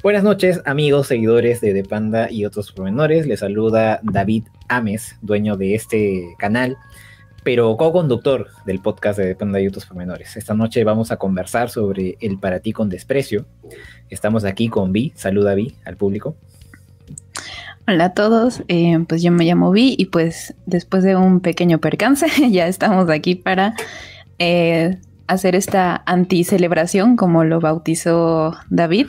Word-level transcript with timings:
Buenas 0.00 0.22
noches, 0.22 0.62
amigos, 0.64 1.08
seguidores 1.08 1.60
de 1.60 1.74
The 1.74 1.82
Panda 1.82 2.30
y 2.30 2.44
otros 2.44 2.70
pormenores. 2.70 3.26
Les 3.26 3.40
saluda 3.40 3.98
David 4.04 4.44
Ames, 4.68 5.16
dueño 5.22 5.56
de 5.56 5.74
este 5.74 6.36
canal, 6.38 6.76
pero 7.42 7.76
co-conductor 7.76 8.46
del 8.64 8.78
podcast 8.78 9.18
de 9.18 9.26
The 9.26 9.34
Panda 9.34 9.60
y 9.60 9.66
otros 9.66 9.86
pormenores. 9.86 10.36
Esta 10.36 10.54
noche 10.54 10.84
vamos 10.84 11.10
a 11.10 11.16
conversar 11.16 11.68
sobre 11.68 12.16
el 12.20 12.38
para 12.38 12.60
ti 12.60 12.72
con 12.72 12.88
desprecio. 12.88 13.46
Estamos 14.08 14.44
aquí 14.44 14.68
con 14.68 14.92
Vi. 14.92 15.12
Saluda 15.16 15.56
Vi 15.56 15.74
al 15.84 15.96
público. 15.96 16.36
Hola 17.88 18.04
a 18.04 18.14
todos, 18.14 18.62
eh, 18.68 19.04
pues 19.08 19.20
yo 19.20 19.32
me 19.32 19.46
llamo 19.46 19.72
Vi 19.72 19.96
y 19.98 20.06
pues 20.06 20.54
después 20.66 21.02
de 21.02 21.16
un 21.16 21.40
pequeño 21.40 21.80
percance 21.80 22.26
ya 22.50 22.68
estamos 22.68 23.10
aquí 23.10 23.34
para 23.34 23.74
eh, 24.38 24.98
hacer 25.26 25.56
esta 25.56 26.04
anti-celebración 26.06 27.16
como 27.16 27.42
lo 27.42 27.58
bautizó 27.58 28.54
David. 28.70 29.08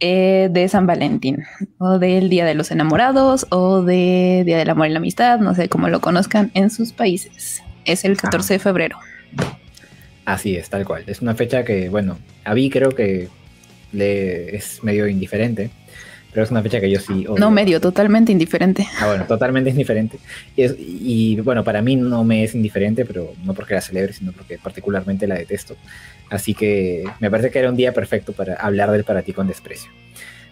Eh, 0.00 0.48
de 0.52 0.68
San 0.68 0.86
Valentín 0.86 1.44
o 1.78 1.98
del 1.98 2.28
Día 2.28 2.44
de 2.44 2.54
los 2.54 2.70
Enamorados 2.70 3.46
o 3.50 3.82
de 3.82 4.44
Día 4.46 4.56
del 4.56 4.70
Amor 4.70 4.86
y 4.86 4.90
la 4.90 4.98
Amistad, 4.98 5.40
no 5.40 5.56
sé 5.56 5.68
cómo 5.68 5.88
lo 5.88 6.00
conozcan 6.00 6.52
en 6.54 6.70
sus 6.70 6.92
países. 6.92 7.64
Es 7.84 8.04
el 8.04 8.16
14 8.16 8.54
de 8.54 8.58
febrero. 8.60 8.98
Así 10.24 10.54
es, 10.54 10.70
tal 10.70 10.84
cual. 10.84 11.02
Es 11.08 11.20
una 11.20 11.34
fecha 11.34 11.64
que, 11.64 11.88
bueno, 11.88 12.16
a 12.44 12.54
mí 12.54 12.70
creo 12.70 12.90
que 12.90 13.28
le 13.92 14.54
es 14.54 14.84
medio 14.84 15.08
indiferente, 15.08 15.70
pero 16.32 16.44
es 16.44 16.50
una 16.50 16.62
fecha 16.62 16.80
que 16.80 16.90
yo 16.90 17.00
sí... 17.00 17.26
No, 17.38 17.50
medio, 17.50 17.80
totalmente 17.80 18.32
indiferente. 18.32 18.86
Ah, 19.00 19.06
bueno, 19.06 19.24
totalmente 19.26 19.70
indiferente. 19.70 20.18
Y, 20.56 20.64
y, 21.34 21.40
bueno, 21.40 21.64
para 21.64 21.80
mí 21.80 21.96
no 21.96 22.22
me 22.22 22.44
es 22.44 22.54
indiferente, 22.54 23.04
pero 23.04 23.32
no 23.44 23.54
porque 23.54 23.74
la 23.74 23.80
celebre, 23.80 24.12
sino 24.12 24.32
porque 24.32 24.58
particularmente 24.58 25.26
la 25.26 25.36
detesto. 25.36 25.76
Así 26.30 26.54
que 26.54 27.04
me 27.20 27.30
parece 27.30 27.50
que 27.50 27.58
era 27.58 27.70
un 27.70 27.76
día 27.76 27.92
perfecto 27.92 28.32
para 28.32 28.54
hablar 28.54 28.90
del 28.90 29.04
para 29.04 29.22
ti 29.22 29.32
con 29.32 29.46
desprecio. 29.46 29.90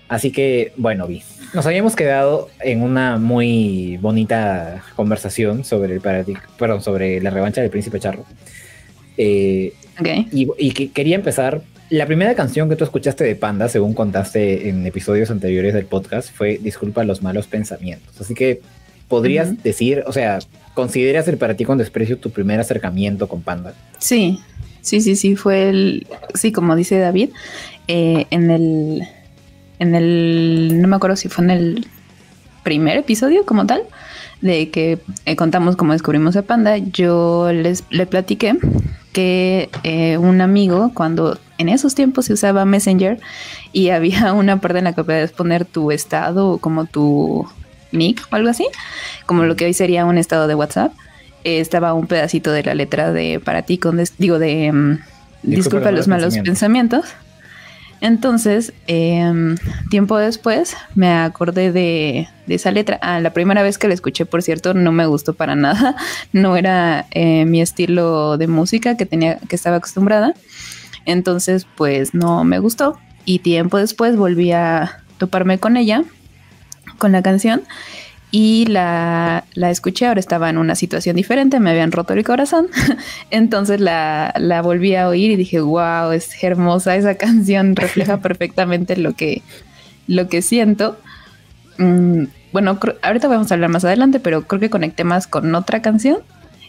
Así 0.08 0.30
que, 0.30 0.72
bueno, 0.76 1.06
vi. 1.06 1.22
Nos 1.52 1.66
habíamos 1.66 1.96
quedado 1.96 2.48
en 2.60 2.82
una 2.82 3.18
muy 3.18 3.98
bonita 4.00 4.82
conversación 4.94 5.64
sobre 5.64 5.94
el 5.94 6.00
para 6.00 6.24
perdón, 6.58 6.80
sobre 6.82 7.20
la 7.20 7.30
revancha 7.30 7.60
del 7.60 7.70
príncipe 7.70 8.00
charro. 8.00 8.24
Eh, 9.18 9.72
y, 10.32 10.48
y 10.58 10.70
que 10.72 10.90
quería 10.90 11.16
empezar. 11.16 11.60
La 11.90 12.06
primera 12.06 12.34
canción 12.34 12.68
que 12.68 12.76
tú 12.76 12.84
escuchaste 12.84 13.24
de 13.24 13.36
Panda, 13.36 13.68
según 13.68 13.94
contaste 13.94 14.68
en 14.68 14.86
episodios 14.86 15.30
anteriores 15.30 15.72
del 15.72 15.86
podcast, 15.86 16.30
fue 16.34 16.58
Disculpa 16.58 17.04
los 17.04 17.22
malos 17.22 17.46
pensamientos. 17.46 18.20
Así 18.20 18.34
que 18.34 18.60
podrías 19.08 19.62
decir, 19.62 20.02
o 20.06 20.12
sea, 20.12 20.40
¿consideras 20.74 21.28
el 21.28 21.38
para 21.38 21.54
ti 21.54 21.64
con 21.64 21.78
desprecio 21.78 22.18
tu 22.18 22.30
primer 22.30 22.58
acercamiento 22.58 23.28
con 23.28 23.42
Panda? 23.42 23.74
Sí, 23.98 24.40
Sí, 24.86 25.00
sí, 25.00 25.16
sí, 25.16 25.34
fue 25.34 25.68
el, 25.68 26.06
sí, 26.34 26.52
como 26.52 26.76
dice 26.76 27.00
David, 27.00 27.30
eh, 27.88 28.26
en 28.30 28.52
el, 28.52 29.02
en 29.80 29.96
el, 29.96 30.80
no 30.80 30.86
me 30.86 30.94
acuerdo 30.94 31.16
si 31.16 31.28
fue 31.28 31.44
en 31.44 31.50
el 31.50 31.86
primer 32.62 32.96
episodio 32.96 33.44
como 33.44 33.66
tal, 33.66 33.82
de 34.42 34.70
que 34.70 35.00
eh, 35.24 35.34
contamos 35.34 35.74
cómo 35.74 35.92
descubrimos 35.92 36.36
a 36.36 36.42
Panda, 36.42 36.76
yo 36.76 37.50
les 37.52 37.82
le 37.90 38.06
platiqué 38.06 38.56
que 39.12 39.68
eh, 39.82 40.18
un 40.18 40.40
amigo, 40.40 40.92
cuando 40.94 41.36
en 41.58 41.68
esos 41.68 41.94
tiempos 41.94 42.26
se 42.26 42.32
usaba 42.32 42.64
Messenger 42.64 43.18
y 43.72 43.88
había 43.90 44.32
una 44.32 44.60
parte 44.60 44.78
en 44.78 44.84
la 44.84 44.94
que 44.94 45.04
podías 45.04 45.32
poner 45.32 45.64
tu 45.64 45.90
estado 45.90 46.50
o 46.50 46.58
como 46.58 46.86
tu 46.86 47.46
nick 47.92 48.26
o 48.30 48.36
algo 48.36 48.48
así, 48.48 48.66
como 49.26 49.44
lo 49.44 49.56
que 49.56 49.64
hoy 49.64 49.74
sería 49.74 50.04
un 50.04 50.18
estado 50.18 50.46
de 50.46 50.54
WhatsApp, 50.54 50.92
estaba 51.44 51.94
un 51.94 52.06
pedacito 52.06 52.50
de 52.50 52.64
la 52.64 52.74
letra 52.74 53.12
de 53.12 53.40
para 53.40 53.62
ti 53.62 53.78
con 53.78 54.02
digo 54.18 54.38
de 54.38 54.72
mm, 54.72 54.98
disculpa, 55.42 55.90
los 55.90 56.08
malos 56.08 56.36
pensamientos. 56.38 57.06
Entonces, 58.00 58.74
em, 58.86 59.56
tiempo 59.88 60.18
después 60.18 60.76
me 60.94 61.12
acordé 61.12 61.72
de, 61.72 62.28
esa 62.46 62.70
letra. 62.70 62.98
Ah, 63.00 63.20
la 63.20 63.32
primera 63.32 63.62
vez 63.62 63.78
que 63.78 63.88
la 63.88 63.94
escuché, 63.94 64.26
por 64.26 64.42
cierto, 64.42 64.74
no 64.74 64.92
me 64.92 65.06
gustó 65.06 65.34
para 65.34 65.54
nada. 65.56 65.96
No 66.32 66.56
era 66.56 67.06
eh, 67.10 67.46
mi 67.46 67.62
estilo 67.62 68.36
de 68.36 68.48
música 68.48 68.96
que 68.96 69.06
tenía, 69.06 69.38
que 69.48 69.56
estaba 69.56 69.76
acostumbrada. 69.76 70.34
Entonces, 71.06 71.66
pues 71.76 72.12
no 72.14 72.44
me 72.44 72.58
gustó. 72.58 72.98
Y 73.24 73.38
tiempo 73.40 73.78
después 73.78 74.16
volví 74.16 74.52
a 74.52 75.02
toparme 75.18 75.58
con 75.58 75.76
ella, 75.76 76.04
con 76.98 77.12
la 77.12 77.22
canción 77.22 77.62
y 78.30 78.66
la, 78.66 79.44
escuché, 79.54 80.06
ahora 80.06 80.20
estaba 80.20 80.50
en 80.50 80.58
una 80.58 80.74
situación 80.74 81.16
diferente, 81.16 81.60
me 81.60 81.70
habían 81.70 81.92
roto 81.92 82.12
el 82.12 82.24
corazón, 82.24 82.66
entonces 83.30 83.80
la, 83.80 84.60
volví 84.62 84.94
a 84.94 85.08
oír 85.08 85.30
y 85.30 85.36
dije, 85.36 85.60
wow, 85.60 86.10
es 86.10 86.42
hermosa 86.42 86.96
esa 86.96 87.14
canción, 87.14 87.76
refleja 87.76 88.16
perfectamente 88.20 88.96
lo 88.96 89.14
que, 89.14 89.42
lo 90.06 90.28
que 90.28 90.42
siento. 90.42 90.98
Mm, 91.78 92.24
bueno, 92.52 92.78
ahorita 93.02 93.28
vamos 93.28 93.50
a 93.50 93.54
hablar 93.54 93.70
más 93.70 93.84
adelante, 93.84 94.20
pero 94.20 94.42
creo 94.42 94.60
que 94.60 94.70
conecté 94.70 95.04
más 95.04 95.26
con 95.26 95.54
otra 95.54 95.80
canción, 95.80 96.18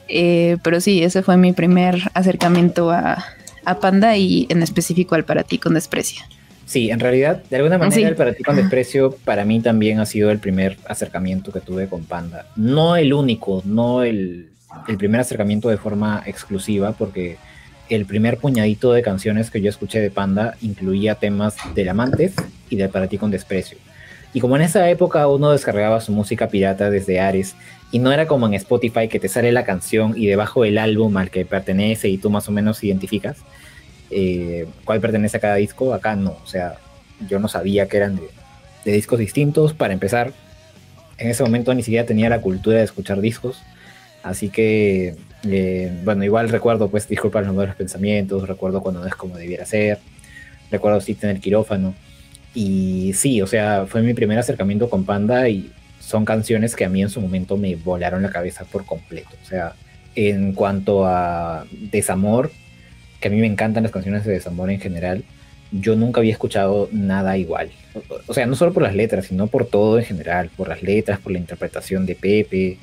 eh, 0.08 0.58
pero 0.64 0.80
sí, 0.80 1.04
ese 1.04 1.24
fue 1.24 1.38
mi 1.38 1.54
primer 1.54 2.12
acercamiento 2.14 2.92
a, 2.92 3.26
a 3.68 3.80
Panda 3.80 4.16
y 4.16 4.48
en 4.50 4.64
específico 4.64 5.14
al 5.16 5.26
Para 5.26 5.44
ti 5.44 5.58
con 5.58 5.74
desprecio. 5.74 6.24
Sí, 6.66 6.90
en 6.90 7.00
realidad, 7.00 7.44
de 7.50 7.58
alguna 7.58 7.78
manera, 7.78 8.10
el 8.10 8.16
para 8.16 8.34
ti 8.34 8.44
con 8.44 8.56
desprecio, 8.56 9.12
para 9.24 9.46
mí 9.46 9.62
también 9.62 10.00
ha 10.00 10.06
sido 10.06 10.32
el 10.32 10.40
primer 10.40 10.78
acercamiento 10.88 11.52
que 11.52 11.62
tuve 11.62 11.88
con 11.88 12.04
Panda. 12.04 12.46
No 12.56 12.96
el 12.96 13.14
único, 13.14 13.62
no 13.66 14.04
el, 14.04 14.50
primer 14.98 15.22
acercamiento 15.22 15.70
de 15.70 15.78
forma 15.78 16.24
exclusiva, 16.26 16.92
porque 16.92 17.38
el 17.90 18.06
primer 18.06 18.38
puñadito 18.38 18.92
de 18.92 19.02
canciones 19.02 19.50
que 19.50 19.62
yo 19.62 19.70
escuché 19.70 20.02
de 20.02 20.12
Panda 20.12 20.56
incluía 20.62 21.16
temas 21.16 21.56
del 21.74 21.90
Amantes 21.90 22.34
y 22.70 22.76
del 22.76 22.90
Para 22.90 23.08
ti 23.08 23.18
con 23.18 23.32
desprecio. 23.32 23.78
Y 24.34 24.42
como 24.42 24.58
en 24.58 24.62
esa 24.62 24.90
época 24.90 25.26
uno 25.28 25.52
descargaba 25.52 26.02
su 26.02 26.12
música 26.12 26.50
pirata 26.50 26.90
desde 26.90 27.20
Ares, 27.20 27.56
y 27.92 28.00
no 28.00 28.12
era 28.12 28.28
como 28.28 28.48
en 28.48 28.54
Spotify 28.54 29.08
que 29.08 29.20
te 29.20 29.30
sale 29.30 29.52
la 29.52 29.64
canción 29.64 30.14
y 30.18 30.26
debajo 30.26 30.66
el 30.66 30.78
álbum 30.78 31.16
al 31.18 31.30
que 31.30 31.46
pertenece 31.46 32.10
y 32.10 32.18
tú 32.18 32.30
más 32.30 32.48
o 32.50 32.52
menos 32.52 32.84
identificas, 32.84 33.38
eh, 34.10 34.68
cuál 34.84 35.00
pertenece 35.00 35.38
a 35.38 35.40
cada 35.40 35.56
disco, 35.56 35.94
acá 35.94 36.16
no, 36.16 36.38
o 36.44 36.48
sea, 36.48 36.78
yo 37.28 37.40
no 37.40 37.48
sabía 37.48 37.88
que 37.88 37.98
eran 37.98 38.18
de, 38.18 38.92
discos 38.92 39.20
distintos, 39.20 39.74
para 39.74 39.94
empezar, 39.94 40.32
en 41.18 41.30
ese 41.30 41.44
momento 41.44 41.74
ni 41.74 41.84
siquiera 41.84 42.06
tenía 42.06 42.30
la 42.30 42.42
cultura 42.42 42.78
de 42.78 42.84
escuchar 42.84 43.20
discos, 43.20 43.62
así 44.24 44.50
que, 44.50 45.16
eh, 45.44 46.02
bueno, 46.06 46.24
igual 46.24 46.50
recuerdo, 46.50 46.90
pues, 46.90 47.08
disculpa 47.08 47.42
los 47.42 47.54
nuevos 47.54 47.76
pensamientos, 47.76 48.48
recuerdo 48.48 48.82
cuando 48.82 49.02
no 49.02 49.08
es 49.08 49.16
como 49.16 49.38
debiera 49.38 49.66
ser, 49.66 50.00
recuerdo 50.72 51.02
sí 51.02 51.16
tener 51.16 51.40
quirófano, 51.40 51.96
y 52.54 53.12
sí, 53.14 53.42
o 53.42 53.48
sea, 53.48 53.86
fue 53.88 54.02
mi 54.02 54.14
primer 54.14 54.40
acercamiento 54.40 54.90
con 54.90 55.06
Panda 55.06 55.50
y 55.50 55.72
son 56.08 56.24
canciones 56.24 56.74
que 56.74 56.86
a 56.86 56.90
mí 56.90 57.02
en 57.02 57.10
su 57.10 57.20
momento 57.20 57.58
me 57.58 57.76
volaron 57.76 58.24
la 58.24 58.30
cabeza 58.30 58.64
por 58.64 58.86
completo, 58.86 59.32
o 59.44 59.46
sea, 59.46 59.74
en 60.16 60.54
cuanto 60.54 61.06
a 61.06 61.66
desamor, 61.70 62.50
que 63.20 63.28
a 63.28 63.32
mí 63.32 63.42
me 63.42 63.46
encantan 63.46 63.84
las 63.84 63.92
canciones 63.92 64.24
de 64.24 64.32
desamor 64.32 64.72
en 64.72 64.80
general, 64.80 65.26
yo 65.74 65.98
nunca 65.98 66.22
había 66.22 66.32
escuchado 66.32 66.88
nada 66.94 67.38
igual. 67.38 67.72
O 68.28 68.34
sea, 68.34 68.46
no 68.46 68.56
solo 68.56 68.72
por 68.72 68.84
las 68.84 68.96
letras, 68.96 69.26
sino 69.26 69.48
por 69.48 69.66
todo 69.66 70.00
en 70.00 70.06
general, 70.06 70.50
por 70.56 70.70
las 70.70 70.82
letras, 70.82 71.20
por 71.20 71.34
la 71.34 71.40
interpretación 71.40 72.06
de 72.06 72.16
Pepe, 72.16 72.78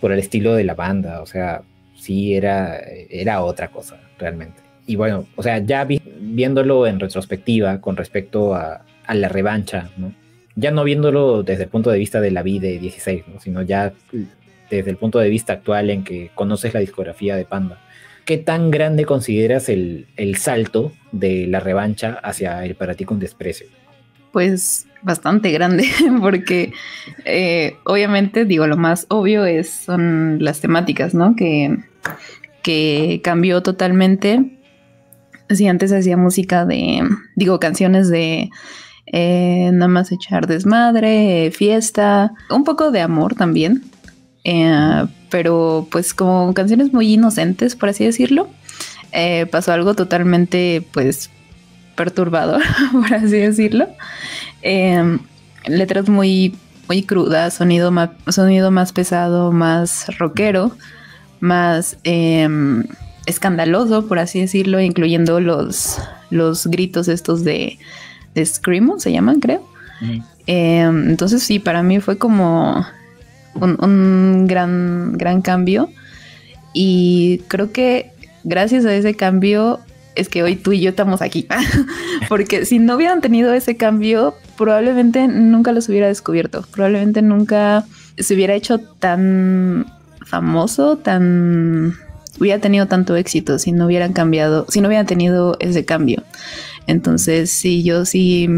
por 0.00 0.12
el 0.12 0.18
estilo 0.18 0.54
de 0.54 0.64
la 0.64 0.72
banda, 0.72 1.20
o 1.20 1.26
sea, 1.26 1.60
sí 1.94 2.34
era, 2.34 2.80
era 3.10 3.42
otra 3.42 3.68
cosa, 3.68 4.00
realmente. 4.18 4.62
Y 4.86 4.96
bueno, 4.96 5.26
o 5.36 5.42
sea, 5.42 5.58
ya 5.58 5.84
viéndolo 5.84 6.86
en 6.86 7.00
retrospectiva 7.00 7.82
con 7.82 7.98
respecto 7.98 8.54
a, 8.54 8.80
a, 9.06 9.14
la 9.14 9.28
revancha, 9.28 9.90
¿no? 9.98 10.14
Ya 10.56 10.70
no 10.72 10.82
viéndolo 10.84 11.42
desde 11.42 11.64
el 11.64 11.68
punto 11.68 11.90
de 11.90 11.98
vista 11.98 12.20
de 12.20 12.32
la 12.32 12.42
vida 12.42 12.66
de 12.66 12.78
16, 12.78 13.24
¿no? 13.28 13.40
Sino 13.40 13.62
ya 13.62 13.92
desde 14.70 14.90
el 14.90 14.96
punto 14.96 15.18
de 15.20 15.28
vista 15.28 15.52
actual 15.52 15.90
en 15.90 16.02
que 16.02 16.30
conoces 16.34 16.74
la 16.74 16.80
discografía 16.80 17.36
de 17.36 17.44
Panda 17.44 17.78
¿qué 18.26 18.36
tan 18.36 18.70
grande 18.70 19.06
consideras 19.06 19.70
el, 19.70 20.06
salto 20.36 20.92
de 21.12 21.46
la 21.46 21.60
revancha 21.60 22.18
hacia 22.22 22.62
el 22.66 22.74
para 22.74 22.94
ti 22.94 23.06
con 23.06 23.18
desprecio? 23.18 23.68
Pues 24.32 24.86
bastante 25.02 25.50
grande, 25.52 25.88
porque 26.20 26.72
eh, 27.24 27.76
obviamente, 27.84 28.44
digo, 28.44 28.66
lo 28.66 28.76
más 28.76 29.06
obvio 29.08 29.46
es, 29.46 29.70
son 29.70 30.44
las 30.44 30.60
temáticas, 30.60 31.14
¿no? 31.14 31.34
Que, 31.36 31.78
que 32.62 33.20
cambió 33.24 33.62
totalmente. 33.62 34.58
Si 35.48 35.68
antes 35.68 35.92
hacía 35.92 36.16
música 36.16 36.66
de, 36.66 37.02
digo, 37.36 37.60
canciones 37.60 38.10
de 38.10 38.50
eh, 39.06 39.70
nada 39.72 39.88
más 39.88 40.10
echar 40.10 40.46
desmadre, 40.46 41.50
fiesta, 41.52 42.32
un 42.50 42.64
poco 42.64 42.90
de 42.90 43.00
amor 43.00 43.34
también, 43.34 43.84
eh, 44.44 45.06
pero 45.30 45.86
pues 45.90 46.12
como 46.12 46.52
canciones 46.54 46.92
muy 46.92 47.14
inocentes, 47.14 47.76
por 47.76 47.90
así 47.90 48.04
decirlo, 48.04 48.48
eh, 49.12 49.46
pasó 49.46 49.72
algo 49.72 49.94
totalmente 49.94 50.86
pues 50.92 51.30
perturbador, 51.94 52.62
por 52.92 53.14
así 53.14 53.36
decirlo. 53.36 53.88
Letras 55.66 56.08
muy, 56.08 56.54
muy 56.88 57.02
crudas, 57.02 57.54
sonido 57.54 57.90
más, 57.90 58.10
sonido 58.28 58.70
más 58.70 58.92
pesado, 58.92 59.52
más 59.52 60.06
rockero, 60.18 60.76
más 61.40 61.98
em, 62.04 62.84
escandaloso, 63.26 64.06
por 64.06 64.18
así 64.18 64.40
decirlo, 64.40 64.80
incluyendo 64.80 65.40
los, 65.40 65.98
los 66.30 66.66
gritos 66.66 67.08
estos 67.08 67.44
de 67.44 67.78
de 68.36 68.44
Screamo, 68.46 69.00
se 69.00 69.10
llaman, 69.10 69.40
creo. 69.40 69.66
Em, 70.46 71.08
entonces 71.08 71.42
sí, 71.42 71.58
para 71.58 71.82
mí 71.82 72.00
fue 72.00 72.18
como 72.18 72.86
un, 73.54 74.46
gran, 74.46 75.16
gran 75.16 75.40
cambio. 75.40 75.88
Y 76.74 77.40
creo 77.48 77.72
que 77.72 78.12
gracias 78.44 78.84
a 78.84 78.94
ese 78.94 79.14
cambio 79.14 79.80
es 80.14 80.28
que 80.28 80.42
hoy 80.42 80.56
tú 80.56 80.72
y 80.72 80.80
yo 80.80 80.90
estamos 80.90 81.22
aquí. 81.22 81.48
Porque 82.28 82.66
si 82.66 82.78
no 82.78 82.96
hubieran 82.96 83.22
tenido 83.22 83.54
ese 83.54 83.78
cambio, 83.78 84.34
probablemente 84.58 85.26
nunca 85.28 85.72
los 85.72 85.88
hubiera 85.88 86.06
descubierto. 86.06 86.64
Probablemente 86.70 87.22
nunca 87.22 87.86
se 88.18 88.34
hubiera 88.34 88.54
hecho 88.54 88.78
tan 88.78 89.86
famoso, 90.26 90.98
tan 90.98 91.94
hubiera 92.38 92.60
tenido 92.60 92.86
tanto 92.86 93.16
éxito 93.16 93.58
si 93.58 93.72
no 93.72 93.86
hubieran 93.86 94.12
cambiado, 94.12 94.66
si 94.68 94.82
no 94.82 94.88
hubieran 94.88 95.06
tenido 95.06 95.56
ese 95.58 95.86
cambio. 95.86 96.22
Entonces, 96.86 97.50
sí, 97.50 97.82
yo 97.82 98.04
sí, 98.04 98.48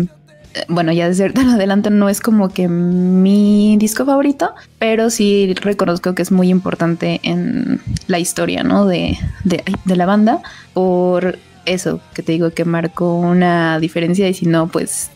eh, 0.54 0.64
bueno, 0.68 0.92
ya 0.92 1.08
desde 1.08 1.26
adelante 1.36 1.90
no 1.90 2.08
es 2.08 2.20
como 2.20 2.48
que 2.48 2.68
mi 2.68 3.76
disco 3.78 4.04
favorito, 4.04 4.54
pero 4.78 5.10
sí 5.10 5.54
reconozco 5.54 6.14
que 6.14 6.22
es 6.22 6.32
muy 6.32 6.48
importante 6.48 7.20
en 7.22 7.80
la 8.06 8.18
historia, 8.18 8.62
¿no? 8.62 8.86
De, 8.86 9.18
de, 9.44 9.62
de 9.84 9.96
la 9.96 10.06
banda, 10.06 10.42
por 10.74 11.38
eso 11.68 12.00
que 12.14 12.22
te 12.22 12.32
digo 12.32 12.50
que 12.50 12.64
marcó 12.64 13.14
una 13.14 13.78
diferencia 13.78 14.28
y 14.28 14.34
si 14.34 14.46
no, 14.46 14.68
pues 14.68 15.10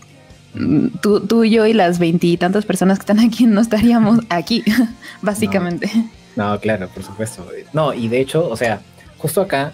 mm, 0.55 0.89
tú, 1.01 1.21
tú 1.21 1.45
y 1.45 1.51
yo 1.51 1.67
y 1.67 1.73
las 1.73 1.99
veintitantas 1.99 2.65
personas 2.65 2.99
que 2.99 3.03
están 3.03 3.21
aquí 3.21 3.47
no 3.47 3.61
estaríamos 3.61 4.21
aquí, 4.29 4.63
básicamente. 5.23 5.91
No, 6.37 6.59
claro, 6.61 6.89
por 6.89 7.03
supuesto. 7.03 7.47
No, 7.73 7.93
y 7.93 8.09
de 8.09 8.21
hecho, 8.21 8.49
o 8.49 8.57
sea, 8.57 8.81
justo 9.19 9.43
acá, 9.43 9.73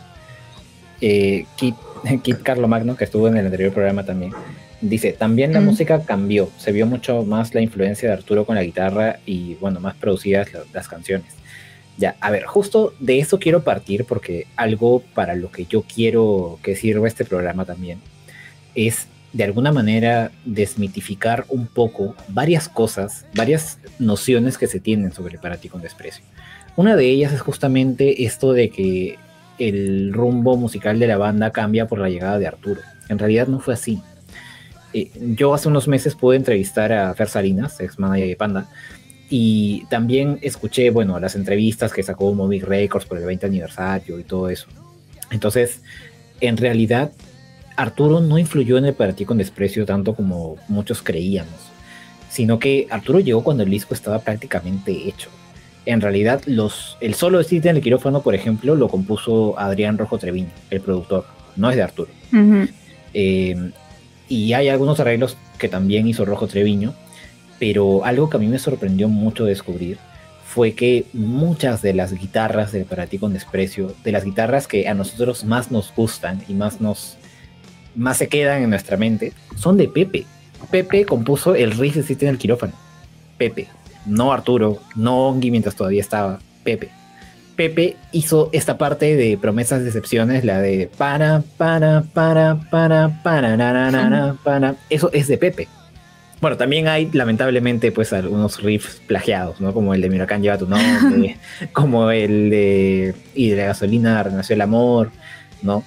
eh, 1.00 1.46
Kit, 1.56 1.76
Kit 2.22 2.42
Carlo 2.42 2.68
Magno, 2.68 2.96
que 2.96 3.04
estuvo 3.04 3.28
en 3.28 3.36
el 3.36 3.46
anterior 3.46 3.72
programa 3.72 4.04
también, 4.04 4.32
dice, 4.80 5.12
también 5.12 5.52
la 5.52 5.60
música 5.60 6.02
cambió, 6.04 6.50
se 6.58 6.72
vio 6.72 6.86
mucho 6.86 7.24
más 7.24 7.54
la 7.54 7.60
influencia 7.60 8.08
de 8.08 8.14
Arturo 8.14 8.44
con 8.44 8.54
la 8.54 8.62
guitarra 8.62 9.18
y, 9.26 9.54
bueno, 9.54 9.80
más 9.80 9.94
producidas 9.96 10.48
las, 10.72 10.88
canciones. 10.88 11.26
Ya, 11.96 12.16
a 12.20 12.30
ver, 12.30 12.44
justo 12.44 12.94
de 13.00 13.18
eso 13.18 13.38
quiero 13.40 13.64
partir 13.64 14.04
porque 14.04 14.46
algo 14.54 15.02
para 15.14 15.34
lo 15.34 15.50
que 15.50 15.66
yo 15.66 15.82
quiero 15.82 16.58
que 16.62 16.76
sirva 16.76 17.08
este 17.08 17.24
programa 17.24 17.64
también 17.64 17.98
es 18.76 19.08
de 19.32 19.44
alguna 19.44 19.72
manera 19.72 20.30
desmitificar 20.44 21.44
un 21.48 21.66
poco 21.66 22.14
varias 22.28 22.68
cosas, 22.68 23.26
varias 23.34 23.78
nociones 23.98 24.56
que 24.56 24.68
se 24.68 24.80
tienen 24.80 25.12
sobre 25.12 25.38
para 25.38 25.56
ti 25.56 25.68
con 25.68 25.82
desprecio. 25.82 26.24
Una 26.76 26.94
de 26.94 27.06
ellas 27.06 27.32
es 27.32 27.40
justamente 27.40 28.24
esto 28.24 28.52
de 28.52 28.70
que 28.70 29.18
el 29.58 30.12
rumbo 30.12 30.56
musical 30.56 30.98
de 30.98 31.06
la 31.06 31.16
banda 31.16 31.50
cambia 31.50 31.86
por 31.86 31.98
la 31.98 32.08
llegada 32.08 32.38
de 32.38 32.46
Arturo. 32.46 32.80
En 33.08 33.18
realidad 33.18 33.48
no 33.48 33.60
fue 33.60 33.74
así. 33.74 34.00
Eh, 34.92 35.10
yo 35.36 35.54
hace 35.54 35.68
unos 35.68 35.88
meses 35.88 36.14
pude 36.14 36.36
entrevistar 36.36 36.92
a 36.92 37.14
Fer 37.14 37.28
Salinas, 37.28 37.80
ex 37.80 37.98
manager 37.98 38.28
de 38.28 38.36
Panda, 38.36 38.68
y 39.30 39.84
también 39.86 40.38
escuché, 40.40 40.90
bueno, 40.90 41.18
las 41.20 41.34
entrevistas 41.34 41.92
que 41.92 42.02
sacó 42.02 42.32
Movie 42.32 42.64
Records 42.64 43.06
por 43.06 43.18
el 43.18 43.24
20 43.24 43.46
aniversario 43.46 44.18
y 44.18 44.24
todo 44.24 44.48
eso. 44.48 44.68
Entonces, 45.30 45.82
en 46.40 46.56
realidad, 46.56 47.12
Arturo 47.76 48.20
no 48.20 48.38
influyó 48.38 48.78
en 48.78 48.86
el 48.86 48.94
para 48.94 49.12
ti 49.12 49.24
con 49.24 49.38
desprecio 49.38 49.84
tanto 49.84 50.14
como 50.14 50.56
muchos 50.68 51.02
creíamos, 51.02 51.70
sino 52.30 52.58
que 52.58 52.86
Arturo 52.90 53.20
llegó 53.20 53.44
cuando 53.44 53.62
el 53.62 53.70
disco 53.70 53.92
estaba 53.92 54.20
prácticamente 54.20 55.08
hecho 55.08 55.28
en 55.88 56.02
realidad 56.02 56.42
los, 56.44 56.98
el 57.00 57.14
solo 57.14 57.42
de 57.42 57.56
en 57.56 57.76
el 57.76 57.80
quirófano, 57.80 58.20
por 58.20 58.34
ejemplo, 58.34 58.76
lo 58.76 58.88
compuso 58.88 59.58
Adrián 59.58 59.96
Rojo 59.96 60.18
Treviño, 60.18 60.50
el 60.68 60.82
productor, 60.82 61.24
no 61.56 61.70
es 61.70 61.76
de 61.76 61.82
Arturo. 61.82 62.10
Eh, 63.14 63.70
y 64.28 64.52
hay 64.52 64.68
algunos 64.68 65.00
arreglos 65.00 65.38
que 65.58 65.70
también 65.70 66.06
hizo 66.06 66.26
Rojo 66.26 66.46
Treviño, 66.46 66.92
pero 67.58 68.04
algo 68.04 68.28
que 68.28 68.36
a 68.36 68.40
mí 68.40 68.48
me 68.48 68.58
sorprendió 68.58 69.08
mucho 69.08 69.46
descubrir 69.46 69.96
fue 70.44 70.74
que 70.74 71.06
muchas 71.14 71.80
de 71.80 71.94
las 71.94 72.12
guitarras 72.12 72.70
del 72.70 72.84
Para 72.84 73.06
ti 73.06 73.16
con 73.16 73.32
desprecio, 73.32 73.94
de 74.04 74.12
las 74.12 74.26
guitarras 74.26 74.66
que 74.66 74.88
a 74.88 74.94
nosotros 74.94 75.44
más 75.44 75.70
nos 75.70 75.94
gustan 75.96 76.42
y 76.48 76.52
más 76.52 76.82
nos 76.82 77.16
más 77.94 78.18
se 78.18 78.28
quedan 78.28 78.62
en 78.62 78.68
nuestra 78.68 78.98
mente, 78.98 79.32
son 79.56 79.78
de 79.78 79.88
Pepe. 79.88 80.26
Pepe 80.70 81.06
compuso 81.06 81.54
el 81.54 81.72
riff 81.72 81.96
de 81.96 82.26
en 82.26 82.28
el 82.28 82.38
quirófano. 82.38 82.74
Pepe 83.38 83.68
no 84.06 84.32
Arturo, 84.32 84.78
no 84.96 85.28
Ongi 85.28 85.50
mientras 85.50 85.74
todavía 85.74 86.00
estaba, 86.00 86.38
Pepe. 86.64 86.90
Pepe 87.56 87.96
hizo 88.12 88.50
esta 88.52 88.78
parte 88.78 89.16
de 89.16 89.36
promesas 89.36 89.82
decepciones, 89.82 90.44
la 90.44 90.60
de 90.60 90.88
para, 90.96 91.42
para, 91.56 92.04
para, 92.14 92.60
para, 92.70 93.20
para, 93.22 93.56
para, 93.56 94.36
para. 94.44 94.76
Eso 94.88 95.10
es 95.12 95.26
de 95.26 95.38
Pepe. 95.38 95.68
Bueno, 96.40 96.56
también 96.56 96.86
hay 96.86 97.10
lamentablemente 97.12 97.90
pues 97.90 98.12
algunos 98.12 98.62
riffs 98.62 99.02
plagiados, 99.06 99.60
¿no? 99.60 99.74
Como 99.74 99.92
el 99.92 100.00
de 100.00 100.08
Miracán 100.08 100.40
lleva 100.40 100.56
tu 100.56 100.68
nombre, 100.68 101.36
como 101.72 102.10
el 102.12 102.48
de 102.50 103.14
y 103.34 103.50
de 103.50 103.56
la 103.56 103.64
gasolina 103.66 104.22
renació 104.22 104.54
el 104.54 104.60
amor, 104.60 105.10
¿no? 105.62 105.82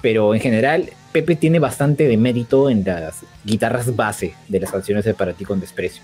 Pero 0.00 0.34
en 0.34 0.40
general 0.40 0.90
Pepe 1.12 1.36
tiene 1.36 1.60
bastante 1.60 2.08
de 2.08 2.16
mérito 2.16 2.68
en 2.68 2.82
las 2.84 3.24
guitarras 3.44 3.94
base 3.94 4.34
de 4.48 4.58
las 4.58 4.72
canciones 4.72 5.04
de 5.04 5.14
Para 5.14 5.34
ti 5.34 5.44
con 5.44 5.60
desprecio. 5.60 6.02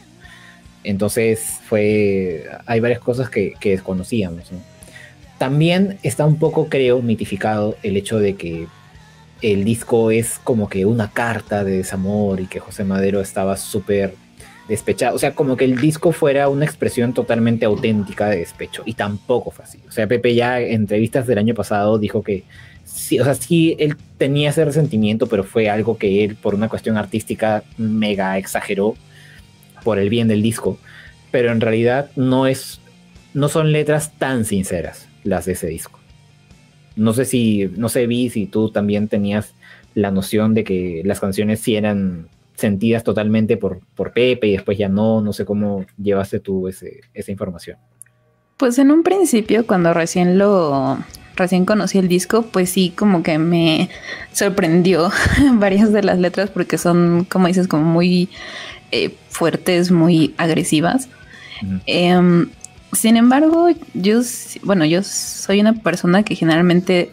Entonces 0.84 1.60
fue, 1.68 2.44
hay 2.66 2.80
varias 2.80 3.00
cosas 3.00 3.28
que, 3.28 3.54
desconocíamos. 3.62 4.44
También 5.38 5.98
está 6.02 6.26
un 6.26 6.38
poco, 6.38 6.68
creo, 6.68 7.02
mitificado 7.02 7.76
el 7.82 7.96
hecho 7.96 8.18
de 8.18 8.34
que 8.34 8.66
el 9.42 9.64
disco 9.64 10.10
es 10.10 10.40
como 10.42 10.68
que 10.68 10.84
una 10.84 11.10
carta 11.10 11.62
de 11.62 11.78
desamor 11.78 12.40
y 12.40 12.46
que 12.46 12.58
José 12.58 12.84
Madero 12.84 13.20
estaba 13.20 13.56
súper 13.56 14.14
despechado. 14.68 15.14
O 15.14 15.18
sea, 15.18 15.34
como 15.34 15.56
que 15.56 15.64
el 15.64 15.80
disco 15.80 16.12
fuera 16.12 16.48
una 16.48 16.64
expresión 16.64 17.14
totalmente 17.14 17.64
auténtica 17.66 18.28
de 18.28 18.38
despecho. 18.38 18.82
Y 18.84 18.94
tampoco 18.94 19.50
fue 19.50 19.64
así. 19.64 19.78
O 19.88 19.92
sea, 19.92 20.06
Pepe 20.06 20.34
ya 20.34 20.60
en 20.60 20.82
entrevistas 20.82 21.26
del 21.26 21.38
año 21.38 21.54
pasado 21.54 21.98
dijo 21.98 22.22
que 22.22 22.44
sí, 22.84 23.20
o 23.20 23.24
sea, 23.24 23.34
sí, 23.34 23.76
él 23.78 23.96
tenía 24.16 24.50
ese 24.50 24.64
resentimiento, 24.64 25.26
pero 25.26 25.44
fue 25.44 25.70
algo 25.70 25.98
que 25.98 26.24
él, 26.24 26.36
por 26.36 26.54
una 26.54 26.68
cuestión 26.68 26.96
artística, 26.96 27.62
mega 27.76 28.38
exageró 28.38 28.96
por 29.88 29.98
el 29.98 30.10
bien 30.10 30.28
del 30.28 30.42
disco, 30.42 30.76
pero 31.30 31.50
en 31.50 31.62
realidad 31.62 32.10
no 32.14 32.46
es, 32.46 32.78
no 33.32 33.48
son 33.48 33.72
letras 33.72 34.12
tan 34.18 34.44
sinceras 34.44 35.08
las 35.24 35.46
de 35.46 35.52
ese 35.52 35.66
disco. 35.66 35.98
No 36.94 37.14
sé 37.14 37.24
si, 37.24 37.70
no 37.74 37.88
sé, 37.88 38.06
vi 38.06 38.28
si 38.28 38.44
tú 38.44 38.68
también 38.68 39.08
tenías 39.08 39.54
la 39.94 40.10
noción 40.10 40.52
de 40.52 40.62
que 40.62 41.00
las 41.06 41.20
canciones 41.20 41.60
sí 41.60 41.74
eran 41.74 42.28
sentidas 42.54 43.02
totalmente 43.02 43.56
por, 43.56 43.80
por 43.94 44.12
Pepe 44.12 44.48
y 44.48 44.52
después 44.52 44.76
ya 44.76 44.90
no, 44.90 45.22
no 45.22 45.32
sé 45.32 45.46
cómo 45.46 45.86
llevaste 45.96 46.38
tú 46.38 46.68
ese, 46.68 47.00
esa 47.14 47.32
información. 47.32 47.78
Pues 48.58 48.78
en 48.78 48.90
un 48.90 49.02
principio, 49.02 49.66
cuando 49.66 49.94
recién 49.94 50.36
lo, 50.36 50.98
recién 51.34 51.64
conocí 51.64 51.96
el 51.96 52.08
disco, 52.08 52.42
pues 52.42 52.68
sí, 52.68 52.92
como 52.94 53.22
que 53.22 53.38
me 53.38 53.88
sorprendió 54.32 55.10
varias 55.54 55.94
de 55.94 56.02
las 56.02 56.18
letras 56.18 56.50
porque 56.50 56.76
son, 56.76 57.24
como 57.24 57.46
dices, 57.46 57.68
como 57.68 57.84
muy 57.84 58.28
eh, 58.92 59.14
fuertes, 59.28 59.90
muy 59.90 60.34
agresivas. 60.38 61.08
Em, 61.86 62.48
sin 62.92 63.16
embargo, 63.16 63.68
yo, 63.94 64.20
bueno, 64.62 64.84
yo 64.84 65.02
soy 65.02 65.60
una 65.60 65.74
persona 65.74 66.22
que 66.22 66.34
generalmente 66.34 67.12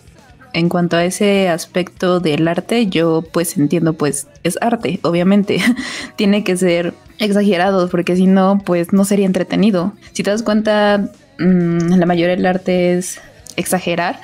en 0.54 0.70
cuanto 0.70 0.96
a 0.96 1.04
ese 1.04 1.50
aspecto 1.50 2.22
del 2.22 2.48
arte, 2.48 2.88
yo 2.88 3.24
pues 3.34 3.58
entiendo, 3.58 3.94
pues 3.94 4.28
es 4.44 4.58
arte, 4.62 5.00
obviamente. 5.02 5.60
Tiene 6.16 6.46
que 6.46 6.56
ser 6.56 6.94
exagerado, 7.20 7.90
porque 7.90 8.16
si 8.16 8.26
no, 8.26 8.62
pues 8.66 8.94
no 8.94 9.04
sería 9.04 9.26
entretenido. 9.26 9.92
Si 10.14 10.24
te 10.24 10.32
das 10.32 10.44
cuenta, 10.44 11.10
mm, 11.40 11.96
la 11.96 12.06
mayoría 12.06 12.38
del 12.38 12.46
arte 12.46 12.98
es 12.98 13.20
exagerar. 13.58 14.22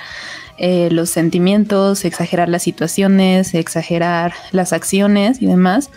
Eh, 0.56 0.88
los 0.90 1.10
sentimientos, 1.10 2.04
exagerar 2.06 2.48
las 2.48 2.62
situaciones, 2.62 3.52
exagerar 3.52 4.32
las 4.52 4.72
acciones 4.72 5.42
y 5.42 5.46
demás 5.46 5.90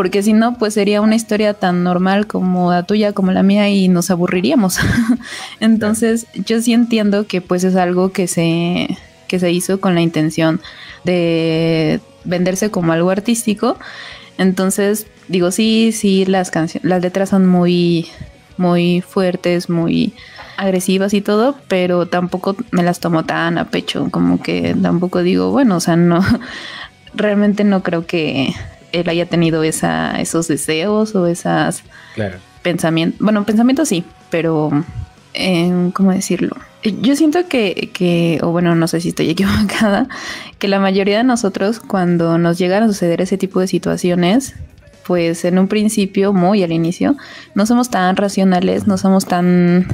porque 0.00 0.22
si 0.22 0.32
no, 0.32 0.56
pues 0.56 0.72
sería 0.72 1.02
una 1.02 1.14
historia 1.14 1.52
tan 1.52 1.84
normal 1.84 2.26
como 2.26 2.72
la 2.72 2.84
tuya, 2.84 3.12
como 3.12 3.32
la 3.32 3.42
mía, 3.42 3.68
y 3.68 3.88
nos 3.88 4.10
aburriríamos. 4.10 4.78
Entonces, 5.60 6.26
yo 6.46 6.62
sí 6.62 6.72
entiendo 6.72 7.26
que 7.26 7.42
pues 7.42 7.64
es 7.64 7.76
algo 7.76 8.10
que 8.10 8.26
se, 8.26 8.96
que 9.28 9.38
se 9.38 9.52
hizo 9.52 9.78
con 9.78 9.94
la 9.94 10.00
intención 10.00 10.62
de 11.04 12.00
venderse 12.24 12.70
como 12.70 12.92
algo 12.92 13.10
artístico. 13.10 13.76
Entonces, 14.38 15.06
digo, 15.28 15.50
sí, 15.50 15.92
sí, 15.92 16.24
las 16.24 16.50
canciones, 16.50 16.88
las 16.88 17.02
letras 17.02 17.28
son 17.28 17.46
muy, 17.46 18.08
muy 18.56 19.02
fuertes, 19.02 19.68
muy 19.68 20.14
agresivas 20.56 21.12
y 21.12 21.20
todo, 21.20 21.56
pero 21.68 22.06
tampoco 22.06 22.56
me 22.70 22.82
las 22.82 23.00
tomo 23.00 23.26
tan 23.26 23.58
a 23.58 23.68
pecho, 23.68 24.08
como 24.10 24.40
que 24.40 24.74
tampoco 24.80 25.22
digo, 25.22 25.50
bueno, 25.50 25.76
o 25.76 25.80
sea, 25.80 25.96
no, 25.96 26.24
realmente 27.14 27.64
no 27.64 27.82
creo 27.82 28.06
que 28.06 28.54
él 28.92 29.08
haya 29.08 29.26
tenido 29.26 29.62
esa, 29.62 30.20
esos 30.20 30.48
deseos 30.48 31.14
o 31.14 31.26
esas 31.26 31.82
pensamientos. 32.62 33.20
Bueno, 33.20 33.44
pensamientos 33.44 33.88
sí, 33.88 34.04
pero 34.30 34.70
eh, 35.34 35.90
¿cómo 35.94 36.12
decirlo? 36.12 36.56
Yo 36.82 37.14
siento 37.14 37.46
que, 37.46 37.90
que, 37.92 38.40
o 38.42 38.50
bueno, 38.50 38.74
no 38.74 38.88
sé 38.88 39.00
si 39.00 39.10
estoy 39.10 39.30
equivocada, 39.30 40.08
que 40.58 40.68
la 40.68 40.80
mayoría 40.80 41.18
de 41.18 41.24
nosotros 41.24 41.80
cuando 41.80 42.38
nos 42.38 42.58
llegan 42.58 42.82
a 42.82 42.86
suceder 42.88 43.20
ese 43.20 43.38
tipo 43.38 43.60
de 43.60 43.66
situaciones, 43.66 44.54
pues 45.06 45.44
en 45.44 45.58
un 45.58 45.68
principio, 45.68 46.32
muy 46.32 46.62
al 46.62 46.72
inicio, 46.72 47.16
no 47.54 47.66
somos 47.66 47.90
tan 47.90 48.16
racionales, 48.16 48.86
no 48.86 48.96
somos 48.96 49.26
tan 49.26 49.86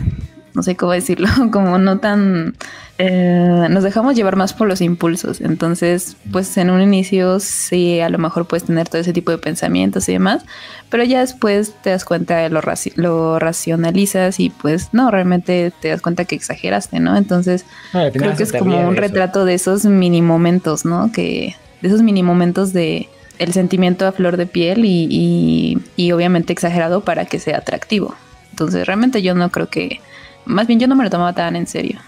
no 0.56 0.62
sé 0.62 0.74
cómo 0.74 0.92
decirlo, 0.92 1.28
como 1.52 1.78
no 1.78 1.98
tan... 1.98 2.56
Eh, 2.98 3.66
nos 3.68 3.84
dejamos 3.84 4.16
llevar 4.16 4.36
más 4.36 4.54
por 4.54 4.66
los 4.66 4.80
impulsos. 4.80 5.42
Entonces, 5.42 6.16
pues 6.32 6.56
en 6.56 6.70
un 6.70 6.80
inicio 6.80 7.40
sí, 7.40 8.00
a 8.00 8.08
lo 8.08 8.16
mejor 8.16 8.46
puedes 8.46 8.64
tener 8.64 8.88
todo 8.88 9.02
ese 9.02 9.12
tipo 9.12 9.30
de 9.30 9.36
pensamientos 9.36 10.08
y 10.08 10.14
demás, 10.14 10.46
pero 10.88 11.04
ya 11.04 11.20
después 11.20 11.74
te 11.82 11.90
das 11.90 12.06
cuenta, 12.06 12.48
lo, 12.48 12.62
lo 12.94 13.38
racionalizas 13.38 14.40
y 14.40 14.48
pues 14.48 14.94
no, 14.94 15.10
realmente 15.10 15.74
te 15.82 15.88
das 15.88 16.00
cuenta 16.00 16.24
que 16.24 16.36
exageraste, 16.36 16.98
¿no? 16.98 17.18
Entonces, 17.18 17.66
creo 17.92 18.34
que 18.34 18.44
es 18.44 18.52
como 18.52 18.88
un 18.88 18.96
retrato 18.96 19.44
de 19.44 19.52
esos 19.52 19.84
mini 19.84 20.22
momentos, 20.22 20.86
¿no? 20.86 21.12
Que 21.12 21.54
de 21.82 21.88
esos 21.88 22.00
mini 22.00 22.22
momentos 22.22 22.72
de 22.72 23.10
el 23.38 23.52
sentimiento 23.52 24.06
a 24.06 24.12
flor 24.12 24.38
de 24.38 24.46
piel 24.46 24.86
y, 24.86 25.06
y, 25.10 25.78
y 25.96 26.12
obviamente 26.12 26.54
exagerado 26.54 27.02
para 27.02 27.26
que 27.26 27.40
sea 27.40 27.58
atractivo. 27.58 28.14
Entonces, 28.56 28.86
realmente 28.86 29.20
yo 29.20 29.34
no 29.34 29.50
creo 29.50 29.68
que 29.68 30.00
más 30.46 30.66
bien 30.66 30.80
yo 30.80 30.86
no 30.86 30.96
me 30.96 31.04
lo 31.04 31.10
tomaba 31.10 31.32
tan 31.32 31.56
en 31.56 31.66
serio. 31.66 31.98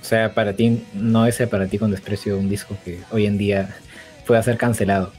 O 0.00 0.04
sea, 0.04 0.34
para 0.34 0.52
ti, 0.52 0.82
no 0.94 1.26
es 1.26 1.40
para 1.48 1.66
ti 1.66 1.78
con 1.78 1.90
desprecio 1.90 2.38
un 2.38 2.48
disco 2.48 2.76
que 2.84 3.00
hoy 3.10 3.26
en 3.26 3.38
día 3.38 3.76
pueda 4.26 4.42
ser 4.42 4.56
cancelado. 4.56 5.12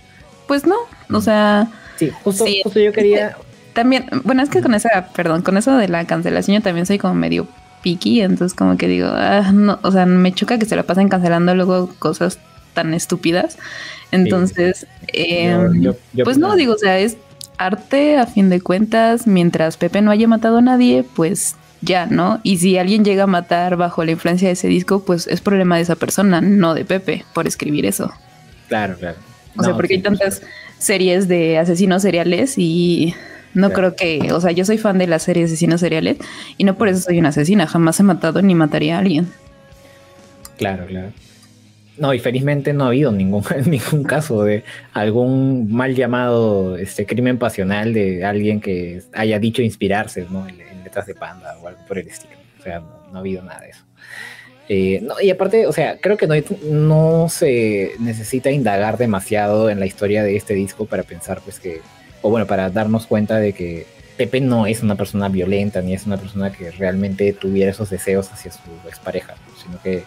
Pues 0.48 0.66
no, 0.66 0.76
o 1.12 1.22
sea... 1.22 1.68
Sí, 1.98 2.12
justo, 2.24 2.46
yo 2.48 2.92
quería... 2.94 3.36
También, 3.74 4.06
bueno, 4.24 4.42
es 4.42 4.50
que 4.50 4.62
con 4.62 4.74
esa, 4.74 5.10
perdón, 5.16 5.44
con 5.44 5.58
eso 5.58 5.78
de 5.78 5.88
la 5.88 6.06
cancelación 6.06 6.58
yo 6.58 6.64
también 6.64 6.86
soy 6.86 6.98
como 6.98 7.14
medio 7.14 7.48
picky, 7.84 8.22
entonces 8.22 8.56
como 8.56 8.76
que 8.76 8.88
digo, 8.88 9.08
ah, 9.12 9.52
no, 9.54 9.80
o 9.84 9.92
sea, 9.92 10.06
me 10.06 10.34
choca 10.34 10.58
que 10.58 10.66
se 10.66 10.76
la 10.76 10.84
pasen 10.84 11.10
cancelando 11.10 11.54
luego 11.54 11.94
cosas 12.00 12.40
tan 12.74 12.94
estúpidas. 12.94 13.58
Entonces, 14.12 14.88
em, 15.08 15.94
pues 16.24 16.38
no, 16.38 16.56
digo, 16.56 16.74
o 16.74 16.78
sea, 16.78 16.98
es 16.98 17.18
arte 17.58 18.18
a 18.18 18.26
fin 18.26 18.50
de 18.50 18.62
cuentas, 18.62 19.28
mientras 19.28 19.78
Pepe 19.78 20.02
no 20.02 20.12
haya 20.12 20.28
matado 20.28 20.58
a 20.58 20.62
nadie, 20.62 21.04
pues 21.16 21.56
ya, 21.82 22.06
¿no? 22.06 22.40
Y 22.44 22.58
si 22.58 22.78
alguien 22.78 23.06
llega 23.06 23.24
a 23.24 23.28
matar 23.28 23.76
bajo 23.78 24.04
la 24.04 24.12
influencia 24.12 24.48
de 24.48 24.54
ese 24.54 24.68
disco, 24.68 25.04
pues 25.04 25.28
es 25.28 25.42
problema 25.42 25.78
de 25.78 25.84
esa 25.84 25.96
persona, 25.96 26.42
no 26.42 26.74
de 26.74 26.86
Pepe, 26.86 27.26
por 27.34 27.48
escribir 27.48 27.86
eso. 27.86 28.12
Claro, 28.68 28.96
claro. 28.98 29.18
O 29.58 29.64
sea, 29.64 29.76
porque 29.76 29.96
hay 29.96 30.02
tantas 30.02 30.42
series 30.78 31.28
de 31.28 31.58
asesinos 31.58 32.02
seriales 32.02 32.56
y 32.58 33.16
no 33.54 33.72
creo 33.72 33.96
que, 33.96 34.32
o 34.32 34.40
sea, 34.40 34.52
yo 34.52 34.66
soy 34.66 34.78
fan 34.78 34.98
de 34.98 35.08
las 35.08 35.24
series 35.24 35.50
de 35.50 35.54
asesinos 35.56 35.80
seriales 35.80 36.18
y 36.58 36.64
no 36.64 36.76
por 36.76 36.90
eso 36.90 37.02
soy 37.02 37.20
una 37.20 37.30
asesina, 37.30 37.66
jamás 37.66 38.00
he 38.00 38.04
matado 38.04 38.42
ni 38.42 38.54
mataría 38.54 38.98
a 38.98 39.00
alguien. 39.00 39.28
Claro, 40.58 40.86
claro. 40.86 41.12
No, 41.98 42.14
y 42.14 42.20
felizmente 42.20 42.74
no 42.74 42.84
ha 42.84 42.88
habido 42.88 43.12
ningún, 43.12 43.44
ningún 43.66 44.04
caso 44.04 44.44
de 44.44 44.64
algún 44.94 45.72
mal 45.72 45.96
llamado 45.96 46.78
este 46.78 47.06
crimen 47.06 47.38
pasional 47.40 47.94
de 47.94 48.24
alguien 48.24 48.62
que 48.62 49.02
haya 49.14 49.40
dicho 49.40 49.62
inspirarse, 49.64 50.28
¿no? 50.30 50.46
De 50.90 51.16
panda 51.16 51.58
o 51.62 51.68
algo 51.68 51.80
por 51.88 51.98
el 51.98 52.08
estilo. 52.08 52.36
O 52.60 52.64
sea, 52.64 52.80
no, 52.80 53.18
ha 53.18 53.20
habido 53.20 53.44
nada 53.44 53.62
de 53.62 53.70
eso. 53.70 53.84
Eh, 54.70 55.00
no, 55.02 55.20
y 55.22 55.30
aparte, 55.30 55.66
o 55.66 55.72
sea, 55.72 55.98
creo 56.00 56.18
que 56.18 56.28
no, 56.28 56.36
no 56.70 57.30
se 57.30 57.94
necesita 58.00 58.52
indagar 58.52 58.98
demasiado 58.98 59.70
en 59.70 59.80
la 59.80 59.86
historia 59.86 60.24
de 60.24 60.36
este 60.36 60.54
disco 60.54 60.86
para 60.86 61.04
pensar, 61.04 61.40
pues 61.42 61.60
que, 61.60 61.82
o 62.22 62.30
bueno, 62.30 62.48
para 62.48 62.70
darnos 62.70 63.08
cuenta 63.08 63.38
de 63.40 63.54
que 63.54 63.86
Pepe 64.18 64.42
no 64.42 64.66
es 64.66 64.82
una 64.82 64.96
persona 64.96 65.30
violenta, 65.30 65.82
ni 65.82 65.94
es 65.94 66.06
una 66.06 66.18
persona 66.18 66.52
que 66.52 66.72
realmente 66.72 67.32
tuviera 67.34 67.72
esos 67.72 67.90
deseos 67.90 68.32
hacia 68.34 68.52
su 68.52 68.60
expareja, 68.88 69.36
sino 69.64 69.80
que 69.82 70.04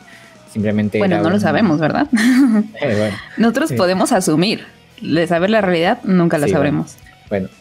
simplemente... 0.53 0.99
Bueno, 0.99 1.23
no 1.23 1.31
lo 1.31 1.41
sabemos, 1.41 1.79
¿verdad? 1.79 2.09
Eh, 2.83 3.13
Nosotros 3.37 3.73
podemos 3.73 4.13
asumir, 4.13 4.67
de 5.01 5.27
saber 5.27 5.51
la 5.51 5.61
realidad, 5.61 6.01
nunca 6.03 6.37
la 6.37 6.49
sabremos. 6.49 6.97
Bueno, 6.97 7.10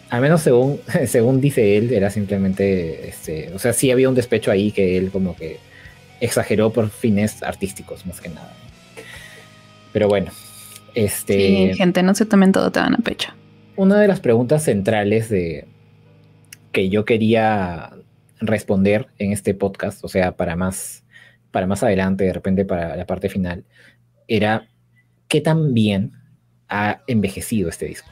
al 0.09 0.21
menos 0.21 0.41
según, 0.41 0.79
según 1.07 1.41
dice 1.41 1.77
él, 1.77 1.93
era 1.93 2.09
simplemente, 2.09 3.09
este, 3.09 3.51
o 3.53 3.59
sea, 3.59 3.73
sí 3.73 3.91
había 3.91 4.09
un 4.09 4.15
despecho 4.15 4.51
ahí 4.51 4.71
que 4.71 4.97
él 4.97 5.11
como 5.11 5.35
que 5.35 5.59
exageró 6.19 6.71
por 6.71 6.89
fines 6.89 7.43
artísticos 7.43 8.05
más 8.05 8.19
que 8.19 8.29
nada. 8.29 8.53
Pero 9.93 10.07
bueno, 10.07 10.31
este... 10.95 11.33
Sí, 11.33 11.73
gente, 11.75 12.03
no 12.03 12.13
se 12.15 12.25
tomen 12.25 12.51
todo 12.51 12.71
tan 12.71 12.95
a 12.95 12.97
pecho. 12.97 13.31
Una 13.75 13.99
de 13.99 14.07
las 14.07 14.19
preguntas 14.19 14.63
centrales 14.63 15.29
de 15.29 15.65
que 16.71 16.89
yo 16.89 17.05
quería 17.05 17.91
responder 18.41 19.07
en 19.17 19.31
este 19.31 19.53
podcast, 19.53 20.03
o 20.03 20.09
sea, 20.09 20.35
para 20.35 20.55
más, 20.55 21.03
para 21.51 21.67
más 21.67 21.83
adelante, 21.83 22.25
de 22.25 22.33
repente 22.33 22.65
para 22.65 22.95
la 22.95 23.05
parte 23.05 23.29
final, 23.29 23.63
era 24.27 24.67
qué 25.27 25.41
tan 25.41 25.73
bien 25.73 26.13
ha 26.67 27.01
envejecido 27.07 27.69
este 27.69 27.85
disco 27.85 28.09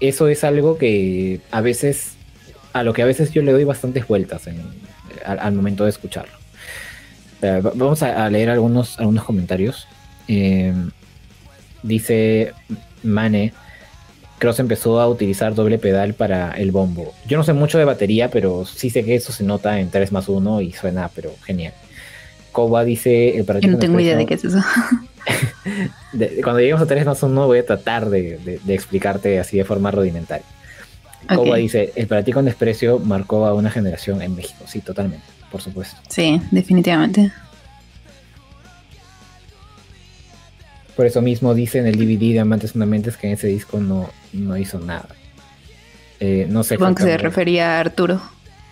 eso 0.00 0.28
es 0.28 0.44
algo 0.44 0.78
que 0.78 1.40
a 1.50 1.60
veces, 1.60 2.14
a 2.72 2.82
lo 2.82 2.92
que 2.92 3.02
a 3.02 3.06
veces 3.06 3.32
yo 3.32 3.42
le 3.42 3.52
doy 3.52 3.64
bastantes 3.64 4.06
vueltas 4.06 4.42
al, 5.24 5.52
momento 5.52 5.84
de 5.84 5.90
escucharlo. 5.90 6.34
vamos 7.74 8.02
a, 8.02 8.28
leer 8.30 8.50
algunos, 8.50 8.98
algunos 8.98 9.24
comentarios. 9.24 9.86
Eh, 10.28 10.72
dice 11.82 12.52
Mane, 13.02 13.52
Cross 14.38 14.60
empezó 14.60 15.00
a 15.00 15.08
utilizar 15.08 15.54
doble 15.54 15.78
pedal 15.78 16.14
para 16.14 16.52
el 16.52 16.70
bombo. 16.70 17.14
Yo 17.26 17.38
no 17.38 17.44
sé 17.44 17.52
mucho 17.52 17.78
de 17.78 17.84
batería, 17.84 18.30
pero 18.30 18.66
sí 18.66 18.90
sé 18.90 19.04
que 19.04 19.14
eso 19.14 19.32
se 19.32 19.44
nota 19.44 19.80
en 19.80 19.90
3 19.90 20.12
más 20.12 20.28
1 20.28 20.60
y 20.60 20.72
suena, 20.72 21.10
pero 21.14 21.32
genial. 21.44 21.72
Koba 22.52 22.84
dice... 22.84 23.38
El 23.38 23.46
Yo 23.46 23.70
no 23.70 23.78
tengo 23.78 24.00
idea 24.00 24.16
de 24.16 24.26
qué 24.26 24.34
es 24.34 24.44
eso. 24.44 24.58
cuando 26.42 26.60
lleguemos 26.60 26.82
a 26.82 26.86
3 26.86 27.04
más 27.06 27.22
1 27.22 27.46
voy 27.46 27.58
a 27.58 27.66
tratar 27.66 28.08
de, 28.08 28.60
explicarte 28.68 29.38
así 29.38 29.56
de 29.56 29.64
forma 29.64 29.90
rudimentaria. 29.90 30.46
Como 31.28 31.54
dice, 31.56 31.92
el 31.96 32.06
para 32.06 32.22
ti 32.22 32.32
con 32.32 32.44
desprecio 32.44 33.00
marcó 33.00 33.46
a 33.46 33.54
una 33.54 33.70
generación 33.70 34.22
en 34.22 34.36
México. 34.36 34.64
Sí, 34.66 34.80
totalmente, 34.80 35.26
por 35.50 35.60
supuesto. 35.60 35.96
Sí, 36.08 36.40
definitivamente. 36.52 37.32
Por 40.94 41.04
eso 41.04 41.20
mismo 41.20 41.54
dice 41.54 41.78
en 41.78 41.86
el 41.86 41.96
DVD 41.96 42.32
de 42.32 42.40
Amantes 42.40 42.72
Fundamentes 42.72 43.16
que 43.16 43.26
en 43.26 43.34
ese 43.34 43.48
disco 43.48 43.80
no, 43.80 44.08
no 44.32 44.56
hizo 44.56 44.78
nada. 44.78 45.08
Eh, 46.20 46.46
no 46.48 46.62
sé. 46.62 46.76
Supongo 46.76 46.94
que 46.94 47.02
se 47.02 47.18
refería 47.18 47.76
a 47.76 47.80
Arturo. 47.80 48.20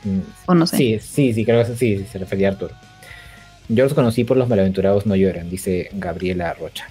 Mm, 0.05 0.21
o 0.47 0.55
no 0.55 0.67
sé. 0.67 0.77
Sí, 0.77 0.99
sí, 1.01 1.33
sí, 1.35 1.45
creo 1.45 1.65
que 1.65 1.75
sí, 1.75 1.99
sí, 1.99 2.07
se 2.11 2.19
refería 2.19 2.49
a 2.49 2.53
Arturo. 2.53 2.75
Yo 3.69 3.85
los 3.85 3.95
conocí 3.95 4.25
por 4.25 4.37
Los 4.37 4.49
Malaventurados 4.49 5.07
No 5.07 5.17
Lloran, 5.17 5.49
dice 5.49 5.89
Gabriela 5.93 6.53
Rocha. 6.55 6.87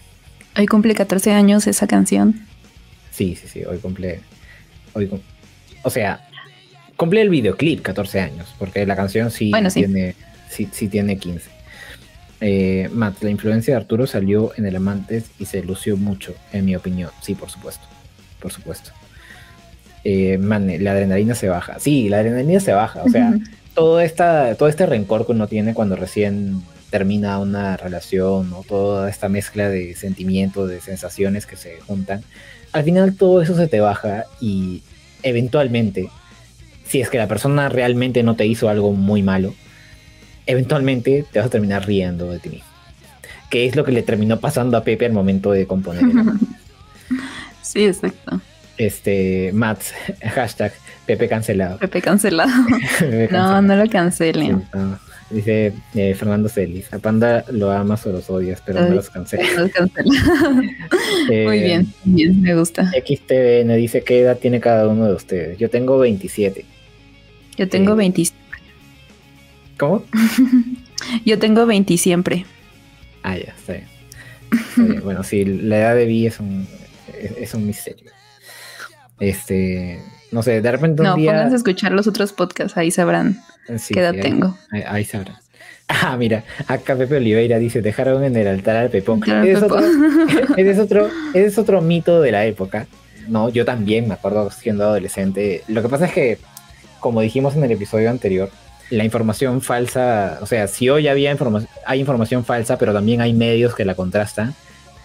Hoy 0.57 0.65
cumple 0.65 0.95
14 0.95 1.31
años 1.31 1.67
esa 1.67 1.87
canción. 1.87 2.41
Sí, 3.11 3.35
sí, 3.35 3.47
sí, 3.47 3.63
hoy 3.63 3.77
cumple. 3.77 4.21
Hoy, 4.93 5.09
o 5.83 5.89
sea, 5.89 6.27
cumple 6.95 7.21
el 7.21 7.29
videoclip 7.29 7.81
14 7.81 8.19
años, 8.19 8.53
porque 8.57 8.85
la 8.85 8.95
canción 8.95 9.29
sí, 9.31 9.51
Tiene, 9.73 10.15
sí, 10.49 10.87
tiene 10.87 11.17
15. 11.17 11.49
Eh, 12.41 12.89
Matt, 12.91 13.23
la 13.23 13.29
influencia 13.29 13.73
de 13.73 13.81
Arturo 13.81 14.05
salió 14.05 14.51
en 14.57 14.65
El 14.65 14.75
Amantes 14.75 15.25
y 15.39 15.45
se 15.45 15.63
lució 15.63 15.95
mucho, 15.95 16.35
en 16.51 16.65
mi 16.65 16.75
opinión. 16.75 17.11
Sí, 17.21 17.35
por 17.35 17.49
supuesto. 17.49 17.85
Por 18.39 18.51
supuesto. 18.51 18.91
Eh, 20.03 20.37
man, 20.37 20.69
la 20.83 20.91
adrenalina 20.91 21.35
se 21.35 21.47
baja. 21.47 21.79
Sí, 21.79 22.09
la 22.09 22.19
adrenalina 22.19 22.59
se 22.59 22.73
baja. 22.73 23.03
O 23.03 23.09
sea, 23.09 23.33
todo, 23.73 23.99
esta, 23.99 24.55
todo 24.55 24.69
este 24.69 24.85
rencor 24.85 25.25
que 25.25 25.31
uno 25.31 25.47
tiene 25.47 25.73
cuando 25.73 25.95
recién 25.95 26.63
termina 26.89 27.39
una 27.39 27.75
relación 27.75 28.53
o 28.53 28.63
toda 28.63 29.09
esta 29.09 29.27
mezcla 29.27 29.67
de 29.69 29.95
sentimientos, 29.95 30.69
de 30.69 30.79
sensaciones 30.79 31.45
que 31.45 31.55
se 31.55 31.79
juntan, 31.81 32.23
al 32.71 32.83
final 32.83 33.15
todo 33.15 33.41
eso 33.41 33.55
se 33.55 33.67
te 33.67 33.79
baja 33.79 34.25
y 34.39 34.83
eventualmente, 35.23 36.09
si 36.85 37.01
es 37.01 37.09
que 37.09 37.17
la 37.17 37.27
persona 37.27 37.69
realmente 37.69 38.23
no 38.23 38.35
te 38.35 38.45
hizo 38.45 38.69
algo 38.69 38.91
muy 38.93 39.23
malo, 39.23 39.53
eventualmente 40.45 41.25
te 41.31 41.39
vas 41.39 41.47
a 41.47 41.51
terminar 41.51 41.87
riendo 41.87 42.29
de 42.31 42.39
ti 42.39 42.49
mismo. 42.49 42.67
Que 43.49 43.65
es 43.65 43.75
lo 43.75 43.83
que 43.83 43.91
le 43.91 44.03
terminó 44.03 44.39
pasando 44.39 44.77
a 44.77 44.83
Pepe 44.83 45.05
al 45.05 45.13
momento 45.13 45.51
de 45.51 45.67
componer. 45.67 46.03
sí, 47.61 47.85
exacto. 47.85 48.41
Este, 48.77 49.51
Mats, 49.53 49.93
hashtag, 50.21 50.73
Pepe 51.05 51.27
cancelado. 51.27 51.77
Pepe 51.79 52.01
cancelado. 52.01 52.51
no, 53.31 53.61
no 53.61 53.75
lo 53.75 53.89
cancelen. 53.89 54.63
Dice 55.29 55.73
eh, 55.95 56.13
Fernando 56.13 56.47
Celis, 56.47 56.93
a 56.93 56.99
Panda 56.99 57.43
lo 57.51 57.71
amas 57.71 58.05
o 58.05 58.11
los 58.11 58.29
odias, 58.29 58.61
pero 58.63 58.81
no 58.81 58.89
los 58.89 59.09
cancela. 59.09 59.43
No 59.55 59.61
los 59.61 59.71
cancela. 59.73 60.11
Eh, 61.29 61.45
Muy 61.45 61.59
bien, 61.59 61.93
bien, 62.03 62.41
me 62.41 62.53
gusta. 62.55 62.91
XTVN 62.91 63.75
dice 63.77 64.03
qué 64.03 64.21
edad 64.21 64.37
tiene 64.37 64.59
cada 64.59 64.87
uno 64.87 65.05
de 65.05 65.13
ustedes. 65.13 65.57
Yo 65.57 65.69
tengo 65.69 65.97
27. 65.97 66.65
Yo 67.57 67.69
tengo 67.69 67.95
20. 67.95 68.21
Eh, 68.21 68.25
¿Cómo? 69.77 70.03
Yo 71.25 71.39
tengo 71.39 71.65
20 71.65 71.97
siempre. 71.97 72.45
Ah, 73.21 73.37
ya, 73.37 73.53
está 73.57 73.73
bien. 73.73 75.01
Bueno, 75.01 75.23
sí, 75.23 75.45
la 75.45 75.77
edad 75.79 75.95
de 75.95 76.05
Vi 76.05 76.27
es 76.27 76.39
un, 76.39 76.67
es 77.37 77.53
un 77.53 77.65
misterio. 77.65 78.11
Este, 79.19 80.01
no 80.33 80.41
sé, 80.41 80.61
de 80.61 80.71
repente 80.71 81.01
un 81.01 81.07
no, 81.07 81.15
pónganse 81.15 81.53
a 81.53 81.57
escuchar 81.57 81.91
los 81.91 82.07
otros 82.07 82.33
podcasts, 82.33 82.75
ahí 82.75 82.89
sabrán 82.89 83.39
qué 83.67 83.99
edad 83.99 84.15
tengo. 84.19 84.57
Ahí, 84.87 85.05
sabrán. 85.05 85.37
Ah, 85.87 86.17
mira, 86.17 86.43
acá 86.67 86.95
Pepe 86.95 87.17
Oliveira 87.17 87.59
dice, 87.59 87.81
dejaron 87.81 88.23
en 88.23 88.35
el 88.35 88.47
altar 88.47 88.77
al 88.77 88.89
Pepón. 88.89 89.21
Ese 89.45 89.51
es, 90.71 90.79
otro, 90.79 91.09
es 91.33 91.57
otro 91.57 91.81
mito 91.81 92.19
de 92.19 92.31
la 92.31 92.45
época. 92.45 92.87
No, 93.27 93.49
yo 93.49 93.63
también 93.63 94.07
me 94.07 94.15
acuerdo 94.15 94.49
siendo 94.49 94.85
adolescente. 94.85 95.63
Lo 95.67 95.83
que 95.83 95.89
pasa 95.89 96.05
es 96.05 96.13
que, 96.13 96.39
como 96.99 97.21
dijimos 97.21 97.55
en 97.55 97.63
el 97.63 97.71
episodio 97.71 98.09
anterior, 98.09 98.49
la 98.89 99.03
información 99.03 99.61
falsa, 99.61 100.39
o 100.41 100.45
sea, 100.47 100.67
si 100.67 100.89
hoy 100.89 101.07
había 101.07 101.31
información, 101.31 101.69
hay 101.85 101.99
información 101.99 102.43
falsa, 102.43 102.77
pero 102.77 102.91
también 102.91 103.21
hay 103.21 103.33
medios 103.33 103.75
que 103.75 103.85
la 103.85 103.93
contrastan. 103.93 104.55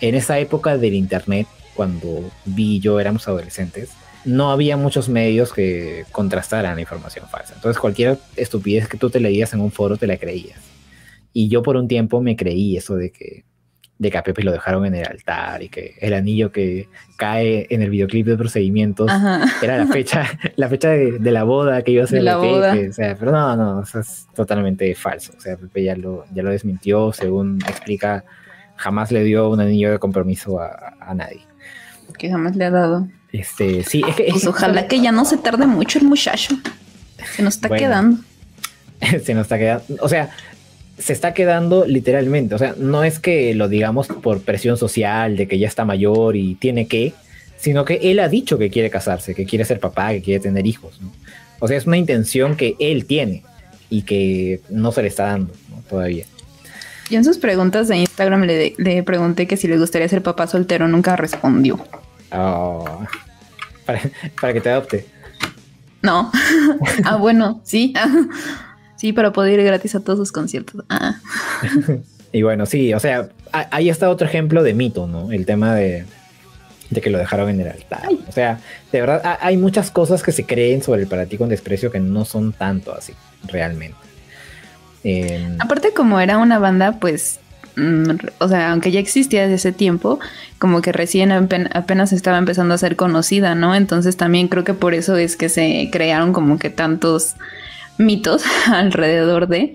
En 0.00 0.14
esa 0.14 0.38
época 0.38 0.78
del 0.78 0.94
internet, 0.94 1.46
cuando 1.74 2.30
vi 2.46 2.76
y 2.76 2.80
yo 2.80 2.98
éramos 2.98 3.28
adolescentes, 3.28 3.90
no 4.28 4.50
había 4.50 4.76
muchos 4.76 5.08
medios 5.08 5.52
que 5.52 6.04
contrastaran 6.12 6.74
la 6.74 6.80
información 6.80 7.26
falsa. 7.28 7.54
Entonces 7.54 7.80
cualquier 7.80 8.18
estupidez 8.36 8.86
que 8.86 8.98
tú 8.98 9.08
te 9.08 9.20
leías 9.20 9.54
en 9.54 9.60
un 9.60 9.72
foro 9.72 9.96
te 9.96 10.06
la 10.06 10.18
creías. 10.18 10.60
Y 11.32 11.48
yo 11.48 11.62
por 11.62 11.76
un 11.76 11.88
tiempo 11.88 12.20
me 12.20 12.36
creí 12.36 12.76
eso 12.76 12.96
de 12.96 13.10
que, 13.10 13.44
de 13.98 14.10
que 14.10 14.18
a 14.18 14.22
Pepe 14.22 14.42
lo 14.42 14.52
dejaron 14.52 14.84
en 14.84 14.94
el 14.94 15.06
altar 15.06 15.62
y 15.62 15.70
que 15.70 15.94
el 16.00 16.12
anillo 16.12 16.52
que 16.52 16.88
cae 17.16 17.66
en 17.70 17.80
el 17.80 17.88
videoclip 17.88 18.26
de 18.26 18.36
procedimientos 18.36 19.10
era 19.62 19.78
la 19.78 19.86
fecha, 19.86 20.26
la 20.56 20.68
fecha 20.68 20.90
de, 20.90 21.18
la 21.32 21.44
boda 21.44 21.82
que 21.82 21.92
iba 21.92 22.04
a 22.04 22.06
ser 22.06 22.22
la 22.22 22.36
boda. 22.36 22.76
O 22.88 22.92
sea, 22.92 23.16
pero 23.18 23.32
no, 23.32 23.56
no, 23.56 23.82
eso 23.82 24.00
es 24.00 24.26
totalmente 24.34 24.94
falso. 24.94 25.32
O 25.38 25.40
sea, 25.40 25.56
Pepe 25.56 25.84
ya 25.84 25.96
lo, 25.96 26.26
ya 26.34 26.42
lo 26.42 26.50
desmintió, 26.50 27.12
según 27.12 27.60
explica, 27.66 28.24
jamás 28.76 29.10
le 29.10 29.24
dio 29.24 29.48
un 29.48 29.60
anillo 29.60 29.90
de 29.90 29.98
compromiso 29.98 30.60
a, 30.60 30.94
a 31.00 31.14
nadie. 31.14 31.40
Que 32.18 32.28
jamás 32.28 32.56
le 32.56 32.66
ha 32.66 32.70
dado. 32.70 33.08
Este, 33.32 33.84
sí, 33.84 34.02
es 34.08 34.16
que. 34.16 34.28
Pues 34.30 34.46
ojalá 34.46 34.86
que 34.86 35.00
ya 35.00 35.12
no 35.12 35.24
se 35.24 35.36
tarde 35.36 35.66
mucho 35.66 35.98
el 35.98 36.06
muchacho. 36.06 36.56
Se 37.36 37.42
nos 37.42 37.54
está 37.54 37.68
quedando. 37.68 38.20
se 39.24 39.34
nos 39.34 39.42
está 39.42 39.58
quedando. 39.58 39.84
O 40.00 40.08
sea, 40.08 40.30
se 40.98 41.12
está 41.12 41.34
quedando 41.34 41.86
literalmente. 41.86 42.54
O 42.54 42.58
sea, 42.58 42.74
no 42.76 43.04
es 43.04 43.18
que 43.18 43.54
lo 43.54 43.68
digamos 43.68 44.08
por 44.08 44.40
presión 44.42 44.76
social 44.76 45.36
de 45.36 45.46
que 45.46 45.58
ya 45.58 45.68
está 45.68 45.84
mayor 45.84 46.36
y 46.36 46.54
tiene 46.56 46.86
que, 46.86 47.14
sino 47.56 47.84
que 47.84 48.00
él 48.02 48.20
ha 48.20 48.28
dicho 48.28 48.58
que 48.58 48.70
quiere 48.70 48.90
casarse, 48.90 49.34
que 49.34 49.44
quiere 49.44 49.64
ser 49.64 49.80
papá, 49.80 50.10
que 50.10 50.22
quiere 50.22 50.40
tener 50.40 50.66
hijos. 50.66 51.00
O 51.60 51.68
sea, 51.68 51.76
es 51.76 51.86
una 51.86 51.96
intención 51.96 52.56
que 52.56 52.76
él 52.78 53.06
tiene 53.06 53.42
y 53.90 54.02
que 54.02 54.60
no 54.68 54.92
se 54.92 55.02
le 55.02 55.08
está 55.08 55.26
dando 55.26 55.52
todavía. 55.88 56.24
Yo 57.10 57.18
en 57.18 57.24
sus 57.24 57.38
preguntas 57.38 57.88
de 57.88 57.96
Instagram 57.96 58.42
le, 58.42 58.74
le, 58.76 59.02
pregunté 59.02 59.46
que 59.46 59.56
si 59.56 59.66
le 59.66 59.78
gustaría 59.78 60.08
ser 60.08 60.22
papá 60.22 60.46
soltero, 60.46 60.88
nunca 60.88 61.16
respondió. 61.16 61.82
Oh, 62.32 63.06
para, 63.86 64.00
para 64.40 64.52
que 64.52 64.60
te 64.60 64.70
adopte. 64.70 65.06
No. 66.02 66.30
ah, 67.04 67.16
bueno, 67.16 67.60
sí. 67.64 67.94
Sí, 68.96 69.12
para 69.12 69.32
poder 69.32 69.60
ir 69.60 69.64
gratis 69.64 69.94
a 69.94 70.00
todos 70.00 70.18
sus 70.18 70.32
conciertos. 70.32 70.84
Ah. 70.88 71.20
y 72.32 72.42
bueno, 72.42 72.66
sí, 72.66 72.92
o 72.92 72.98
sea, 72.98 73.28
ahí 73.52 73.88
está 73.88 74.10
otro 74.10 74.26
ejemplo 74.26 74.64
de 74.64 74.74
mito, 74.74 75.06
¿no? 75.06 75.30
El 75.30 75.46
tema 75.46 75.72
de, 75.76 76.04
de 76.90 77.00
que 77.00 77.08
lo 77.08 77.18
dejaron 77.18 77.48
en 77.48 77.60
el 77.60 77.68
altar. 77.68 78.08
O 78.26 78.32
sea, 78.32 78.58
de 78.90 79.00
verdad, 79.00 79.38
hay 79.40 79.56
muchas 79.56 79.92
cosas 79.92 80.24
que 80.24 80.32
se 80.32 80.46
creen 80.46 80.82
sobre 80.82 81.02
el 81.02 81.06
para 81.06 81.26
ti 81.26 81.38
con 81.38 81.48
desprecio 81.48 81.92
que 81.92 82.00
no 82.00 82.24
son 82.24 82.52
tanto 82.52 82.92
así, 82.92 83.12
realmente. 83.44 83.96
Aparte, 85.60 85.92
como 85.94 86.18
era 86.18 86.38
una 86.38 86.58
banda, 86.58 86.98
pues, 86.98 87.38
o 88.38 88.48
sea, 88.48 88.72
aunque 88.72 88.90
ya 88.90 89.00
existía 89.00 89.42
desde 89.42 89.54
ese 89.54 89.72
tiempo, 89.72 90.18
como 90.58 90.82
que 90.82 90.92
recién 90.92 91.32
apenas 91.32 92.12
estaba 92.12 92.38
empezando 92.38 92.74
a 92.74 92.78
ser 92.78 92.96
conocida, 92.96 93.54
¿no? 93.54 93.74
Entonces 93.74 94.16
también 94.16 94.48
creo 94.48 94.64
que 94.64 94.74
por 94.74 94.94
eso 94.94 95.16
es 95.16 95.36
que 95.36 95.48
se 95.48 95.88
crearon 95.92 96.32
como 96.32 96.58
que 96.58 96.70
tantos 96.70 97.34
mitos 97.98 98.42
alrededor 98.66 99.48
de, 99.48 99.74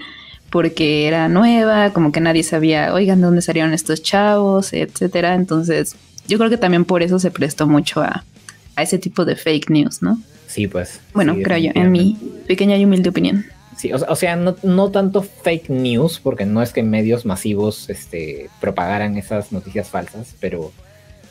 porque 0.50 1.07
era 1.07 1.29
nueva, 1.29 1.91
como 1.91 2.12
que 2.12 2.19
nadie 2.19 2.43
sabía, 2.43 2.93
oigan, 2.93 3.19
¿de 3.19 3.25
dónde 3.25 3.41
salieron 3.41 3.74
estos 3.74 4.01
chavos? 4.03 4.74
etcétera. 4.74 5.36
Entonces, 5.36 5.95
yo 6.27 6.38
creo 6.38 6.50
que 6.50 6.57
también 6.57 6.86
por 6.86 7.03
eso 7.03 7.19
se 7.19 7.31
prestó 7.31 7.67
mucho 7.67 8.01
a, 8.01 8.24
ese 8.77 8.98
tipo 8.98 9.24
de 9.24 9.36
fake 9.36 9.69
news, 9.69 10.01
¿no? 10.01 10.19
Sí, 10.48 10.67
pues. 10.67 11.00
Bueno, 11.13 11.36
creo 11.43 11.57
yo, 11.57 11.72
en 11.75 11.92
mi 11.92 12.18
pequeña 12.48 12.75
y 12.77 12.85
humilde 12.85 13.09
opinión. 13.09 13.46
Sí, 13.77 13.92
o, 13.94 14.16
sea, 14.16 14.36
no, 14.36 14.55
no, 14.64 14.92
tanto 14.92 15.22
fake 15.22 15.70
news, 15.70 16.20
porque 16.20 16.46
no 16.46 16.62
es 16.62 16.74
que 16.74 16.83
medios 16.83 17.25
masivos 17.25 17.90
este, 17.90 18.50
propagaran 18.59 19.18
esas 19.18 19.51
noticias 19.51 19.90
falsas, 19.90 20.36
pero 20.40 20.72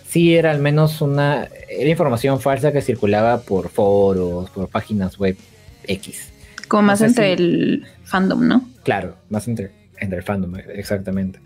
sí 0.08 0.34
era 0.34 0.50
al 0.50 0.58
menos 0.58 1.00
una 1.00 1.48
era 1.68 1.88
información 1.88 2.40
falsa 2.40 2.72
que 2.72 2.82
circulaba 2.82 3.40
por 3.40 3.68
foros, 3.68 4.50
por 4.50 4.68
páginas 4.68 5.18
web 5.18 5.36
X. 5.84 6.32
Como 6.68 6.82
más 6.84 7.00
entre 7.00 7.32
el 7.32 7.86
fandom, 8.04 8.46
¿no? 8.46 8.68
Claro, 8.82 9.16
más 9.30 9.46
entre, 9.48 9.70
entre 9.98 10.18
el 10.18 10.24
fandom, 10.24 10.56
exactamente. 10.74 11.38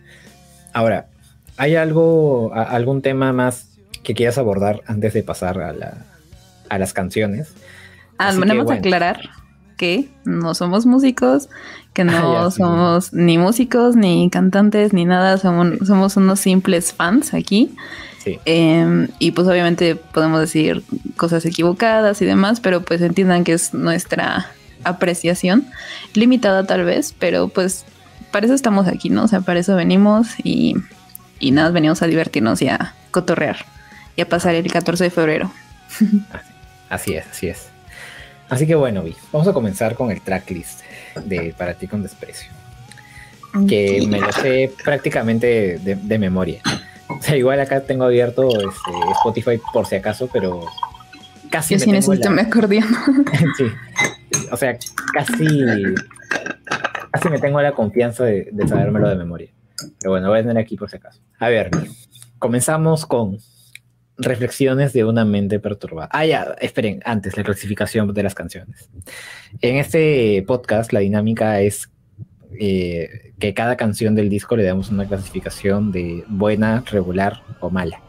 Ahora, 0.73 1.09
¿hay 1.57 1.77
algo, 1.77 2.53
algún 2.55 3.03
tema 3.03 3.33
más 3.33 3.71
que 4.03 4.15
quieras 4.15 4.39
abordar 4.39 4.83
antes 4.87 5.15
de 5.15 5.23
pasar 5.23 5.61
a, 5.61 5.73
la, 5.73 6.05
a 6.69 6.79
las 6.79 6.93
canciones? 6.93 7.53
Ah, 8.19 8.33
vamos 8.37 8.71
a 8.71 8.75
aclarar 8.75 9.21
que 9.77 10.09
no 10.25 10.55
somos 10.55 10.87
músicos, 10.87 11.49
que 11.93 12.05
no 12.05 12.51
somos 12.51 13.13
ni 13.13 13.39
músicos, 13.39 13.97
ni 13.97 14.31
cantantes, 14.31 14.93
ni 14.93 15.05
nada, 15.05 15.39
somos, 15.39 15.87
somos 15.87 16.17
unos 16.17 16.41
simples 16.41 16.93
fans 16.93 17.35
aquí. 17.35 17.75
Sí. 18.23 18.39
Em, 18.45 19.09
y 19.19 19.31
pues 19.31 19.47
obviamente 19.47 19.95
podemos 19.95 20.41
decir 20.41 20.83
cosas 21.17 21.45
equivocadas 21.45 22.21
y 22.23 22.25
demás, 22.25 22.61
pero 22.61 22.83
pues 22.83 23.01
entiendan 23.01 23.45
que 23.45 23.53
es 23.53 23.73
nuestra 23.73 24.51
apreciación, 24.83 25.67
limitada 26.15 26.67
tal 26.67 26.85
vez, 26.85 27.15
pero 27.19 27.49
pues 27.49 27.85
para 28.33 28.47
eso 28.47 28.55
estamos 28.55 28.89
aquí, 28.89 29.11
¿no? 29.11 29.25
O 29.25 29.29
sea, 29.29 29.41
para 29.41 29.61
eso 29.61 29.77
venimos 29.77 30.29
y, 30.43 30.77
y 31.39 31.53
nada, 31.53 31.71
venimos 31.71 32.03
a 32.03 32.07
divertirnos 32.07 32.61
y 32.63 32.69
a 32.69 32.95
cotorrear 33.11 33.65
y 34.17 34.23
a 34.23 34.29
pasar 34.29 34.55
el 34.55 34.71
14 34.71 35.05
de 35.05 35.11
febrero. 35.11 35.53
Así 36.89 37.15
es, 37.15 37.27
así 37.29 37.49
es. 37.49 37.76
Así 38.49 38.67
que 38.67 38.75
bueno, 38.75 39.03
Vi, 39.03 39.17
vamos 39.33 39.49
a 39.49 39.53
comenzar 39.53 39.95
con 39.95 40.11
el 40.11 40.21
tracklist 40.21 40.81
de 41.25 41.55
Para 41.57 41.75
ti 41.75 41.89
con 41.89 42.03
desprecio. 42.03 42.51
Que 43.69 44.07
me 44.07 44.21
lo 44.21 44.31
sé 44.33 44.71
prácticamente 44.85 45.79
de, 45.79 46.19
memoria. 46.19 46.61
O 47.09 47.23
sea, 47.23 47.37
igual 47.37 47.59
acá 47.61 47.81
tengo 47.81 48.05
abierto 48.05 48.49
este, 48.49 48.91
Spotify 49.13 49.61
por 49.73 49.87
si 49.87 49.95
acaso, 49.95 50.29
pero 50.31 50.61
casi 51.51 51.75
Yo 51.75 51.81
sí 51.81 51.91
necesito 51.91 52.31
mi 52.31 52.43
acordeón. 52.43 52.85
sí, 53.57 53.65
o 54.51 54.57
sea, 54.59 54.77
casi, 55.15 55.47
casi 57.13 57.29
me 57.31 57.39
tengo 57.39 57.63
la 57.63 57.73
confianza 57.73 58.25
de, 58.25 58.51
de 58.53 58.69
sabérmelo 58.69 59.09
de 59.09 59.17
memoria. 59.17 59.49
Pero 60.01 60.11
bueno, 60.11 60.29
voy 60.29 60.41
a 60.41 60.43
tener 60.43 60.59
aquí 60.59 60.77
por 60.77 60.91
si 60.91 60.97
acaso. 60.97 61.21
A 61.39 61.49
ver, 61.49 61.71
comenzamos 62.39 63.07
con 63.07 63.39
reflexiones 64.19 64.93
de 64.93 65.05
una 65.05 65.25
mente 65.25 65.59
perturbada. 65.59 66.09
Ah, 66.13 66.25
ya, 66.25 66.57
esperen, 66.61 67.01
antes 67.05 67.37
la 67.37 67.45
clasificación 67.45 68.13
de 68.13 68.23
las 68.23 68.35
canciones. 68.35 68.89
En 69.61 69.77
este 69.77 70.43
podcast 70.47 70.93
la 70.93 71.01
dinámica 71.01 71.61
es 71.61 71.91
eh, 72.59 73.33
que 73.39 73.53
cada 73.55 73.77
canción 73.77 74.15
del 74.15 74.29
disco 74.29 74.57
le 74.57 74.65
damos 74.65 74.91
una 74.91 75.07
clasificación 75.07 75.93
de 75.93 76.25
buena, 76.29 76.83
regular 76.91 77.43
o 77.61 77.71
mala. 77.71 78.01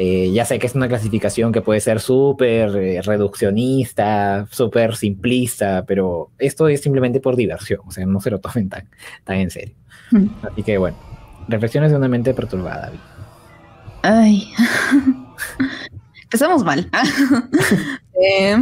Eh, 0.00 0.30
ya 0.32 0.44
sé 0.44 0.60
que 0.60 0.66
es 0.68 0.76
una 0.76 0.86
clasificación 0.86 1.52
que 1.52 1.60
puede 1.60 1.80
ser 1.80 1.98
súper 1.98 2.76
eh, 2.76 3.02
reduccionista, 3.02 4.46
súper 4.50 4.94
simplista, 4.94 5.84
pero 5.86 6.30
esto 6.38 6.68
es 6.68 6.80
simplemente 6.80 7.18
por 7.18 7.34
diversión, 7.34 7.80
o 7.84 7.90
sea, 7.90 8.06
no 8.06 8.20
se 8.20 8.30
lo 8.30 8.38
tomen 8.38 8.68
tan, 8.68 8.88
tan 9.24 9.38
en 9.38 9.50
serio. 9.50 9.74
Hmm. 10.12 10.28
Así 10.42 10.62
que 10.62 10.78
bueno, 10.78 10.96
reflexiones 11.48 11.90
de 11.90 11.96
una 11.96 12.08
mente 12.08 12.32
perturbada. 12.32 12.92
Ay, 14.02 14.52
empezamos 16.22 16.64
mal. 16.64 16.88
Eh, 18.20 18.56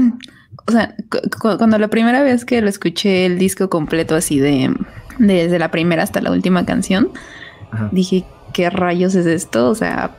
o 0.67 0.71
sea, 0.71 0.95
cuando 1.41 1.79
la 1.79 1.89
primera 1.89 2.23
vez 2.23 2.45
que 2.45 2.61
lo 2.61 2.69
escuché 2.69 3.25
el 3.25 3.39
disco 3.39 3.71
completo 3.71 4.15
así 4.15 4.39
de 4.39 4.71
desde 5.19 5.59
la 5.59 5.71
primera 5.71 6.03
hasta 6.03 6.21
la 6.21 6.31
última 6.31 6.67
canción, 6.67 7.09
dije, 7.91 8.27
¿qué 8.53 8.69
rayos 8.69 9.15
es 9.15 9.25
esto? 9.25 9.71
O 9.71 9.75
sea, 9.75 10.17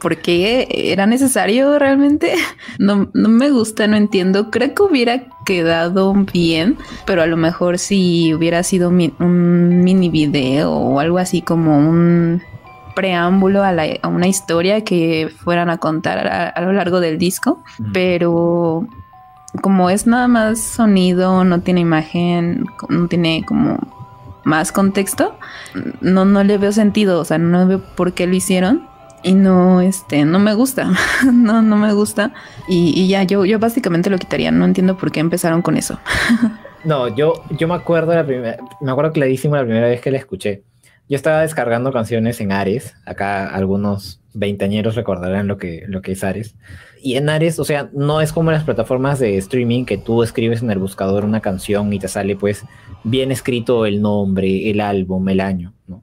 por 0.00 0.18
qué 0.18 0.68
era 0.70 1.06
necesario 1.06 1.78
realmente. 1.78 2.34
No, 2.78 3.08
me 3.12 3.50
gusta, 3.50 3.86
no 3.86 3.96
entiendo. 3.96 4.50
Creo 4.50 4.74
que 4.74 4.82
hubiera 4.82 5.24
quedado 5.46 6.12
bien, 6.12 6.76
pero 7.06 7.22
a 7.22 7.26
lo 7.26 7.36
mejor 7.36 7.78
si 7.78 8.34
hubiera 8.34 8.62
sido 8.64 8.88
un 8.88 9.82
mini 9.84 10.08
video 10.10 10.72
o 10.72 10.98
algo 10.98 11.18
así 11.18 11.40
como 11.40 11.78
un 11.78 12.42
preámbulo 12.94 13.62
a, 13.64 13.74
una 14.08 14.26
historia 14.26 14.82
que 14.82 15.30
fueran 15.36 15.70
a 15.70 15.78
contar 15.78 16.26
a, 16.54 16.60
lo 16.60 16.72
largo 16.72 17.00
del 17.00 17.18
disco, 17.18 17.62
pero 17.92 18.86
como 19.60 19.90
es 19.90 20.06
nada 20.06 20.28
más 20.28 20.60
sonido, 20.60 21.44
no 21.44 21.60
tiene 21.60 21.80
imagen, 21.80 22.66
no 22.88 23.08
tiene 23.08 23.44
como 23.46 23.78
más 24.44 24.72
contexto, 24.72 25.36
no, 26.00 26.24
no 26.24 26.44
le 26.44 26.58
veo 26.58 26.72
sentido, 26.72 27.20
o 27.20 27.24
sea, 27.24 27.38
no 27.38 27.66
veo 27.66 27.80
por 27.80 28.12
qué 28.12 28.26
lo 28.26 28.34
hicieron 28.34 28.88
y 29.22 29.32
no, 29.32 29.80
este, 29.80 30.24
no 30.24 30.38
me 30.38 30.54
gusta, 30.54 30.90
no, 31.32 31.62
no 31.62 31.76
me 31.76 31.92
gusta. 31.94 32.32
Y, 32.68 33.08
ya, 33.08 33.22
yo, 33.22 33.44
yo 33.44 33.58
básicamente 33.58 34.10
lo 34.10 34.18
quitaría, 34.18 34.50
no 34.50 34.64
entiendo 34.64 34.96
por 34.96 35.10
qué 35.10 35.20
empezaron 35.20 35.62
con 35.62 35.76
eso. 35.76 35.98
No, 36.84 37.08
yo, 37.08 37.32
yo 37.48 37.66
me 37.66 37.72
acuerdo 37.76 38.14
la 38.14 38.26
primera, 38.26 38.58
me 38.82 38.92
acuerdo 38.92 39.10
clarísimo 39.10 39.56
la 39.56 39.62
primera 39.62 39.88
vez 39.88 40.02
que 40.02 40.10
la 40.10 40.18
escuché. 40.18 40.64
Yo 41.08 41.16
estaba 41.16 41.42
descargando 41.42 41.92
canciones 41.92 42.40
en 42.40 42.52
Ares, 42.52 42.94
acá 43.04 43.48
algunos 43.48 44.20
veinteañeros 44.32 44.96
recordarán 44.96 45.46
lo 45.46 45.58
que, 45.58 45.84
lo 45.86 46.02
que 46.02 46.12
es 46.12 46.24
Ares. 46.24 46.56
Y 47.02 47.16
en 47.16 47.28
Ares, 47.28 47.58
o 47.58 47.64
sea, 47.64 47.90
no 47.92 48.20
es 48.22 48.32
como 48.32 48.50
las 48.50 48.64
plataformas 48.64 49.18
de 49.18 49.36
streaming 49.36 49.84
que 49.84 49.98
tú 49.98 50.22
escribes 50.22 50.62
en 50.62 50.70
el 50.70 50.78
buscador 50.78 51.24
una 51.24 51.40
canción 51.40 51.92
y 51.92 51.98
te 51.98 52.08
sale 52.08 52.36
pues 52.36 52.64
bien 53.04 53.30
escrito 53.30 53.84
el 53.84 54.00
nombre, 54.00 54.70
el 54.70 54.80
álbum, 54.80 55.28
el 55.28 55.40
año. 55.40 55.74
¿no? 55.86 56.02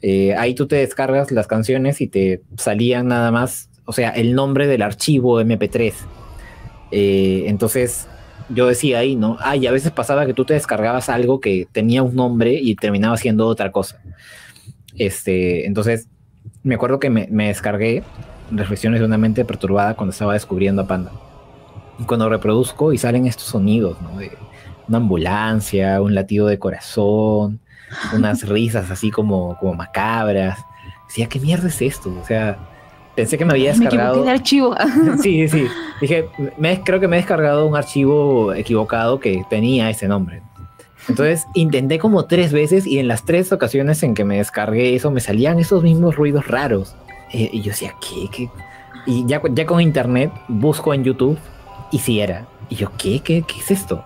Eh, 0.00 0.34
ahí 0.34 0.54
tú 0.54 0.66
te 0.66 0.76
descargas 0.76 1.30
las 1.30 1.46
canciones 1.46 2.00
y 2.00 2.08
te 2.08 2.42
salían 2.56 3.08
nada 3.08 3.30
más, 3.30 3.68
o 3.84 3.92
sea, 3.92 4.10
el 4.10 4.34
nombre 4.34 4.66
del 4.66 4.80
archivo 4.82 5.40
MP3. 5.40 5.92
Eh, 6.90 7.44
entonces 7.46 8.08
yo 8.48 8.66
decía 8.66 8.98
ahí, 8.98 9.16
¿no? 9.16 9.36
Ay, 9.40 9.66
a 9.66 9.72
veces 9.72 9.92
pasaba 9.92 10.26
que 10.26 10.34
tú 10.34 10.44
te 10.44 10.54
descargabas 10.54 11.08
algo 11.08 11.40
que 11.40 11.68
tenía 11.70 12.02
un 12.02 12.14
nombre 12.14 12.54
y 12.54 12.74
terminaba 12.74 13.16
siendo 13.16 13.46
otra 13.46 13.70
cosa. 13.72 14.00
Este, 14.96 15.66
entonces, 15.66 16.08
me 16.62 16.74
acuerdo 16.74 16.98
que 16.98 17.10
me, 17.10 17.26
descargué 17.26 18.02
Reflexiones 18.50 19.00
de 19.00 19.06
una 19.06 19.18
mente 19.18 19.44
perturbada 19.44 19.94
cuando 19.94 20.12
estaba 20.12 20.32
descubriendo 20.32 20.80
a 20.80 20.86
Panda. 20.86 21.12
Y 21.98 22.04
cuando 22.04 22.30
reproduzco 22.30 22.94
y 22.94 22.98
salen 22.98 23.26
estos 23.26 23.44
sonidos, 23.46 24.00
¿no? 24.00 24.18
De 24.18 24.32
una 24.88 24.96
ambulancia, 24.96 26.00
un 26.00 26.14
latido 26.14 26.46
de 26.46 26.58
corazón, 26.58 27.60
unas 28.14 28.48
risas 28.48 28.90
así 28.90 29.10
como, 29.10 29.58
como 29.58 29.74
macabras. 29.74 30.58
Decía, 31.08 31.26
¿qué 31.26 31.38
mierda 31.40 31.68
es 31.68 31.82
esto? 31.82 32.10
O 32.18 32.24
sea, 32.24 32.58
pensé 33.18 33.36
que 33.36 33.44
me 33.44 33.54
había 33.54 33.72
descargado. 33.72 34.24
Me 34.24 34.30
archivo. 34.30 34.76
sí, 35.22 35.48
sí. 35.48 35.66
Dije, 36.00 36.28
me, 36.56 36.80
creo 36.84 37.00
que 37.00 37.08
me 37.08 37.16
he 37.16 37.20
descargado 37.20 37.66
un 37.66 37.74
archivo 37.74 38.54
equivocado 38.54 39.18
que 39.18 39.42
tenía 39.50 39.90
ese 39.90 40.06
nombre. 40.06 40.40
Entonces 41.08 41.44
intenté 41.54 41.98
como 41.98 42.26
tres 42.26 42.52
veces 42.52 42.86
y 42.86 43.00
en 43.00 43.08
las 43.08 43.24
tres 43.24 43.50
ocasiones 43.50 44.04
en 44.04 44.14
que 44.14 44.24
me 44.24 44.36
descargué 44.36 44.94
eso 44.94 45.10
me 45.10 45.20
salían 45.20 45.58
esos 45.58 45.82
mismos 45.82 46.14
ruidos 46.14 46.46
raros. 46.46 46.94
Eh, 47.32 47.50
y 47.52 47.62
yo 47.62 47.70
decía, 47.70 47.92
¿qué? 48.00 48.28
¿Qué? 48.30 48.50
Y 49.04 49.26
ya, 49.26 49.42
ya 49.50 49.66
con 49.66 49.80
internet 49.80 50.30
busco 50.46 50.94
en 50.94 51.02
YouTube 51.02 51.38
y 51.90 51.98
si 51.98 52.20
era. 52.20 52.46
Y 52.68 52.76
yo, 52.76 52.92
¿qué? 52.96 53.18
¿Qué, 53.18 53.42
qué 53.42 53.58
es 53.58 53.72
esto? 53.72 54.04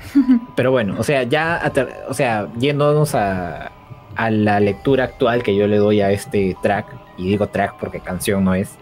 Pero 0.56 0.72
bueno, 0.72 0.96
o 0.98 1.04
sea, 1.04 1.22
ya, 1.22 1.72
o 2.06 2.12
sea, 2.12 2.48
yéndonos 2.58 3.14
a, 3.14 3.72
a 4.14 4.30
la 4.30 4.60
lectura 4.60 5.04
actual 5.04 5.42
que 5.42 5.56
yo 5.56 5.66
le 5.66 5.78
doy 5.78 6.02
a 6.02 6.10
este 6.10 6.54
track, 6.62 7.01
y 7.16 7.28
digo 7.28 7.48
track 7.48 7.78
porque 7.78 8.00
canción 8.00 8.44
no 8.44 8.54
es, 8.54 8.76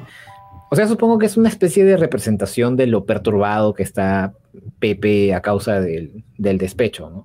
o 0.72 0.76
sea, 0.76 0.86
supongo 0.86 1.18
que 1.18 1.26
es 1.26 1.36
una 1.36 1.48
especie 1.48 1.84
de 1.84 1.96
representación 1.96 2.76
de 2.76 2.86
lo 2.86 3.04
perturbado 3.04 3.74
que 3.74 3.82
está 3.82 4.34
Pepe 4.78 5.34
a 5.34 5.42
causa 5.42 5.80
del, 5.80 6.22
despecho, 6.38 7.10
¿no? 7.10 7.24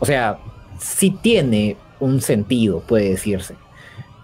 O 0.00 0.06
sea, 0.06 0.38
sí 0.80 1.16
tiene 1.22 1.76
un 2.00 2.20
sentido, 2.20 2.80
puede 2.80 3.10
decirse. 3.10 3.54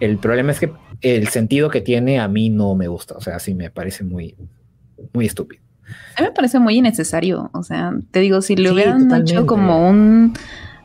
El 0.01 0.17
problema 0.17 0.51
es 0.51 0.59
que 0.59 0.71
el 1.01 1.29
sentido 1.29 1.69
que 1.69 1.79
tiene 1.79 2.19
a 2.19 2.27
mí 2.27 2.49
no 2.49 2.75
me 2.75 2.89
gusta, 2.89 3.15
o 3.15 3.21
sea, 3.21 3.39
sí 3.39 3.53
me 3.53 3.69
parece 3.69 4.03
muy, 4.03 4.35
muy 5.13 5.25
estúpido. 5.25 5.63
A 6.17 6.21
mí 6.21 6.27
me 6.27 6.33
parece 6.33 6.59
muy 6.59 6.77
innecesario, 6.77 7.49
o 7.53 7.63
sea, 7.63 7.93
te 8.11 8.19
digo, 8.19 8.41
si 8.41 8.57
le 8.57 8.69
hubieran 8.69 9.09
hecho 9.15 9.45
como 9.45 9.87
un 9.89 10.33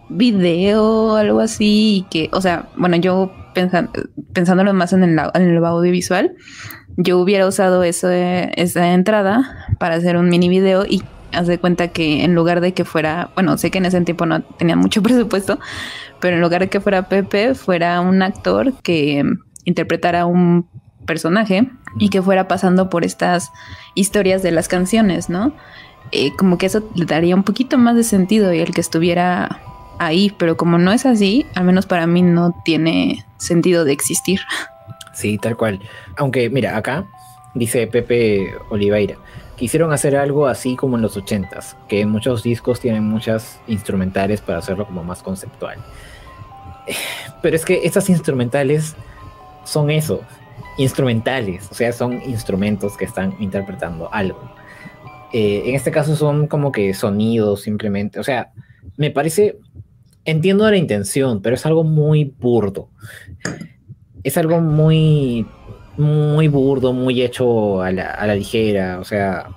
video 0.09 1.17
algo 1.17 1.41
así, 1.41 2.07
que, 2.11 2.29
o 2.33 2.41
sea, 2.41 2.69
bueno, 2.77 2.97
yo 2.97 3.33
pensando, 3.55 3.93
pensándolo 4.33 4.73
más 4.75 4.93
en 4.93 5.03
el, 5.03 5.19
en 5.35 5.43
el 5.43 5.65
audiovisual, 5.65 6.35
yo 6.97 7.19
hubiera 7.19 7.47
usado 7.47 7.83
eso 7.85 8.11
esa 8.11 8.93
entrada 8.93 9.67
para 9.79 9.95
hacer 9.95 10.17
un 10.17 10.29
mini 10.29 10.49
video 10.49 10.85
y 10.87 11.03
haz 11.33 11.47
de 11.47 11.59
cuenta 11.59 11.89
que 11.89 12.25
en 12.25 12.35
lugar 12.35 12.61
de 12.61 12.75
que 12.75 12.85
fuera, 12.85 13.31
bueno, 13.35 13.57
sé 13.57 13.71
que 13.71 13.79
en 13.79 13.87
ese 13.87 14.01
tiempo 14.03 14.27
no 14.27 14.43
tenía 14.43 14.77
mucho 14.77 15.03
presupuesto, 15.03 15.59
pero 16.21 16.37
en 16.37 16.43
lugar 16.43 16.63
de 16.63 16.69
que 16.69 16.81
fuera 16.81 17.09
Pepe, 17.09 17.55
fuera 17.55 18.01
un 18.01 18.23
actor 18.23 18.75
que 18.83 19.25
interpretara 19.65 20.27
un 20.27 20.69
personaje 21.07 21.71
y 21.99 22.09
que 22.11 22.23
fuera 22.23 22.49
pasando 22.49 22.89
por 22.89 23.05
estas 23.05 23.51
historias 23.95 24.43
de 24.43 24.53
las 24.53 24.69
canciones, 24.69 25.29
¿no? 25.29 25.55
Eh, 26.11 26.31
como 26.37 26.59
que 26.59 26.67
eso 26.67 26.89
le 26.95 27.07
daría 27.07 27.35
un 27.35 27.43
poquito 27.43 27.79
más 27.79 27.97
de 27.97 28.05
sentido 28.05 28.53
y 28.53 28.61
el 28.61 28.75
que 28.75 28.81
estuviera 28.81 29.61
ahí, 30.07 30.35
pero 30.39 30.57
como 30.57 30.79
no 30.79 30.93
es 30.93 31.07
así, 31.07 31.47
al 31.55 31.65
menos 31.65 31.87
para 31.87 32.07
mí 32.07 32.23
no 32.23 32.55
tiene 32.65 33.25
sentido 33.39 33.85
de 33.85 33.93
existir. 33.93 34.41
Sí, 35.13 35.39
tal 35.39 35.57
cual. 35.57 35.81
Aunque, 36.17 36.51
mira, 36.51 36.77
acá 36.77 37.07
dice 37.55 37.87
Pepe 37.87 38.55
Oliveira, 38.71 39.17
quisieron 39.57 39.93
hacer 39.93 40.17
algo 40.17 40.47
así 40.47 40.77
como 40.77 40.97
en 40.97 41.03
los 41.03 41.17
ochentas, 41.17 41.77
que 41.89 42.07
muchos 42.07 42.43
discos 42.43 42.81
tienen 42.81 43.05
muchas 43.05 43.61
instrumentales 43.67 44.41
para 44.41 44.59
hacerlo 44.59 44.87
como 44.87 45.05
más 45.05 45.23
conceptual. 45.23 45.79
Pero 47.43 47.57
es 47.57 47.65
que 47.65 47.81
estas 47.85 48.09
instrumentales 48.09 48.97
son 49.65 49.91
eso, 49.91 50.23
instrumentales, 50.79 51.69
o 51.71 51.75
sea, 51.75 51.93
son 51.93 52.23
instrumentos 52.23 52.97
que 52.97 53.05
están 53.05 53.35
interpretando 53.39 54.13
algo. 54.13 54.41
Eh, 55.33 55.63
en 55.67 55.75
este 55.75 55.91
caso 55.91 56.17
son 56.17 56.47
como 56.47 56.73
que 56.73 56.93
sonidos 56.93 57.63
simplemente, 57.63 58.21
o 58.21 58.25
sea, 58.25 58.53
me 58.97 59.11
parece, 59.11 59.59
entiendo 60.25 60.71
la 60.71 60.77
intención, 60.77 61.43
pero 61.43 61.57
es 61.57 61.67
algo 61.67 61.85
muy 61.85 62.25
burdo 62.25 62.89
es 64.23 64.37
algo 64.37 64.61
muy, 64.61 65.47
muy 65.97 66.49
burdo, 66.49 66.93
muy 66.93 67.23
hecho 67.23 67.83
a 67.83 67.91
la, 67.91 68.35
ligera, 68.35 68.99
o 69.01 69.05
sea, 69.05 69.49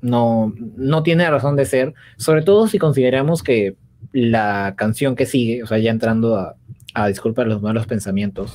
no, 0.00 0.52
no 0.76 1.02
tiene 1.02 1.28
razón 1.30 1.56
de 1.56 1.66
ser, 1.66 1.94
sobre 2.16 2.42
todo 2.42 2.68
si 2.68 2.78
consideramos 2.78 3.42
que 3.42 3.76
la 4.12 4.74
canción 4.76 5.16
que 5.16 5.26
sigue, 5.26 5.62
o 5.62 5.66
sea, 5.66 5.78
ya 5.78 5.90
entrando 5.90 6.36
a, 6.36 6.56
a 6.94 7.08
disculpar 7.08 7.46
los 7.46 7.60
malos 7.60 7.86
pensamientos, 7.86 8.54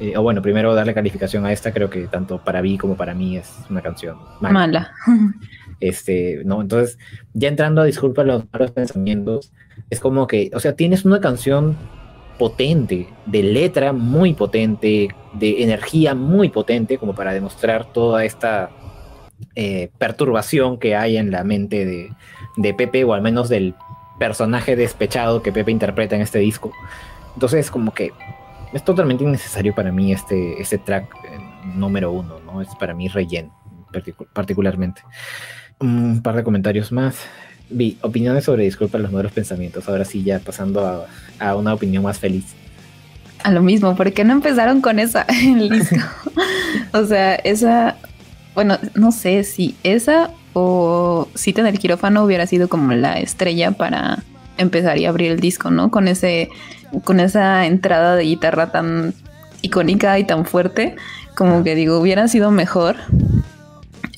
eh, 0.00 0.16
o 0.16 0.22
bueno, 0.22 0.40
primero 0.40 0.74
darle 0.74 0.94
calificación 0.94 1.44
a 1.44 1.52
esta, 1.52 1.72
creo 1.72 1.90
que 1.90 2.06
tanto 2.06 2.42
para 2.42 2.62
mí 2.62 2.78
como 2.78 2.96
para 2.96 3.14
mí 3.14 3.36
es 3.36 3.52
una 3.68 3.82
canción 3.82 4.16
mala. 4.40 4.52
mala. 4.52 4.92
Este, 5.80 6.42
no, 6.44 6.60
entonces, 6.60 6.98
ya 7.32 7.48
entrando 7.48 7.80
a 7.80 7.84
disculpar 7.84 8.26
los 8.26 8.44
malos 8.52 8.70
pensamientos, 8.70 9.52
es 9.90 10.00
como 10.00 10.26
que, 10.26 10.50
o 10.54 10.60
sea, 10.60 10.74
tienes 10.74 11.04
una 11.04 11.20
canción 11.20 11.76
potente, 12.38 13.08
de 13.26 13.42
letra 13.42 13.92
muy 13.92 14.32
potente, 14.32 15.14
de 15.34 15.62
energía 15.62 16.14
muy 16.14 16.48
potente, 16.48 16.96
como 16.96 17.14
para 17.14 17.32
demostrar 17.32 17.84
toda 17.92 18.24
esta 18.24 18.70
eh, 19.54 19.90
perturbación 19.98 20.78
que 20.78 20.96
hay 20.96 21.16
en 21.16 21.30
la 21.30 21.44
mente 21.44 21.84
de, 21.84 22.10
de, 22.56 22.74
Pepe, 22.74 23.04
o 23.04 23.12
al 23.12 23.20
menos 23.20 23.48
del 23.48 23.74
personaje 24.18 24.76
despechado 24.76 25.42
que 25.42 25.52
Pepe 25.52 25.70
interpreta 25.70 26.16
en 26.16 26.22
este 26.22 26.38
disco. 26.38 26.72
Entonces, 27.34 27.70
como 27.70 27.92
que 27.92 28.12
es 28.72 28.84
totalmente 28.84 29.24
innecesario 29.24 29.74
para 29.74 29.92
mí 29.92 30.12
este, 30.12 30.60
este 30.60 30.78
track 30.78 31.14
eh, 31.24 31.38
número 31.74 32.12
uno, 32.12 32.38
¿no? 32.40 32.62
Es 32.62 32.68
para 32.76 32.94
mí 32.94 33.08
relleno, 33.08 33.54
particularmente. 34.32 35.02
Un 35.78 36.22
par 36.22 36.36
de 36.36 36.44
comentarios 36.44 36.92
más. 36.92 37.26
Vi, 37.70 37.96
opiniones 38.02 38.44
sobre 38.44 38.64
disculpa 38.64 38.98
los 38.98 39.10
modelos 39.10 39.32
pensamientos. 39.32 39.88
Ahora 39.88 40.04
sí, 40.04 40.22
ya 40.22 40.38
pasando 40.38 41.06
a, 41.38 41.54
una 41.54 41.74
opinión 41.74 42.02
más 42.02 42.18
feliz. 42.18 42.44
A 43.42 43.50
lo 43.50 43.62
mismo, 43.62 43.96
¿por 43.96 44.12
qué 44.12 44.24
no 44.24 44.32
empezaron 44.32 44.80
con 44.80 44.98
esa 44.98 45.22
el 45.28 45.68
disco? 45.68 45.96
o 46.92 47.04
sea, 47.04 47.36
esa, 47.36 47.96
bueno, 48.54 48.78
no 48.94 49.12
sé 49.12 49.44
si 49.44 49.76
esa 49.82 50.30
o 50.52 51.28
Cita 51.34 51.60
en 51.60 51.68
el 51.68 51.78
quirófano 51.78 52.24
hubiera 52.24 52.46
sido 52.46 52.68
como 52.68 52.92
la 52.92 53.18
estrella 53.20 53.70
para 53.70 54.18
empezar 54.58 54.98
y 54.98 55.06
abrir 55.06 55.30
el 55.30 55.40
disco, 55.40 55.70
¿no? 55.70 55.90
Con 55.90 56.08
ese, 56.08 56.48
con 57.04 57.20
esa 57.20 57.66
entrada 57.66 58.16
de 58.16 58.24
guitarra 58.24 58.72
tan 58.72 59.14
icónica 59.62 60.18
y 60.18 60.24
tan 60.24 60.44
fuerte, 60.44 60.96
como 61.36 61.62
que 61.64 61.74
digo, 61.74 61.98
hubiera 61.98 62.28
sido 62.28 62.50
mejor 62.50 62.96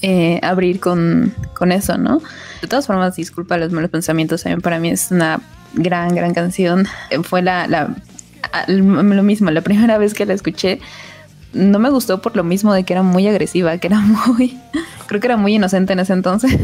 eh, 0.02 0.40
abrir 0.42 0.80
con, 0.80 1.34
con 1.54 1.72
eso, 1.72 1.96
¿no? 1.96 2.20
De 2.60 2.68
todas 2.68 2.86
formas, 2.86 3.16
disculpa 3.16 3.56
los 3.56 3.72
malos 3.72 3.90
pensamientos, 3.90 4.42
también 4.42 4.60
para 4.60 4.78
mí 4.78 4.90
es 4.90 5.10
una 5.10 5.40
gran, 5.74 6.14
gran 6.14 6.34
canción. 6.34 6.86
Fue 7.22 7.42
la, 7.42 7.66
la, 7.66 7.94
lo 8.66 9.22
mismo, 9.22 9.50
la 9.50 9.60
primera 9.60 9.98
vez 9.98 10.14
que 10.14 10.26
la 10.26 10.34
escuché, 10.34 10.80
no 11.52 11.78
me 11.78 11.90
gustó 11.90 12.22
por 12.22 12.34
lo 12.36 12.44
mismo 12.44 12.72
de 12.72 12.84
que 12.84 12.94
era 12.94 13.02
muy 13.02 13.28
agresiva, 13.28 13.78
que 13.78 13.86
era 13.86 14.00
muy, 14.26 14.58
creo 15.06 15.20
que 15.20 15.26
era 15.26 15.36
muy 15.36 15.54
inocente 15.54 15.92
en 15.92 16.00
ese 16.00 16.12
entonces. 16.12 16.58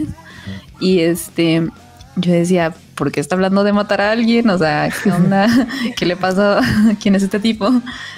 Y 0.81 1.01
este, 1.01 1.68
yo 2.16 2.33
decía, 2.33 2.74
¿por 2.94 3.12
qué 3.12 3.20
está 3.20 3.35
hablando 3.35 3.64
de 3.64 3.72
matar 3.72 4.01
a 4.01 4.12
alguien? 4.12 4.48
O 4.51 4.59
sea, 4.59 4.90
¿qué 5.03 5.11
onda? 5.11 5.48
¿Qué 5.96 6.07
le 6.07 6.16
pasó? 6.16 6.59
¿Quién 7.01 7.14
es 7.14 7.22
este 7.22 7.40
tipo? 7.40 7.70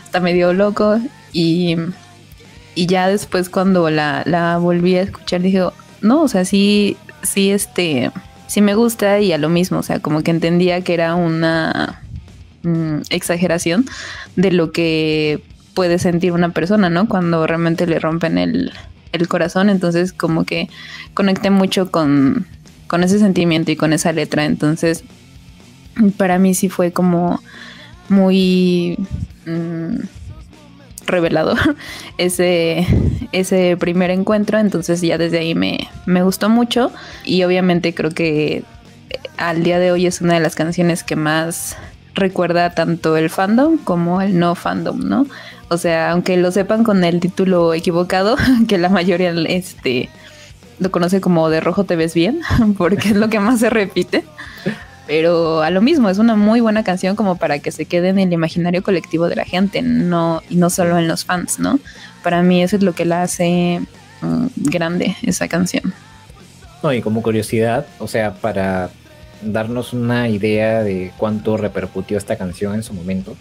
Está 0.05 0.21
medio 0.21 0.53
loco. 0.53 0.99
Y, 1.33 1.77
y 2.75 2.87
ya 2.87 3.09
después 3.09 3.49
cuando 3.49 3.91
la, 3.91 4.23
la 4.27 4.59
volví 4.59 4.97
a 4.97 5.03
escuchar, 5.03 5.43
dije, 5.43 5.63
no, 6.01 6.23
o 6.23 6.29
sea, 6.29 6.45
sí, 6.45 6.97
sí, 7.23 7.51
este, 7.51 8.11
sí 8.47 8.61
me 8.61 8.75
gusta 8.75 9.21
y 9.21 9.33
a 9.33 9.39
lo 9.39 9.49
mismo, 9.49 9.79
o 9.79 9.83
sea, 9.83 10.01
como 10.01 10.23
que 10.23 10.31
entendía 10.31 10.81
que 10.83 10.95
era 10.95 11.15
una 11.15 12.03
mm, 12.63 13.03
exageración 13.11 13.87
de 14.37 14.53
lo 14.53 14.73
que 14.73 15.43
puede 15.75 15.99
sentir 15.99 16.33
una 16.33 16.51
persona, 16.51 16.91
¿no? 16.91 17.09
Cuando 17.09 17.47
realmente 17.47 17.87
le 17.87 17.99
rompen 17.99 18.39
el, 18.39 18.73
el 19.13 19.29
corazón, 19.29 19.71
entonces 19.71 20.13
como 20.13 20.45
que 20.45 20.69
conecté 21.15 21.51
mucho 21.51 21.91
con, 21.91 22.47
con 22.87 23.05
ese 23.05 23.19
sentimiento 23.19 23.71
y 23.71 23.77
con 23.77 23.93
esa 23.93 24.13
letra. 24.13 24.45
Entonces, 24.45 25.05
para 26.17 26.39
mí 26.39 26.55
sí 26.55 26.69
fue 26.69 26.93
como 26.93 27.41
muy 28.09 28.97
mm, 29.47 30.01
revelador 31.11 31.59
ese, 32.19 32.87
ese 33.33 33.77
primer 33.77 34.11
encuentro. 34.11 34.59
Entonces 34.59 35.01
ya 35.01 35.19
desde 35.19 35.39
ahí 35.39 35.55
me, 35.55 35.89
me 36.07 36.23
gustó 36.23 36.49
mucho. 36.49 36.93
Y 37.25 37.45
obviamente 37.45 37.95
creo 37.95 38.11
que 38.11 38.65
al 39.37 39.63
día 39.63 39.79
de 39.79 39.93
hoy 39.93 40.07
es 40.07 40.21
una 40.21 40.35
de 40.35 40.41
las 40.41 40.55
canciones 40.55 41.03
que 41.03 41.17
más 41.17 41.77
recuerda 42.15 42.75
tanto 42.75 43.17
el 43.17 43.31
fandom 43.31 43.79
como 43.79 44.21
el 44.21 44.39
no 44.39 44.55
fandom, 44.55 45.01
¿no? 45.09 45.27
O 45.69 45.79
sea, 45.79 46.11
aunque 46.11 46.37
lo 46.37 46.51
sepan 46.51 46.83
con 46.85 47.05
el 47.05 47.21
título 47.21 47.75
equivocado, 47.75 48.37
que 48.69 48.79
la 48.79 48.89
mayoría 48.89 49.31
este, 49.49 50.09
lo 50.79 50.91
conoce 50.91 51.21
como 51.21 51.49
de 51.49 51.61
rojo 51.61 51.85
te 51.85 51.97
ves 51.97 52.15
bien, 52.15 52.41
porque 52.79 53.11
es 53.11 53.17
lo 53.17 53.29
que 53.29 53.41
más 53.41 53.61
se 53.61 53.71
repite. 53.71 54.25
Pero 55.11 55.63
a 55.63 55.71
lo 55.71 55.81
mismo, 55.81 56.09
es 56.09 56.19
una 56.19 56.37
muy 56.37 56.61
buena 56.61 56.85
canción 56.85 57.17
como 57.17 57.35
para 57.35 57.59
que 57.59 57.73
se 57.73 57.85
quede 57.85 58.11
en 58.11 58.21
el 58.21 58.33
imaginario 58.33 58.81
colectivo 58.85 59.29
de 59.29 59.35
la 59.35 59.45
gente, 59.45 59.83
no, 59.83 60.41
y 60.49 60.55
no 60.55 60.71
solo 60.71 61.01
en 61.01 61.09
los 61.09 61.25
fans, 61.25 61.59
¿no? 61.59 61.81
Para 62.23 62.43
mí 62.43 62.63
eso 62.63 62.77
es 62.77 62.85
lo 62.85 62.93
que 62.93 63.05
la 63.05 63.23
hace 63.23 63.81
mm, 64.21 64.47
grande, 64.71 65.17
esa 65.23 65.49
canción. 65.49 65.93
No, 66.85 66.93
y 66.93 67.03
como 67.03 67.23
curiosidad, 67.23 67.87
o 67.99 68.07
sea, 68.07 68.35
para 68.35 68.91
darnos 69.43 69.95
una 69.95 70.29
idea 70.29 70.85
de 70.85 71.11
cuánto 71.17 71.57
repercutió 71.57 72.17
esta 72.17 72.37
canción 72.37 72.77
en 72.77 72.85
su 72.85 72.95
momento, 72.95 73.35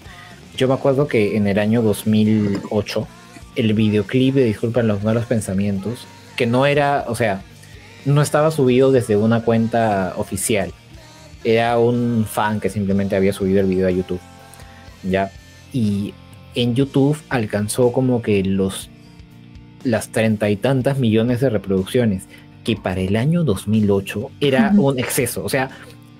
yo 0.57 0.67
me 0.67 0.73
acuerdo 0.73 1.07
que 1.07 1.37
en 1.37 1.45
el 1.45 1.59
año 1.59 1.83
2008, 1.83 3.07
el 3.57 3.75
videoclip 3.75 4.33
de 4.33 4.45
Disculpen 4.45 4.87
los 4.87 5.03
malos 5.03 5.27
pensamientos 5.27 6.07
que 6.35 6.47
no 6.47 6.65
era, 6.65 7.05
o 7.07 7.13
sea, 7.13 7.43
no 8.05 8.23
estaba 8.23 8.49
subido 8.49 8.91
desde 8.91 9.17
una 9.17 9.41
cuenta 9.41 10.13
oficial. 10.17 10.73
Era 11.43 11.79
un 11.79 12.25
fan 12.29 12.59
que 12.59 12.69
simplemente 12.69 13.15
había 13.15 13.33
subido 13.33 13.61
el 13.61 13.67
video 13.67 13.87
a 13.87 13.91
YouTube. 13.91 14.19
Ya. 15.03 15.31
Y 15.71 16.13
en 16.55 16.75
YouTube 16.75 17.17
alcanzó 17.29 17.91
como 17.91 18.21
que 18.21 18.43
los 18.43 18.89
las 19.83 20.09
treinta 20.09 20.49
y 20.49 20.55
tantas 20.55 20.99
millones 20.99 21.39
de 21.39 21.49
reproducciones, 21.49 22.27
que 22.63 22.75
para 22.75 23.01
el 23.01 23.15
año 23.15 23.43
2008 23.43 24.31
era 24.41 24.73
un 24.75 24.99
exceso. 24.99 25.43
O 25.43 25.49
sea, 25.49 25.69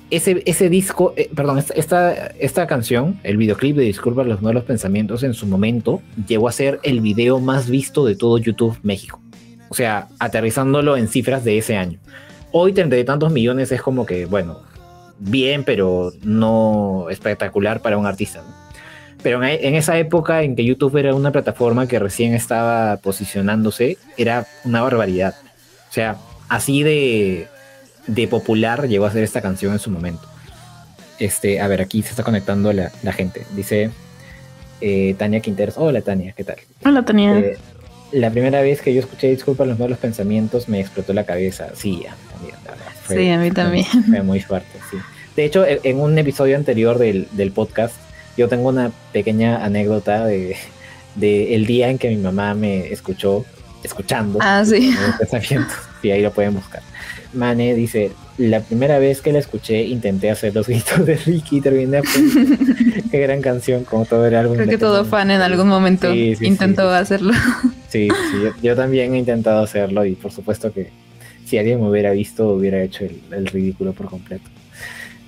ese, 0.09 0.41
ese 0.45 0.69
disco, 0.69 1.13
eh, 1.17 1.29
perdón, 1.35 1.63
esta, 1.75 2.27
esta 2.27 2.67
canción, 2.67 3.19
el 3.23 3.37
videoclip 3.37 3.75
de 3.75 3.83
Disculpa 3.83 4.23
los 4.23 4.41
nuevos 4.41 4.63
pensamientos, 4.63 5.23
en 5.23 5.33
su 5.33 5.45
momento 5.45 6.01
llegó 6.27 6.47
a 6.47 6.51
ser 6.51 6.79
el 6.83 7.01
video 7.01 7.39
más 7.39 7.69
visto 7.69 8.05
de 8.05 8.15
todo 8.15 8.37
YouTube 8.37 8.77
México. 8.81 9.21
O 9.69 9.75
sea, 9.75 10.07
aterrizándolo 10.17 10.97
en 10.97 11.07
cifras 11.07 11.43
de 11.43 11.57
ese 11.57 11.77
año. 11.77 11.99
Hoy 12.51 12.73
treinta 12.73 12.97
y 12.97 13.03
tantos 13.03 13.31
millones 13.31 13.71
es 13.71 13.81
como 13.81 14.05
que, 14.05 14.25
bueno, 14.25 14.61
bien, 15.19 15.63
pero 15.63 16.11
no 16.23 17.07
espectacular 17.09 17.81
para 17.81 17.97
un 17.97 18.05
artista. 18.05 18.41
Pero 19.21 19.43
en, 19.43 19.75
esa 19.75 19.97
época 19.97 20.43
en 20.43 20.55
que 20.55 20.63
YouTube 20.63 20.95
era 20.97 21.13
una 21.13 21.31
plataforma 21.31 21.87
que 21.87 21.99
recién 21.99 22.33
estaba 22.33 22.97
posicionándose, 22.97 23.97
era 24.17 24.47
una 24.63 24.81
barbaridad. 24.81 25.35
O 25.89 25.93
sea, 25.93 26.15
así 26.47 26.83
de, 26.83 27.47
de 28.07 28.27
popular 28.27 28.87
llegó 28.87 29.05
a 29.05 29.11
ser 29.11 29.23
esta 29.23 29.41
canción 29.41 29.73
en 29.73 29.79
su 29.79 29.91
momento. 29.91 30.25
Este, 31.19 31.59
a 31.59 31.67
ver, 31.67 31.81
aquí 31.81 32.01
se 32.01 32.11
está 32.11 32.23
conectando 32.23 32.71
la, 32.71 32.89
gente. 33.11 33.45
Dice 33.55 33.91
eh, 34.79 35.15
Tania 35.17 35.41
Quinteros. 35.41 35.75
Hola 35.77 36.01
Tania, 36.01 36.31
¿qué 36.31 36.45
tal? 36.45 36.55
Hola 36.85 37.03
Tania. 37.03 37.37
Eh, 37.37 37.57
la 38.13 38.31
primera 38.31 38.61
vez 38.61 38.81
que 38.81 38.93
yo 38.93 39.01
escuché 39.01 39.29
Disculpa 39.29 39.65
los 39.65 39.77
malos 39.77 39.97
pensamientos 39.97 40.69
me 40.69 40.79
explotó 40.79 41.13
la 41.13 41.25
cabeza. 41.25 41.71
Sí, 41.75 42.05
también, 42.31 42.55
sí, 43.09 43.29
a 43.29 43.37
mí 43.37 43.51
también. 43.51 43.85
Fue, 44.09 44.21
muy 44.21 44.39
fuerte, 44.39 44.79
sí. 44.89 44.97
De 45.35 45.45
hecho, 45.45 45.65
en 45.65 45.99
un 45.99 46.17
episodio 46.17 46.57
anterior 46.57 46.97
del, 46.97 47.51
podcast, 47.53 47.95
yo 48.37 48.47
tengo 48.47 48.69
una 48.69 48.91
pequeña 49.13 49.63
anécdota 49.63 50.25
de, 50.25 50.57
el 51.21 51.65
día 51.65 51.89
en 51.89 51.97
que 51.97 52.09
mi 52.09 52.17
mamá 52.17 52.53
me 52.53 52.91
escuchó, 52.91 53.45
escuchando 53.83 54.39
ah, 54.41 54.63
sí. 54.65 54.93
pensamientos, 55.17 55.77
y 56.03 56.11
ahí 56.11 56.21
lo 56.21 56.31
pueden 56.31 56.55
buscar. 56.55 56.81
Mane 57.33 57.75
dice, 57.75 58.11
la 58.39 58.61
primera 58.61 58.97
vez 58.99 59.21
que 59.21 59.31
la 59.31 59.39
escuché 59.39 59.83
intenté 59.83 60.31
hacer 60.31 60.55
los 60.55 60.67
gritos 60.67 61.05
de 61.05 61.15
Ricky 61.15 61.57
y 61.57 61.61
terminé 61.61 62.01
Qué 63.11 63.19
gran 63.19 63.41
canción, 63.41 63.83
como 63.83 64.05
todo 64.05 64.25
el 64.25 64.35
álbum. 64.35 64.55
Creo 64.55 64.67
que 64.67 64.77
todo 64.77 65.05
fan 65.05 65.29
en 65.29 65.41
algún 65.41 65.67
momento 65.67 66.13
intentó 66.13 66.89
hacerlo. 66.89 67.33
Sí, 67.89 68.07
sí, 68.09 68.37
yo, 68.63 68.75
también 68.75 69.13
he 69.13 69.17
intentado 69.17 69.63
hacerlo 69.63 70.05
y 70.05 70.15
por 70.15 70.31
supuesto 70.31 70.71
que 70.71 70.91
si 71.49 71.57
alguien 71.57 71.81
me 71.81 71.89
hubiera 71.89 72.11
visto 72.11 72.49
hubiera 72.49 72.81
hecho 72.83 73.05
el, 73.31 73.47
ridículo 73.47 73.93
por 73.93 74.07
completo. 74.07 74.47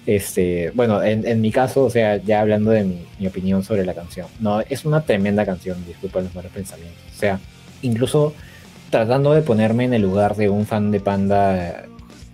Este, 0.05 0.71
bueno, 0.73 1.01
en, 1.03 1.41
mi 1.41 1.51
caso, 1.51 1.86
o 1.86 1.89
sea, 1.89 2.17
ya 2.17 2.41
hablando 2.41 2.71
de 2.71 2.84
mi, 2.84 3.27
opinión 3.27 3.63
sobre 3.63 3.86
la 3.86 3.93
canción, 3.93 4.27
no, 4.39 4.62
es 4.62 4.86
una 4.86 5.01
tremenda 5.01 5.45
canción, 5.45 5.84
disculpa 5.86 6.21
los 6.21 6.34
malos 6.36 6.51
pensamientos. 6.51 7.01
O 7.15 7.19
sea, 7.19 7.39
incluso 7.81 8.34
tratando 8.91 9.34
de 9.34 9.41
ponerme 9.41 9.86
en 9.86 9.93
el 9.93 10.01
lugar 10.01 10.36
de 10.36 10.49
un 10.49 10.65
fan 10.65 10.91
de 10.91 10.99
Panda 10.99 11.86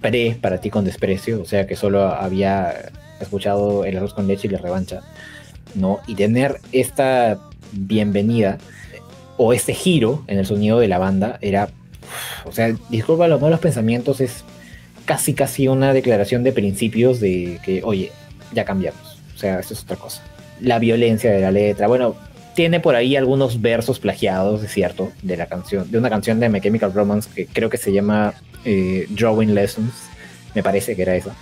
pre 0.01 0.37
para 0.39 0.59
ti 0.59 0.69
con 0.69 0.83
desprecio, 0.83 1.41
o 1.41 1.45
sea, 1.45 1.65
que 1.65 1.75
solo 1.75 2.03
había 2.07 2.91
escuchado 3.21 3.85
el 3.85 3.97
arroz 3.97 4.13
con 4.13 4.27
leche 4.27 4.47
y 4.47 4.51
la 4.51 4.59
revancha, 4.59 5.01
¿no? 5.75 5.99
Y 6.07 6.15
tener 6.15 6.59
esta 6.71 7.39
bienvenida 7.71 8.57
o 9.37 9.53
este 9.53 9.73
giro 9.73 10.23
en 10.27 10.39
el 10.39 10.45
sonido 10.45 10.79
de 10.79 10.87
la 10.87 10.97
banda 10.97 11.37
era, 11.41 11.69
o 12.45 12.51
sea, 12.51 12.73
disculpa 12.89 13.27
los 13.27 13.41
malos 13.41 13.59
pensamientos, 13.59 14.21
es 14.21 14.43
casi 15.05 15.33
casi 15.33 15.67
una 15.67 15.93
declaración 15.93 16.43
de 16.43 16.51
principios 16.51 17.19
de 17.19 17.59
que, 17.63 17.81
oye, 17.83 18.11
ya 18.53 18.65
cambiamos, 18.65 19.19
o 19.35 19.37
sea, 19.37 19.59
eso 19.59 19.73
es 19.73 19.83
otra 19.83 19.95
cosa. 19.95 20.21
La 20.59 20.79
violencia 20.79 21.31
de 21.31 21.39
la 21.39 21.51
letra, 21.51 21.87
bueno, 21.87 22.15
tiene 22.55 22.79
por 22.79 22.95
ahí 22.95 23.15
algunos 23.15 23.61
versos 23.61 23.99
plagiados, 23.99 24.63
es 24.63 24.71
cierto, 24.71 25.11
de 25.21 25.37
la 25.37 25.45
canción, 25.45 25.89
de 25.91 25.97
una 25.97 26.09
canción 26.09 26.39
de 26.39 26.49
My 26.49 26.59
Chemical 26.59 26.91
Romance 26.91 27.29
que 27.35 27.45
creo 27.45 27.69
que 27.69 27.77
se 27.77 27.93
llama 27.93 28.33
eh, 28.65 29.05
Drawing 29.09 29.53
Lessons, 29.53 29.93
me 30.55 30.63
parece 30.63 30.95
que 30.95 31.03
era 31.03 31.15
esa. 31.15 31.35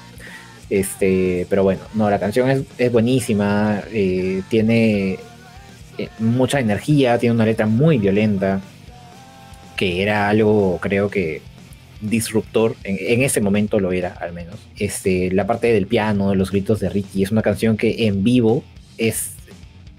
Este, 0.69 1.47
pero 1.49 1.63
bueno, 1.63 1.81
no, 1.93 2.09
la 2.09 2.19
canción 2.19 2.65
es, 2.77 2.91
buenísima, 2.91 3.81
eh, 3.93 4.41
tiene 4.49 5.19
eh, 5.97 6.09
mucha 6.19 6.59
energía, 6.59 7.17
tiene 7.17 7.35
una 7.35 7.45
letra 7.45 7.65
muy 7.65 7.97
violenta, 7.97 8.59
que 9.75 10.01
era 10.01 10.29
algo, 10.29 10.79
creo 10.81 11.09
que 11.09 11.41
disruptor, 12.01 12.75
en, 12.83 13.21
ese 13.21 13.41
momento 13.41 13.79
lo 13.79 13.91
era 13.91 14.13
al 14.19 14.33
menos. 14.33 14.55
Este, 14.77 15.31
la 15.31 15.47
parte 15.47 15.71
del 15.73 15.87
piano, 15.87 16.35
los 16.35 16.51
gritos 16.51 16.79
de 16.79 16.89
Ricky, 16.89 17.23
es 17.23 17.31
una 17.31 17.41
canción 17.41 17.77
que 17.77 18.07
en 18.07 18.23
vivo 18.23 18.63
es 18.97 19.31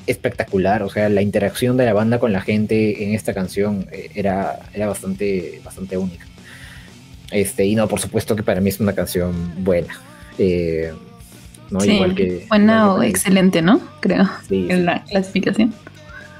espectacular, 0.07 0.83
o 0.83 0.89
sea, 0.89 1.09
la 1.09 1.23
interacción 1.23 1.77
de 1.77 1.85
la 1.85 1.93
banda 1.93 2.19
con 2.19 2.33
la 2.33 2.41
gente 2.41 3.05
en 3.05 3.15
esta 3.15 3.35
canción 3.35 3.87
eh, 3.91 4.11
era, 4.15 4.61
era 4.73 4.87
bastante, 4.87 5.61
bastante 5.65 5.97
única. 5.97 6.27
Este, 7.33 7.67
y 7.67 7.75
no, 7.75 7.89
por 7.89 8.01
supuesto 8.01 8.37
que 8.37 8.45
para 8.45 8.61
mí 8.61 8.69
es 8.69 8.79
una 8.79 8.93
canción 8.93 9.65
buena. 9.65 10.01
Eh, 10.39 10.93
¿no? 11.71 11.85
igual 11.85 12.15
que, 12.15 12.47
buena 12.49 12.93
o 12.93 13.03
excelente, 13.03 13.63
¿no? 13.63 13.81
Creo. 14.01 14.29
en 14.51 14.85
la 14.85 15.03
clasificación. 15.05 15.75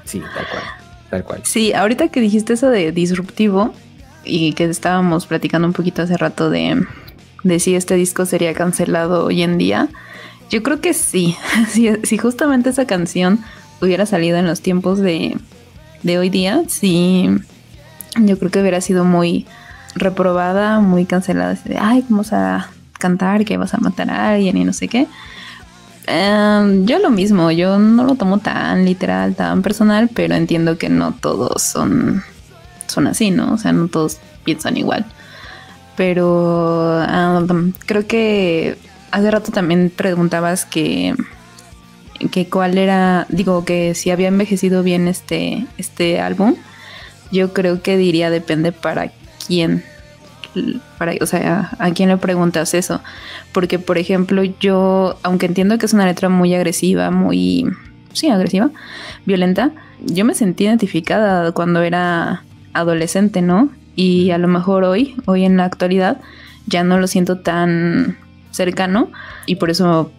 Sí, 0.05 0.19
tal 0.19 0.45
cual. 0.49 0.76
Tal 1.09 1.23
cual. 1.23 1.41
Sí, 1.43 1.73
ahorita 1.73 2.09
que 2.09 2.19
dijiste 2.19 2.53
eso 2.53 2.69
de 2.69 2.91
disruptivo 2.91 3.73
y 4.23 4.53
que 4.53 4.65
estábamos 4.65 5.25
platicando 5.25 5.67
un 5.67 5.73
poquito 5.73 6.01
hace 6.01 6.17
rato 6.17 6.49
de, 6.49 6.85
de 7.43 7.59
si 7.59 7.75
este 7.75 7.95
disco 7.95 8.25
sería 8.25 8.53
cancelado 8.53 9.25
hoy 9.25 9.41
en 9.41 9.57
día, 9.57 9.89
yo 10.49 10.63
creo 10.63 10.81
que 10.81 10.93
sí. 10.93 11.35
si, 12.03 12.17
justamente 12.17 12.69
esa 12.69 12.85
canción 12.85 13.39
hubiera 13.81 14.05
salido 14.05 14.37
en 14.37 14.47
los 14.47 14.61
tiempos 14.61 14.99
de, 14.99 15.37
de 16.03 16.17
hoy 16.17 16.29
día, 16.29 16.63
sí, 16.67 17.29
yo 18.17 18.37
creo 18.39 18.51
que 18.51 18.61
hubiera 18.61 18.81
sido 18.81 19.05
muy 19.05 19.45
reprobada, 19.95 20.79
muy 20.79 21.05
cancelada. 21.05 21.51
Así 21.51 21.69
de, 21.69 21.77
ay, 21.77 22.03
vamos 22.09 22.33
a 22.33 22.69
cantar 22.99 23.45
que 23.45 23.57
vas 23.57 23.73
a 23.73 23.77
matar 23.77 24.09
a 24.09 24.29
alguien 24.31 24.57
y 24.57 24.65
no 24.65 24.73
sé 24.73 24.87
qué. 24.87 25.07
Em, 26.07 26.85
yo 26.85 26.99
lo 26.99 27.09
mismo, 27.09 27.51
yo 27.51 27.77
no 27.77 28.05
lo 28.05 28.15
tomo 28.15 28.39
tan 28.39 28.85
literal, 28.85 29.35
tan 29.35 29.61
personal, 29.61 30.09
pero 30.13 30.35
entiendo 30.35 30.77
que 30.77 30.87
no 30.87 31.11
todos 31.13 31.61
son, 31.61 32.23
son 32.87 33.07
así, 33.07 33.29
¿no? 33.29 33.53
O 33.53 33.57
sea, 33.57 33.73
no 33.73 33.89
todos 33.89 34.17
piensan 34.45 34.77
igual. 34.77 35.05
Pero 35.97 37.03
creo 37.85 38.07
que 38.07 38.77
hace 39.11 39.31
rato 39.31 39.51
también 39.51 39.91
preguntabas 39.93 40.65
que, 40.65 41.13
que 42.31 42.47
cuál 42.47 42.77
era, 42.77 43.25
digo, 43.29 43.65
que 43.65 43.93
si 43.93 44.09
había 44.09 44.29
envejecido 44.29 44.83
bien 44.83 45.09
este, 45.09 45.67
este 45.77 46.21
álbum. 46.21 46.55
Yo 47.31 47.51
creo 47.51 47.81
que 47.81 47.97
diría 47.97 48.29
depende 48.29 48.71
para 48.71 49.11
quién 49.45 49.83
para, 50.97 51.13
o 51.21 51.25
sea, 51.25 51.71
¿a 51.79 51.91
quién 51.91 52.09
le 52.09 52.17
preguntas 52.17 52.73
eso? 52.73 53.01
Porque, 53.51 53.79
por 53.79 53.97
ejemplo, 53.97 54.43
yo, 54.43 55.17
aunque 55.23 55.45
entiendo 55.45 55.77
que 55.77 55.85
es 55.85 55.93
una 55.93 56.05
letra 56.05 56.29
muy 56.29 56.53
agresiva, 56.53 57.11
muy, 57.11 57.65
sí, 58.13 58.29
agresiva, 58.29 58.69
violenta, 59.25 59.71
yo 60.01 60.25
me 60.25 60.33
sentí 60.33 60.65
identificada 60.65 61.51
cuando 61.51 61.81
era 61.81 62.43
adolescente, 62.73 63.41
¿no? 63.41 63.69
Y 63.95 64.31
a 64.31 64.37
lo 64.37 64.47
mejor 64.47 64.83
hoy, 64.83 65.15
hoy 65.25 65.43
en 65.43 65.57
la 65.57 65.65
actualidad, 65.65 66.21
ya 66.67 66.83
no 66.83 66.99
lo 66.99 67.07
siento 67.07 67.39
tan 67.39 68.17
cercano 68.51 69.09
y 69.45 69.55
por 69.55 69.69
eso 69.69 70.11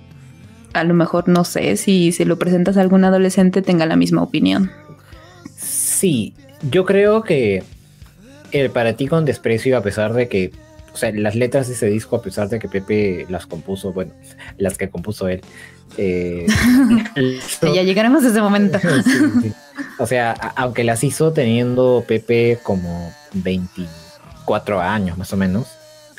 a 0.72 0.84
lo 0.84 0.94
mejor 0.94 1.28
no 1.28 1.44
sé 1.44 1.76
si 1.76 2.12
se 2.12 2.24
lo 2.24 2.38
presentas 2.38 2.76
a 2.76 2.80
algún 2.80 3.04
adolescente 3.04 3.62
tenga 3.62 3.86
la 3.86 3.96
misma 3.96 4.22
opinión. 4.22 4.70
Sí, 5.56 6.34
yo 6.70 6.84
creo 6.84 7.22
que 7.22 7.62
el 8.52 8.70
para 8.70 8.94
ti 8.94 9.06
con 9.06 9.24
desprecio, 9.24 9.76
a 9.76 9.82
pesar 9.82 10.12
de 10.12 10.28
que, 10.28 10.52
o 10.92 10.96
sea, 10.96 11.12
las 11.12 11.34
letras 11.34 11.68
de 11.68 11.74
ese 11.74 11.86
disco, 11.86 12.16
a 12.16 12.22
pesar 12.22 12.48
de 12.48 12.58
que 12.58 12.68
Pepe 12.68 13.26
las 13.28 13.46
compuso, 13.46 13.92
bueno, 13.92 14.12
las 14.58 14.78
que 14.78 14.88
compuso 14.88 15.28
él. 15.28 15.40
Eh, 15.96 16.46
ya 17.62 17.82
llegaremos 17.82 18.24
a 18.24 18.28
ese 18.28 18.40
momento. 18.40 18.78
O 20.00 20.06
sea, 20.06 20.32
aunque 20.54 20.84
las 20.84 21.02
hizo 21.02 21.32
teniendo 21.32 22.04
Pepe 22.06 22.58
como 22.62 23.12
24 23.32 24.80
años 24.80 25.18
más 25.18 25.32
o 25.32 25.36
menos, 25.36 25.66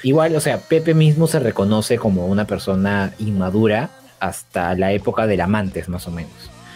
igual, 0.03 0.35
o 0.35 0.41
sea, 0.41 0.59
Pepe 0.59 0.93
mismo 0.93 1.27
se 1.27 1.39
reconoce 1.39 1.97
como 1.97 2.27
una 2.27 2.45
persona 2.45 3.13
inmadura 3.19 3.89
hasta 4.19 4.75
la 4.75 4.91
época 4.91 5.27
del 5.27 5.39
amantes 5.39 5.87
más 5.87 6.07
o 6.07 6.11
menos. 6.11 6.31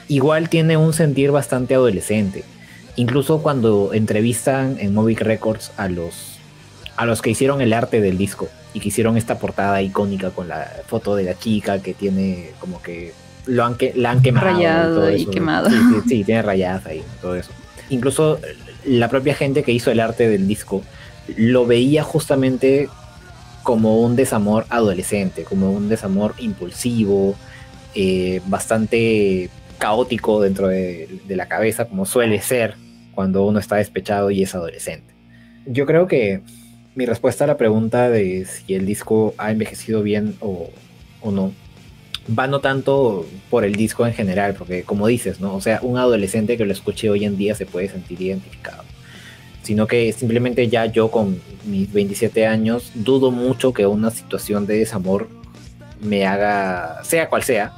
Igual 0.07 0.47
tiene 0.47 0.77
un 0.77 0.93
sentir 0.93 1.31
bastante 1.31 1.75
adolescente 1.75 2.45
incluso 2.95 3.41
cuando 3.41 3.93
entrevistan 3.93 4.77
en 4.79 4.93
Movic 4.93 5.21
Records 5.21 5.71
a 5.77 5.87
los, 5.87 6.37
a 6.95 7.05
los 7.05 7.21
que 7.21 7.31
hicieron 7.31 7.61
el 7.61 7.73
arte 7.73 8.01
del 8.01 8.17
disco 8.17 8.49
y 8.73 8.79
que 8.79 8.89
hicieron 8.89 9.17
esta 9.17 9.39
portada 9.39 9.81
icónica 9.81 10.31
con 10.31 10.47
la 10.47 10.71
foto 10.87 11.15
de 11.15 11.23
la 11.23 11.37
chica 11.37 11.81
que 11.81 11.93
tiene 11.93 12.51
como 12.59 12.81
que 12.81 13.13
lo 13.45 13.65
han, 13.65 13.75
que, 13.75 13.93
la 13.95 14.11
han 14.11 14.21
quemado. 14.21 14.45
Rayado 14.45 15.11
y, 15.15 15.25
quemado. 15.25 15.69
Sí, 16.07 16.23
tiene 16.23 16.41
rayadas 16.41 16.85
ahí, 16.85 17.03
todo 17.21 17.35
eso. 17.35 17.51
Incluso 17.89 18.39
la 18.85 19.09
propia 19.09 19.35
gente 19.35 19.63
que 19.63 19.71
hizo 19.71 19.91
el 19.91 19.99
arte 19.99 20.29
del 20.29 20.47
disco 20.47 20.81
lo 21.37 21.65
veía 21.65 22.03
justamente 22.03 22.89
como 23.63 24.01
un 24.01 24.15
desamor 24.15 24.65
adolescente, 24.69 25.43
como 25.43 25.71
un 25.71 25.89
desamor 25.89 26.35
impulsivo, 26.37 27.35
eh, 27.95 28.41
bastante 28.47 29.49
caótico 29.77 30.41
dentro 30.41 30.67
de, 30.67 31.21
la 31.27 31.47
cabeza, 31.47 31.85
como 31.85 32.05
suele 32.05 32.41
ser 32.41 32.75
cuando 33.15 33.45
uno 33.45 33.59
está 33.59 33.77
despechado 33.77 34.31
y 34.31 34.43
es 34.43 34.55
adolescente. 34.55 35.13
Yo 35.65 35.85
creo 35.85 36.07
que 36.07 36.41
mi 36.95 37.05
respuesta 37.05 37.43
a 37.43 37.47
la 37.47 37.57
pregunta 37.57 38.09
de 38.09 38.45
si 38.45 38.75
el 38.75 38.85
disco 38.85 39.33
ha 39.37 39.51
envejecido 39.51 40.03
bien 40.03 40.35
o, 40.39 40.69
no, 41.23 41.53
va 42.37 42.47
no 42.47 42.59
tanto 42.59 43.25
por 43.49 43.65
el 43.65 43.75
disco 43.75 44.05
en 44.05 44.13
general, 44.13 44.55
porque 44.57 44.83
como 44.83 45.07
dices, 45.07 45.39
¿no? 45.39 45.55
O 45.55 45.61
sea, 45.61 45.79
un 45.81 45.97
adolescente 45.97 46.57
que 46.57 46.65
lo 46.65 46.71
escuche 46.71 47.09
hoy 47.09 47.25
en 47.25 47.37
día 47.37 47.55
se 47.55 47.65
puede 47.65 47.89
sentir 47.89 48.21
identificado. 48.21 48.83
Sino 49.63 49.87
que 49.87 50.11
simplemente 50.11 50.67
ya 50.67 50.85
yo 50.85 51.09
con 51.09 51.41
mis 51.65 51.91
27 51.91 52.45
años 52.45 52.91
dudo 52.93 53.31
mucho 53.31 53.73
que 53.73 53.87
una 53.87 54.11
situación 54.11 54.67
de 54.67 54.77
desamor 54.77 55.29
me 56.01 56.25
haga, 56.25 57.01
sea 57.03 57.29
cual 57.29 57.43
sea, 57.43 57.73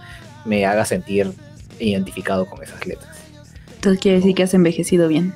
me 0.46 0.66
haga 0.66 0.84
sentir 0.84 1.32
identificado 1.80 2.48
con 2.48 2.64
esas 2.64 2.86
letras. 2.88 3.15
Entonces 3.86 4.02
quiere 4.02 4.18
decir 4.18 4.34
que 4.34 4.42
has 4.42 4.54
envejecido 4.56 5.08
bien. 5.08 5.32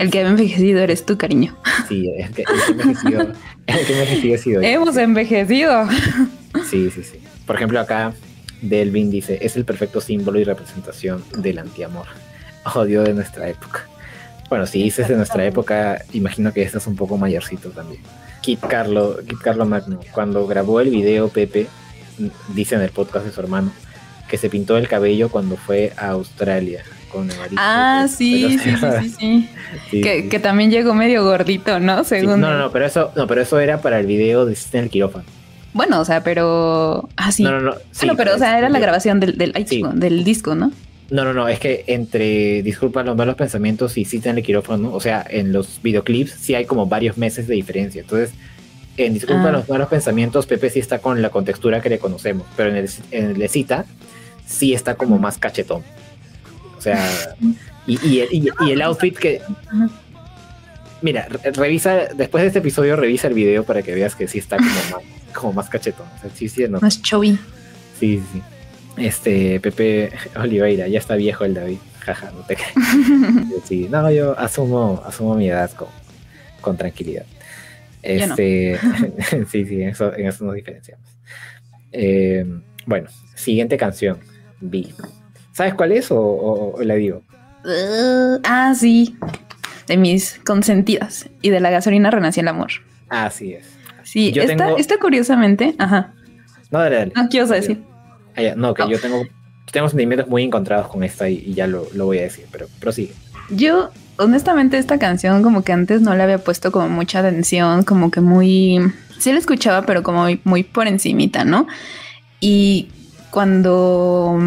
El 0.00 0.10
que 0.10 0.18
ha 0.18 0.26
envejecido 0.26 0.80
eres 0.80 1.06
tú, 1.06 1.16
cariño. 1.16 1.56
Sí, 1.88 2.12
el 2.18 2.32
que, 2.32 2.42
envejecido, 2.68 3.20
el 3.68 3.86
que 3.86 3.92
envejecido 4.00 4.34
ha 4.34 4.38
sido 4.38 4.62
Hemos 4.62 4.96
envejecido. 4.96 5.86
Sí, 6.68 6.90
sí, 6.90 7.04
sí. 7.04 7.20
Por 7.46 7.54
ejemplo, 7.54 7.78
acá 7.78 8.14
Delvin 8.62 9.12
dice, 9.12 9.38
es 9.40 9.54
el 9.54 9.64
perfecto 9.64 10.00
símbolo 10.00 10.40
y 10.40 10.44
representación 10.44 11.22
del 11.38 11.60
antiamor. 11.60 12.06
Odio 12.74 13.04
de 13.04 13.14
nuestra 13.14 13.48
época. 13.48 13.86
Bueno, 14.48 14.66
si 14.66 14.82
dices 14.82 15.06
de 15.06 15.14
nuestra 15.14 15.46
época, 15.46 16.04
imagino 16.12 16.52
que 16.52 16.62
estás 16.62 16.88
un 16.88 16.96
poco 16.96 17.16
mayorcito 17.18 17.70
también. 17.70 18.02
Kit 18.40 18.58
Carlo, 18.58 19.18
Kit 19.24 19.38
Carlo 19.38 19.66
Magno, 19.66 20.00
cuando 20.10 20.48
grabó 20.48 20.80
el 20.80 20.90
video 20.90 21.28
Pepe, 21.28 21.68
dice 22.54 22.74
en 22.74 22.80
el 22.80 22.90
podcast 22.90 23.24
de 23.24 23.30
su 23.30 23.40
hermano, 23.40 23.70
que 24.28 24.36
se 24.36 24.50
pintó 24.50 24.76
el 24.78 24.88
cabello 24.88 25.28
cuando 25.28 25.56
fue 25.56 25.92
a 25.96 26.08
Australia 26.08 26.82
con 27.12 27.28
Ah, 27.56 28.06
sí, 28.08 28.58
sí, 28.58 28.74
sí, 29.18 29.48
sí, 29.90 30.00
que, 30.00 30.38
también 30.38 30.70
llegó 30.70 30.94
medio 30.94 31.24
gordito, 31.24 31.78
¿no? 31.78 32.04
Según 32.04 32.40
no, 32.40 32.50
no, 32.50 32.58
no, 32.58 32.72
pero 32.72 32.86
eso, 32.86 33.12
no, 33.16 33.26
pero 33.26 33.42
eso 33.42 33.60
era 33.60 33.80
para 33.80 34.00
el 34.00 34.06
video 34.06 34.46
de 34.46 34.56
en 34.72 34.84
el 34.84 34.90
quirófano. 34.90 35.24
Bueno, 35.74 36.00
o 36.00 36.04
sea, 36.04 36.22
pero. 36.22 37.08
Ah, 37.16 37.32
sí. 37.32 37.42
No, 37.42 37.52
no, 37.52 37.60
no. 37.60 37.74
bueno, 37.98 38.16
pero, 38.16 38.34
o 38.34 38.38
sea, 38.38 38.58
era 38.58 38.68
la 38.68 38.78
grabación 38.78 39.20
del, 39.20 39.38
del, 39.38 39.52
del 39.52 40.24
disco, 40.24 40.54
¿no? 40.54 40.72
No, 41.10 41.24
no, 41.24 41.34
no, 41.34 41.46
es 41.46 41.58
que 41.58 41.84
entre 41.88 42.62
Disculpa 42.62 43.02
los 43.02 43.14
malos 43.14 43.34
pensamientos 43.34 43.98
y 43.98 44.06
Cita 44.06 44.30
en 44.30 44.38
el 44.38 44.44
quirófano, 44.44 44.94
o 44.94 45.00
sea, 45.00 45.24
en 45.28 45.52
los 45.52 45.80
videoclips 45.82 46.32
sí 46.32 46.54
hay 46.54 46.64
como 46.64 46.86
varios 46.86 47.18
meses 47.18 47.46
de 47.46 47.54
diferencia. 47.54 48.00
Entonces, 48.00 48.32
en 48.96 49.12
Disculpa 49.12 49.48
ah. 49.48 49.52
los 49.52 49.68
malos 49.68 49.88
pensamientos, 49.88 50.46
Pepe 50.46 50.70
sí 50.70 50.78
está 50.78 51.00
con 51.00 51.20
la 51.20 51.28
contextura 51.28 51.82
que 51.82 51.90
le 51.90 51.98
conocemos, 51.98 52.46
pero 52.56 52.70
en 52.70 52.76
el, 52.76 52.90
en 53.10 53.42
el 53.42 53.48
Cita 53.50 53.84
sí 54.46 54.72
está 54.72 54.94
como 54.94 55.18
más 55.18 55.36
cachetón. 55.36 55.82
O 56.82 56.84
sea, 56.84 57.36
y, 57.86 58.48
el, 58.68 58.82
outfit 58.82 59.16
que... 59.16 59.40
Mira, 61.00 61.28
revisa, 61.54 62.08
después 62.12 62.42
de 62.42 62.48
este 62.48 62.58
episodio 62.58 62.96
revisa 62.96 63.28
el 63.28 63.34
video 63.34 63.62
para 63.62 63.82
que 63.82 63.94
veas 63.94 64.16
que 64.16 64.26
sí 64.26 64.38
está 64.38 64.56
como 64.56 64.68
más, 64.68 65.32
como 65.32 65.52
más 65.52 65.68
cachetón. 65.68 66.06
sí, 66.34 66.48
sí, 66.48 66.64
no. 66.68 66.80
Más 66.80 67.00
chubby. 67.00 67.38
Sí, 68.00 68.20
sí. 68.32 68.42
Este, 68.96 69.60
Pepe 69.60 70.10
Oliveira, 70.36 70.88
ya 70.88 70.98
está 70.98 71.14
viejo 71.14 71.44
el 71.44 71.54
David. 71.54 71.78
Jaja, 72.00 72.32
no 72.32 72.40
te 72.40 72.56
crees. 72.56 72.74
sí, 73.64 73.86
no, 73.88 74.10
yo 74.10 74.36
asumo, 74.36 75.00
asumo 75.06 75.36
mi 75.36 75.48
edad 75.48 75.70
con, 75.70 75.86
con 76.60 76.76
tranquilidad. 76.76 77.26
Este, 78.02 78.76
sí, 79.48 79.64
sí, 79.66 79.82
en 79.82 79.90
eso, 79.90 80.12
en 80.16 80.26
eso 80.26 80.44
nos 80.44 80.56
diferenciamos. 80.56 81.06
Eh, 81.92 82.44
bueno, 82.86 83.08
siguiente 83.36 83.76
canción. 83.76 84.18
Vi. 84.60 84.92
¿Sabes 85.52 85.74
cuál 85.74 85.92
es 85.92 86.08
o, 86.10 86.74
la 86.80 86.94
digo? 86.94 87.22
Uh, 87.64 88.40
ah, 88.44 88.74
sí. 88.74 89.16
De 89.86 89.96
mis 89.96 90.40
consentidas. 90.44 91.28
Y 91.42 91.50
de 91.50 91.60
la 91.60 91.70
gasolina 91.70 92.10
renació 92.10 92.40
el 92.40 92.48
amor. 92.48 92.70
Así 93.08 93.52
es. 93.52 93.66
Sí, 94.04 94.32
esta, 94.36 94.98
curiosamente. 94.98 95.74
Ajá. 95.78 96.12
No, 96.70 96.80
dale, 96.80 96.96
dale. 96.96 97.12
No, 97.14 97.28
¿qué 97.28 97.40
a 97.40 97.46
decir? 97.46 97.82
Ah, 98.36 98.54
no, 98.56 98.74
que 98.74 98.88
yo 98.88 98.98
tengo, 98.98 99.24
tengo 99.70 99.88
sentimientos 99.88 100.28
muy 100.28 100.42
encontrados 100.42 100.88
con 100.88 101.04
esta 101.04 101.28
y, 101.28 101.52
ya 101.54 101.66
lo, 101.66 101.86
voy 101.94 102.18
a 102.18 102.22
decir, 102.22 102.46
pero 102.50 102.66
prosigue. 102.80 103.12
Yo, 103.50 103.90
honestamente, 104.16 104.78
esta 104.78 104.98
canción 104.98 105.42
como 105.42 105.62
que 105.62 105.72
antes 105.72 106.00
no 106.00 106.14
le 106.14 106.22
había 106.22 106.38
puesto 106.38 106.72
como 106.72 106.88
mucha 106.88 107.20
atención, 107.20 107.84
como 107.84 108.10
que 108.10 108.20
muy... 108.20 108.80
Sí 109.18 109.32
la 109.32 109.38
escuchaba, 109.38 109.82
pero 109.86 110.02
como 110.02 110.22
muy, 110.22 110.40
muy 110.44 110.62
por 110.62 110.88
encimita, 110.88 111.44
¿no? 111.44 111.66
Y 112.40 112.88
cuando, 113.30 114.38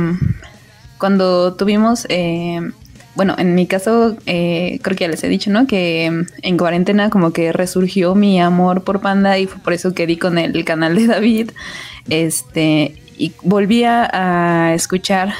cuando 0.97 1.53
tuvimos, 1.55 2.05
eh, 2.10 2.71
bueno, 3.15 3.36
en 3.38 3.55
mi 3.55 3.67
caso, 3.67 4.15
eh, 4.25 4.79
creo 4.81 4.97
que 4.97 5.03
ya 5.05 5.10
les 5.10 5.23
he 5.23 5.29
dicho, 5.29 5.51
¿no? 5.51 5.67
Que 5.67 6.25
en 6.41 6.58
cuarentena 6.58 7.10
como 7.10 7.31
que 7.31 7.51
resurgió 7.51 8.15
mi 8.15 8.39
amor 8.41 8.84
por 8.84 9.01
Panda 9.01 9.38
y 9.39 9.47
fue 9.47 9.62
por 9.62 9.73
eso 9.73 9.93
que 9.93 10.08
di 10.08 10.17
con 10.17 10.38
el 10.38 10.65
canal 10.65 10.95
de 10.95 11.08
David. 11.08 11.51
Este, 12.10 12.95
y 13.17 13.34
volví 13.43 13.84
a 13.84 14.73
escuchar 14.73 15.34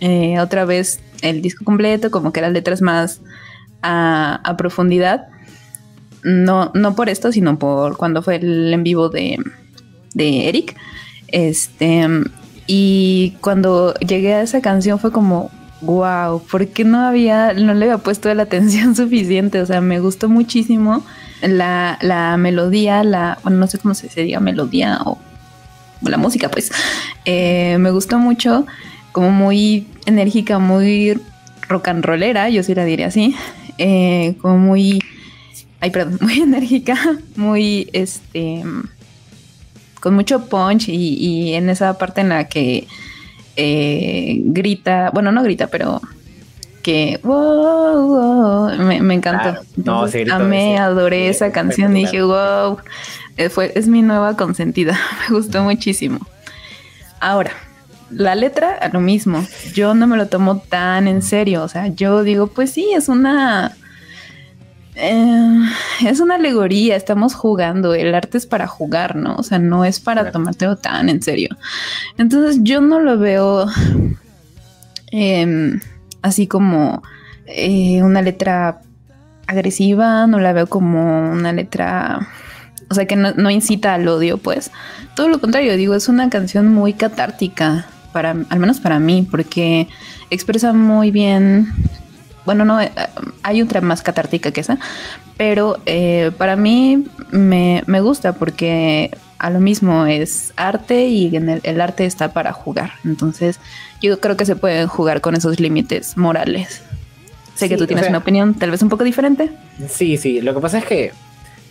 eh, 0.00 0.40
otra 0.40 0.64
vez 0.64 1.00
el 1.22 1.42
disco 1.42 1.64
completo, 1.64 2.10
como 2.10 2.32
que 2.32 2.40
las 2.40 2.52
letras 2.52 2.80
más 2.80 3.20
a, 3.82 4.40
a, 4.42 4.56
profundidad. 4.56 5.28
No, 6.22 6.70
no 6.74 6.94
por 6.94 7.08
esto, 7.08 7.32
sino 7.32 7.58
por 7.58 7.96
cuando 7.96 8.22
fue 8.22 8.36
el 8.36 8.72
en 8.72 8.82
vivo 8.82 9.08
de, 9.10 9.38
de 10.14 10.48
Eric. 10.48 10.76
Este, 11.28 12.08
y 12.72 13.32
cuando 13.40 13.94
llegué 13.94 14.32
a 14.32 14.42
esa 14.42 14.60
canción 14.60 15.00
fue 15.00 15.10
como, 15.10 15.50
wow, 15.80 16.40
¿por 16.48 16.68
qué 16.68 16.84
no 16.84 17.00
había, 17.00 17.52
no 17.52 17.74
le 17.74 17.86
había 17.86 17.98
puesto 17.98 18.32
la 18.32 18.44
atención 18.44 18.94
suficiente? 18.96 19.60
O 19.60 19.66
sea, 19.66 19.80
me 19.80 19.98
gustó 19.98 20.28
muchísimo 20.28 21.04
la, 21.42 21.98
la 22.00 22.36
melodía, 22.36 23.02
la, 23.02 23.40
bueno, 23.42 23.58
no 23.58 23.66
sé 23.66 23.78
cómo 23.78 23.94
se, 23.94 24.06
diga 24.22 24.38
melodía 24.38 25.00
o 25.04 25.18
la 26.02 26.16
música, 26.16 26.48
pues. 26.48 26.70
Eh, 27.24 27.76
me 27.80 27.90
gustó 27.90 28.20
mucho, 28.20 28.68
como 29.10 29.32
muy 29.32 29.88
enérgica, 30.06 30.60
muy 30.60 31.20
rock 31.68 31.88
and 31.88 32.04
rollera, 32.04 32.50
yo 32.50 32.62
sí 32.62 32.72
la 32.72 32.84
diría 32.84 33.08
así. 33.08 33.34
Eh, 33.78 34.36
como 34.40 34.58
muy, 34.58 35.02
ay, 35.80 35.90
perdón, 35.90 36.18
muy 36.20 36.40
enérgica, 36.40 36.94
muy, 37.34 37.90
este 37.92 38.62
con 40.00 40.14
mucho 40.14 40.46
punch 40.46 40.88
y, 40.88 41.54
en 41.54 41.68
esa 41.68 41.96
parte 41.98 42.22
en 42.22 42.30
la 42.30 42.44
que 42.48 42.86
eh, 43.56 44.40
grita, 44.44 45.10
bueno, 45.12 45.30
no 45.30 45.42
grita, 45.42 45.66
pero 45.68 46.00
que 46.82 47.20
wow, 47.22 48.70
me, 48.78 49.14
encantó. 49.14 49.60
no, 49.76 50.06
amé, 50.32 50.78
adoré 50.78 51.28
esa 51.28 51.52
canción 51.52 51.96
y 51.96 52.06
dije, 52.06 52.22
wow, 52.22 52.78
eh, 53.36 53.50
fue, 53.50 53.72
es 53.74 53.86
mi 53.86 54.02
nueva 54.02 54.36
consentida, 54.36 54.98
me 55.28 55.36
gustó 55.36 55.62
muchísimo. 55.62 56.18
Ahora, 57.20 57.52
la 58.10 58.34
letra, 58.34 58.74
a 58.74 58.88
lo 58.88 59.00
mismo, 59.00 59.46
yo 59.74 59.94
no 59.94 60.06
me 60.06 60.16
lo 60.16 60.28
tomo 60.28 60.58
tan 60.58 61.06
en 61.06 61.22
serio, 61.22 61.62
o 61.62 61.68
sea, 61.68 61.88
yo 61.88 62.22
digo, 62.22 62.46
pues 62.46 62.72
sí, 62.72 62.90
es 62.94 63.08
una 63.08 63.76
Eh, 64.94 65.58
es 66.04 66.20
una 66.20 66.34
alegoría, 66.34 66.96
estamos 66.96 67.34
jugando, 67.34 67.94
el 67.94 68.14
arte 68.14 68.38
es 68.38 68.46
para 68.46 68.66
jugar, 68.66 69.16
¿no? 69.16 69.36
O 69.36 69.42
sea, 69.42 69.58
no 69.58 69.84
es 69.84 70.00
para 70.00 70.32
tomártelo 70.32 70.76
tan 70.76 71.08
en 71.08 71.22
serio. 71.22 71.56
Entonces 72.18 72.60
yo 72.62 72.80
no 72.80 73.00
lo 73.00 73.18
veo 73.18 73.66
em, 75.10 75.80
así 76.22 76.46
como 76.46 77.02
eh, 77.46 78.02
una 78.02 78.22
letra 78.22 78.80
agresiva, 79.46 80.26
no 80.26 80.38
la 80.38 80.52
veo 80.52 80.66
como 80.68 81.32
una 81.32 81.52
letra, 81.52 82.28
o 82.88 82.94
sea, 82.94 83.06
que 83.06 83.16
no, 83.16 83.50
incita 83.50 83.94
al 83.94 84.06
odio, 84.08 84.38
pues. 84.38 84.70
Todo 85.16 85.28
lo 85.28 85.40
contrario, 85.40 85.76
digo, 85.76 85.94
es 85.94 86.08
una 86.08 86.30
canción 86.30 86.72
muy 86.72 86.92
catártica, 86.92 87.86
para, 88.12 88.30
al 88.48 88.58
menos 88.58 88.80
para 88.80 88.98
mí, 88.98 89.26
porque 89.28 89.88
expresa 90.30 90.72
muy 90.72 91.10
bien 91.10 91.72
bueno, 92.44 92.64
no, 92.64 92.80
eh, 92.80 92.90
hay 93.42 93.62
otra 93.62 93.80
más 93.80 94.02
catártica 94.02 94.50
que 94.52 94.60
esa, 94.60 94.78
pero 95.36 95.78
eh, 95.86 96.30
para 96.36 96.56
mí 96.56 97.04
me, 97.30 97.82
gusta 98.00 98.34
porque 98.34 99.16
a 99.38 99.50
lo 99.50 99.60
mismo 99.60 100.06
es 100.06 100.52
arte 100.56 101.06
y 101.06 101.34
en 101.36 101.60
el, 101.62 101.80
arte 101.80 102.06
está 102.06 102.32
para 102.32 102.52
jugar. 102.52 102.92
Entonces, 103.04 103.58
yo 104.00 104.20
creo 104.20 104.36
que 104.36 104.46
se 104.46 104.56
pueden 104.56 104.86
jugar 104.86 105.20
con 105.20 105.34
esos 105.34 105.60
límites 105.60 106.16
morales. 106.16 106.82
Sé 107.54 107.68
que 107.68 107.76
tú 107.76 107.86
tienes 107.86 108.08
una 108.08 108.18
opinión 108.18 108.54
tal 108.54 108.70
vez 108.70 108.80
un 108.80 108.88
poco 108.88 109.04
diferente. 109.04 109.50
Sí, 109.88 110.16
sí. 110.16 110.40
Lo 110.40 110.54
que 110.54 110.60
pasa 110.60 110.78
es 110.78 110.84
que 110.86 111.12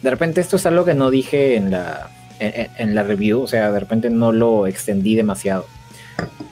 de 0.03 0.09
repente 0.09 0.39
esto 0.39 0.57
es 0.57 0.65
algo 0.67 0.85
que 0.85 0.93
no 0.93 1.09
dije 1.09 1.55
en 1.55 1.71
la, 1.71 2.11
en 2.39 2.93
la 2.93 3.01
review. 3.01 3.41
O 3.41 3.47
sea, 3.47 3.71
de 3.71 3.79
repente 3.79 4.11
no 4.11 4.31
lo 4.31 4.67
extendí 4.67 5.15
demasiado. 5.15 5.65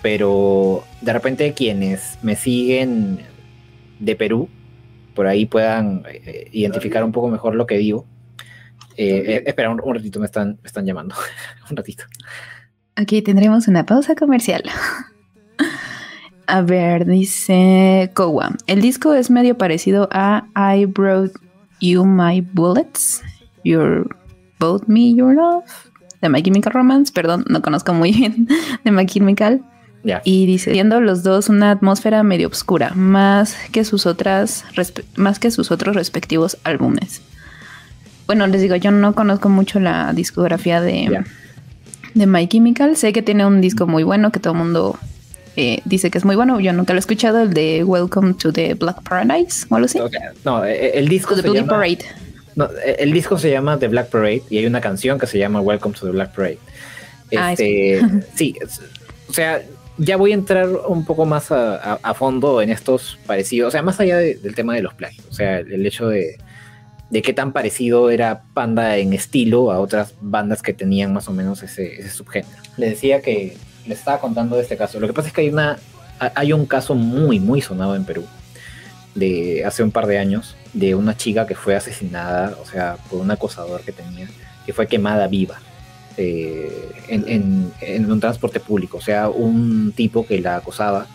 Pero 0.01 0.83
de 1.01 1.13
repente 1.13 1.53
quienes 1.53 2.17
me 2.23 2.35
siguen 2.35 3.19
de 3.99 4.15
Perú, 4.15 4.49
por 5.15 5.27
ahí 5.27 5.45
puedan 5.45 6.03
eh, 6.07 6.49
identificar 6.51 7.03
un 7.03 7.11
poco 7.11 7.29
mejor 7.29 7.55
lo 7.55 7.65
que 7.65 7.77
digo. 7.77 8.05
Eh, 8.97 9.23
eh, 9.27 9.43
espera, 9.45 9.69
un, 9.69 9.93
ratito, 9.93 10.19
me 10.19 10.25
están, 10.25 10.59
están 10.63 10.85
llamando. 10.85 11.15
un 11.69 11.77
ratito. 11.77 12.03
Aquí 12.95 13.21
tendremos 13.21 13.67
una 13.67 13.85
pausa 13.85 14.15
comercial. 14.15 14.63
A 16.47 16.61
ver, 16.61 17.05
dice 17.05 18.09
Kowa. 18.13 18.55
El 18.67 18.81
disco 18.81 19.13
es 19.13 19.29
medio 19.29 19.57
parecido 19.57 20.07
a 20.11 20.47
I 20.55 20.85
Brought 20.85 21.33
You 21.81 22.05
My 22.05 22.39
Bullets, 22.39 23.21
Your 23.65 24.15
Both 24.57 24.87
Me, 24.87 25.13
Your 25.13 25.35
Love, 25.35 25.65
de 26.21 26.29
My 26.29 26.41
Chemical 26.41 26.71
Romance. 26.71 27.11
Perdón, 27.11 27.43
no 27.49 27.61
conozco 27.61 27.93
muy 27.93 28.13
bien 28.13 28.47
de 28.85 28.91
My 28.91 29.05
Chemical. 29.05 29.61
Y 30.23 30.45
dice, 30.45 30.71
viendo 30.71 31.01
los 31.01 31.23
dos 31.23 31.49
una 31.49 31.71
atmósfera 31.71 32.23
medio 32.23 32.47
oscura, 32.47 32.91
más 32.95 33.55
que 33.71 33.83
sus 33.83 34.05
otras, 34.05 34.63
más 35.15 35.39
que 35.39 35.51
sus 35.51 35.69
otros 35.71 35.95
respectivos 35.95 36.57
álbumes. 36.63 37.21
Bueno, 38.25 38.47
les 38.47 38.61
digo, 38.61 38.75
yo 38.75 38.91
no 38.91 39.15
conozco 39.15 39.49
mucho 39.49 39.79
la 39.79 40.13
discografía 40.13 40.81
de, 40.81 41.23
de 42.13 42.27
My 42.27 42.47
Chemical. 42.47 42.95
Sé 42.95 43.13
que 43.13 43.21
tiene 43.21 43.45
un 43.45 43.61
disco 43.61 43.87
muy 43.87 44.03
bueno 44.03 44.31
que 44.31 44.39
todo 44.39 44.53
el 44.53 44.59
mundo 44.59 44.97
eh, 45.55 45.81
dice 45.85 46.11
que 46.11 46.19
es 46.19 46.25
muy 46.25 46.35
bueno. 46.35 46.59
Yo 46.59 46.71
nunca 46.71 46.93
lo 46.93 46.99
he 46.99 47.01
escuchado, 47.01 47.41
el 47.41 47.53
de 47.53 47.83
Welcome 47.83 48.35
to 48.35 48.53
the 48.53 48.75
Black 48.75 49.01
Paradise 49.01 49.65
o 49.69 49.75
algo 49.75 49.85
así. 49.85 49.99
No, 50.45 50.63
eh, 50.63 50.73
eh, 50.73 50.91
el 50.95 51.07
disco 51.07 51.35
se 51.35 51.41
llama, 51.51 51.67
Parade. 51.67 52.05
el 52.97 53.11
disco 53.11 53.37
se 53.37 53.49
llama 53.49 53.79
The 53.79 53.87
Black 53.87 54.09
Parade 54.09 54.43
y 54.49 54.59
hay 54.59 54.65
una 54.67 54.81
canción 54.81 55.17
que 55.19 55.25
se 55.25 55.39
llama 55.39 55.59
Welcome 55.59 55.95
to 55.95 56.05
the 56.05 56.11
Black 56.11 56.35
Parade. 56.35 56.59
Ah, 57.35 57.53
este, 57.53 58.01
sí, 58.35 58.55
o 59.27 59.33
sea, 59.33 59.61
ya 59.97 60.17
voy 60.17 60.31
a 60.31 60.35
entrar 60.35 60.69
un 60.87 61.05
poco 61.05 61.25
más 61.25 61.51
a, 61.51 62.13
fondo 62.13 62.61
en 62.61 62.69
estos 62.69 63.17
parecidos, 63.25 63.69
o 63.69 63.71
sea, 63.71 63.81
más 63.81 63.99
allá 63.99 64.17
del 64.17 64.55
tema 64.55 64.75
de 64.75 64.81
los 64.81 64.93
plagios, 64.93 65.25
o 65.29 65.33
sea, 65.33 65.59
el, 65.59 65.85
hecho 65.85 66.07
de, 66.07 66.37
qué 67.11 67.33
tan 67.33 67.51
parecido 67.51 68.09
era 68.09 68.43
Panda 68.53 68.97
en 68.97 69.13
estilo 69.13 69.71
a 69.71 69.79
otras 69.79 70.13
bandas 70.21 70.61
que 70.61 70.73
tenían 70.73 71.13
más 71.13 71.27
o 71.27 71.33
menos 71.33 71.63
ese, 71.63 72.07
subgénero. 72.09 72.55
Le 72.77 72.89
decía 72.89 73.21
que 73.21 73.57
les 73.87 73.99
estaba 73.99 74.19
contando 74.19 74.55
de 74.55 74.63
este 74.63 74.77
caso. 74.77 74.99
Lo 74.99 75.07
que 75.07 75.13
pasa 75.13 75.29
es 75.29 75.33
que 75.33 75.41
hay, 75.41 75.49
una, 75.49 75.77
hay 76.19 76.53
un 76.53 76.65
caso 76.65 76.93
muy, 76.93 77.39
muy 77.39 77.61
sonado 77.61 77.95
en 77.95 78.05
Perú, 78.05 78.25
de 79.15 79.65
hace 79.65 79.81
un 79.81 79.91
par 79.91 80.05
de 80.05 80.19
años, 80.19 80.55
de 80.73 80.93
una 80.93 81.17
chica 81.17 81.47
que 81.47 81.55
fue 81.55 81.75
asesinada, 81.75 82.55
o 82.61 82.65
sea, 82.65 82.97
por 83.09 83.19
un 83.19 83.31
acosador 83.31 83.81
que 83.81 83.91
tenía, 83.91 84.27
que 84.65 84.73
fue 84.73 84.87
quemada 84.87 85.27
viva. 85.27 85.59
Eh, 86.17 86.91
en, 87.09 88.11
un 88.11 88.19
transporte 88.19 88.59
público. 88.59 88.97
O 88.97 89.01
sea, 89.01 89.29
un 89.29 89.91
tipo 89.95 90.25
que 90.25 90.41
la 90.41 90.57
acosaba 90.57 91.07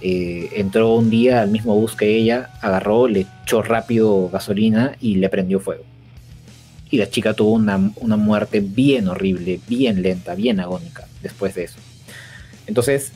eh, 0.00 0.50
entró 0.56 0.94
un 0.94 1.10
día 1.10 1.42
al 1.42 1.50
mismo 1.50 1.76
bus 1.76 1.94
que 1.94 2.16
ella, 2.16 2.50
agarró, 2.60 3.06
le 3.06 3.26
echó 3.44 3.62
rápido 3.62 4.28
gasolina 4.30 4.96
y 5.00 5.16
le 5.16 5.28
prendió 5.28 5.60
fuego. 5.60 5.84
Y 6.90 6.98
la 6.98 7.08
chica 7.08 7.34
tuvo 7.34 7.52
una, 7.52 7.78
muerte 7.78 8.60
bien 8.60 9.08
horrible, 9.08 9.60
bien 9.68 10.02
lenta, 10.02 10.34
bien 10.34 10.60
agónica 10.60 11.06
después 11.22 11.54
de 11.54 11.64
eso. 11.64 11.78
Entonces, 12.66 13.12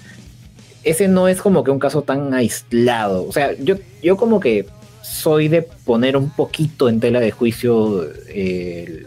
ese 0.85 1.09
no 1.09 1.29
es 1.29 1.43
como 1.43 1.65
que 1.65 1.73
un 1.73 1.81
caso 1.81 2.03
tan 2.03 2.33
aislado. 2.33 3.27
O 3.27 3.33
sea, 3.33 3.53
yo, 3.59 3.77
yo 4.03 4.17
como 4.17 4.39
que 4.41 4.67
soy 5.03 5.49
de 5.49 5.63
poner 5.63 6.17
un 6.17 6.31
poquito 6.31 6.89
en 6.89 7.01
tela 7.01 7.21
de 7.21 7.33
juicio 7.33 8.09
eh, 8.29 9.07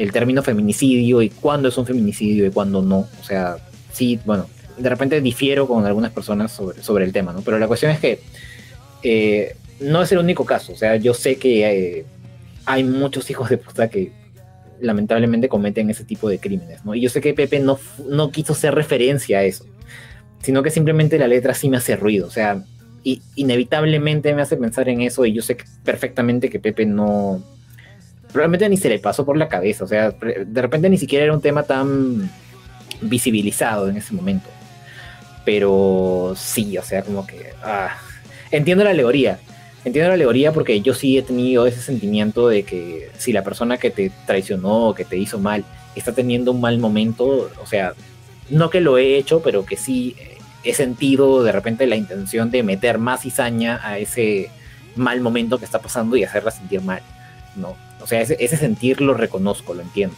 el 0.00 0.12
término 0.12 0.42
feminicidio 0.42 1.20
y 1.20 1.28
cuándo 1.28 1.68
es 1.68 1.76
un 1.76 1.84
feminicidio 1.84 2.46
y 2.46 2.50
cuándo 2.50 2.80
no. 2.80 3.00
O 3.20 3.22
sea, 3.22 3.58
sí, 3.92 4.18
bueno, 4.24 4.48
de 4.78 4.88
repente 4.88 5.20
difiero 5.20 5.68
con 5.68 5.84
algunas 5.84 6.10
personas 6.10 6.52
sobre, 6.52 6.82
sobre 6.82 7.04
el 7.04 7.12
tema, 7.12 7.34
¿no? 7.34 7.42
Pero 7.42 7.58
la 7.58 7.68
cuestión 7.68 7.92
es 7.92 8.00
que 8.00 8.20
eh, 9.02 9.56
no 9.78 10.00
es 10.00 10.10
el 10.10 10.18
único 10.18 10.46
caso. 10.46 10.72
O 10.72 10.76
sea, 10.76 10.96
yo 10.96 11.12
sé 11.12 11.36
que 11.36 11.98
eh, 11.98 12.04
hay 12.64 12.82
muchos 12.82 13.28
hijos 13.28 13.50
de 13.50 13.58
puta 13.58 13.90
que 13.90 14.10
lamentablemente 14.80 15.50
cometen 15.50 15.90
ese 15.90 16.04
tipo 16.04 16.30
de 16.30 16.38
crímenes, 16.38 16.82
¿no? 16.82 16.94
Y 16.94 17.02
yo 17.02 17.10
sé 17.10 17.20
que 17.20 17.34
Pepe 17.34 17.60
no, 17.60 17.78
no 18.08 18.30
quiso 18.30 18.54
hacer 18.54 18.74
referencia 18.74 19.40
a 19.40 19.44
eso, 19.44 19.66
sino 20.42 20.62
que 20.62 20.70
simplemente 20.70 21.18
la 21.18 21.28
letra 21.28 21.52
sí 21.52 21.68
me 21.68 21.76
hace 21.76 21.96
ruido. 21.96 22.26
O 22.26 22.30
sea, 22.30 22.64
y, 23.04 23.20
inevitablemente 23.34 24.32
me 24.32 24.40
hace 24.40 24.56
pensar 24.56 24.88
en 24.88 25.02
eso 25.02 25.26
y 25.26 25.34
yo 25.34 25.42
sé 25.42 25.58
perfectamente 25.84 26.48
que 26.48 26.58
Pepe 26.58 26.86
no 26.86 27.44
probablemente 28.32 28.68
ni 28.68 28.76
se 28.76 28.88
le 28.88 28.98
pasó 28.98 29.24
por 29.24 29.36
la 29.36 29.48
cabeza, 29.48 29.84
o 29.84 29.88
sea, 29.88 30.10
de 30.10 30.62
repente 30.62 30.88
ni 30.88 30.98
siquiera 30.98 31.24
era 31.24 31.34
un 31.34 31.40
tema 31.40 31.62
tan 31.62 32.30
visibilizado 33.00 33.88
en 33.88 33.96
ese 33.96 34.14
momento. 34.14 34.48
Pero 35.44 36.34
sí, 36.36 36.76
o 36.76 36.82
sea, 36.82 37.02
como 37.02 37.26
que... 37.26 37.52
Ah, 37.62 37.96
entiendo 38.50 38.84
la 38.84 38.90
alegoría, 38.90 39.38
entiendo 39.84 40.08
la 40.08 40.14
alegoría 40.14 40.52
porque 40.52 40.80
yo 40.80 40.94
sí 40.94 41.18
he 41.18 41.22
tenido 41.22 41.66
ese 41.66 41.80
sentimiento 41.80 42.48
de 42.48 42.62
que 42.64 43.10
si 43.16 43.32
la 43.32 43.42
persona 43.42 43.78
que 43.78 43.90
te 43.90 44.10
traicionó 44.26 44.88
o 44.88 44.94
que 44.94 45.04
te 45.04 45.16
hizo 45.16 45.38
mal 45.38 45.64
está 45.94 46.12
teniendo 46.12 46.52
un 46.52 46.60
mal 46.60 46.78
momento, 46.78 47.50
o 47.60 47.66
sea, 47.66 47.94
no 48.50 48.70
que 48.70 48.80
lo 48.80 48.98
he 48.98 49.16
hecho, 49.16 49.40
pero 49.42 49.64
que 49.64 49.76
sí 49.76 50.16
he 50.62 50.74
sentido 50.74 51.42
de 51.42 51.52
repente 51.52 51.86
la 51.86 51.96
intención 51.96 52.50
de 52.50 52.62
meter 52.62 52.98
más 52.98 53.22
cizaña 53.22 53.80
a 53.82 53.98
ese 53.98 54.50
mal 54.96 55.20
momento 55.20 55.58
que 55.58 55.64
está 55.64 55.78
pasando 55.78 56.16
y 56.16 56.24
hacerla 56.24 56.50
sentir 56.50 56.82
mal, 56.82 57.02
¿no? 57.56 57.76
O 58.02 58.06
sea, 58.06 58.20
ese, 58.20 58.56
sentir 58.56 59.00
lo 59.00 59.14
reconozco, 59.14 59.74
lo 59.74 59.82
entiendo. 59.82 60.16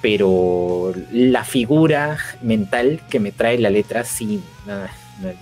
Pero 0.00 0.92
la 1.10 1.44
figura 1.44 2.18
mental 2.42 3.00
que 3.08 3.20
me 3.20 3.32
trae 3.32 3.58
la 3.58 3.70
letra 3.70 4.04
sí, 4.04 4.42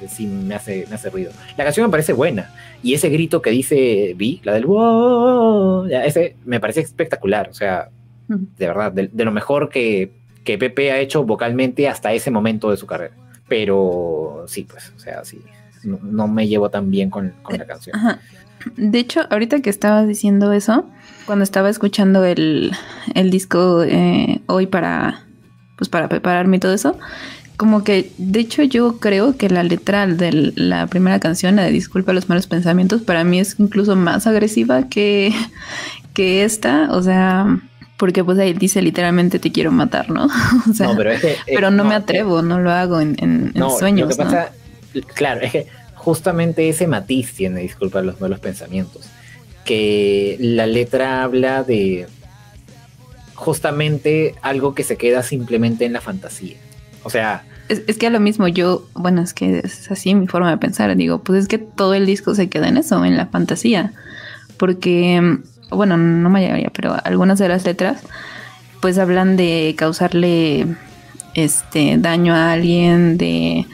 sí 0.09 0.27
me, 0.27 0.55
hace, 0.55 0.87
me 0.89 0.95
hace 0.95 1.11
ruido. 1.11 1.33
La 1.57 1.65
canción 1.65 1.87
me 1.87 1.91
parece 1.91 2.13
buena. 2.13 2.51
Y 2.83 2.95
ese 2.95 3.09
grito 3.09 3.43
que 3.43 3.51
dice 3.51 4.15
Vi, 4.17 4.41
la 4.45 4.55
del 4.55 4.67
wow, 4.67 5.87
ese 5.87 6.37
me 6.45 6.61
parece 6.61 6.81
espectacular. 6.81 7.49
O 7.49 7.55
sea, 7.55 7.89
de 8.29 8.67
verdad, 8.67 8.93
de, 8.93 9.25
lo 9.25 9.33
mejor 9.33 9.69
que, 9.69 10.11
que 10.45 10.59
Pepe 10.59 10.93
ha 10.93 10.99
hecho 10.99 11.25
vocalmente 11.25 11.89
hasta 11.89 12.13
ese 12.13 12.31
momento 12.31 12.71
de 12.71 12.77
su 12.77 12.87
carrera. 12.87 13.15
Pero 13.49 14.45
sí, 14.47 14.65
pues, 14.65 14.93
o 14.97 15.01
sea, 15.01 15.25
sí, 15.25 15.41
no, 15.83 16.29
me 16.29 16.47
llevo 16.47 16.71
tan 16.71 16.91
bien 16.91 17.11
con, 17.11 17.35
con 17.43 17.59
la 17.59 17.67
canción. 17.67 17.97
De 18.77 18.99
hecho, 18.99 19.23
ahorita 19.31 19.61
que 19.61 19.71
estabas 19.71 20.07
diciendo 20.07 20.53
eso, 20.53 20.89
cuando 21.27 21.43
estaba 21.43 21.71
escuchando 21.71 22.25
el, 22.25 22.73
disco 23.31 23.83
eh, 23.83 24.41
hoy 24.47 24.67
para, 24.67 25.25
pues 25.77 25.89
para 25.89 26.09
prepararme 26.09 26.57
y 26.57 26.61
todo 26.61 26.75
eso, 26.75 26.99
como 27.57 27.85
que, 27.85 28.11
de 28.19 28.41
hecho, 28.41 28.63
yo 28.63 28.99
creo 28.99 29.37
que 29.37 29.49
la 29.49 29.63
letra 29.63 30.07
de 30.07 30.53
la 30.57 30.87
primera 30.89 31.21
canción, 31.21 31.57
la 31.57 31.63
de 31.63 31.71
Disculpa 31.71 32.13
los 32.13 32.29
malos 32.29 32.47
pensamientos, 32.47 33.03
para 33.03 33.25
mí 33.25 33.39
es 33.39 33.57
incluso 33.59 33.95
más 33.95 34.27
agresiva 34.27 34.89
que, 34.89 35.33
que 36.13 36.45
esta. 36.45 36.89
O 36.91 37.03
sea, 37.03 37.61
porque 37.99 38.25
pues 38.25 38.39
ahí 38.41 38.53
dice 38.53 38.83
literalmente 38.83 39.39
te 39.39 39.53
quiero 39.53 39.71
matar, 39.71 40.11
¿no? 40.11 40.27
O 40.71 40.75
sea, 40.75 40.89
no, 40.89 40.97
pero, 40.97 41.13
es 41.13 41.21
que, 41.21 41.37
pero 41.47 41.71
no, 41.71 41.85
me 41.85 41.95
atrevo, 41.95 42.43
no 42.43 42.59
lo 42.59 42.73
hago 42.73 43.01
en, 43.01 43.15
en, 43.21 43.53
sueños. 43.79 44.09
Lo 44.09 44.17
que 44.17 44.23
pasa, 44.25 44.51
claro, 45.15 45.43
es 45.43 45.53
que 45.53 45.67
justamente 46.05 46.69
ese 46.69 46.87
matiz 46.87 47.33
tiene 47.33 47.61
Disculpa 47.61 48.03
los 48.03 48.21
malos 48.21 48.41
pensamientos 48.41 49.09
que 49.65 50.37
la 50.41 50.67
letra 50.67 51.23
habla 51.23 51.63
de 51.63 52.07
justamente 53.35 54.35
algo 54.43 54.75
que 54.75 54.85
se 54.85 54.97
queda 54.97 55.23
simplemente 55.23 55.85
en 55.85 55.93
la 55.93 56.01
fantasía. 56.01 56.57
O 57.03 57.11
sea... 57.11 57.45
Es, 57.69 57.97
que 57.97 58.07
a 58.07 58.11
lo 58.11 58.21
mismo 58.21 58.49
yo, 58.49 58.87
bueno, 58.95 59.23
es 59.23 59.33
que 59.33 59.61
es 59.61 59.91
así 59.91 60.15
mi 60.15 60.27
forma 60.27 60.51
de 60.51 60.59
pensar, 60.59 60.95
digo, 60.95 61.23
pues 61.23 61.43
es 61.43 61.49
que 61.49 61.59
todo 61.59 61.95
el 61.95 62.05
disco 62.05 62.35
se 62.35 62.49
queda 62.49 62.69
en 62.69 62.77
eso, 62.77 63.03
en 63.05 63.17
la 63.17 63.27
fantasía, 63.27 63.93
porque 64.59 65.39
bueno, 65.71 65.97
no 65.97 66.29
mayoría, 66.29 66.71
pero 66.75 66.95
algunas 67.03 67.39
de 67.39 67.49
las 67.49 67.65
letras, 67.65 68.03
pues 68.83 68.99
hablan 68.99 69.37
de 69.39 69.75
causarle 69.79 70.67
este 71.35 71.97
daño 71.97 72.35
a 72.35 72.53
alguien, 72.53 73.17
de, 73.17 73.65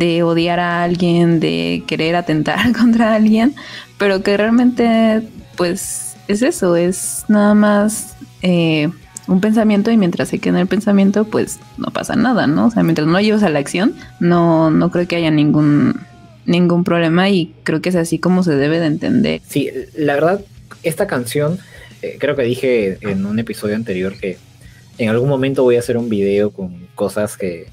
de 0.00 0.22
odiar 0.22 0.58
a 0.60 0.82
alguien, 0.82 1.40
de 1.40 1.84
querer 1.86 2.16
atentar 2.16 2.72
contra 2.78 3.14
alguien, 3.14 3.54
pero 3.98 4.22
que 4.22 4.36
realmente, 4.36 5.22
pues, 5.56 6.16
es 6.26 6.42
eso, 6.42 6.74
es 6.74 7.24
nada 7.28 7.54
más 7.54 8.16
eh, 8.40 8.88
un 9.28 9.40
pensamiento 9.40 9.90
y 9.90 9.98
mientras 9.98 10.28
se 10.30 10.38
queda 10.38 10.54
en 10.54 10.62
el 10.62 10.66
pensamiento, 10.66 11.24
pues 11.26 11.60
no 11.76 11.90
pasa 11.92 12.16
nada, 12.16 12.46
¿no? 12.46 12.66
O 12.66 12.70
sea, 12.70 12.82
mientras 12.82 13.06
no 13.06 13.20
llevas 13.20 13.42
a 13.42 13.50
la 13.50 13.58
acción, 13.58 13.94
no, 14.20 14.70
no 14.70 14.90
creo 14.90 15.06
que 15.06 15.16
haya 15.16 15.30
ningún, 15.30 16.00
ningún 16.46 16.82
problema 16.82 17.28
y 17.28 17.54
creo 17.62 17.82
que 17.82 17.90
es 17.90 17.96
así 17.96 18.18
como 18.18 18.42
se 18.42 18.56
debe 18.56 18.80
de 18.80 18.86
entender. 18.86 19.42
Sí, 19.46 19.70
la 19.94 20.14
verdad, 20.14 20.40
esta 20.82 21.06
canción, 21.06 21.58
eh, 22.00 22.16
creo 22.18 22.36
que 22.36 22.42
dije 22.42 22.96
en 23.02 23.26
un 23.26 23.38
episodio 23.38 23.76
anterior 23.76 24.14
que 24.18 24.38
en 24.96 25.10
algún 25.10 25.28
momento 25.28 25.62
voy 25.62 25.76
a 25.76 25.80
hacer 25.80 25.98
un 25.98 26.08
video 26.08 26.50
con 26.50 26.86
cosas 26.94 27.36
que, 27.36 27.66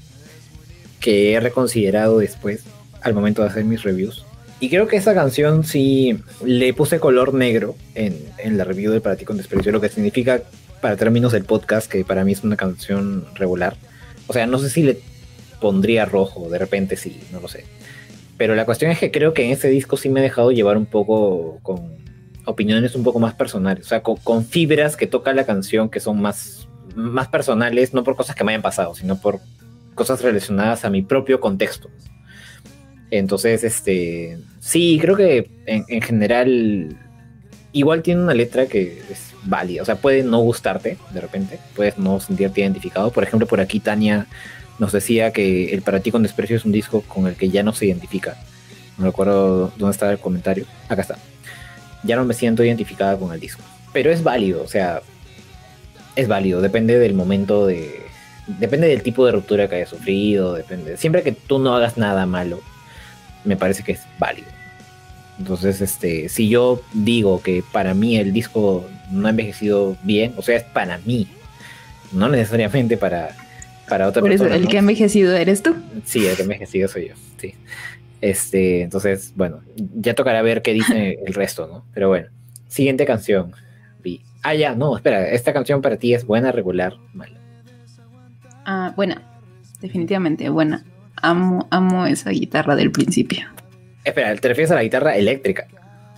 que 1.00 1.32
he 1.32 1.40
reconsiderado 1.40 2.18
después 2.18 2.64
al 3.02 3.14
momento 3.14 3.42
de 3.42 3.48
hacer 3.48 3.64
mis 3.64 3.82
reviews. 3.82 4.24
Y 4.60 4.70
creo 4.70 4.88
que 4.88 4.96
esta 4.96 5.14
canción 5.14 5.64
sí 5.64 6.18
le 6.44 6.74
puse 6.74 6.98
color 6.98 7.32
negro 7.32 7.76
en, 7.94 8.18
en 8.38 8.58
la 8.58 8.64
review 8.64 8.92
de 8.92 9.00
Para 9.00 9.16
ti 9.16 9.24
con 9.24 9.36
desprecio, 9.36 9.70
lo 9.70 9.80
que 9.80 9.88
significa 9.88 10.42
para 10.80 10.96
términos 10.96 11.32
del 11.32 11.44
podcast, 11.44 11.90
que 11.90 12.04
para 12.04 12.24
mí 12.24 12.32
es 12.32 12.42
una 12.42 12.56
canción 12.56 13.26
regular. 13.34 13.76
O 14.26 14.32
sea, 14.32 14.46
no 14.46 14.58
sé 14.58 14.70
si 14.70 14.82
le 14.82 15.00
pondría 15.60 16.04
rojo, 16.04 16.48
de 16.48 16.58
repente 16.58 16.96
sí, 16.96 17.20
no 17.32 17.40
lo 17.40 17.48
sé. 17.48 17.64
Pero 18.36 18.54
la 18.54 18.64
cuestión 18.64 18.90
es 18.90 18.98
que 18.98 19.10
creo 19.10 19.34
que 19.34 19.44
en 19.44 19.50
este 19.50 19.68
disco 19.68 19.96
sí 19.96 20.08
me 20.08 20.20
he 20.20 20.22
dejado 20.22 20.52
llevar 20.52 20.76
un 20.76 20.86
poco 20.86 21.58
con 21.62 21.98
opiniones 22.44 22.94
un 22.94 23.04
poco 23.04 23.18
más 23.18 23.34
personales, 23.34 23.86
o 23.86 23.88
sea, 23.88 24.02
con, 24.02 24.44
fibras 24.44 24.96
que 24.96 25.06
toca 25.06 25.32
la 25.34 25.44
canción 25.44 25.90
que 25.90 26.00
son 26.00 26.20
más, 26.20 26.66
más 26.94 27.28
personales, 27.28 27.92
no 27.92 28.04
por 28.04 28.16
cosas 28.16 28.34
que 28.34 28.44
me 28.44 28.52
hayan 28.52 28.62
pasado, 28.62 28.94
sino 28.94 29.20
por 29.20 29.40
cosas 29.98 30.22
relacionadas 30.22 30.86
a 30.86 30.90
mi 30.90 31.02
propio 31.02 31.40
contexto. 31.40 31.90
Entonces, 33.10 33.64
este, 33.64 34.38
sí, 34.60 34.98
creo 35.00 35.16
que 35.16 35.50
en, 35.66 35.84
en 35.88 36.00
general 36.00 36.96
igual 37.72 38.02
tiene 38.02 38.22
una 38.22 38.34
letra 38.34 38.66
que 38.66 39.02
es 39.10 39.34
válida. 39.44 39.82
O 39.82 39.84
sea, 39.84 39.96
puede 39.96 40.22
no 40.22 40.38
gustarte 40.40 40.96
de 41.12 41.20
repente, 41.20 41.58
puedes 41.74 41.98
no 41.98 42.20
sentirte 42.20 42.60
identificado. 42.60 43.10
Por 43.10 43.24
ejemplo, 43.24 43.46
por 43.46 43.60
aquí 43.60 43.80
Tania 43.80 44.26
nos 44.78 44.92
decía 44.92 45.32
que 45.32 45.74
el 45.74 45.82
Para 45.82 46.00
ti 46.00 46.10
con 46.10 46.22
desprecio 46.22 46.56
es 46.56 46.64
un 46.64 46.72
disco 46.72 47.02
con 47.02 47.26
el 47.26 47.34
que 47.34 47.50
ya 47.50 47.62
no 47.62 47.72
se 47.72 47.86
identifica. 47.86 48.36
No 48.96 49.06
recuerdo 49.06 49.72
dónde 49.76 49.92
estaba 49.92 50.12
el 50.12 50.18
comentario. 50.18 50.66
Acá 50.88 51.02
está. 51.02 51.18
Ya 52.04 52.16
no 52.16 52.24
me 52.24 52.34
siento 52.34 52.64
identificada 52.64 53.16
con 53.16 53.32
el 53.32 53.40
disco. 53.40 53.62
Pero 53.92 54.10
es 54.10 54.22
válido, 54.22 54.62
o 54.62 54.68
sea, 54.68 55.02
es 56.14 56.28
válido. 56.28 56.60
Depende 56.60 56.98
del 56.98 57.14
momento 57.14 57.66
de. 57.66 58.07
Depende 58.58 58.88
del 58.88 59.02
tipo 59.02 59.24
de 59.26 59.32
ruptura 59.32 59.68
que 59.68 59.76
hayas 59.76 59.90
sufrido. 59.90 60.54
Depende. 60.54 60.96
Siempre 60.96 61.22
que 61.22 61.32
tú 61.32 61.58
no 61.58 61.74
hagas 61.74 61.96
nada 61.98 62.26
malo, 62.26 62.60
me 63.44 63.56
parece 63.56 63.82
que 63.82 63.92
es 63.92 64.00
válido. 64.18 64.48
Entonces, 65.38 65.80
este, 65.80 66.28
si 66.28 66.48
yo 66.48 66.82
digo 66.92 67.42
que 67.42 67.62
para 67.72 67.94
mí 67.94 68.16
el 68.16 68.32
disco 68.32 68.84
no 69.12 69.26
ha 69.26 69.30
envejecido 69.30 69.96
bien, 70.02 70.34
o 70.36 70.42
sea, 70.42 70.56
es 70.56 70.64
para 70.64 70.98
mí, 70.98 71.28
no 72.12 72.28
necesariamente 72.28 72.96
para, 72.96 73.36
para 73.88 74.08
otra 74.08 74.20
Por 74.20 74.30
persona. 74.30 74.50
Eso, 74.50 74.64
el 74.64 74.68
que 74.68 74.76
ha 74.76 74.80
envejecido 74.80 75.36
eres 75.36 75.62
tú. 75.62 75.76
Sí, 76.04 76.26
el 76.26 76.34
que 76.34 76.42
ha 76.42 76.44
envejecido 76.44 76.88
soy 76.88 77.08
yo, 77.08 77.14
sí. 77.36 77.54
Este, 78.20 78.82
entonces, 78.82 79.32
bueno, 79.36 79.60
ya 79.76 80.14
tocará 80.14 80.42
ver 80.42 80.62
qué 80.62 80.72
dice 80.72 81.20
el 81.26 81.34
resto, 81.34 81.68
¿no? 81.68 81.84
Pero 81.94 82.08
bueno, 82.08 82.28
siguiente 82.66 83.06
canción. 83.06 83.52
Ah, 84.42 84.54
ya, 84.54 84.74
no, 84.74 84.96
espera, 84.96 85.28
esta 85.30 85.52
canción 85.52 85.82
para 85.82 85.96
ti 85.96 86.14
es 86.14 86.24
buena, 86.24 86.52
regular, 86.52 86.94
mala. 87.12 87.37
Ah, 88.70 88.92
buena, 88.94 89.22
definitivamente 89.80 90.46
buena. 90.50 90.84
Amo, 91.22 91.66
amo 91.70 92.04
esa 92.04 92.28
guitarra 92.28 92.76
del 92.76 92.90
principio. 92.90 93.46
Espera, 94.04 94.36
¿te 94.36 94.46
refieres 94.46 94.70
a 94.70 94.74
la 94.74 94.82
guitarra 94.82 95.16
eléctrica? 95.16 95.66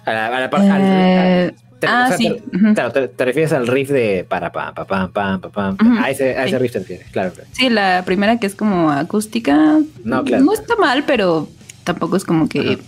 A 0.05 0.13
la, 0.13 0.27
a 0.27 0.41
la 0.41 0.51
eh, 0.81 1.55
ah, 1.87 2.11
sí. 2.19 2.43
Te, 2.51 2.75
claro, 2.75 3.09
te, 3.09 3.25
refieres 3.25 3.53
al 3.53 3.69
riff 3.69 3.91
de 3.91 4.27
para 4.29 4.51
pa 4.51 4.75
pa 4.75 4.85
pa 4.85 5.07
pa 5.13 5.39
pa 5.39 5.49
pa. 5.49 5.77
A 6.01 6.11
ese, 6.11 6.37
a 6.37 6.45
ese 6.47 6.59
riff 6.59 6.73
te 6.73 6.81
refieres, 6.81 7.07
claro, 7.13 7.33
Sí, 7.53 7.71
la 7.71 8.03
primera 8.05 8.41
que 8.41 8.49
es 8.49 8.57
como 8.57 8.91
acústica. 8.91 9.79
No, 10.03 10.25
claro. 10.25 10.43
No 10.43 10.53
está 10.53 10.75
mal, 10.75 11.05
pero 11.07 11.49
tampoco 11.85 12.17
es 12.17 12.25
como 12.25 12.49
que 12.49 12.81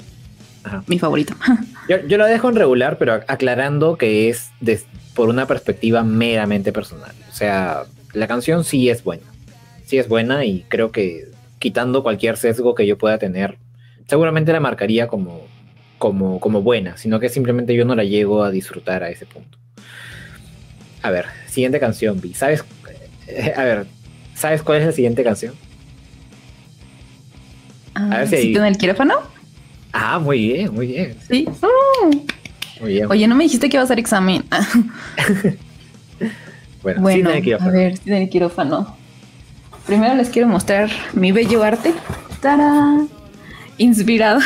mi 0.89 0.99
favorito. 0.99 1.37
Yo, 1.89 1.99
yo, 2.07 2.17
lo 2.17 2.27
dejo 2.27 2.49
en 2.49 2.57
regular, 2.57 2.97
pero 2.99 3.15
aclarando 3.27 3.97
que 3.97 4.29
es 4.29 4.51
por 5.15 5.29
una 5.29 5.47
perspectiva 5.47 6.05
meramente 6.05 6.73
personal. 6.73 7.13
O 7.29 7.35
sea, 7.35 7.83
la 8.13 8.29
canción 8.29 8.63
sí 8.63 8.89
es 8.89 9.03
buena. 9.03 9.32
Sí 9.93 9.99
es 9.99 10.09
buena 10.09 10.47
y 10.47 10.65
creo 10.69 10.91
que 10.91 11.29
quitando 11.59 12.03
cualquier 12.03 12.39
sesgo 12.39 12.75
que 12.75 12.87
yo 12.87 12.97
pueda 12.97 13.19
tener 13.19 13.59
seguramente 14.09 14.51
la 14.51 14.59
marcaría 14.59 15.07
como, 15.07 15.43
como, 15.99 16.41
como 16.41 16.63
buena, 16.63 16.97
sino 16.97 17.21
que 17.21 17.29
simplemente 17.29 17.75
yo 17.75 17.85
no 17.85 17.95
la 17.95 18.03
llego 18.03 18.43
a 18.43 18.51
disfrutar 18.51 19.03
a 19.03 19.11
ese 19.11 19.27
punto. 19.27 19.59
A 21.03 21.11
ver, 21.11 21.27
siguiente 21.47 21.79
canción, 21.79 22.23
Vi. 22.23 22.33
¿Sabes? 22.33 22.65
Eh, 23.27 23.53
a 23.55 23.65
ver, 23.65 23.87
¿sabes 24.35 24.63
cuál 24.63 24.81
es 24.81 24.87
la 24.87 24.93
siguiente 24.93 25.23
canción? 25.23 25.53
a 27.93 28.21
ver 28.21 28.29
si 28.29 28.57
en 28.57 28.65
el 28.65 28.79
quirófano? 28.79 29.17
Ah, 29.93 30.19
muy 30.19 30.39
bien, 30.39 30.73
muy 30.73 30.87
bien. 30.87 31.19
Sí. 31.29 31.47
Muy 32.81 32.95
bien. 32.95 33.11
Oye, 33.11 33.29
no 33.29 33.35
me 33.35 33.45
dijiste 33.45 33.69
que 33.69 33.77
iba 33.77 33.83
a 33.83 33.85
hacer 33.85 33.99
examen. 33.99 34.43
bueno, 36.83 37.03
bueno 37.03 37.29
a 37.29 37.69
ver, 37.69 37.99
en 38.07 38.15
el 38.15 38.31
quirófano. 38.31 39.02
Primero 39.87 40.15
les 40.15 40.31
quiero 40.31 40.49
mostrar 40.49 40.91
mi 41.13 41.33
bello 41.33 41.63
arte. 41.63 41.93
¡Tarán! 42.41 43.09
inspirado 43.79 44.41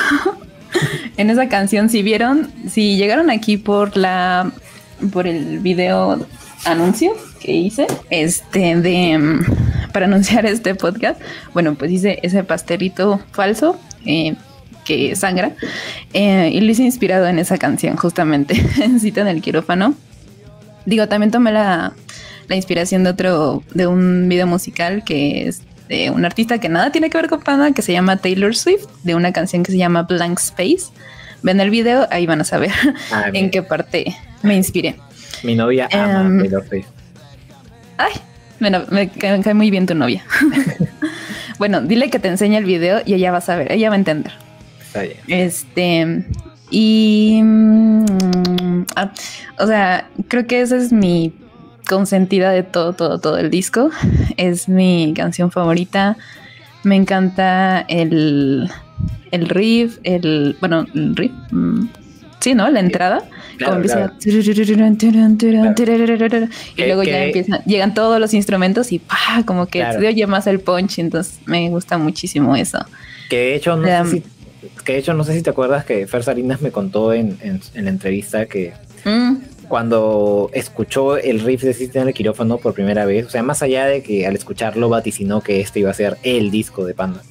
en 1.16 1.30
esa 1.30 1.48
canción. 1.48 1.88
Si 1.88 2.02
vieron, 2.02 2.50
si 2.68 2.96
llegaron 2.96 3.30
aquí 3.30 3.56
por 3.56 3.96
la 3.96 4.50
por 5.12 5.26
el 5.26 5.58
video 5.58 6.26
anuncio 6.64 7.14
que 7.40 7.52
hice, 7.52 7.86
este 8.10 8.76
de 8.76 9.18
mm, 9.18 9.92
para 9.92 10.06
anunciar 10.06 10.46
este 10.46 10.74
podcast, 10.74 11.20
bueno, 11.52 11.74
pues 11.74 11.90
hice 11.90 12.18
ese 12.22 12.44
pastelito 12.44 13.20
falso 13.32 13.78
eh, 14.06 14.36
que 14.84 15.14
sangra 15.16 15.52
eh, 16.14 16.50
y 16.52 16.60
lo 16.60 16.70
hice 16.70 16.84
inspirado 16.84 17.26
en 17.26 17.38
esa 17.38 17.58
canción, 17.58 17.96
justamente 17.96 18.54
en 18.82 19.00
cita 19.00 19.20
en 19.20 19.28
el 19.28 19.42
quirófano. 19.42 19.94
Digo, 20.86 21.08
también 21.08 21.30
tomé 21.30 21.52
la, 21.52 21.92
la 22.48 22.56
inspiración 22.56 23.04
de 23.04 23.10
otro, 23.10 23.62
de 23.74 23.86
un 23.86 24.28
video 24.28 24.46
musical 24.46 25.04
que 25.04 25.48
es 25.48 25.62
de 25.88 26.10
un 26.10 26.24
artista 26.24 26.58
que 26.58 26.68
nada 26.68 26.90
tiene 26.90 27.10
que 27.10 27.18
ver 27.18 27.28
con 27.28 27.40
Panda, 27.40 27.72
que 27.72 27.82
se 27.82 27.92
llama 27.92 28.16
Taylor 28.16 28.54
Swift, 28.54 28.86
de 29.04 29.14
una 29.14 29.32
canción 29.32 29.62
que 29.62 29.72
se 29.72 29.78
llama 29.78 30.02
Blank 30.02 30.38
Space. 30.38 30.86
Ven 31.42 31.60
el 31.60 31.70
video, 31.70 32.08
ahí 32.10 32.26
van 32.26 32.40
a 32.40 32.44
saber 32.44 32.72
ah, 33.12 33.26
en 33.32 33.50
qué 33.50 33.62
parte 33.62 34.16
me 34.42 34.56
inspiré. 34.56 34.96
Mi 35.42 35.54
novia 35.54 35.88
ama 35.92 36.22
em, 36.22 36.38
Taylor 36.40 36.66
Swift. 36.68 36.88
Ay, 37.98 38.12
me 38.58 39.08
cae 39.10 39.54
muy 39.54 39.70
bien 39.70 39.86
tu 39.86 39.94
novia. 39.94 40.24
bueno, 41.58 41.80
dile 41.82 42.10
que 42.10 42.18
te 42.18 42.28
enseñe 42.28 42.56
el 42.56 42.64
video 42.64 43.00
y 43.04 43.14
ella 43.14 43.30
va 43.30 43.38
a 43.38 43.42
saber, 43.42 43.70
ella 43.70 43.88
va 43.88 43.94
a 43.94 43.98
entender. 43.98 44.32
Está 44.80 45.02
bien. 45.02 45.18
Este, 45.28 46.24
y... 46.70 47.40
Mm, 47.42 48.86
ah, 48.96 49.12
o 49.58 49.66
sea, 49.66 50.08
creo 50.28 50.46
que 50.46 50.60
ese 50.60 50.78
es 50.78 50.92
mi 50.92 51.32
consentida 51.86 52.50
de 52.50 52.62
todo, 52.62 52.92
todo, 52.92 53.18
todo 53.18 53.38
el 53.38 53.50
disco. 53.50 53.90
Es 54.36 54.68
mi 54.68 55.14
canción 55.16 55.50
favorita. 55.50 56.16
Me 56.82 56.96
encanta 56.96 57.80
el, 57.88 58.70
el 59.30 59.48
riff, 59.48 59.98
el. 60.02 60.56
Bueno, 60.60 60.86
el 60.94 61.16
riff. 61.16 61.32
Mm, 61.50 61.88
sí, 62.40 62.54
¿no? 62.54 62.68
La 62.70 62.80
entrada. 62.80 63.24
Y 66.76 66.84
luego 66.84 67.02
ya 67.02 67.24
empiezan, 67.24 67.62
llegan 67.64 67.94
todos 67.94 68.20
los 68.20 68.34
instrumentos 68.34 68.92
y 68.92 68.98
¡pah! 68.98 69.44
como 69.46 69.66
que 69.66 69.82
se 69.92 70.06
oye 70.06 70.26
más 70.26 70.46
el 70.46 70.60
punch. 70.60 70.98
Entonces 70.98 71.40
me 71.46 71.68
gusta 71.70 71.96
muchísimo 71.96 72.54
eso. 72.54 72.78
Que 73.30 73.36
de 73.36 73.54
hecho, 73.56 73.76
no, 73.76 73.86
sé, 73.86 74.10
si, 74.10 74.22
que 74.84 74.92
de 74.92 74.98
hecho 74.98 75.14
no 75.14 75.24
sé 75.24 75.34
si 75.34 75.42
te 75.42 75.50
acuerdas 75.50 75.84
que 75.84 76.06
Fer 76.06 76.22
Salinas 76.22 76.60
me 76.60 76.70
contó 76.70 77.12
en, 77.12 77.38
en, 77.40 77.60
la 77.84 77.90
entrevista 77.90 78.46
que. 78.46 78.74
Mm 79.04 79.55
cuando 79.68 80.50
escuchó 80.52 81.16
el 81.16 81.40
riff 81.40 81.62
de 81.62 81.74
System 81.74 82.08
el 82.08 82.14
quirófano 82.14 82.58
por 82.58 82.74
primera 82.74 83.04
vez, 83.04 83.26
o 83.26 83.30
sea, 83.30 83.42
más 83.42 83.62
allá 83.62 83.86
de 83.86 84.02
que 84.02 84.26
al 84.26 84.34
escucharlo 84.34 84.88
vaticinó 84.88 85.40
que 85.40 85.60
este 85.60 85.80
iba 85.80 85.90
a 85.90 85.94
ser 85.94 86.16
el 86.22 86.50
disco 86.50 86.84
de 86.84 86.94
Panda. 86.94 87.22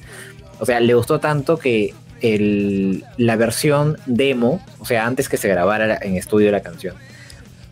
O 0.58 0.66
sea, 0.66 0.80
le 0.80 0.94
gustó 0.94 1.20
tanto 1.20 1.58
que 1.58 1.94
el, 2.20 3.04
la 3.16 3.36
versión 3.36 3.98
demo, 4.06 4.60
o 4.78 4.84
sea, 4.84 5.06
antes 5.06 5.28
que 5.28 5.36
se 5.36 5.48
grabara 5.48 5.98
en 6.00 6.16
estudio 6.16 6.50
la 6.50 6.60
canción, 6.60 6.96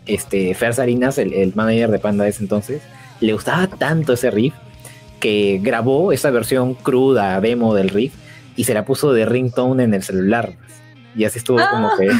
este, 0.06 0.54
Fer 0.54 0.74
Salinas, 0.74 1.18
el, 1.18 1.32
el 1.32 1.54
manager 1.54 1.90
de 1.90 1.98
Panda 1.98 2.24
de 2.24 2.30
ese 2.30 2.42
entonces, 2.42 2.82
le 3.20 3.32
gustaba 3.32 3.66
tanto 3.68 4.12
ese 4.12 4.30
riff 4.30 4.54
que 5.20 5.58
grabó 5.62 6.12
esa 6.12 6.30
versión 6.30 6.74
cruda, 6.74 7.40
demo 7.40 7.74
del 7.74 7.88
riff, 7.88 8.12
y 8.56 8.64
se 8.64 8.74
la 8.74 8.84
puso 8.84 9.12
de 9.12 9.24
ringtone 9.24 9.84
en 9.84 9.94
el 9.94 10.02
celular. 10.02 10.52
Y 11.14 11.24
así 11.24 11.38
estuvo 11.38 11.58
como, 11.70 11.88
ah. 11.88 11.94
que, 11.98 12.10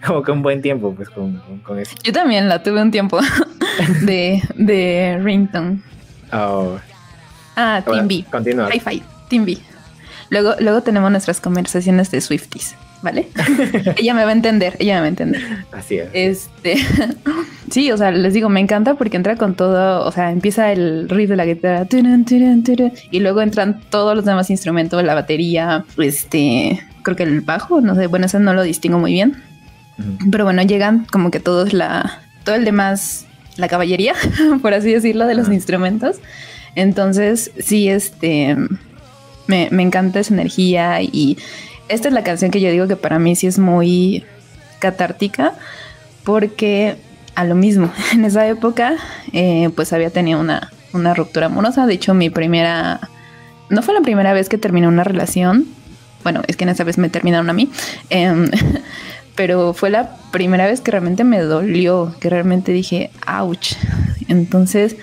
como 0.06 0.22
que 0.22 0.32
un 0.32 0.42
buen 0.42 0.60
tiempo 0.62 0.94
pues 0.94 1.08
con, 1.10 1.38
con, 1.62 1.78
eso. 1.78 1.94
Yo 2.02 2.12
también 2.12 2.48
la 2.48 2.62
tuve 2.62 2.82
un 2.82 2.90
tiempo 2.90 3.20
de, 4.02 4.42
de 4.56 5.18
ringtone. 5.22 5.80
Oh. 6.32 6.78
Ah, 7.56 7.82
Team 7.84 8.08
B. 8.08 8.24
Continúa. 8.30 8.68
Hi-Fi, 8.74 9.02
Team 9.28 9.44
B. 9.44 9.58
Luego, 10.30 10.54
luego 10.60 10.82
tenemos 10.82 11.10
nuestras 11.10 11.40
conversaciones 11.40 12.10
de 12.10 12.20
Swifties. 12.20 12.76
¿Vale? 13.02 13.28
ella 13.96 14.14
me 14.14 14.24
va 14.24 14.30
a 14.30 14.32
entender, 14.32 14.76
ella 14.78 14.94
me 14.94 15.00
va 15.00 15.06
a 15.06 15.08
entender. 15.08 15.42
Así 15.72 15.98
es. 15.98 16.08
Este, 16.12 16.76
sí, 17.70 17.90
o 17.92 17.96
sea, 17.96 18.10
les 18.10 18.34
digo, 18.34 18.48
me 18.48 18.60
encanta 18.60 18.94
porque 18.94 19.16
entra 19.16 19.36
con 19.36 19.54
todo, 19.54 20.06
o 20.06 20.12
sea, 20.12 20.30
empieza 20.30 20.72
el 20.72 21.08
riff 21.08 21.30
de 21.30 21.36
la 21.36 21.46
guitarra 21.46 21.86
y 23.10 23.20
luego 23.20 23.42
entran 23.42 23.80
todos 23.90 24.14
los 24.14 24.24
demás 24.24 24.50
instrumentos, 24.50 25.02
la 25.02 25.14
batería, 25.14 25.84
este, 25.98 26.80
creo 27.02 27.16
que 27.16 27.22
el 27.22 27.40
bajo, 27.40 27.80
no 27.80 27.94
sé, 27.94 28.06
bueno, 28.06 28.26
eso 28.26 28.38
no 28.38 28.54
lo 28.54 28.62
distingo 28.62 28.98
muy 28.98 29.12
bien. 29.12 29.42
Pero 30.30 30.44
bueno, 30.44 30.62
llegan 30.62 31.04
como 31.04 31.30
que 31.30 31.40
todos 31.40 31.74
la, 31.74 32.22
todo 32.44 32.54
el 32.54 32.64
demás, 32.64 33.26
la 33.56 33.68
caballería, 33.68 34.14
por 34.62 34.72
así 34.72 34.92
decirlo, 34.92 35.26
de 35.26 35.34
los 35.34 35.48
instrumentos. 35.50 36.16
Entonces, 36.74 37.50
sí, 37.58 37.90
este, 37.90 38.56
me, 39.46 39.68
me 39.70 39.82
encanta 39.82 40.20
esa 40.20 40.32
energía 40.32 41.02
y 41.02 41.36
esta 41.90 42.08
es 42.08 42.14
la 42.14 42.22
canción 42.22 42.50
que 42.50 42.60
yo 42.60 42.70
digo 42.70 42.86
que 42.86 42.96
para 42.96 43.18
mí 43.18 43.36
sí 43.36 43.46
es 43.46 43.58
muy 43.58 44.24
catártica, 44.78 45.54
porque 46.24 46.96
a 47.34 47.44
lo 47.44 47.54
mismo, 47.54 47.92
en 48.12 48.24
esa 48.24 48.46
época, 48.46 48.96
eh, 49.32 49.70
pues 49.74 49.92
había 49.92 50.10
tenido 50.10 50.40
una, 50.40 50.70
una 50.92 51.14
ruptura 51.14 51.46
amorosa. 51.46 51.86
De 51.86 51.94
hecho, 51.94 52.14
mi 52.14 52.30
primera. 52.30 53.00
No 53.68 53.82
fue 53.82 53.94
la 53.94 54.00
primera 54.00 54.32
vez 54.32 54.48
que 54.48 54.58
terminé 54.58 54.88
una 54.88 55.04
relación. 55.04 55.66
Bueno, 56.22 56.42
es 56.48 56.56
que 56.56 56.64
en 56.64 56.70
esa 56.70 56.84
vez 56.84 56.98
me 56.98 57.08
terminaron 57.08 57.50
a 57.50 57.52
mí. 57.52 57.70
Em, 58.08 58.50
pero 59.34 59.72
fue 59.74 59.90
la 59.90 60.16
primera 60.32 60.66
vez 60.66 60.80
que 60.80 60.90
realmente 60.90 61.24
me 61.24 61.40
dolió, 61.40 62.14
que 62.20 62.30
realmente 62.30 62.72
dije, 62.72 63.10
ouch. 63.26 63.74
Entonces, 64.28 64.96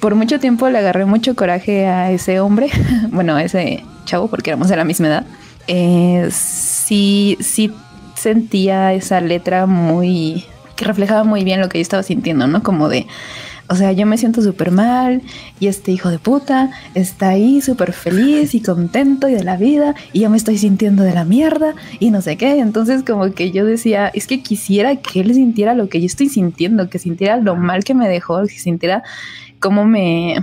por 0.00 0.14
mucho 0.14 0.38
tiempo 0.38 0.68
le 0.70 0.78
agarré 0.78 1.04
mucho 1.04 1.34
coraje 1.34 1.86
a 1.86 2.10
ese 2.12 2.40
hombre, 2.40 2.70
bueno, 3.10 3.36
a 3.36 3.42
ese 3.42 3.84
chavo, 4.04 4.28
porque 4.28 4.50
éramos 4.50 4.68
de 4.68 4.76
la 4.76 4.84
misma 4.84 5.08
edad 5.08 5.26
eh, 5.72 6.28
sí, 6.32 7.38
sí 7.38 7.72
sentía 8.16 8.92
esa 8.92 9.20
letra 9.20 9.66
muy, 9.66 10.44
que 10.74 10.84
reflejaba 10.84 11.22
muy 11.22 11.44
bien 11.44 11.60
lo 11.60 11.68
que 11.68 11.78
yo 11.78 11.82
estaba 11.82 12.02
sintiendo, 12.02 12.48
¿no? 12.48 12.64
Como 12.64 12.88
de, 12.88 13.06
o 13.68 13.76
sea, 13.76 13.92
yo 13.92 14.04
me 14.04 14.18
siento 14.18 14.42
súper 14.42 14.72
mal 14.72 15.22
y 15.60 15.68
este 15.68 15.92
hijo 15.92 16.10
de 16.10 16.18
puta 16.18 16.72
está 16.94 17.28
ahí 17.28 17.60
súper 17.60 17.92
feliz 17.92 18.52
y 18.56 18.62
contento 18.62 19.28
y 19.28 19.34
de 19.34 19.44
la 19.44 19.56
vida 19.56 19.94
y 20.12 20.22
yo 20.22 20.28
me 20.28 20.38
estoy 20.38 20.58
sintiendo 20.58 21.04
de 21.04 21.14
la 21.14 21.24
mierda 21.24 21.76
y 22.00 22.10
no 22.10 22.20
sé 22.20 22.36
qué. 22.36 22.58
Entonces 22.58 23.04
como 23.04 23.32
que 23.32 23.52
yo 23.52 23.64
decía, 23.64 24.08
es 24.12 24.26
que 24.26 24.42
quisiera 24.42 24.96
que 24.96 25.20
él 25.20 25.32
sintiera 25.34 25.74
lo 25.74 25.88
que 25.88 26.00
yo 26.00 26.06
estoy 26.06 26.30
sintiendo, 26.30 26.90
que 26.90 26.98
sintiera 26.98 27.36
lo 27.36 27.54
mal 27.54 27.84
que 27.84 27.94
me 27.94 28.08
dejó, 28.08 28.42
que 28.42 28.58
sintiera 28.58 29.04
cómo 29.60 29.84
me, 29.84 30.34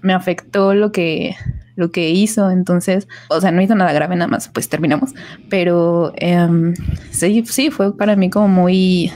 me 0.00 0.12
afectó 0.12 0.74
lo 0.74 0.92
que, 0.92 1.34
lo 1.80 1.90
que 1.90 2.10
hizo. 2.10 2.50
Entonces, 2.50 3.08
o 3.28 3.40
sea, 3.40 3.50
no 3.50 3.60
hizo 3.60 3.74
nada 3.74 3.92
grave, 3.92 4.14
nada 4.14 4.28
más, 4.28 4.48
pues 4.48 4.68
terminamos. 4.68 5.10
Pero 5.48 6.12
em, 6.16 6.74
sí, 7.10 7.42
sí, 7.46 7.70
fue 7.70 7.96
para 7.96 8.14
mí 8.14 8.30
como 8.30 8.46
muy, 8.46 9.10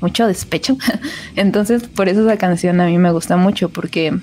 mucho 0.00 0.26
despecho. 0.26 0.76
Entonces, 1.36 1.84
por 1.88 2.08
eso 2.08 2.22
esa 2.22 2.36
canción 2.36 2.80
a 2.80 2.86
mí 2.86 2.98
me 2.98 3.10
gusta 3.10 3.36
mucho, 3.36 3.68
porque 3.70 4.16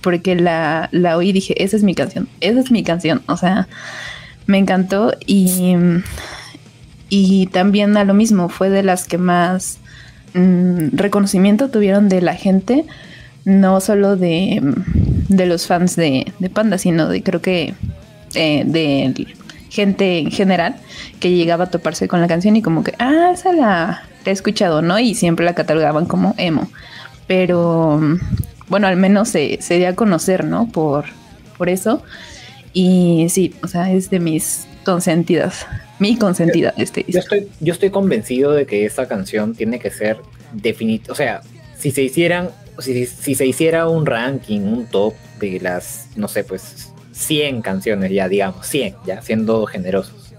porque 0.00 0.36
la, 0.36 0.88
la 0.92 1.16
oí 1.16 1.30
y 1.30 1.32
dije, 1.32 1.60
esa 1.62 1.76
es 1.76 1.82
mi 1.82 1.94
canción, 1.94 2.28
esa 2.40 2.60
es 2.60 2.70
mi 2.70 2.84
canción. 2.84 3.22
O 3.26 3.36
sea, 3.36 3.66
me 4.46 4.58
encantó 4.58 5.12
y, 5.26 5.74
y 7.08 7.46
también 7.46 7.96
a 7.96 8.04
lo 8.04 8.14
mismo, 8.14 8.48
fue 8.48 8.70
de 8.70 8.84
las 8.84 9.08
que 9.08 9.18
más 9.18 9.78
mm, 10.34 10.90
reconocimiento 10.92 11.68
tuvieron 11.68 12.08
de 12.08 12.22
la 12.22 12.34
gente 12.34 12.84
no 13.44 13.80
solo 13.80 14.16
de, 14.16 14.62
de 15.30 15.46
los 15.46 15.66
fans 15.66 15.96
de, 15.96 16.30
Panda, 16.52 16.76
sino 16.76 17.08
de 17.08 17.22
creo 17.22 17.40
que 17.40 17.74
eh, 18.34 18.64
de 18.66 19.26
gente 19.70 20.18
en 20.18 20.30
general 20.32 20.76
que 21.20 21.30
llegaba 21.30 21.64
a 21.64 21.70
toparse 21.70 22.08
con 22.08 22.20
la 22.20 22.26
canción 22.26 22.56
y 22.56 22.62
como 22.62 22.82
que, 22.82 22.94
ah, 22.98 23.30
esa 23.32 23.52
la, 23.52 24.02
he 24.24 24.30
escuchado, 24.30 24.82
¿no? 24.82 24.98
Y 24.98 25.14
siempre 25.14 25.46
la 25.46 25.54
catalogaban 25.54 26.06
como 26.06 26.34
emo. 26.36 26.68
Pero 27.28 28.00
bueno, 28.68 28.88
al 28.88 28.96
menos 28.96 29.28
se, 29.28 29.62
se 29.62 29.78
dio 29.78 29.88
a 29.88 29.94
conocer, 29.94 30.44
¿no? 30.44 30.68
Por, 30.68 31.04
por 31.56 31.68
eso. 31.68 32.02
Y 32.72 33.26
sí, 33.30 33.54
o 33.62 33.68
sea, 33.68 33.92
es 33.92 34.10
de 34.10 34.18
mis 34.18 34.66
consentidas. 34.84 35.64
Mi 36.00 36.16
consentida, 36.16 36.72
este 36.78 37.04
yo 37.06 37.20
estoy, 37.20 37.48
yo 37.60 37.74
estoy 37.74 37.90
convencido 37.90 38.52
de 38.52 38.64
que 38.64 38.86
esta 38.86 39.06
canción 39.06 39.54
tiene 39.54 39.78
que 39.78 39.90
ser 39.90 40.16
definitiva. 40.54 41.12
O 41.12 41.14
sea, 41.14 41.42
si 41.78 41.90
se 41.90 42.02
hicieran 42.02 42.48
si, 42.80 43.06
se 43.06 43.46
hiciera 43.46 43.88
un 43.88 44.06
ranking, 44.06 44.60
un 44.60 44.86
top 44.86 45.14
de 45.38 45.60
las, 45.60 46.08
no 46.16 46.28
sé, 46.28 46.44
pues 46.44 46.92
100 47.12 47.62
canciones 47.62 48.10
ya, 48.10 48.28
digamos, 48.28 48.66
100, 48.66 48.96
ya 49.06 49.22
siendo 49.22 49.66
generosos. 49.66 50.34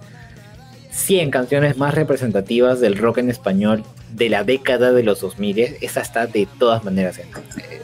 100 0.91 1.31
canciones 1.31 1.77
más 1.77 1.95
representativas 1.95 2.79
del 2.79 2.97
rock 2.97 3.19
en 3.19 3.29
español 3.29 3.83
de 4.13 4.29
la 4.29 4.43
década 4.43 4.91
de 4.91 5.03
los 5.03 5.21
2000, 5.21 5.77
esa 5.81 6.01
está 6.01 6.27
de 6.27 6.47
todas 6.59 6.83
maneras, 6.83 7.19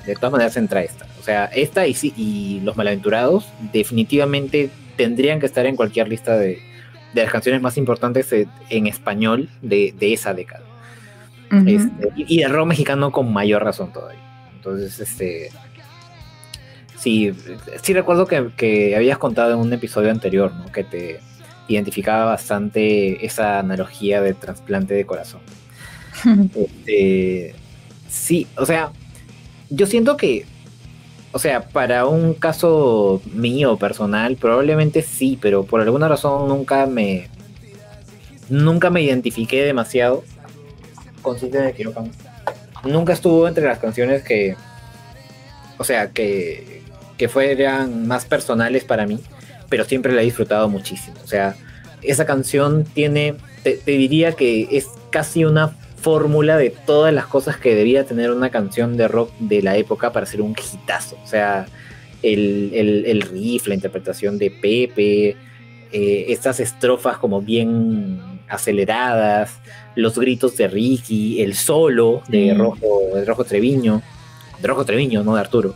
de 0.05 0.16
todas 0.16 0.32
maneras 0.32 0.58
entra 0.58 0.84
esta. 0.84 1.05
O 1.20 1.24
sea, 1.24 1.45
esta 1.45 1.88
y, 1.88 1.95
y 2.18 2.62
Los 2.64 2.76
Malaventurados 2.76 3.47
definitivamente 3.72 4.70
tendrían 4.97 5.39
que 5.39 5.45
estar 5.45 5.66
en 5.66 5.76
cualquier 5.76 6.10
lista 6.10 6.38
de, 6.38 6.60
de 7.14 7.24
las 7.24 7.32
canciones 7.32 7.62
más 7.62 7.78
importantes 7.78 8.34
en 8.70 8.88
español 8.88 9.49
de, 9.62 9.93
de 9.97 10.14
esa 10.14 10.34
década. 10.34 10.64
Este, 11.66 12.10
y, 12.18 12.39
y 12.39 12.41
el 12.41 12.51
rock 12.51 12.68
mexicano 12.68 13.12
con 13.12 13.32
mayor 13.32 13.64
razón 13.64 13.93
todavía. 13.93 14.26
Entonces, 14.70 14.99
este. 14.99 15.49
Sí, 16.97 17.32
sí 17.82 17.93
recuerdo 17.93 18.26
que, 18.26 18.95
habías 18.95 19.18
contado 19.18 19.53
en 19.53 19.59
un 19.59 19.72
episodio 19.72 20.11
anterior, 20.11 20.51
¿no? 20.53 20.72
Que 20.72 20.84
te 20.84 21.20
identificaba 21.68 22.26
bastante 22.26 23.26
esa 23.26 23.59
analogía 23.59 24.22
de 24.22 24.34
trasplante 24.34 24.93
de 24.93 25.05
corazón. 25.05 25.41
Este, 26.55 27.53
sí, 28.09 28.47
o 28.57 28.65
sea, 28.65 28.91
yo 29.70 29.86
siento 29.86 30.18
que, 30.18 30.45
o 31.32 31.38
sea, 31.38 31.68
para 31.68 32.07
un 32.07 32.34
caso 32.34 33.22
mío 33.32 33.78
personal, 33.78 34.36
probablemente 34.36 35.03
sí, 35.03 35.38
pero 35.39 35.63
por 35.63 35.82
alguna 35.82 36.07
razón 36.07 36.49
nunca 36.49 36.88
me, 36.88 37.28
nunca 38.49 38.89
me 38.89 39.03
identifiqué 39.03 39.63
demasiado 39.63 40.24
con 41.22 41.38
Cintia 41.38 41.61
de 41.61 41.74
Quirófano 41.74 42.09
nunca 42.84 43.13
estuvo 43.13 43.47
entre 43.47 43.65
las 43.65 43.80
canciones 43.80 44.23
que, 44.23 44.55
o 45.78 45.84
sea, 45.84 46.11
que, 46.11 46.82
que 47.17 47.30
fueran 47.30 48.07
más 48.07 48.25
personales 48.25 48.84
para 48.84 49.05
mí, 49.05 49.19
pero 49.69 49.86
siempre 49.86 50.13
la 50.13 50.21
he 50.21 50.25
disfrutado 50.25 50.69
muchísimo. 50.69 51.17
O 51.23 51.28
sea, 51.28 51.55
esa 52.01 52.25
canción 52.25 52.84
tiene, 52.84 53.36
te, 53.63 53.80
diría 53.86 54.34
que 54.34 54.67
es 54.71 54.88
casi 55.09 55.45
una 55.45 55.69
fórmula 55.97 56.57
de 56.57 56.69
todas 56.69 57.13
las 57.13 57.25
cosas 57.25 57.57
que 57.57 57.75
debía 57.75 58.05
tener 58.05 58.32
una 58.32 58.49
canción 58.49 58.97
de 58.97 59.07
rock 59.07 59.32
de 59.39 59.61
la 59.61 59.78
época 59.78 60.13
para 60.13 60.25
ser 60.25 60.41
un 60.41 60.55
hitazo. 60.55 61.17
O 61.23 61.28
sea, 61.28 61.65
el, 62.21 62.71
el, 63.05 63.21
riff, 63.21 63.67
la 63.67 63.75
interpretación 63.75 64.38
de 64.38 64.51
Pepe, 64.51 65.36
eh, 65.91 66.25
estas 66.30 66.59
estrofas 66.59 67.17
como 67.17 67.41
bien 67.41 68.37
aceleradas, 68.50 69.60
los 69.95 70.18
gritos 70.18 70.56
de 70.58 70.68
Ricky, 70.68 71.41
el 71.41 71.56
solo 71.56 72.22
de 72.28 72.54
Rojo, 72.54 73.16
de 73.16 73.26
Rojo 73.26 73.43
Treviño, 73.43 74.02
de 74.60 74.68
Rojo 74.68 74.86
Treviño, 74.86 75.24
no 75.24 75.36
de 75.36 75.41
Arturo. 75.41 75.76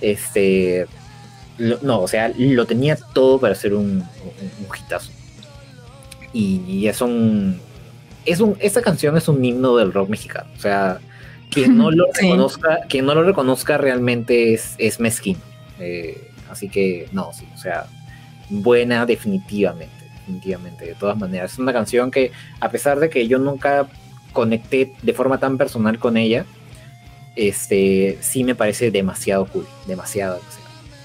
Este, 0.00 0.86
no, 1.58 2.00
o 2.00 2.08
sea, 2.08 2.32
lo 2.36 2.66
tenía 2.66 2.96
todo 2.96 3.38
para 3.38 3.54
ser 3.54 3.74
un, 3.74 4.02
un, 4.02 4.76
hitazo. 4.76 5.10
Y, 6.32 6.86
es 6.86 7.00
un, 7.00 7.60
es 8.24 8.40
un, 8.40 8.56
esta 8.58 8.80
canción 8.82 9.16
es 9.16 9.28
un 9.28 9.44
himno 9.44 9.76
del 9.76 9.92
rock 9.92 10.08
mexicano. 10.08 10.50
O 10.56 10.60
sea, 10.60 10.98
quien 11.50 11.76
no 11.76 11.90
lo 11.92 12.06
reconozca, 12.12 12.80
quien 12.88 13.06
no 13.06 13.14
lo 13.14 13.22
reconozca 13.22 13.78
realmente 13.78 14.54
es, 14.54 14.74
es 14.78 14.98
mezquino. 14.98 15.40
Eh, 15.78 16.30
así 16.50 16.68
que 16.68 17.08
no, 17.12 17.32
sí, 17.32 17.46
o 17.54 17.58
sea, 17.58 17.86
buena 18.48 19.06
definitivamente 19.06 20.01
definitivamente, 20.22 20.86
de 20.86 20.94
todas 20.94 21.16
maneras. 21.18 21.52
Es 21.52 21.58
una 21.58 21.72
canción 21.72 22.10
que, 22.10 22.32
a 22.60 22.70
pesar 22.70 22.98
de 23.00 23.10
que 23.10 23.26
yo 23.28 23.38
nunca 23.38 23.86
conecté 24.32 24.94
de 25.02 25.12
forma 25.12 25.38
tan 25.38 25.58
personal 25.58 25.98
con 25.98 26.16
ella, 26.16 26.44
este, 27.36 28.18
sí 28.20 28.44
me 28.44 28.54
parece 28.54 28.90
demasiado 28.90 29.46
cool, 29.46 29.66
demasiado, 29.86 30.40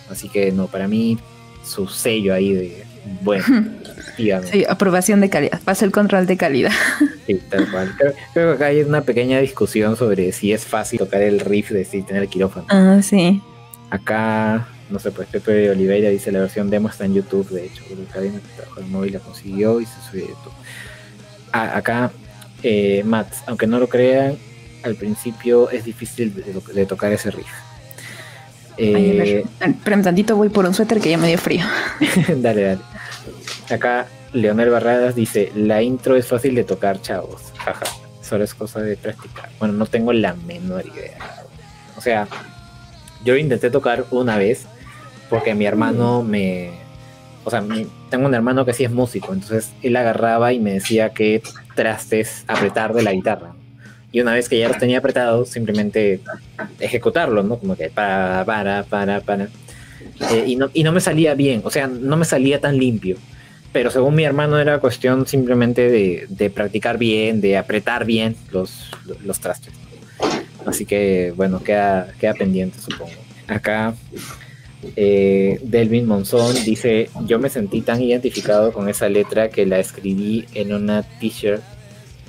Así 0.09 0.29
que 0.29 0.53
no, 0.53 0.67
para 0.67 0.87
mí, 0.87 1.17
su 1.65 1.87
sello 1.87 2.33
ahí 2.33 2.53
de, 2.53 2.83
bueno, 3.21 3.45
Sí, 4.17 4.65
aprobación 4.67 5.21
de 5.21 5.29
calidad, 5.29 5.61
pasa 5.63 5.85
el 5.85 5.91
control 5.91 6.25
de 6.25 6.37
calidad. 6.37 6.71
Sí, 7.27 7.41
tal 7.49 7.69
cual. 7.69 7.93
Creo, 7.97 8.13
que 8.33 8.55
acá 8.55 8.67
hay 8.67 8.79
una 8.83 9.01
pequeña 9.01 9.41
discusión 9.41 9.97
sobre 9.97 10.31
si 10.31 10.53
es 10.53 10.63
fácil 10.63 10.97
tocar 10.97 11.21
el 11.21 11.41
riff 11.41 11.71
de 11.71 11.83
si 11.83 12.01
tener 12.01 12.23
el 12.23 12.29
quirófano. 12.29 12.65
Ah, 12.69 13.01
sí. 13.03 13.41
Acá 13.89 14.65
no 14.89 14.99
sé, 14.99 15.11
pues 15.11 15.27
Pepe 15.27 15.69
Oliveira 15.69 16.09
dice 16.09 16.31
la 16.31 16.39
versión 16.39 16.69
demo 16.69 16.89
está 16.89 17.05
en 17.05 17.13
YouTube, 17.13 17.49
de 17.49 17.65
hecho, 17.65 17.83
porque 17.87 18.05
Cadena 18.05 18.39
que 18.39 18.47
trabajó 18.55 18.79
el 18.79 18.87
móvil 18.87 19.13
la 19.13 19.19
consiguió 19.19 19.81
y 19.81 19.85
se 19.85 20.01
subió 20.09 20.25
a 20.25 20.27
YouTube. 20.29 20.53
Ah, 21.51 21.77
acá, 21.77 22.11
eh, 22.63 23.03
Matt, 23.05 23.27
aunque 23.47 23.67
no 23.67 23.79
lo 23.79 23.87
crean, 23.87 24.37
al 24.83 24.95
principio 24.95 25.69
es 25.69 25.83
difícil 25.83 26.33
de, 26.73 26.85
tocar 26.85 27.11
ese 27.11 27.31
riff. 27.31 27.47
Eh, 28.77 29.43
pero 29.83 30.01
tantito 30.03 30.35
voy 30.35 30.49
por 30.49 30.65
un 30.65 30.73
suéter 30.73 30.99
que 30.99 31.09
ya 31.09 31.17
me 31.17 31.27
dio 31.27 31.37
frío. 31.37 31.65
dale, 32.37 32.61
dale. 32.61 32.81
Acá 33.69 34.07
Leonel 34.33 34.69
Barradas 34.69 35.15
dice, 35.15 35.51
la 35.55 35.81
intro 35.81 36.15
es 36.15 36.27
fácil 36.27 36.55
de 36.55 36.63
tocar, 36.63 37.01
chavos. 37.01 37.41
Jaja, 37.57 37.85
solo 38.21 38.43
es 38.43 38.53
cosa 38.53 38.81
de 38.81 38.95
práctica. 38.95 39.49
Bueno, 39.59 39.73
no 39.73 39.85
tengo 39.85 40.13
la 40.13 40.33
menor 40.33 40.85
idea. 40.85 41.17
O 41.97 42.01
sea, 42.01 42.27
yo 43.23 43.35
intenté 43.35 43.69
tocar 43.69 44.05
una 44.11 44.37
vez 44.37 44.65
porque 45.29 45.53
mi 45.53 45.65
hermano 45.65 46.23
me... 46.23 46.71
O 47.43 47.49
sea, 47.49 47.63
tengo 48.09 48.27
un 48.27 48.33
hermano 48.33 48.65
que 48.65 48.73
sí 48.73 48.83
es 48.83 48.91
músico, 48.91 49.33
entonces 49.33 49.71
él 49.81 49.95
agarraba 49.95 50.51
y 50.51 50.59
me 50.59 50.73
decía 50.73 51.13
que 51.13 51.41
trastes 51.75 52.43
apretar 52.47 52.93
de 52.93 53.03
la 53.03 53.13
guitarra. 53.13 53.53
Y 54.11 54.19
una 54.19 54.33
vez 54.33 54.49
que 54.49 54.59
ya 54.59 54.67
los 54.67 54.77
tenía 54.77 54.97
apretados, 54.97 55.49
simplemente 55.49 56.19
ejecutarlo, 56.79 57.43
¿no? 57.43 57.57
Como 57.57 57.75
que 57.75 57.89
para, 57.89 58.43
para, 58.45 58.83
para, 58.83 59.21
para. 59.21 59.47
Eh, 60.31 60.43
y, 60.47 60.55
no, 60.55 60.69
y 60.73 60.83
no 60.83 60.91
me 60.91 60.99
salía 60.99 61.35
bien, 61.35 61.61
o 61.63 61.69
sea, 61.69 61.87
no 61.87 62.17
me 62.17 62.25
salía 62.25 62.59
tan 62.59 62.77
limpio. 62.77 63.17
Pero 63.71 63.91
según 63.91 64.15
mi 64.15 64.23
hermano 64.23 64.59
era 64.59 64.79
cuestión 64.79 65.27
simplemente 65.27 65.89
de, 65.89 66.25
de 66.29 66.49
practicar 66.49 66.97
bien, 66.97 67.41
de 67.41 67.57
apretar 67.57 68.05
bien 68.05 68.35
los, 68.51 68.89
los 69.23 69.39
trastes. 69.39 69.73
Así 70.65 70.85
que, 70.85 71.33
bueno, 71.35 71.61
queda, 71.63 72.07
queda 72.19 72.33
pendiente, 72.33 72.79
supongo. 72.79 73.11
Acá 73.47 73.93
eh, 74.95 75.59
Delvin 75.63 76.05
Monzón 76.05 76.55
dice, 76.63 77.09
yo 77.25 77.39
me 77.39 77.49
sentí 77.49 77.81
tan 77.81 78.01
identificado 78.01 78.71
con 78.71 78.89
esa 78.89 79.09
letra 79.09 79.49
que 79.49 79.65
la 79.65 79.79
escribí 79.79 80.45
en 80.53 80.73
una 80.73 81.03
t-shirt 81.03 81.61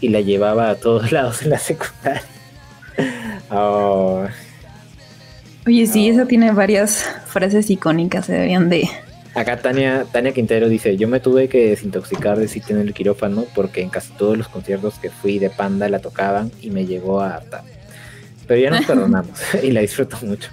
y 0.01 0.09
la 0.09 0.21
llevaba 0.21 0.71
a 0.71 0.77
todos 0.77 1.13
lados 1.13 1.43
en 1.43 1.51
la 1.51 1.59
secundaria. 1.59 2.23
Oh. 3.51 4.27
Oye, 5.67 5.87
sí, 5.87 6.09
eso 6.09 6.27
tiene 6.27 6.53
varias 6.53 7.05
frases 7.27 7.69
icónicas, 7.71 8.27
se 8.27 8.33
deberían 8.33 8.69
de... 8.69 8.89
Acá 9.35 9.59
Tania, 9.59 10.07
Tania 10.11 10.33
Quintero 10.33 10.69
dice, 10.69 10.97
yo 10.97 11.07
me 11.07 11.21
tuve 11.21 11.49
que 11.49 11.69
desintoxicar 11.69 12.39
de 12.39 12.49
sitio 12.49 12.75
en 12.75 12.83
el 12.83 12.95
quirófano 12.95 13.45
porque 13.55 13.83
en 13.83 13.91
casi 13.91 14.13
todos 14.15 14.37
los 14.37 14.49
conciertos 14.49 14.99
que 14.99 15.11
fui 15.11 15.39
de 15.39 15.51
Panda 15.51 15.89
la 15.89 16.01
tocaban 16.01 16.51
y 16.61 16.71
me 16.71 16.87
llegó 16.87 17.21
a 17.21 17.37
hartar. 17.37 17.63
Pero 18.47 18.61
ya 18.61 18.71
nos 18.71 18.85
perdonamos 18.87 19.39
y 19.63 19.71
la 19.71 19.81
disfruto 19.81 20.17
mucho. 20.23 20.51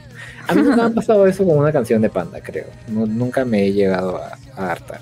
A 0.48 0.54
mí 0.54 0.62
nunca 0.62 0.76
me 0.76 0.84
ha 0.84 0.90
pasado 0.90 1.28
eso 1.28 1.46
con 1.46 1.58
una 1.58 1.72
canción 1.72 2.02
de 2.02 2.10
Panda, 2.10 2.42
creo. 2.42 2.68
nunca 2.88 3.46
me 3.46 3.66
he 3.66 3.74
llegado 3.74 4.18
a, 4.18 4.72
hartar. 4.72 5.02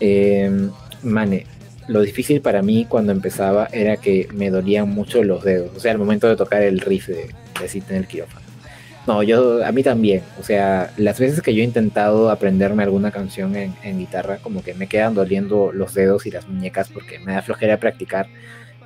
Em, 0.00 0.70
mane, 1.02 1.46
lo 1.88 2.00
difícil 2.00 2.40
para 2.40 2.62
mí 2.62 2.86
cuando 2.88 3.12
empezaba 3.12 3.68
era 3.72 3.96
que 3.96 4.28
me 4.32 4.50
dolían 4.50 4.88
mucho 4.88 5.22
los 5.22 5.44
dedos. 5.44 5.70
O 5.76 5.80
sea, 5.80 5.92
al 5.92 5.98
momento 5.98 6.28
de 6.28 6.36
tocar 6.36 6.62
el 6.62 6.80
riff 6.80 7.08
de, 7.08 7.14
de 7.60 7.82
en 7.88 7.96
el 7.96 8.06
quirófano. 8.06 8.46
No, 9.06 9.22
yo, 9.22 9.64
a 9.64 9.70
mí 9.70 9.82
también. 9.82 10.22
O 10.40 10.42
sea, 10.42 10.92
las 10.96 11.20
veces 11.20 11.40
que 11.40 11.54
yo 11.54 11.62
he 11.62 11.64
intentado 11.64 12.28
aprenderme 12.30 12.82
alguna 12.82 13.12
canción 13.12 13.54
en, 13.54 13.98
guitarra, 13.98 14.38
como 14.38 14.64
que 14.64 14.74
me 14.74 14.88
quedan 14.88 15.14
doliendo 15.14 15.70
los 15.72 15.94
dedos 15.94 16.26
y 16.26 16.32
las 16.32 16.48
muñecas 16.48 16.88
porque 16.88 17.20
me 17.20 17.32
da 17.32 17.42
flojera 17.42 17.78
practicar 17.78 18.26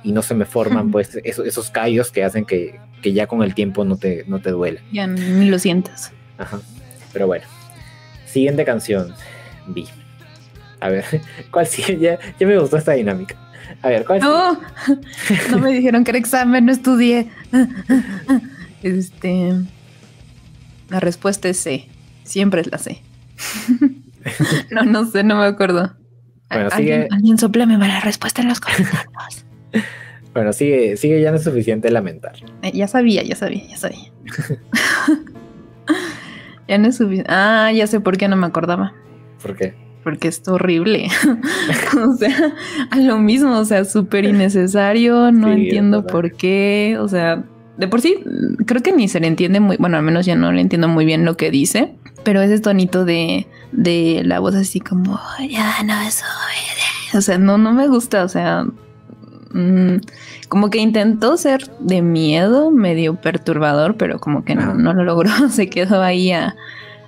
y 0.03 0.11
no 0.11 0.21
se 0.21 0.33
me 0.33 0.45
forman 0.45 0.91
pues 0.91 1.19
esos, 1.23 1.45
esos 1.45 1.69
callos 1.69 2.11
que 2.11 2.23
hacen 2.23 2.45
que, 2.45 2.79
ya 3.03 3.27
con 3.27 3.41
el 3.43 3.55
tiempo 3.55 3.83
no 3.83 3.97
te, 3.97 4.25
no 4.27 4.39
te 4.39 4.51
duela. 4.51 4.81
Ya 4.91 5.07
ni 5.07 5.49
lo 5.49 5.57
sientas. 5.59 6.11
Ajá. 6.37 6.59
Pero 7.13 7.27
bueno. 7.27 7.45
Siguiente 8.25 8.63
canción. 8.63 9.13
Vi. 9.67 9.87
A 10.79 10.89
ver, 10.89 11.05
¿cuál 11.51 11.67
sigue? 11.67 11.99
Ya, 11.99 12.19
ya 12.39 12.47
me 12.47 12.57
gustó 12.57 12.77
esta 12.77 12.93
dinámica. 12.93 13.35
A 13.81 13.89
ver, 13.89 14.05
¿cuál 14.05 14.19
No, 14.19 14.59
no 15.51 15.59
me 15.59 15.71
dijeron 15.71 16.03
que 16.03 16.11
era 16.11 16.17
examen, 16.17 16.65
no 16.65 16.71
estudié. 16.71 17.29
Este. 18.83 19.53
La 20.89 20.99
respuesta 20.99 21.49
es 21.49 21.57
C. 21.57 21.87
Siempre 22.23 22.61
es 22.61 22.71
la 22.71 22.77
C. 22.77 23.01
no, 24.71 24.83
no 24.83 25.05
sé, 25.05 25.23
no 25.23 25.37
me 25.37 25.45
acuerdo. 25.45 25.95
Bueno, 26.49 26.69
sigue. 26.71 27.07
Alguien, 27.11 27.37
soplame 27.37 27.77
la 27.77 28.01
respuesta 28.01 28.41
en 28.41 28.49
los 28.49 28.59
comentarios. 28.59 29.45
Bueno, 30.33 30.53
sigue, 30.53 30.95
sigue, 30.95 31.21
ya 31.21 31.31
no 31.31 31.37
es 31.37 31.43
suficiente 31.43 31.91
lamentar. 31.91 32.33
Eh, 32.61 32.71
ya 32.73 32.87
sabía, 32.87 33.21
ya 33.21 33.35
sabía, 33.35 33.67
ya 33.67 33.75
sabía. 33.75 34.13
ya 36.69 36.77
no 36.77 36.87
es 36.87 36.95
suficiente. 36.95 37.29
Ah, 37.29 37.69
ya 37.73 37.85
sé 37.85 37.99
por 37.99 38.17
qué 38.17 38.29
no 38.29 38.37
me 38.37 38.47
acordaba. 38.47 38.93
¿Por 39.41 39.57
qué? 39.57 39.73
Porque 40.05 40.29
es 40.29 40.47
horrible. 40.47 41.09
o 41.97 42.15
sea, 42.15 42.53
a 42.91 42.97
lo 42.97 43.19
mismo, 43.19 43.57
o 43.57 43.65
sea, 43.65 43.83
súper 43.83 44.23
innecesario, 44.23 45.33
no 45.33 45.51
entiendo 45.51 46.07
por 46.07 46.31
qué, 46.31 46.95
o 46.99 47.09
sea, 47.09 47.43
de 47.77 47.87
por 47.87 47.99
sí, 47.99 48.23
creo 48.65 48.81
que 48.81 48.93
ni 48.93 49.07
se 49.07 49.19
le 49.19 49.27
entiende 49.27 49.59
muy, 49.59 49.77
bueno, 49.77 49.97
al 49.97 50.03
menos 50.03 50.25
ya 50.25 50.35
no 50.35 50.51
le 50.51 50.61
entiendo 50.61 50.87
muy 50.87 51.05
bien 51.05 51.25
lo 51.25 51.35
que 51.35 51.51
dice, 51.51 51.95
pero 52.23 52.41
ese 52.41 52.59
tonito 52.59 53.05
de, 53.05 53.47
de 53.71 54.21
la 54.23 54.39
voz 54.39 54.55
así 54.55 54.79
como, 54.79 55.19
ya 55.49 55.83
no 55.83 55.93
soy, 56.09 57.17
o 57.17 57.21
sea, 57.21 57.37
no, 57.37 57.57
no 57.57 57.73
me 57.73 57.87
gusta, 57.87 58.23
o 58.23 58.27
sea, 58.27 58.65
mm, 59.53 59.97
como 60.49 60.69
que 60.69 60.79
intentó 60.79 61.37
ser 61.37 61.69
de 61.79 62.01
miedo, 62.01 62.71
medio 62.71 63.15
perturbador, 63.15 63.97
pero 63.97 64.19
como 64.19 64.43
que 64.43 64.55
no, 64.55 64.73
no 64.73 64.93
lo 64.93 65.03
logró, 65.03 65.31
se 65.49 65.69
quedó 65.69 66.01
ahí 66.01 66.31
a, 66.31 66.55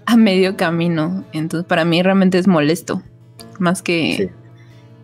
a, 0.05 0.17
medio 0.17 0.57
camino, 0.57 1.23
entonces 1.33 1.67
para 1.67 1.85
mí 1.85 2.01
realmente 2.01 2.37
es 2.37 2.47
molesto, 2.47 3.01
más 3.59 3.81
que... 3.81 4.31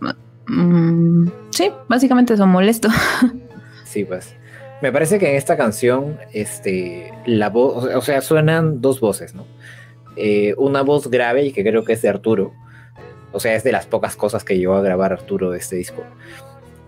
Sí, 0.01 0.13
mm, 0.47 1.27
sí 1.51 1.71
básicamente 1.87 2.33
eso, 2.33 2.47
molesto. 2.47 2.89
sí, 3.85 4.05
pues. 4.05 4.35
Me 4.81 4.93
parece 4.93 5.19
que 5.19 5.29
en 5.29 5.35
esta 5.35 5.57
canción, 5.57 6.17
este, 6.31 7.11
la 7.25 7.49
voz, 7.49 7.83
o 7.83 8.01
sea, 8.01 8.21
suenan 8.21 8.79
dos 8.79 9.01
voces, 9.01 9.35
¿no? 9.35 9.45
Eh, 10.15 10.53
una 10.57 10.81
voz 10.81 11.09
grave 11.09 11.45
y 11.45 11.51
que 11.51 11.63
creo 11.63 11.83
que 11.83 11.93
es 11.93 12.01
de 12.01 12.09
Arturo. 12.09 12.53
O 13.31 13.39
sea, 13.39 13.55
es 13.55 13.63
de 13.63 13.71
las 13.71 13.85
pocas 13.85 14.15
cosas 14.15 14.43
que 14.43 14.57
llegó 14.57 14.75
a 14.75 14.81
grabar 14.81 15.11
Arturo 15.13 15.51
de 15.51 15.59
este 15.59 15.75
disco. 15.75 16.03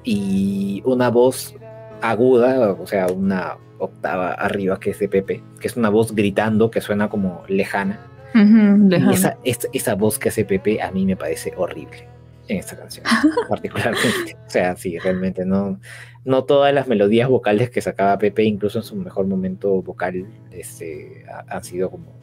Y 0.03 0.81
una 0.85 1.09
voz 1.09 1.55
aguda, 2.01 2.71
o 2.71 2.87
sea, 2.87 3.07
una 3.07 3.57
octava 3.77 4.33
arriba 4.33 4.79
que 4.79 4.91
es 4.91 4.99
de 4.99 5.09
Pepe, 5.09 5.43
que 5.59 5.67
es 5.67 5.75
una 5.75 5.89
voz 5.89 6.13
gritando 6.13 6.71
que 6.71 6.81
suena 6.81 7.09
como 7.09 7.43
lejana. 7.47 7.99
Y 8.33 9.11
esa, 9.11 9.37
esa 9.43 9.95
voz 9.95 10.17
que 10.17 10.29
hace 10.29 10.45
Pepe 10.45 10.81
a 10.81 10.89
mí 10.91 11.05
me 11.05 11.17
parece 11.17 11.53
horrible 11.57 12.07
en 12.47 12.57
esta 12.57 12.77
canción, 12.77 13.05
particularmente. 13.49 14.37
O 14.47 14.49
sea, 14.49 14.75
sí, 14.75 14.97
realmente 14.97 15.45
no, 15.45 15.79
no 16.25 16.43
todas 16.43 16.73
las 16.73 16.87
melodías 16.87 17.29
vocales 17.29 17.69
que 17.69 17.81
sacaba 17.81 18.17
Pepe, 18.17 18.43
incluso 18.43 18.79
en 18.79 18.83
su 18.83 18.95
mejor 18.95 19.25
momento 19.27 19.81
vocal, 19.81 20.27
este, 20.51 21.25
han 21.47 21.63
sido 21.63 21.89
como, 21.89 22.13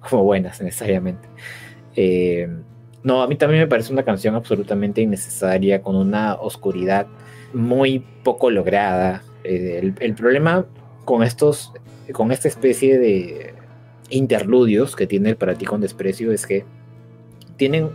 como 0.00 0.24
buenas 0.24 0.60
necesariamente. 0.60 1.28
Eh, 1.96 2.48
no, 3.04 3.22
a 3.22 3.28
mí 3.28 3.36
también 3.36 3.60
me 3.60 3.66
parece 3.66 3.92
una 3.92 4.02
canción 4.02 4.34
absolutamente 4.34 5.02
innecesaria, 5.02 5.82
con 5.82 5.94
una 5.94 6.36
oscuridad 6.36 7.06
muy 7.52 8.02
poco 8.24 8.50
lograda. 8.50 9.22
Eh, 9.44 9.92
el, 10.00 10.14
problema 10.14 10.64
con 11.04 11.22
estos, 11.22 11.74
con 12.12 12.32
esta 12.32 12.48
especie 12.48 12.98
de 12.98 13.54
interludios 14.08 14.96
que 14.96 15.06
tiene 15.06 15.28
el 15.30 15.36
para 15.36 15.54
ti 15.54 15.66
con 15.66 15.82
desprecio 15.82 16.32
es 16.32 16.46
que 16.46 16.64
tienen 17.58 17.90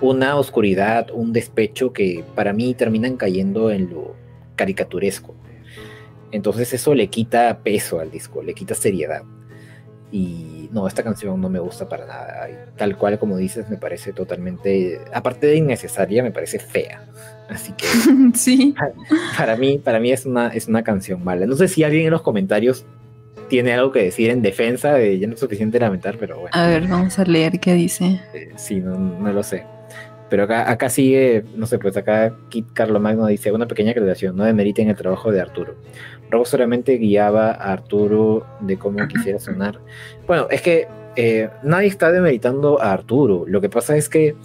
una 0.00 0.36
oscuridad, 0.36 1.08
un 1.12 1.32
despecho 1.32 1.92
que 1.92 2.24
para 2.34 2.52
mí 2.52 2.74
terminan 2.74 3.16
cayendo 3.16 3.70
en 3.70 3.90
lo 3.90 4.16
caricaturesco. 4.56 5.36
Entonces 6.32 6.74
eso 6.74 6.94
le 6.94 7.06
quita 7.06 7.60
peso 7.62 8.00
al 8.00 8.10
disco, 8.10 8.42
le 8.42 8.54
quita 8.54 8.74
seriedad. 8.74 9.22
Y 10.10 10.70
no, 10.72 10.88
esta 10.88 11.02
canción 11.02 11.40
no 11.40 11.50
me 11.50 11.58
gusta 11.58 11.88
para 11.88 12.06
nada. 12.06 12.48
Tal 12.76 12.96
cual 12.96 13.18
como 13.18 13.36
dices, 13.36 13.68
me 13.68 13.76
parece 13.76 14.12
totalmente, 14.12 15.00
aparte 15.12 15.46
de 15.46 15.56
innecesaria, 15.56 16.22
me 16.22 16.30
parece 16.30 16.58
fea. 16.58 17.04
Así 17.48 17.72
que 17.72 17.86
sí. 18.34 18.74
Para, 19.36 19.56
mí, 19.56 19.78
para 19.78 20.00
mí 20.00 20.12
es 20.12 20.24
una, 20.24 20.48
es 20.48 20.68
una 20.68 20.82
canción 20.82 21.22
mala. 21.22 21.46
No 21.46 21.56
sé 21.56 21.68
si 21.68 21.84
alguien 21.84 22.06
en 22.06 22.12
los 22.12 22.22
comentarios 22.22 22.86
tiene 23.48 23.72
algo 23.72 23.92
que 23.92 24.02
decir 24.02 24.30
en 24.30 24.42
defensa 24.42 24.94
de 24.94 25.18
ya 25.18 25.26
no 25.26 25.34
es 25.34 25.40
suficiente 25.40 25.78
lamentar, 25.80 26.16
pero 26.18 26.40
bueno. 26.40 26.50
A 26.52 26.66
ver, 26.66 26.86
vamos 26.86 27.18
a 27.18 27.24
leer 27.24 27.60
qué 27.60 27.74
dice. 27.74 28.20
Eh, 28.34 28.52
sí, 28.56 28.76
no, 28.76 28.98
no 28.98 29.32
lo 29.32 29.42
sé. 29.42 29.64
Pero 30.28 30.44
acá, 30.44 30.70
acá 30.70 30.90
sigue, 30.90 31.44
no 31.56 31.66
sé, 31.66 31.78
pues 31.78 31.96
acá 31.96 32.34
Kit 32.50 32.66
Carlo 32.74 33.00
Magno 33.00 33.26
dice 33.26 33.50
una 33.50 33.66
pequeña 33.66 33.92
aclaración, 33.92 34.36
no 34.36 34.44
demeriten 34.44 34.90
el 34.90 34.96
trabajo 34.96 35.32
de 35.32 35.40
Arturo. 35.40 35.76
Robo 36.30 36.44
solamente 36.44 36.96
guiaba 36.98 37.50
a 37.50 37.72
Arturo 37.72 38.46
de 38.60 38.78
cómo 38.78 39.06
quisiera 39.08 39.38
sonar. 39.38 39.80
Bueno, 40.26 40.46
es 40.50 40.62
que 40.62 40.88
eh, 41.16 41.48
nadie 41.62 41.88
está 41.88 42.12
demeritando 42.12 42.80
a 42.80 42.92
Arturo. 42.92 43.44
Lo 43.46 43.60
que 43.60 43.68
pasa 43.68 43.96
es 43.96 44.08
que 44.08 44.36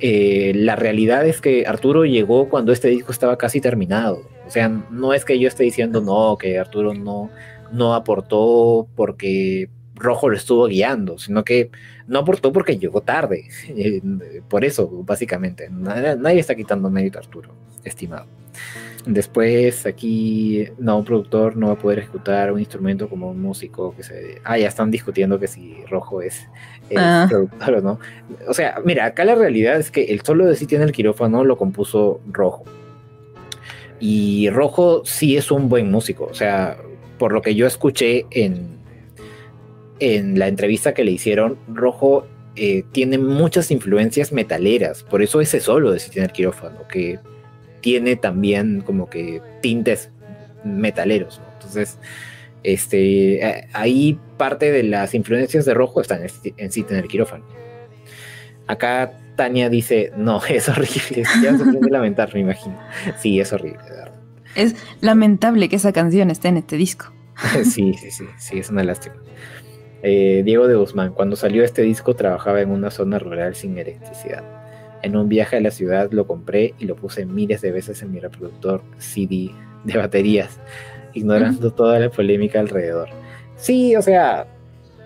eh, 0.00 0.52
la 0.54 0.76
realidad 0.76 1.26
es 1.26 1.40
que 1.40 1.66
Arturo 1.66 2.04
llegó 2.04 2.48
cuando 2.48 2.72
este 2.72 2.88
disco 2.88 3.12
estaba 3.12 3.38
casi 3.38 3.60
terminado. 3.60 4.22
O 4.46 4.50
sea, 4.50 4.68
no 4.68 5.14
es 5.14 5.24
que 5.24 5.38
yo 5.38 5.48
esté 5.48 5.64
diciendo 5.64 6.00
no, 6.00 6.36
que 6.36 6.58
Arturo 6.58 6.92
no, 6.92 7.30
no 7.72 7.94
aportó 7.94 8.86
porque 8.96 9.70
Rojo 9.94 10.28
lo 10.28 10.36
estuvo 10.36 10.66
guiando, 10.66 11.18
sino 11.18 11.44
que 11.44 11.70
no 12.06 12.18
aportó 12.18 12.52
porque 12.52 12.78
llegó 12.78 13.00
tarde. 13.00 13.48
Eh, 13.74 14.02
por 14.48 14.64
eso, 14.64 14.88
básicamente. 15.04 15.68
Nadie, 15.70 16.40
está 16.40 16.54
quitando 16.54 16.90
mérito 16.90 17.18
a 17.18 17.22
Arturo, 17.22 17.50
estimado. 17.84 18.26
Después 19.06 19.84
aquí, 19.84 20.68
no, 20.78 20.98
un 20.98 21.04
productor 21.04 21.56
no 21.56 21.68
va 21.68 21.72
a 21.72 21.78
poder 21.78 21.98
ejecutar 21.98 22.52
un 22.52 22.60
instrumento 22.60 23.08
como 23.08 23.30
un 23.30 23.40
músico 23.42 23.94
que 23.96 24.04
se... 24.04 24.40
Ah, 24.44 24.58
ya 24.58 24.68
están 24.68 24.92
discutiendo 24.92 25.40
que 25.40 25.48
si 25.48 25.84
Rojo 25.90 26.22
es 26.22 26.48
el 26.88 26.98
ah. 26.98 27.26
productor 27.28 27.74
o 27.74 27.80
no. 27.80 27.98
O 28.46 28.54
sea, 28.54 28.76
mira, 28.84 29.06
acá 29.06 29.24
la 29.24 29.34
realidad 29.34 29.76
es 29.76 29.90
que 29.90 30.04
el 30.04 30.20
solo 30.20 30.46
de 30.46 30.54
City 30.54 30.76
en 30.76 30.82
el 30.82 30.92
quirófano 30.92 31.42
lo 31.42 31.58
compuso 31.58 32.20
Rojo. 32.30 32.64
Y 33.98 34.50
Rojo 34.50 35.02
sí 35.04 35.36
es 35.36 35.50
un 35.50 35.68
buen 35.68 35.90
músico. 35.90 36.28
O 36.30 36.34
sea, 36.34 36.76
por 37.18 37.32
lo 37.32 37.42
que 37.42 37.56
yo 37.56 37.66
escuché 37.66 38.26
en, 38.30 38.78
en 39.98 40.38
la 40.38 40.46
entrevista 40.46 40.94
que 40.94 41.02
le 41.02 41.10
hicieron, 41.10 41.58
Rojo 41.66 42.24
eh, 42.54 42.84
tiene 42.92 43.18
muchas 43.18 43.72
influencias 43.72 44.30
metaleras. 44.30 45.02
Por 45.02 45.22
eso 45.22 45.40
ese 45.40 45.58
solo 45.58 45.90
de 45.90 45.98
City 45.98 46.18
en 46.20 46.26
el 46.26 46.32
quirófano, 46.32 46.86
que 46.86 47.18
tiene 47.82 48.16
también 48.16 48.80
como 48.80 49.10
que 49.10 49.42
tintes 49.60 50.10
metaleros. 50.64 51.42
Entonces, 51.54 51.98
este, 52.62 53.46
eh, 53.46 53.68
ahí 53.72 54.18
parte 54.38 54.72
de 54.72 54.84
las 54.84 55.14
influencias 55.14 55.64
de 55.64 55.74
rojo 55.74 56.00
están 56.00 56.22
en, 56.56 56.72
sí 56.72 56.86
en 56.88 56.96
el 56.96 57.08
quirófano. 57.08 57.44
Acá 58.66 59.12
Tania 59.36 59.68
dice, 59.68 60.12
no, 60.16 60.40
es 60.48 60.68
horrible, 60.68 61.24
ya 61.42 61.58
se 61.58 61.64
puede 61.64 61.90
lamentar, 61.90 62.32
me 62.32 62.40
imagino. 62.40 62.78
Sí, 63.18 63.40
es 63.40 63.52
horrible, 63.52 63.80
Es 64.54 64.74
lamentable 65.00 65.68
que 65.68 65.76
esa 65.76 65.92
canción 65.92 66.30
esté 66.30 66.48
en 66.48 66.58
este 66.58 66.76
disco. 66.76 67.12
sí, 67.64 67.94
sí, 67.94 68.10
sí, 68.10 68.24
sí, 68.38 68.58
es 68.58 68.70
una 68.70 68.84
lástima. 68.84 69.16
Eh, 70.04 70.42
Diego 70.44 70.66
de 70.66 70.74
Guzmán, 70.74 71.12
cuando 71.12 71.36
salió 71.36 71.62
este 71.64 71.82
disco 71.82 72.14
trabajaba 72.14 72.60
en 72.60 72.70
una 72.70 72.90
zona 72.90 73.18
rural 73.18 73.54
sin 73.54 73.78
electricidad. 73.78 74.61
En 75.02 75.16
un 75.16 75.28
viaje 75.28 75.56
a 75.56 75.60
la 75.60 75.70
ciudad 75.70 76.10
lo 76.12 76.26
compré 76.26 76.74
y 76.78 76.84
lo 76.86 76.96
puse 76.96 77.26
miles 77.26 77.60
de 77.60 77.72
veces 77.72 78.02
en 78.02 78.12
mi 78.12 78.20
reproductor 78.20 78.82
CD 78.98 79.50
de 79.84 79.96
baterías, 79.96 80.60
ignorando 81.14 81.72
toda 81.72 81.98
la 81.98 82.10
polémica 82.10 82.60
alrededor. 82.60 83.08
Sí, 83.56 83.96
o 83.96 84.02
sea, 84.02 84.46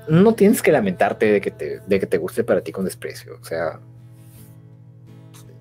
no 0.09 0.35
tienes 0.35 0.63
que 0.63 0.73
lamentarte 0.73 1.33
de 1.33 1.41
que 1.41 1.51
te, 1.51 1.81
de 1.81 2.01
que 2.01 2.07
te 2.07 2.19
guste 2.19 2.45
para 2.45 2.61
ti 2.61 2.73
con 2.73 2.85
desprecio. 2.85 3.39
O 3.41 3.45
sea, 3.45 3.81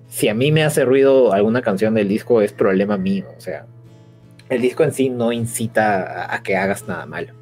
si 0.08 0.28
a 0.28 0.34
mí 0.34 0.52
me 0.52 0.64
hace 0.64 0.84
ruido 0.84 1.32
alguna 1.32 1.62
canción 1.62 1.94
del 1.94 2.08
disco, 2.08 2.40
es 2.40 2.52
problema 2.52 2.96
mío. 2.96 3.26
O 3.36 3.40
sea, 3.40 3.66
el 4.48 4.62
disco 4.62 4.84
en 4.84 4.92
sí 4.92 5.10
no 5.10 5.32
incita 5.32 6.32
a, 6.32 6.42
que 6.42 6.56
hagas 6.56 6.86
nada 6.86 7.06
malo. 7.06 7.32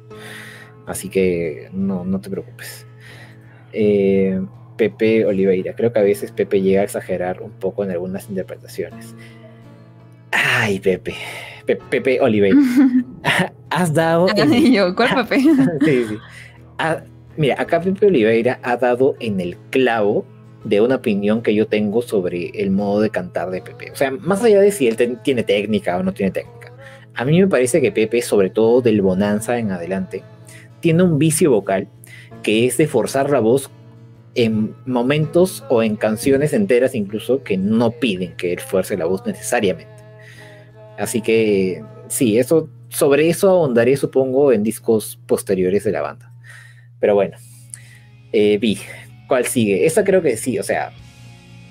Así 0.85 1.09
que 1.09 1.69
no, 1.71 2.03
no 2.03 2.19
te 2.19 2.29
preocupes. 2.29 2.85
Eh, 3.71 4.41
Pepe 4.77 5.25
Oliveira. 5.25 5.73
Creo 5.73 5.91
que 5.91 5.99
a 5.99 6.03
veces 6.03 6.31
Pepe 6.31 6.61
llega 6.61 6.81
a 6.81 6.83
exagerar 6.83 7.41
un 7.41 7.51
poco 7.51 7.83
en 7.83 7.91
algunas 7.91 8.29
interpretaciones. 8.29 9.15
Ay, 10.31 10.79
Pepe. 10.79 11.15
Pepe 11.65 12.19
Oliveira. 12.21 12.59
Has 13.69 13.93
dado. 13.93 14.27
yo, 14.71 14.95
¿cuál 14.95 15.25
Pepe? 15.27 15.41
sí, 15.85 16.05
sí. 16.09 16.17
Ah, 16.77 17.01
mira, 17.37 17.55
acá 17.59 17.81
Pepe 17.81 18.07
Oliveira 18.07 18.59
ha 18.63 18.77
dado 18.77 19.15
en 19.19 19.39
el 19.39 19.57
clavo 19.69 20.25
de 20.63 20.81
una 20.81 20.95
opinión 20.95 21.41
que 21.41 21.53
yo 21.53 21.67
tengo 21.67 22.01
sobre 22.01 22.49
el 22.61 22.71
modo 22.71 23.01
de 23.01 23.09
cantar 23.09 23.51
de 23.51 23.61
Pepe. 23.61 23.91
O 23.91 23.95
sea, 23.95 24.11
más 24.11 24.43
allá 24.43 24.59
de 24.59 24.71
si 24.71 24.87
él 24.87 24.97
tiene 25.23 25.43
técnica 25.43 25.97
o 25.97 26.03
no 26.03 26.13
tiene 26.13 26.31
técnica. 26.31 26.73
A 27.13 27.23
mí 27.23 27.39
me 27.39 27.47
parece 27.47 27.81
que 27.81 27.91
Pepe, 27.91 28.21
sobre 28.21 28.49
todo 28.49 28.81
del 28.81 29.01
Bonanza 29.01 29.57
en 29.57 29.71
adelante, 29.71 30.23
tiene 30.81 31.03
un 31.03 31.17
vicio 31.17 31.51
vocal 31.51 31.87
que 32.43 32.65
es 32.65 32.77
de 32.77 32.87
forzar 32.87 33.29
la 33.29 33.39
voz 33.39 33.71
en 34.35 34.75
momentos 34.85 35.63
o 35.69 35.81
en 35.81 35.95
canciones 35.95 36.53
enteras 36.53 36.93
incluso 36.93 37.41
que 37.41 37.57
no 37.57 37.89
piden 37.91 38.35
que 38.35 38.53
él 38.53 38.59
fuerce 38.59 38.95
la 38.97 39.05
voz 39.05 39.25
necesariamente. 39.25 40.03
Así 40.97 41.21
que 41.21 41.83
sí, 42.09 42.37
eso, 42.37 42.69
sobre 42.89 43.29
eso 43.29 43.49
ahondaré 43.49 43.97
supongo 43.97 44.51
en 44.51 44.63
discos 44.63 45.17
posteriores 45.25 45.85
de 45.85 45.91
la 45.91 46.01
banda. 46.01 46.31
Pero 46.99 47.15
bueno, 47.15 47.37
eh, 48.33 48.57
vi, 48.57 48.77
¿cuál 49.27 49.45
sigue? 49.45 49.85
Esta 49.85 50.03
creo 50.03 50.21
que 50.21 50.35
sí, 50.35 50.59
o 50.59 50.63
sea, 50.63 50.91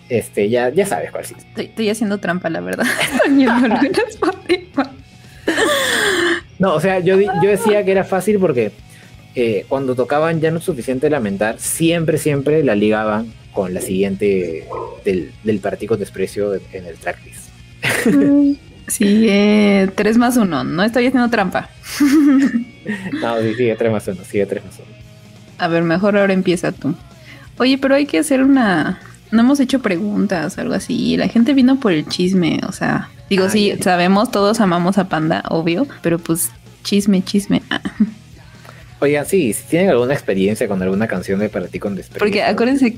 este, 0.09 0.49
ya, 0.49 0.71
ya 0.71 0.87
sabes 0.87 1.11
cuál 1.11 1.27
sigue. 1.27 1.43
Estoy, 1.57 1.91
haciendo 1.91 2.17
trampa, 2.19 2.49
la 2.49 2.61
verdad. 2.61 2.87
no, 6.59 6.75
o 6.75 6.81
sea, 6.81 7.01
yo, 7.01 7.21
yo 7.21 7.51
decía 7.51 7.85
que 7.85 7.93
era 7.93 8.05
fácil 8.05 8.39
porque 8.39 8.73
eh, 9.35 9.67
cuando 9.69 9.95
tocaban 9.95 10.41
Ya 10.41 10.51
no 10.51 10.59
es 10.59 10.65
suficiente 10.65 11.11
lamentar, 11.11 11.59
siempre, 11.59 12.19
siempre 12.19 12.63
la 12.63 12.75
ligaban 12.75 13.33
con 13.53 13.73
la 13.73 13.81
siguiente 13.81 14.67
del, 15.05 15.33
del 15.43 15.59
Partido 15.61 15.97
Desprecio 15.97 16.55
en 16.55 16.87
el 16.87 16.97
tracklist. 16.97 17.49
Sigue 18.87 19.91
3 19.95 20.19
más 20.19 20.37
1, 20.37 20.65
no 20.65 20.83
estoy 20.83 21.07
haciendo 21.07 21.31
trampa. 21.31 21.71
no, 22.01 23.41
sí, 23.41 23.55
sigue 23.55 23.77
3 23.77 23.93
más 23.93 24.07
1, 24.07 24.25
sigue 24.25 24.45
3 24.45 24.65
más 24.65 24.75
1. 24.75 24.87
A 25.57 25.69
ver, 25.69 25.83
mejor 25.85 26.19
ahora 26.19 26.35
empieza 26.35 26.71
tú. 26.71 26.95
Oye, 27.57 27.79
pero 27.79 27.95
hay 27.95 28.07
que 28.07 28.19
hacer 28.19 28.43
una... 28.43 29.01
No 29.31 29.41
hemos 29.41 29.59
hecho 29.59 29.81
preguntas, 29.81 30.59
algo 30.59 30.75
así. 30.75 31.17
La 31.17 31.29
gente 31.29 31.55
vino 31.55 31.81
por 31.81 31.93
el 31.93 32.07
chisme, 32.07 32.61
o 32.69 32.73
sea... 32.73 33.09
Digo, 33.31 33.49
sí, 33.49 33.73
sabemos, 33.81 34.31
todos 34.31 34.61
amamos 34.61 34.99
a 34.99 35.09
Panda, 35.09 35.43
obvio, 35.49 35.87
pero 36.03 36.19
pues 36.19 36.51
chisme, 36.83 37.23
chisme. 37.25 37.63
Ah. 37.71 37.81
Oigan, 39.05 39.27
sí, 39.27 39.53
si 39.53 39.65
tienen 39.65 39.91
alguna 39.91 40.15
experiencia 40.15 40.67
con 40.67 40.81
alguna 40.81 41.07
canción 41.07 41.39
de 41.39 41.51
Para 41.51 41.67
ti 41.67 41.79
con 41.79 41.95
desprecio. 41.95 42.21
Porque 42.21 42.43
acuérdense. 42.43 42.97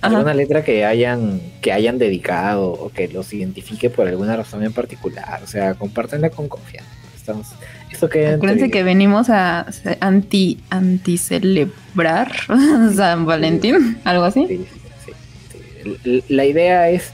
Alguna 0.00 0.32
letra 0.32 0.64
que 0.64 0.86
hayan, 0.86 1.42
que 1.60 1.70
hayan 1.70 1.98
dedicado 1.98 2.70
o 2.70 2.90
que 2.90 3.08
los 3.08 3.32
identifique 3.34 3.90
por 3.90 4.08
alguna 4.08 4.36
razón 4.36 4.64
en 4.64 4.72
particular. 4.72 5.42
O 5.42 5.46
sea, 5.46 5.74
compártenla 5.74 6.30
con 6.30 6.48
confianza. 6.48 6.90
Estamos, 7.14 7.48
esto 7.90 8.06
Acuérdense 8.06 8.70
que 8.70 8.82
venimos 8.82 9.28
a 9.28 9.66
anti, 10.00 10.60
anti 10.70 11.18
celebrar 11.18 12.32
San 12.96 13.26
Valentín, 13.26 13.98
algo 14.04 14.24
así. 14.24 14.46
Sí, 14.46 14.66
sí, 15.84 16.22
La 16.28 16.46
idea 16.46 16.88
es 16.88 17.10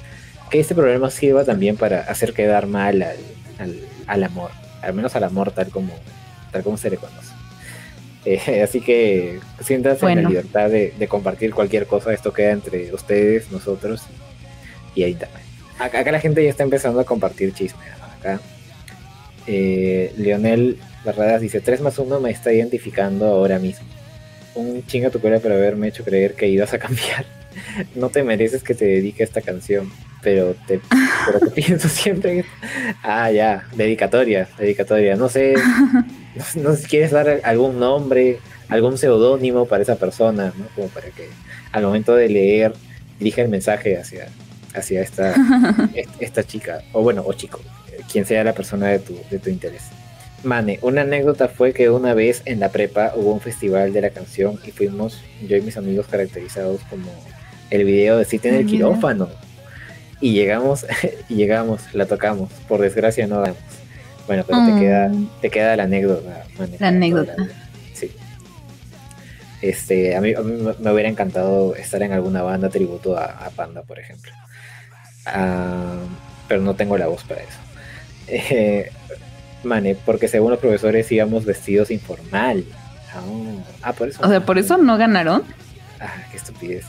que 0.50 0.60
este 0.60 0.74
problema 0.74 1.10
sirva 1.10 1.44
también 1.44 1.76
para 1.76 2.02
hacer 2.02 2.32
quedar 2.32 2.68
mal 2.68 3.02
al, 3.02 3.16
al, 3.58 3.80
al 4.06 4.24
amor, 4.24 4.50
al 4.82 4.94
menos 4.94 5.16
al 5.16 5.24
amor 5.24 5.50
tal 5.50 5.68
como, 5.68 5.92
tal 6.52 6.62
como 6.62 6.76
se 6.76 6.90
le 6.90 6.96
conoce. 6.96 7.37
Eh, 8.28 8.62
así 8.62 8.80
que 8.80 9.40
siéntanse 9.60 10.06
en 10.06 10.22
la 10.22 10.28
libertad 10.28 10.68
de, 10.68 11.08
compartir 11.08 11.54
cualquier 11.54 11.86
cosa. 11.86 12.12
Esto 12.12 12.32
queda 12.32 12.50
entre 12.50 12.92
ustedes, 12.92 13.50
nosotros 13.50 14.02
y, 14.94 15.02
ahí 15.02 15.12
internet. 15.12 15.42
Acá, 15.78 16.10
la 16.10 16.20
gente 16.20 16.42
ya 16.44 16.50
está 16.50 16.62
empezando 16.62 17.00
a 17.00 17.04
compartir 17.04 17.54
chismes. 17.54 17.88
Acá 18.18 18.40
eh, 19.46 20.12
Leonel 20.18 20.76
Barradas 21.04 21.40
dice: 21.40 21.60
3 21.60 21.80
más 21.80 21.98
1 21.98 22.20
me 22.20 22.30
está 22.30 22.52
identificando 22.52 23.26
ahora 23.26 23.58
mismo. 23.58 23.86
Un 24.54 24.84
chinga 24.86 25.10
tu 25.10 25.20
cuera 25.20 25.38
por 25.38 25.52
haberme 25.52 25.88
hecho 25.88 26.04
creer 26.04 26.34
que 26.34 26.48
ibas 26.48 26.74
a 26.74 26.78
cambiar. 26.78 27.24
no 27.94 28.10
te 28.10 28.22
mereces 28.22 28.62
que 28.62 28.74
te 28.74 28.84
dedique 28.84 29.22
a 29.22 29.26
esta 29.26 29.40
canción, 29.40 29.90
pero 30.20 30.54
te, 30.66 30.80
pero 31.24 31.40
te 31.40 31.50
pienso 31.62 31.88
siempre. 31.88 32.44
Ah, 33.02 33.30
ya, 33.30 33.66
dedicatoria, 33.74 34.48
dedicatoria. 34.58 35.16
No 35.16 35.30
sé 35.30 35.54
no, 36.56 36.74
sé 36.74 36.82
si 36.82 36.88
quieres 36.88 37.10
dar 37.10 37.40
algún 37.44 37.78
nombre, 37.78 38.38
algún 38.68 38.98
seudónimo 38.98 39.66
para 39.66 39.82
esa 39.82 39.96
persona, 39.96 40.52
¿no? 40.56 40.66
Como 40.74 40.88
para 40.88 41.08
que 41.08 41.28
al 41.72 41.82
momento 41.82 42.14
de 42.14 42.28
leer 42.28 42.72
dirija 43.18 43.42
el 43.42 43.48
mensaje 43.48 43.96
hacia, 43.96 44.28
hacia 44.74 45.02
esta, 45.02 45.34
esta 46.20 46.44
chica, 46.44 46.82
o 46.92 47.02
bueno, 47.02 47.22
o 47.26 47.32
chico, 47.32 47.60
quien 48.10 48.24
sea 48.24 48.44
la 48.44 48.52
persona 48.52 48.88
de 48.88 48.98
tu, 49.00 49.18
de 49.30 49.38
tu 49.38 49.50
interés. 49.50 49.82
Mane, 50.44 50.78
una 50.82 51.00
anécdota 51.00 51.48
fue 51.48 51.72
que 51.72 51.90
una 51.90 52.14
vez 52.14 52.42
en 52.44 52.60
la 52.60 52.68
prepa 52.70 53.12
hubo 53.16 53.32
un 53.32 53.40
festival 53.40 53.92
de 53.92 54.02
la 54.02 54.10
canción 54.10 54.58
y 54.64 54.70
fuimos 54.70 55.20
yo 55.46 55.56
y 55.56 55.62
mis 55.62 55.76
amigos 55.76 56.06
caracterizados 56.06 56.80
como 56.88 57.10
el 57.70 57.84
video 57.84 58.18
de 58.18 58.24
Cita 58.24 58.48
en 58.48 58.54
el 58.54 58.66
quirófano. 58.66 59.28
Y 60.20 60.32
llegamos, 60.32 60.86
y 61.28 61.34
llegamos, 61.34 61.92
la 61.92 62.06
tocamos. 62.06 62.50
Por 62.68 62.80
desgracia 62.80 63.26
no 63.26 63.40
damos. 63.40 63.58
Bueno, 64.28 64.44
pero 64.46 64.64
te, 64.66 64.78
queda, 64.78 65.08
mm. 65.08 65.30
te 65.40 65.50
queda 65.50 65.74
la 65.74 65.82
anécdota. 65.84 66.44
La 66.78 66.88
anécdota. 66.88 67.34
sí. 67.94 68.12
Este, 69.60 70.14
a 70.14 70.20
mí, 70.20 70.34
me 70.78 70.92
hubiera 70.92 71.08
encantado 71.08 71.74
estar 71.74 72.02
en 72.02 72.12
alguna 72.12 72.42
banda 72.42 72.68
tributo 72.68 73.18
a, 73.18 73.50
Panda, 73.56 73.82
por 73.82 73.98
ejemplo. 73.98 74.30
Ah, 75.26 75.96
pero 76.46 76.60
no 76.60 76.74
tengo 76.74 76.96
la 76.96 77.08
voz 77.08 77.24
para 77.24 77.40
eso. 77.40 77.58
Eh, 78.28 78.92
mane, 79.64 79.94
porque 79.94 80.28
según 80.28 80.50
los 80.50 80.60
profesores 80.60 81.10
íbamos 81.10 81.46
vestidos 81.46 81.90
informal. 81.90 82.64
Ah, 83.14 83.22
ah 83.82 83.92
por 83.94 84.08
eso. 84.08 84.20
O 84.22 84.28
sea, 84.28 84.44
por 84.44 84.58
eso 84.58 84.76
no 84.76 84.98
ganaron. 84.98 85.42
Ah, 85.98 86.22
qué 86.30 86.36
estupidez. 86.36 86.84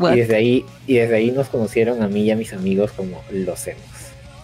Y 0.00 0.16
desde 0.16 0.34
ahí, 0.34 0.64
y 0.86 0.94
desde 0.94 1.16
ahí 1.16 1.30
nos 1.30 1.48
conocieron 1.48 2.02
a 2.02 2.08
mí 2.08 2.22
y 2.22 2.30
a 2.30 2.36
mis 2.36 2.52
amigos 2.52 2.90
como 2.92 3.22
los 3.30 3.66
hemos. 3.66 3.89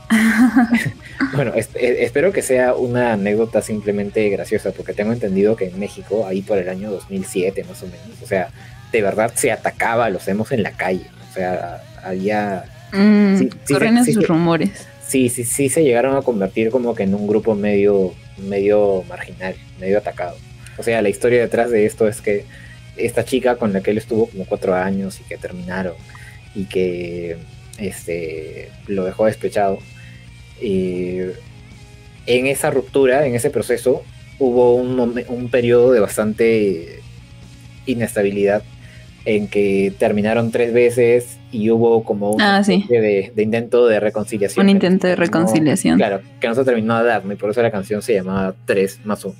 Bueno, 1.32 1.52
espero 1.54 2.32
que 2.32 2.42
sea 2.42 2.74
una 2.74 3.14
anécdota 3.14 3.62
simplemente 3.62 4.28
graciosa, 4.28 4.70
porque 4.72 4.92
tengo 4.92 5.12
entendido 5.12 5.56
que 5.56 5.66
en 5.66 5.78
México, 5.78 6.26
ahí 6.26 6.42
por 6.42 6.58
el 6.58 6.68
año 6.68 6.90
2007 6.90 7.64
más 7.64 7.82
o 7.82 7.86
menos, 7.86 8.22
o 8.22 8.26
sea, 8.26 8.50
de 8.92 9.02
verdad 9.02 9.32
se 9.34 9.50
atacaba 9.50 10.06
a 10.06 10.10
los 10.10 10.28
emos 10.28 10.52
en 10.52 10.62
la 10.62 10.72
calle. 10.72 11.06
O 11.30 11.34
sea, 11.34 11.82
había... 12.02 12.64
Mm, 12.92 13.46
corren 13.68 13.98
esos 13.98 14.26
rumores. 14.26 14.86
Sí, 15.06 15.28
sí, 15.28 15.44
sí 15.44 15.68
se 15.68 15.82
llegaron 15.82 16.16
a 16.16 16.22
convertir 16.22 16.70
como 16.70 16.94
que 16.94 17.04
en 17.04 17.14
un 17.14 17.26
grupo 17.26 17.54
medio, 17.54 18.14
medio 18.38 19.04
marginal, 19.08 19.54
medio 19.80 19.98
atacado. 19.98 20.36
O 20.78 20.82
sea, 20.82 21.00
la 21.02 21.08
historia 21.08 21.40
detrás 21.40 21.70
de 21.70 21.86
esto 21.86 22.08
es 22.08 22.20
que 22.20 22.44
esta 22.96 23.24
chica 23.24 23.56
con 23.56 23.72
la 23.72 23.82
que 23.82 23.90
él 23.90 23.98
estuvo 23.98 24.26
como 24.26 24.46
cuatro 24.46 24.74
años 24.74 25.20
y 25.20 25.24
que 25.24 25.36
terminaron 25.36 25.94
y 26.54 26.64
que 26.64 27.36
este, 27.78 28.70
lo 28.86 29.04
dejó 29.04 29.26
despechado. 29.26 29.78
Y 30.60 31.18
en 32.26 32.46
esa 32.46 32.70
ruptura, 32.70 33.26
en 33.26 33.34
ese 33.34 33.50
proceso, 33.50 34.02
hubo 34.38 34.74
un, 34.74 35.24
un 35.28 35.48
periodo 35.50 35.92
de 35.92 36.00
bastante 36.00 37.00
inestabilidad 37.86 38.62
en 39.26 39.48
que 39.48 39.92
terminaron 39.98 40.52
tres 40.52 40.72
veces 40.72 41.38
y 41.50 41.70
hubo 41.70 42.04
como 42.04 42.30
un 42.30 42.40
ah, 42.40 42.62
de, 42.62 43.32
intento 43.36 43.86
de 43.86 43.98
reconciliación. 43.98 44.64
Un 44.64 44.70
intento 44.70 45.08
de 45.08 45.16
reconciliación. 45.16 45.98
claro, 45.98 46.20
que 46.40 46.46
no 46.46 46.54
se 46.54 46.64
terminó 46.64 46.98
de 46.98 47.08
dar, 47.08 47.22
y 47.30 47.34
por 47.34 47.50
eso 47.50 47.60
la 47.60 47.72
canción 47.72 48.02
se 48.02 48.14
llamaba 48.14 48.54
3 48.64 49.00
más 49.04 49.24
1. 49.24 49.34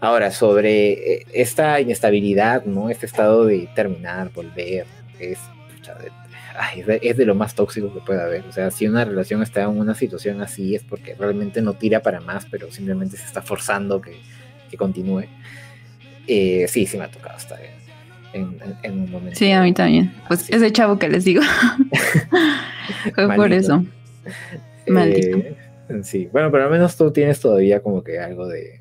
Ahora, 0.00 0.30
sobre 0.32 0.92
eh, 0.92 1.26
esta 1.32 1.80
inestabilidad, 1.80 2.64
¿no? 2.64 2.90
Este 2.90 3.06
estado 3.06 3.46
de 3.46 3.68
terminar, 3.74 4.30
volver, 4.34 4.86
es, 5.20 5.38
es, 6.76 7.16
de, 7.16 7.26
lo 7.26 7.34
más 7.34 7.54
tóxico 7.54 7.92
que 7.92 8.00
puede 8.00 8.22
haber. 8.22 8.44
O 8.46 8.52
sea, 8.52 8.70
si 8.70 8.86
una 8.86 9.04
relación 9.04 9.42
está 9.42 9.62
en 9.62 9.70
una 9.70 9.94
situación 9.94 10.40
así 10.40 10.74
es 10.74 10.82
porque 10.82 11.14
realmente 11.14 11.62
no 11.62 11.74
tira 11.74 12.00
para 12.00 12.20
más, 12.20 12.46
pero 12.50 12.70
simplemente 12.70 13.16
se 13.16 13.24
está 13.24 13.42
forzando 13.42 14.00
que, 14.00 14.16
que 14.70 14.76
continúe. 14.76 15.24
Eh, 16.26 16.66
sí, 16.68 16.86
sí 16.86 16.96
me 16.98 17.04
ha 17.04 17.10
tocado 17.10 17.36
estar 17.36 17.58
en, 18.32 18.58
en, 18.82 18.92
un 18.92 19.10
momento. 19.10 19.38
Sí, 19.38 19.50
a 19.52 19.62
mí 19.62 19.72
también. 19.72 20.12
Pues 20.28 20.50
ese 20.50 20.72
chavo 20.72 20.98
que 20.98 21.08
les 21.08 21.24
digo. 21.24 21.42
Fue 23.14 23.34
por 23.34 23.52
eso. 23.52 23.84
Maldito. 24.88 25.38
Eh, 25.38 25.56
sí, 26.02 26.28
bueno, 26.32 26.50
pero 26.50 26.64
al 26.64 26.70
menos 26.70 26.96
tú 26.96 27.12
tienes 27.12 27.40
todavía 27.40 27.80
como 27.80 28.02
que 28.02 28.18
algo 28.18 28.48
de 28.48 28.80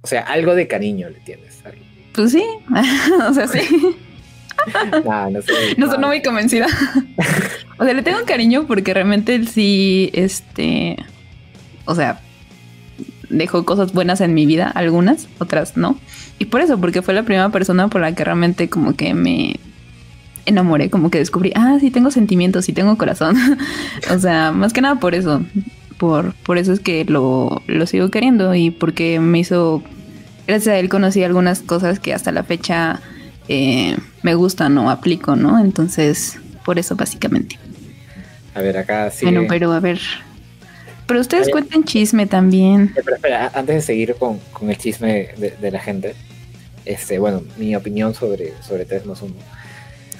o 0.00 0.06
sea, 0.06 0.22
algo 0.22 0.54
de 0.54 0.66
cariño 0.66 1.10
le 1.10 1.20
tienes. 1.20 1.62
Pues 2.14 2.32
sí, 2.32 2.44
o 3.28 3.34
sea, 3.34 3.46
sí. 3.46 3.60
no, 5.04 5.30
no 5.30 5.42
sé. 5.42 5.52
No, 5.76 5.86
no 5.96 6.08
muy 6.08 6.22
convencida. 6.22 6.66
o 7.78 7.84
sea, 7.84 7.94
le 7.94 8.02
tengo 8.02 8.18
cariño 8.26 8.66
porque 8.66 8.94
realmente 8.94 9.34
él 9.34 9.48
sí, 9.48 10.10
este, 10.12 10.96
o 11.84 11.94
sea, 11.94 12.20
dejó 13.28 13.64
cosas 13.64 13.92
buenas 13.92 14.20
en 14.20 14.34
mi 14.34 14.46
vida, 14.46 14.68
algunas, 14.68 15.28
otras 15.38 15.76
no. 15.76 15.98
Y 16.38 16.46
por 16.46 16.60
eso, 16.60 16.78
porque 16.78 17.02
fue 17.02 17.14
la 17.14 17.24
primera 17.24 17.48
persona 17.50 17.88
por 17.88 18.00
la 18.00 18.14
que 18.14 18.24
realmente 18.24 18.68
como 18.68 18.94
que 18.94 19.14
me 19.14 19.56
enamoré, 20.46 20.88
como 20.88 21.10
que 21.10 21.18
descubrí, 21.18 21.52
ah, 21.54 21.76
sí 21.80 21.90
tengo 21.90 22.10
sentimientos, 22.10 22.64
sí 22.64 22.72
tengo 22.72 22.96
corazón. 22.96 23.36
o 24.10 24.18
sea, 24.18 24.52
más 24.52 24.72
que 24.72 24.80
nada 24.80 24.96
por 24.96 25.14
eso 25.14 25.42
por, 25.98 26.32
por 26.34 26.56
eso 26.56 26.72
es 26.72 26.80
que 26.80 27.04
lo, 27.04 27.62
lo 27.66 27.86
sigo 27.86 28.08
queriendo 28.08 28.54
y 28.54 28.70
porque 28.70 29.20
me 29.20 29.40
hizo, 29.40 29.82
gracias 30.46 30.74
a 30.74 30.78
él 30.78 30.88
conocí 30.88 31.22
algunas 31.22 31.60
cosas 31.60 32.00
que 32.00 32.14
hasta 32.14 32.32
la 32.32 32.44
fecha 32.44 33.00
eh, 33.48 33.96
me 34.22 34.34
gustan 34.34 34.76
o 34.78 34.90
aplico, 34.90 35.36
¿no? 35.36 35.58
Entonces, 35.58 36.38
por 36.64 36.78
eso 36.78 36.96
básicamente. 36.96 37.58
A 38.54 38.60
ver, 38.60 38.76
acá 38.76 39.10
sí. 39.10 39.24
Bueno, 39.24 39.44
pero 39.48 39.72
a 39.72 39.80
ver. 39.80 40.00
Pero 41.06 41.20
ustedes 41.20 41.48
cuenten 41.48 41.84
chisme 41.84 42.26
también. 42.26 42.92
Pero 42.94 43.16
espera, 43.16 43.50
antes 43.54 43.76
de 43.76 43.80
seguir 43.80 44.14
con, 44.16 44.40
el 44.68 44.76
chisme 44.76 45.28
de, 45.38 45.70
la 45.70 45.80
gente, 45.80 46.14
este, 46.84 47.18
bueno, 47.18 47.42
mi 47.56 47.74
opinión 47.74 48.14
sobre, 48.14 48.52
sobre 48.62 48.84
3 48.84 49.06
más 49.06 49.22
1. 49.22 49.34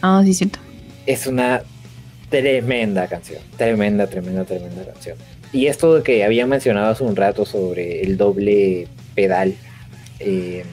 Ah, 0.00 0.22
sí, 0.24 0.32
cierto. 0.32 0.58
Es 1.04 1.26
una 1.26 1.62
tremenda 2.30 3.06
canción. 3.06 3.42
Tremenda, 3.58 4.06
tremenda, 4.06 4.44
tremenda 4.44 4.84
canción. 4.86 5.18
Y 5.52 5.66
esto 5.66 6.02
que 6.02 6.24
había 6.24 6.46
mencionado 6.46 6.90
hace 6.90 7.04
un 7.04 7.16
rato 7.16 7.44
sobre 7.44 8.02
el 8.02 8.16
doble 8.16 8.88
pedal, 9.14 9.54
eh, 10.20 10.64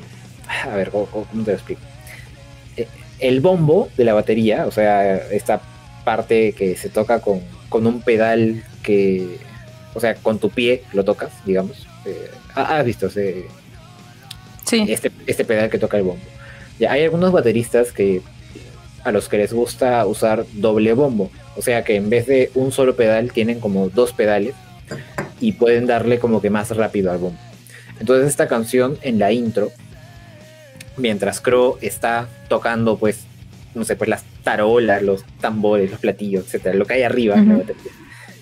a 0.64 0.76
ver, 0.76 0.92
¿cómo, 0.92 1.26
te 1.44 1.52
lo 1.52 1.54
explico? 1.54 1.82
El 3.20 3.40
bombo 3.40 3.90
de 3.98 4.04
la 4.04 4.14
batería, 4.14 4.66
o 4.68 4.72
sea, 4.72 5.16
esta 5.16 5.62
parte 6.04 6.54
que 6.54 6.76
se 6.76 6.90
toca 6.90 7.20
con, 7.22 7.42
un 7.72 8.02
pedal 8.02 8.64
que, 8.84 9.38
o 9.94 10.00
sea, 10.00 10.16
con 10.16 10.40
tu 10.40 10.50
pie 10.50 10.84
lo 10.94 11.04
tocas, 11.04 11.32
digamos. 11.46 11.88
Eh, 12.06 12.30
¿Has 12.54 12.86
visto 12.86 13.08
ese, 13.08 13.46
sí. 14.66 14.86
este, 14.88 15.12
este 15.28 15.44
pedal 15.44 15.70
que 15.70 15.78
toca 15.78 15.98
el 15.98 16.04
bombo? 16.04 16.24
Ya, 16.80 16.92
hay 16.92 17.04
algunos 17.04 17.32
bateristas 17.32 17.92
que 17.92 18.22
a 19.06 19.12
los 19.12 19.30
que 19.30 19.38
les 19.38 19.54
gusta 19.54 20.06
usar 20.06 20.46
doble 20.54 20.94
bombo. 20.94 21.30
O 21.56 21.62
sea 21.62 21.84
que 21.84 21.96
en 21.96 22.10
vez 22.10 22.26
de 22.26 22.52
un 22.56 22.72
solo 22.72 22.96
pedal 22.96 23.32
tienen 23.32 23.60
como 23.60 23.90
dos 23.90 24.12
pedales 24.12 24.56
y 25.40 25.54
pueden 25.54 25.86
darle 25.86 26.20
como 26.20 26.42
que 26.42 26.50
más 26.50 26.76
rápido 26.76 27.12
al 27.12 27.20
bombo. 27.20 27.40
Entonces 28.00 28.28
esta 28.28 28.48
canción 28.48 28.98
en 29.04 29.20
la 29.20 29.32
intro, 29.32 29.72
mientras 30.98 31.42
Crow 31.42 31.78
está 31.82 32.28
tocando 32.48 32.98
pues, 32.98 33.22
no 33.74 33.84
sé, 33.84 33.96
pues 33.96 34.10
las 34.10 34.24
tarolas, 34.44 35.02
los 35.02 35.24
tambores, 35.42 35.92
los 35.92 36.00
platillos, 36.00 36.46
etcétera, 36.46 36.76
lo 36.76 36.86
que 36.86 36.96
hay 36.96 37.04
arriba 37.04 37.36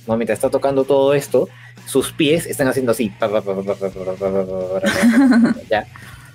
Mientras 0.06 0.38
está 0.38 0.50
tocando 0.50 0.84
todo 0.84 1.14
esto, 1.14 1.48
sus 1.86 2.12
pies 2.12 2.46
están 2.46 2.68
haciendo 2.68 2.92
así, 2.92 3.10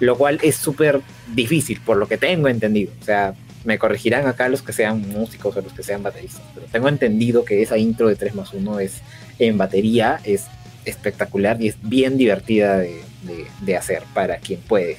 lo 0.01 0.17
cual 0.17 0.39
es 0.43 0.57
súper 0.57 1.01
difícil, 1.35 1.81
por 1.85 1.99
lo 1.99 2.09
que 2.09 2.17
tengo 2.17 2.49
entendido. 2.49 2.93
O 3.01 3.05
sea, 3.05 3.35
me 3.65 3.79
corregirán 3.79 4.27
acá 4.27 4.49
los 4.49 4.63
que 4.63 4.73
sean 4.73 5.07
músicos 5.09 5.55
o 5.57 5.61
los 5.61 5.73
que 5.73 5.83
sean 5.83 6.03
bateristas, 6.03 6.43
pero 6.55 6.67
tengo 6.73 6.89
entendido 6.89 7.45
que 7.45 7.61
esa 7.63 7.77
intro 7.77 8.09
de 8.09 8.17
3 8.17 8.35
más 8.35 8.55
1 8.55 8.81
es 8.81 9.03
en 9.39 9.59
batería 9.59 10.21
es 10.25 10.47
espectacular 10.85 11.61
y 11.61 11.69
es 11.69 11.77
bien 11.83 12.17
divertida 12.17 12.79
de, 12.79 13.77
hacer 13.77 14.03
para 14.15 14.39
quien 14.39 14.61
puede. 14.61 14.99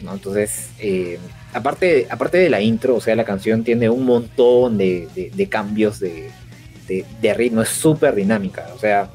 Entonces, 0.00 0.70
eh, 0.78 1.18
aparte, 1.52 2.06
aparte 2.10 2.38
de 2.38 2.50
la 2.50 2.60
intro, 2.60 2.96
o 2.96 3.00
sea, 3.00 3.14
la 3.16 3.24
canción 3.24 3.64
tiene 3.64 3.88
un 3.88 4.04
montón 4.04 4.78
de, 4.78 5.48
cambios 5.48 6.00
de, 6.00 6.30
ritmo, 7.36 7.62
es 7.62 7.68
súper 7.68 8.14
dinámica, 8.14 8.68
o 8.74 8.78
sea, 8.78 9.10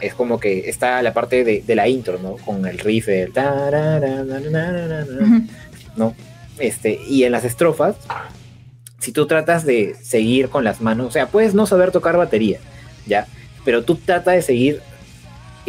es 0.00 0.14
como 0.14 0.40
que 0.40 0.70
está 0.70 1.02
la 1.02 1.12
parte 1.12 1.44
de, 1.44 1.74
la 1.74 1.88
intro, 1.88 2.18
¿no? 2.18 2.36
Con 2.36 2.66
el 2.66 2.78
riff 2.78 3.06
del... 3.06 3.32
¿no? 5.96 6.14
Este, 6.58 7.00
y 7.08 7.24
en 7.24 7.32
las 7.32 7.44
estrofas, 7.44 7.96
si 8.98 9.12
tú 9.12 9.26
tratas 9.26 9.64
de 9.64 9.94
seguir 10.02 10.48
con 10.48 10.64
las 10.64 10.80
manos, 10.80 11.06
o 11.06 11.10
sea, 11.10 11.26
puedes 11.26 11.54
no 11.54 11.66
saber 11.66 11.90
tocar 11.90 12.16
batería, 12.16 12.58
¿ya? 13.06 13.26
pero 13.64 13.82
tú 13.82 13.96
trata 13.96 14.32
de 14.32 14.42
seguir. 14.42 14.80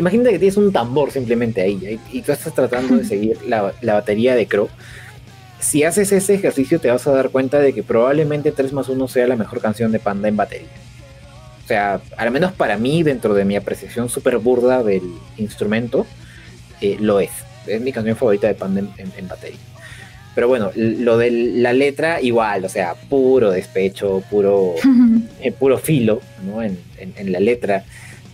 Imagínate 0.02 0.32
que 0.32 0.40
tienes 0.40 0.58
un 0.58 0.74
tambor 0.74 1.12
simplemente 1.12 1.62
ahí 1.62 2.00
y 2.12 2.22
tú 2.24 2.32
estás 2.32 2.56
tratando 2.56 2.98
de 2.98 3.06
seguir 3.14 3.38
la, 3.48 3.72
batería 3.84 4.34
de 4.34 4.48
Crow. 4.48 4.68
Si 5.60 5.84
haces 5.84 6.12
ese 6.12 6.34
ejercicio, 6.34 6.80
te 6.80 6.90
vas 6.90 7.06
a 7.06 7.12
dar 7.12 7.30
cuenta 7.30 7.60
de 7.60 7.72
que 7.72 7.84
probablemente 7.84 8.52
3 8.52 8.74
más 8.74 8.90
1 8.90 9.08
sea 9.08 9.28
la 9.28 9.36
mejor 9.36 9.62
canción 9.62 9.92
de 9.92 10.00
Panda 10.00 10.28
en 10.28 10.36
batería. 10.36 10.68
O 11.64 11.68
sea, 11.68 12.02
al 12.18 12.32
menos 12.32 12.52
para 12.52 12.78
mí, 12.78 13.04
dentro 13.04 13.36
de 13.36 13.46
mi 13.46 13.56
apreciación 13.56 14.10
súper 14.10 14.40
burda 14.40 14.82
del 14.82 15.04
instrumento, 15.38 16.08
eh, 16.82 16.98
lo 17.00 17.20
es. 17.20 17.30
Es 17.68 17.80
mi 17.80 17.92
canción 17.92 18.16
favorita 18.16 18.48
de 18.48 18.56
Panda 18.56 18.82
en, 18.98 19.28
batería. 19.28 19.60
Pero 20.34 20.48
bueno, 20.48 20.72
lo 20.74 21.20
de 21.20 21.30
la 21.30 21.74
letra, 21.74 22.22
igual, 22.22 22.66
o 22.66 22.70
sea, 22.70 22.96
puro 22.96 23.52
despecho, 23.52 24.24
puro, 24.32 24.74
eh, 25.44 25.52
puro 25.52 25.78
filo, 25.78 26.22
¿no? 26.44 26.64
En, 26.64 26.80
en, 26.98 27.32
la 27.32 27.40
letra. 27.40 27.84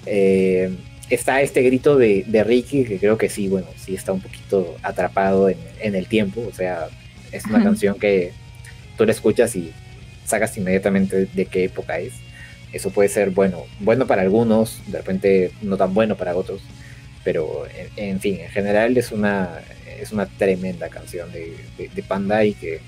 Eh, 0.06 0.72
está 1.10 1.42
este 1.42 1.62
grito 1.62 1.98
de, 1.98 2.24
de, 2.28 2.44
Ricky 2.44 2.84
que 2.84 2.98
creo 2.98 3.18
que 3.18 3.30
sí, 3.30 3.48
bueno, 3.48 3.68
sí 3.78 3.96
está 3.96 4.12
un 4.12 4.22
poquito 4.22 4.76
atrapado 4.84 5.50
en, 5.50 5.58
en 5.80 5.96
el 5.96 6.08
tiempo. 6.08 6.46
O 6.48 6.54
sea, 6.54 6.88
es 7.32 7.46
una 7.46 7.64
canción 7.64 7.98
que 8.00 8.32
tú 8.98 9.06
la 9.06 9.12
escuchas 9.12 9.56
y 9.56 9.72
sacas 10.26 10.58
inmediatamente 10.58 11.28
de 11.32 11.46
qué 11.46 11.66
época 11.66 12.00
es. 12.00 12.14
Eso 12.74 12.90
puede 12.90 13.10
ser 13.10 13.32
bueno, 13.32 13.64
bueno 13.80 14.08
para 14.08 14.22
algunos, 14.22 14.82
de 14.88 14.98
repente 14.98 15.52
no 15.62 15.78
tan 15.78 15.94
bueno 15.94 16.16
para 16.16 16.36
otros. 16.36 16.62
Pero 17.24 17.64
en, 17.96 18.20
fin, 18.20 18.40
en 18.40 18.50
general 18.50 18.96
es 18.98 19.12
una, 19.12 19.50
es 20.00 20.12
una 20.12 20.26
tremenda 20.26 20.90
canción 20.90 21.32
de, 21.32 21.56
de, 21.78 22.04
Panda 22.04 22.46
y 22.46 22.54
que 22.54 22.80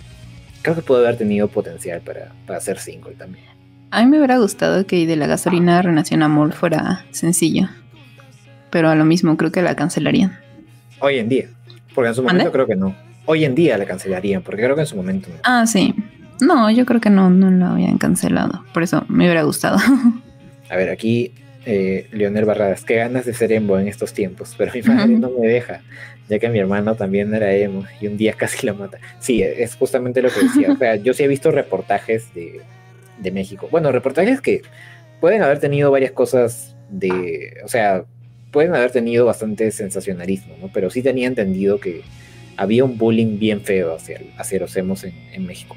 creo 0.62 0.76
que 0.76 0.82
puede 0.82 1.06
haber 1.06 1.18
tenido 1.18 1.50
potencial 1.50 2.02
para, 2.02 2.32
para 2.46 2.62
ser 2.62 2.80
single 2.80 3.16
también. 3.16 3.46
A 3.92 4.02
mí 4.02 4.10
me 4.10 4.18
hubiera 4.18 4.38
gustado 4.38 4.86
que 4.86 5.06
de 5.08 5.16
la 5.16 5.28
gasolina 5.28 5.82
Renación 5.82 6.24
Amor 6.24 6.54
fuera 6.54 7.06
sencillo. 7.12 7.70
Pero 8.70 8.90
a 8.90 8.96
lo 8.96 9.06
mismo 9.06 9.36
creo 9.38 9.52
que 9.52 9.62
la 9.62 9.76
cancelarían. 9.76 10.38
Hoy 11.00 11.18
en 11.20 11.30
día. 11.30 11.46
Porque 11.96 12.10
en 12.10 12.16
su 12.16 12.24
momento 12.24 12.52
creo 12.52 12.68
que 12.68 12.76
no. 12.76 12.96
Hoy 13.26 13.46
en 13.46 13.56
día 13.56 13.78
la 13.78 13.86
cancelarían, 13.86 14.42
porque 14.42 14.64
creo 14.64 14.76
que 14.76 14.82
en 14.82 14.88
su 14.88 14.96
momento 14.96 15.30
no. 15.30 15.36
Ah, 15.44 15.66
sí. 15.66 15.94
No, 16.42 16.70
yo 16.72 16.86
creo 16.86 17.02
que 17.02 17.10
no, 17.10 17.30
no 17.30 17.52
lo 17.52 17.66
habían 17.66 17.98
cancelado. 17.98 18.64
Por 18.74 18.84
eso 18.84 19.04
me 19.08 19.26
hubiera 19.26 19.44
gustado. 19.44 19.78
a 20.70 20.76
ver, 20.76 20.90
aquí 20.90 21.32
Eh, 21.66 22.08
Leonel 22.12 22.46
Barradas, 22.46 22.84
qué 22.86 22.96
ganas 22.96 23.26
de 23.26 23.34
ser 23.34 23.52
emo 23.52 23.78
en 23.78 23.88
estos 23.90 24.14
tiempos, 24.14 24.56
pero 24.58 24.72
mi 24.74 24.82
madre 24.82 25.14
no 25.20 25.30
me 25.30 25.46
deja, 25.46 25.82
ya 26.30 26.40
que 26.40 26.48
mi 26.50 26.58
hermano 26.58 26.96
también 26.96 27.32
era 27.36 27.54
emo 27.54 27.84
y 28.00 28.08
un 28.08 28.16
día 28.18 28.34
casi 28.38 28.66
lo 28.66 28.74
mata. 28.74 28.98
Sí, 29.20 29.44
es 29.44 29.76
justamente 29.76 30.22
lo 30.22 30.30
que 30.30 30.40
decía. 30.40 30.72
O 30.72 30.78
sea, 30.78 30.96
yo 30.96 31.14
sí 31.14 31.24
he 31.24 31.28
visto 31.28 31.52
reportajes 31.52 32.34
de, 32.34 32.62
de 33.20 33.32
México. 33.32 33.68
Bueno, 33.70 33.92
reportajes 33.92 34.40
que 34.42 34.62
pueden 35.20 35.44
haber 35.44 35.60
tenido 35.60 35.92
varias 35.92 36.12
cosas 36.14 36.76
de, 36.90 37.58
o 37.64 37.68
sea, 37.68 38.06
pueden 38.52 38.76
haber 38.76 38.92
tenido 38.92 39.26
bastante 39.26 39.72
sensacionalismo, 39.72 40.56
¿no? 40.62 40.70
Pero 40.74 40.90
sí 40.90 41.02
tenía 41.02 41.28
entendido 41.28 41.80
que 41.80 42.02
había 42.58 42.84
un 42.84 42.98
bullying 42.98 43.40
bien 43.40 43.62
feo 43.62 43.96
hacia, 43.96 44.22
hacia 44.38 44.60
los 44.60 44.76
emos 44.76 45.04
en, 45.04 45.14
en 45.32 45.46
México. 45.46 45.76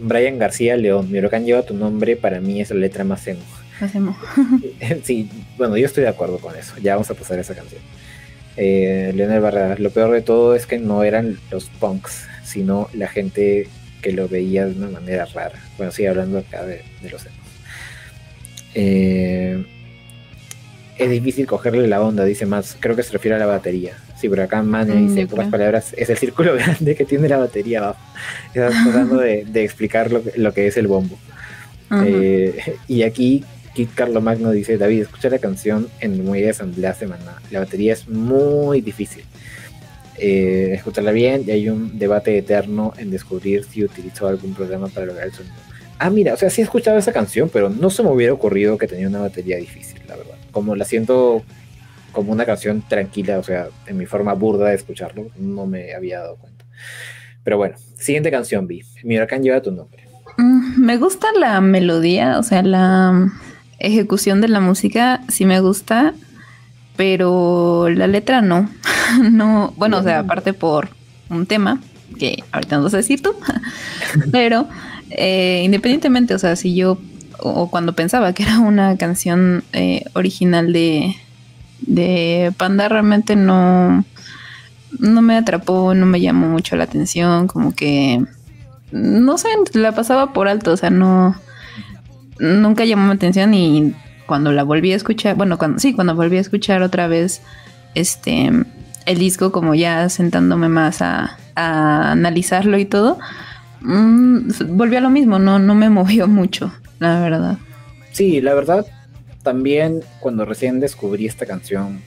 Brian 0.00 0.38
García 0.38 0.76
León, 0.76 1.10
mi 1.10 1.18
huracán 1.18 1.44
lleva 1.44 1.62
tu 1.62 1.74
nombre, 1.74 2.16
para 2.16 2.40
mí 2.40 2.60
es 2.60 2.70
la 2.70 2.76
letra 2.76 3.04
más 3.04 3.26
emo. 3.26 3.42
Más 3.80 3.94
emo. 3.94 4.16
sí, 5.02 5.28
bueno, 5.56 5.76
yo 5.76 5.86
estoy 5.86 6.04
de 6.04 6.08
acuerdo 6.08 6.38
con 6.38 6.56
eso. 6.56 6.74
Ya 6.82 6.94
vamos 6.94 7.10
a 7.10 7.14
pasar 7.14 7.38
a 7.38 7.42
esa 7.42 7.54
canción. 7.54 7.80
Eh, 8.56 9.12
Leonel 9.14 9.40
Barra, 9.40 9.76
lo 9.78 9.90
peor 9.90 10.12
de 10.12 10.20
todo 10.20 10.54
es 10.54 10.66
que 10.66 10.78
no 10.78 11.04
eran 11.04 11.38
los 11.50 11.66
punks, 11.66 12.26
sino 12.44 12.88
la 12.92 13.08
gente 13.08 13.68
que 14.02 14.12
lo 14.12 14.28
veía 14.28 14.66
de 14.66 14.72
una 14.72 14.90
manera 14.90 15.26
rara. 15.26 15.58
Bueno, 15.76 15.92
sigue 15.92 16.08
hablando 16.08 16.38
acá 16.38 16.64
de, 16.64 16.82
los 17.10 17.24
emos. 17.24 17.38
Eh, 18.74 19.64
es 20.98 21.10
difícil 21.10 21.46
cogerle 21.46 21.86
la 21.86 22.02
onda, 22.02 22.24
dice 22.24 22.44
más. 22.46 22.76
Creo 22.78 22.96
que 22.96 23.02
se 23.02 23.12
refiere 23.12 23.36
a 23.36 23.38
la 23.38 23.46
batería. 23.46 23.96
Sí, 24.18 24.28
pero 24.28 24.42
acá 24.42 24.62
Mane 24.62 24.94
mm, 24.94 25.08
dice, 25.08 25.20
en 25.22 25.28
pocas 25.28 25.48
palabras, 25.48 25.94
es 25.96 26.10
el 26.10 26.18
círculo 26.18 26.54
grande 26.56 26.94
que 26.94 27.04
tiene 27.04 27.28
la 27.28 27.38
batería 27.38 27.78
abajo. 27.78 28.00
Estás 28.48 28.74
tratando 28.84 29.18
de, 29.18 29.46
explicar 29.54 30.10
lo 30.10 30.52
que, 30.52 30.66
es 30.66 30.76
el 30.76 30.88
bombo. 30.88 31.18
Eh, 32.04 32.76
y 32.86 33.02
aquí 33.02 33.44
Kit 33.74 33.94
Carlo 33.94 34.20
Magno 34.20 34.50
dice, 34.50 34.76
David, 34.76 35.02
escucha 35.02 35.30
la 35.30 35.38
canción 35.38 35.88
en 36.00 36.24
muelle 36.24 36.46
de 36.46 36.50
asamblea 36.50 36.94
semana. 36.94 37.40
La 37.50 37.60
batería 37.60 37.92
es 37.92 38.08
muy 38.08 38.80
difícil. 38.80 39.24
Eh, 40.18 40.72
escucharla 40.74 41.12
bien 41.12 41.44
y 41.46 41.52
hay 41.52 41.68
un 41.68 41.96
debate 41.96 42.36
eterno 42.36 42.92
en 42.98 43.12
descubrir 43.12 43.62
si 43.62 43.84
utilizó 43.84 44.26
algún 44.26 44.52
programa 44.52 44.88
para 44.88 45.06
lograr 45.06 45.28
el 45.28 45.32
sonido. 45.32 45.54
Ah, 46.00 46.10
mira, 46.10 46.34
o 46.34 46.36
sea, 46.36 46.50
sí 46.50 46.60
he 46.60 46.64
escuchado 46.64 46.98
esa 46.98 47.12
canción, 47.12 47.48
pero 47.52 47.70
no 47.70 47.88
se 47.88 48.02
me 48.02 48.10
hubiera 48.10 48.32
ocurrido 48.32 48.76
que 48.78 48.88
tenía 48.88 49.06
una 49.06 49.20
batería 49.20 49.56
difícil. 49.58 49.97
Como 50.50 50.74
la 50.74 50.84
siento 50.84 51.42
como 52.12 52.32
una 52.32 52.44
canción 52.44 52.82
tranquila, 52.82 53.38
o 53.38 53.42
sea, 53.42 53.68
en 53.86 53.96
mi 53.96 54.06
forma 54.06 54.32
burda 54.34 54.68
de 54.68 54.74
escucharlo, 54.74 55.28
no 55.36 55.66
me 55.66 55.94
había 55.94 56.20
dado 56.20 56.36
cuenta. 56.36 56.64
Pero 57.44 57.56
bueno, 57.58 57.76
siguiente 57.94 58.30
canción, 58.30 58.66
Vi. 58.66 58.82
Mi 59.04 59.16
huracán 59.16 59.42
lleva 59.42 59.62
tu 59.62 59.70
nombre. 59.70 60.04
Mm, 60.36 60.80
me 60.84 60.96
gusta 60.96 61.28
la 61.38 61.60
melodía, 61.60 62.38
o 62.38 62.42
sea, 62.42 62.62
la 62.62 63.30
ejecución 63.78 64.40
de 64.40 64.48
la 64.48 64.60
música 64.60 65.20
sí 65.28 65.44
me 65.44 65.60
gusta, 65.60 66.14
pero 66.96 67.88
la 67.88 68.06
letra 68.06 68.42
no. 68.42 68.68
no, 69.30 69.72
bueno, 69.76 69.98
o 69.98 70.02
sea, 70.02 70.20
aparte 70.20 70.52
por 70.52 70.88
un 71.30 71.46
tema 71.46 71.80
que 72.18 72.42
ahorita 72.52 72.78
no 72.78 72.90
sé 72.90 72.98
decir 72.98 73.22
tú, 73.22 73.34
pero 74.32 74.66
eh, 75.10 75.62
independientemente, 75.64 76.34
o 76.34 76.38
sea, 76.38 76.56
si 76.56 76.74
yo 76.74 76.98
o 77.40 77.70
cuando 77.70 77.94
pensaba 77.94 78.32
que 78.32 78.42
era 78.42 78.58
una 78.58 78.96
canción 78.96 79.64
eh, 79.72 80.04
original 80.14 80.72
de, 80.72 81.16
de 81.80 82.52
Panda 82.56 82.88
realmente 82.88 83.36
no, 83.36 84.04
no 84.98 85.22
me 85.22 85.36
atrapó, 85.36 85.94
no 85.94 86.06
me 86.06 86.20
llamó 86.20 86.48
mucho 86.48 86.76
la 86.76 86.84
atención, 86.84 87.46
como 87.46 87.74
que, 87.74 88.24
no 88.90 89.38
sé, 89.38 89.48
la 89.74 89.92
pasaba 89.92 90.32
por 90.32 90.48
alto, 90.48 90.72
o 90.72 90.76
sea, 90.76 90.90
no, 90.90 91.36
nunca 92.38 92.84
llamó 92.84 93.06
mi 93.06 93.14
atención 93.14 93.54
y 93.54 93.94
cuando 94.26 94.52
la 94.52 94.62
volví 94.62 94.92
a 94.92 94.96
escuchar, 94.96 95.36
bueno, 95.36 95.58
cuando, 95.58 95.78
sí, 95.78 95.94
cuando 95.94 96.14
volví 96.14 96.36
a 96.36 96.40
escuchar 96.40 96.82
otra 96.82 97.08
vez, 97.08 97.42
este, 97.94 98.50
el 99.06 99.18
disco 99.18 99.52
como 99.52 99.74
ya 99.74 100.08
sentándome 100.08 100.68
más 100.68 101.02
a, 101.02 101.38
analizarlo 101.56 102.78
y 102.78 102.84
todo, 102.84 103.18
mmm, 103.80 104.48
volví 104.68 104.94
a 104.94 105.00
lo 105.00 105.10
mismo, 105.10 105.40
no, 105.40 105.58
no 105.58 105.74
me 105.74 105.90
movió 105.90 106.28
mucho, 106.28 106.72
la 106.98 107.20
verdad. 107.20 107.58
Sí, 108.12 108.40
la 108.40 108.54
verdad, 108.54 108.86
también 109.42 110.02
cuando 110.20 110.44
recién 110.44 110.80
descubrí 110.80 111.26
esta 111.26 111.46
canción, 111.46 112.00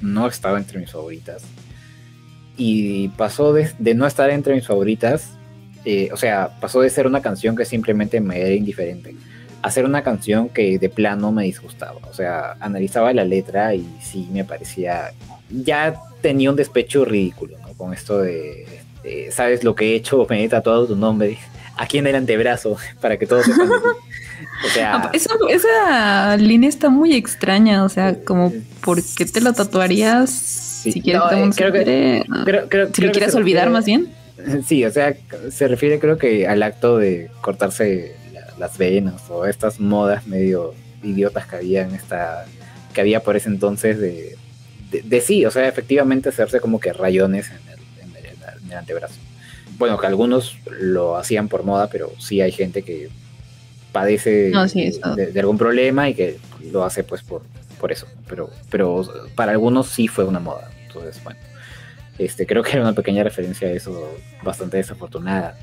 no 0.00 0.26
estaba 0.26 0.58
entre 0.58 0.78
mis 0.78 0.92
favoritas. 0.92 1.42
Y 2.56 3.08
pasó 3.10 3.52
de, 3.52 3.72
no 3.94 4.06
estar 4.06 4.30
entre 4.30 4.54
mis 4.54 4.66
favoritas, 4.66 5.30
eh, 5.84 6.10
o 6.12 6.16
sea, 6.16 6.58
pasó 6.60 6.80
de 6.80 6.90
ser 6.90 7.06
una 7.06 7.22
canción 7.22 7.56
que 7.56 7.64
simplemente 7.64 8.20
me 8.20 8.40
era 8.40 8.50
indiferente, 8.50 9.14
a 9.62 9.70
ser 9.70 9.84
una 9.84 10.02
canción 10.02 10.48
que 10.48 10.78
de 10.78 10.88
plano 10.88 11.30
me 11.30 11.44
disgustaba. 11.44 12.00
O 12.10 12.14
sea, 12.14 12.56
analizaba 12.60 13.12
la 13.12 13.24
letra 13.24 13.74
y 13.74 13.86
sí 14.00 14.28
me 14.32 14.44
parecía. 14.44 15.12
Ya 15.50 16.00
tenía 16.20 16.50
un 16.50 16.56
despecho 16.56 17.04
ridículo, 17.04 17.58
¿no? 17.58 17.74
Con 17.74 17.92
esto 17.94 18.18
de. 18.20 18.66
¿Sabes 19.30 19.64
lo 19.64 19.74
que 19.74 19.92
he 19.92 19.94
hecho? 19.94 20.26
Me 20.30 20.44
he 20.44 20.48
tatuado 20.48 20.86
tu 20.86 20.96
nombre 20.96 21.38
aquí 21.78 21.98
en 21.98 22.06
el 22.06 22.16
antebrazo 22.16 22.76
para 23.00 23.16
que 23.16 23.26
todos 23.26 23.46
sepan. 23.46 23.68
O 24.64 24.68
sea, 24.68 24.96
ah, 24.96 25.10
esa, 25.12 26.36
línea 26.36 26.68
está 26.68 26.88
muy 26.88 27.14
extraña, 27.14 27.84
o 27.84 27.88
sea, 27.88 28.16
como 28.24 28.52
¿por 28.82 29.00
qué 29.16 29.24
te 29.24 29.40
lo 29.40 29.52
tatuarías 29.52 30.30
si 30.30 31.00
quieres 31.00 31.22
que, 31.56 32.88
si 32.92 33.02
lo 33.02 33.12
quieres 33.12 33.34
olvidar 33.34 33.70
más 33.70 33.84
bien? 33.84 34.08
Sí, 34.64 34.84
o 34.84 34.90
sea, 34.92 35.16
se 35.50 35.66
refiere 35.66 35.98
creo 35.98 36.16
que 36.16 36.46
al 36.46 36.62
acto 36.62 36.96
de 36.96 37.28
cortarse 37.40 38.14
las 38.56 38.78
venas 38.78 39.28
o 39.30 39.46
estas 39.46 39.80
modas 39.80 40.28
medio 40.28 40.74
idiotas 41.02 41.46
que 41.46 41.56
había 41.56 41.82
en 41.82 41.92
esta 41.96 42.46
que 42.92 43.00
había 43.00 43.20
por 43.20 43.34
ese 43.34 43.48
entonces 43.48 43.98
de, 43.98 44.36
de, 44.92 45.20
sí, 45.20 45.44
o 45.44 45.50
sea, 45.50 45.66
efectivamente 45.66 46.28
hacerse 46.28 46.60
como 46.60 46.78
que 46.78 46.92
rayones 46.92 47.50
en 47.50 48.70
el 48.70 48.76
antebrazo. 48.76 49.14
Bueno, 49.78 49.98
que 49.98 50.06
algunos 50.06 50.56
lo 50.80 51.16
hacían 51.16 51.48
por 51.48 51.62
moda, 51.62 51.88
pero 51.88 52.12
sí 52.18 52.40
hay 52.40 52.50
gente 52.50 52.82
que 52.82 53.08
padece 53.92 54.50
de, 54.50 55.40
algún 55.40 55.58
problema 55.58 56.08
y 56.08 56.14
que 56.14 56.38
lo 56.72 56.84
hace 56.84 57.04
pues 57.04 57.22
por, 57.22 57.42
por 57.80 57.92
eso. 57.92 58.06
Pero, 58.28 58.50
pero 58.70 59.04
para 59.34 59.52
algunos 59.52 59.88
sí 59.88 60.08
fue 60.08 60.24
una 60.24 60.40
moda. 60.40 60.70
Entonces, 60.86 61.22
bueno, 61.22 61.40
este, 62.18 62.46
creo 62.46 62.62
que 62.62 62.72
era 62.72 62.82
una 62.82 62.94
pequeña 62.94 63.22
referencia 63.22 63.68
a 63.68 63.72
eso 63.72 64.16
bastante 64.42 64.76
desafortunada. 64.76 65.56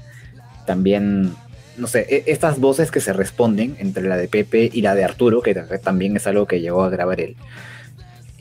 También, 0.66 1.34
no 1.78 1.88
sé, 1.88 2.06
e, 2.10 2.24
estas 2.28 2.60
voces 2.60 2.92
que 2.92 3.02
se 3.02 3.14
responden 3.14 3.76
entre 3.80 4.04
la 4.04 4.18
de 4.18 4.28
Pepe 4.28 4.70
y 4.72 4.82
la 4.82 4.96
de 4.96 5.04
Arturo, 5.04 5.42
que 5.42 5.54
también 5.54 6.16
es 6.16 6.28
algo 6.28 6.46
que 6.48 6.62
llegó 6.62 6.84
a 6.84 6.90
grabar 6.90 7.20
él. 7.20 7.36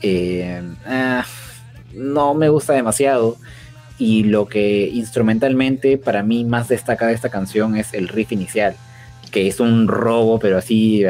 Eh, 0.01 0.61
ah, 0.85 1.25
no 1.93 2.33
me 2.33 2.49
gusta 2.49 2.73
demasiado. 2.73 3.37
Y 3.97 4.23
lo 4.23 4.47
que 4.47 4.89
instrumentalmente 4.89 5.97
para 5.97 6.21
mí 6.21 6.43
más 6.43 6.67
destaca 6.67 7.07
de 7.07 7.13
esta 7.13 7.29
canción 7.29 7.77
es 7.77 7.93
el 7.93 8.09
riff 8.09 8.33
inicial 8.33 8.75
que 9.35 9.47
es 9.49 9.59
un 9.59 9.89
robo, 9.89 10.39
pero 10.39 10.57
así 10.57 11.03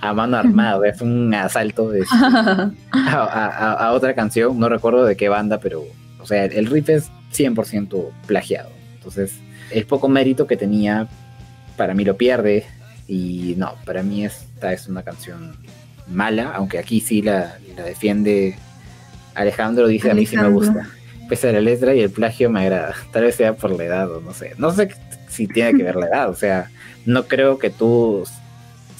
a 0.00 0.14
mano 0.14 0.36
armada, 0.36 0.88
es 0.88 1.00
un 1.00 1.34
asalto 1.34 1.90
a, 2.92 3.90
otra 3.92 4.14
canción, 4.14 4.60
no 4.60 4.68
recuerdo 4.68 5.04
de 5.04 5.16
qué 5.16 5.28
banda, 5.28 5.58
pero, 5.58 5.82
o 6.20 6.24
sea, 6.24 6.44
el 6.44 6.66
riff 6.66 6.88
es 6.88 7.10
100% 7.32 8.10
plagiado. 8.28 8.70
Entonces, 8.94 9.40
el 9.72 9.86
poco 9.86 10.08
mérito 10.08 10.46
que 10.46 10.56
tenía, 10.56 11.08
para 11.76 11.94
mí 11.94 12.04
lo 12.04 12.16
pierde, 12.16 12.64
y 13.08 13.56
no, 13.56 13.74
para 13.84 14.04
mí 14.04 14.24
esta 14.24 14.72
es 14.72 14.86
una 14.86 15.02
canción 15.02 15.56
mala, 16.06 16.52
aunque 16.54 16.78
aquí 16.78 17.00
sí 17.00 17.22
la, 17.22 17.58
defiende 17.74 18.54
Alejandro, 19.34 19.88
dice 19.88 20.12
a 20.12 20.14
mí 20.14 20.26
sí 20.26 20.36
me 20.36 20.48
gusta. 20.48 20.86
Pese 21.28 21.48
a 21.48 21.52
la 21.52 21.60
letra 21.60 21.92
y 21.92 22.02
el 22.02 22.10
plagio 22.10 22.50
me 22.50 22.60
agrada. 22.60 22.94
Tal 23.10 23.24
vez 23.24 23.34
sea 23.34 23.56
por 23.56 23.72
la 23.72 23.82
edad 23.82 24.12
o 24.12 24.20
no 24.20 24.32
sé. 24.32 24.52
No 24.58 24.70
sé 24.70 24.90
si 25.26 25.48
tiene 25.48 25.76
que 25.76 25.82
ver 25.82 25.96
la 25.96 26.06
edad. 26.06 26.30
O 26.30 26.36
sea, 26.36 26.70
no 27.06 27.26
creo 27.26 27.58
que 27.58 27.70
tú, 27.70 28.24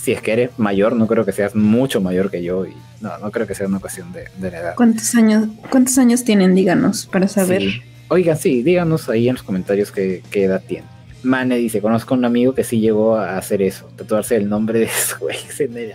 si 0.00 0.12
es 0.12 0.20
que 0.20 0.32
eres 0.32 0.50
mayor, 0.58 0.94
no 0.96 1.06
creo 1.06 1.24
que 1.24 1.32
seas 1.32 1.54
mucho 1.54 2.00
mayor 2.00 2.30
que 2.30 2.42
yo. 2.42 2.66
Y 2.66 2.74
no, 3.00 3.16
no 3.18 3.30
creo 3.30 3.46
que 3.46 3.54
sea 3.54 3.66
una 3.66 3.80
cuestión 3.80 4.12
de, 4.12 4.50
la 4.50 4.58
edad. 4.58 4.74
¿Cuántos 4.76 5.14
años, 5.14 5.48
¿Cuántos 5.70 5.98
años 5.98 6.24
tienen? 6.24 6.54
Díganos, 6.54 7.06
para 7.06 7.28
saber. 7.28 7.62
Oigan, 8.08 8.36
sí, 8.36 8.62
díganos 8.62 9.08
ahí 9.08 9.28
en 9.28 9.34
los 9.34 9.42
comentarios 9.42 9.90
qué, 9.90 10.22
edad 10.32 10.62
tienen. 10.66 10.88
Mane 11.22 11.56
dice, 11.56 11.80
conozco 11.80 12.14
a 12.14 12.18
un 12.18 12.26
amigo 12.26 12.54
que 12.54 12.64
sí 12.64 12.80
llegó 12.80 13.16
a 13.16 13.38
hacer 13.38 13.62
eso, 13.62 13.86
tatuarse 13.96 14.36
el 14.36 14.48
nombre 14.48 14.80
de 14.80 14.88
su 14.88 15.30
ex 15.30 15.60
en 15.60 15.76
el 15.76 15.92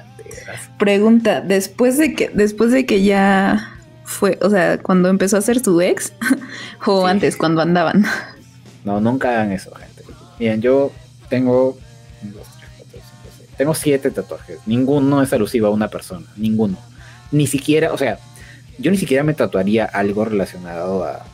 Pregunta, 0.80 1.42
después 1.42 1.98
de 1.98 2.16
que, 2.16 2.30
después 2.34 2.72
de 2.72 2.86
que 2.86 3.04
ya 3.04 3.76
fue, 4.04 4.40
o 4.42 4.50
sea, 4.50 4.80
cuando 4.80 5.10
empezó 5.10 5.38
a 5.38 5.42
ser 5.42 5.64
su 5.64 5.80
ex, 5.82 6.14
o 6.86 7.06
antes, 7.06 7.38
cuando 7.38 7.62
andaban. 7.62 8.06
No, 8.84 9.00
nunca 9.00 9.30
hagan 9.30 9.52
eso, 9.52 9.72
gente. 9.76 10.04
Bien, 10.40 10.62
yo 10.62 10.92
tengo 11.30 11.78
tengo 13.60 13.76
siete 13.76 14.10
tatuajes. 14.10 14.60
Ninguno 14.68 15.22
es 15.22 15.34
alusivo 15.34 15.68
a 15.68 15.70
una 15.70 15.90
persona. 15.90 16.26
Ninguno. 16.38 16.78
Ni 17.30 17.46
siquiera, 17.46 17.92
o 17.92 17.98
sea, 17.98 18.18
yo 18.78 18.90
ni 18.90 18.96
siquiera 18.96 19.22
me 19.22 19.34
tatuaría 19.34 19.84
algo 19.84 20.24
relacionado 20.24 21.04
a, 21.04 21.26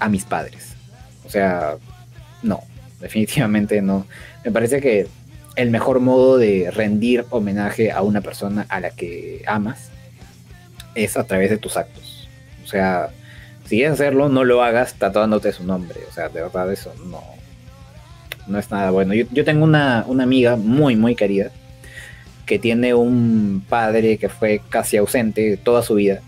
a 0.00 0.08
mis 0.08 0.24
padres. 0.24 0.74
O 1.24 1.30
sea, 1.30 1.76
no. 2.42 2.64
Definitivamente 2.98 3.80
no. 3.80 4.08
Me 4.44 4.50
parece 4.50 4.80
que 4.80 5.06
el 5.54 5.70
mejor 5.70 6.00
modo 6.00 6.36
de 6.36 6.68
rendir 6.72 7.26
homenaje 7.30 7.92
a 7.92 8.02
una 8.02 8.22
persona 8.22 8.66
a 8.68 8.80
la 8.80 8.90
que 8.90 9.44
amas 9.46 9.90
es 10.96 11.16
a 11.16 11.22
través 11.22 11.48
de 11.50 11.58
tus 11.58 11.76
actos. 11.76 12.28
O 12.64 12.66
sea, 12.66 13.10
si 13.66 13.76
quieres 13.76 13.92
hacerlo, 13.92 14.28
no 14.28 14.42
lo 14.42 14.64
hagas 14.64 14.94
tatuándote 14.94 15.52
su 15.52 15.62
nombre. 15.62 16.00
O 16.10 16.12
sea, 16.12 16.28
de 16.28 16.42
verdad 16.42 16.72
eso 16.72 16.92
no, 17.06 17.22
no 18.46 18.58
es 18.58 18.70
nada 18.70 18.90
bueno. 18.90 19.14
Yo, 19.14 19.44
tengo 19.44 19.64
una, 19.64 20.04
una, 20.06 20.24
amiga 20.24 20.56
muy, 20.56 20.96
muy 20.96 21.14
querida 21.14 21.50
que 22.46 22.58
tiene 22.58 22.94
un 22.94 23.64
padre 23.68 24.18
que 24.18 24.28
fue 24.28 24.60
casi 24.68 24.96
ausente 24.96 25.56
toda 25.56 25.82
su 25.82 25.94
vida 25.94 26.20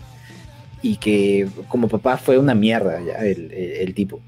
y 0.81 0.97
que 0.97 1.47
como 1.67 1.87
papá 1.87 2.17
fue 2.17 2.37
una 2.37 2.55
mierda 2.55 3.01
ya 3.01 3.25
el, 3.25 3.93
tipo. 3.93 4.21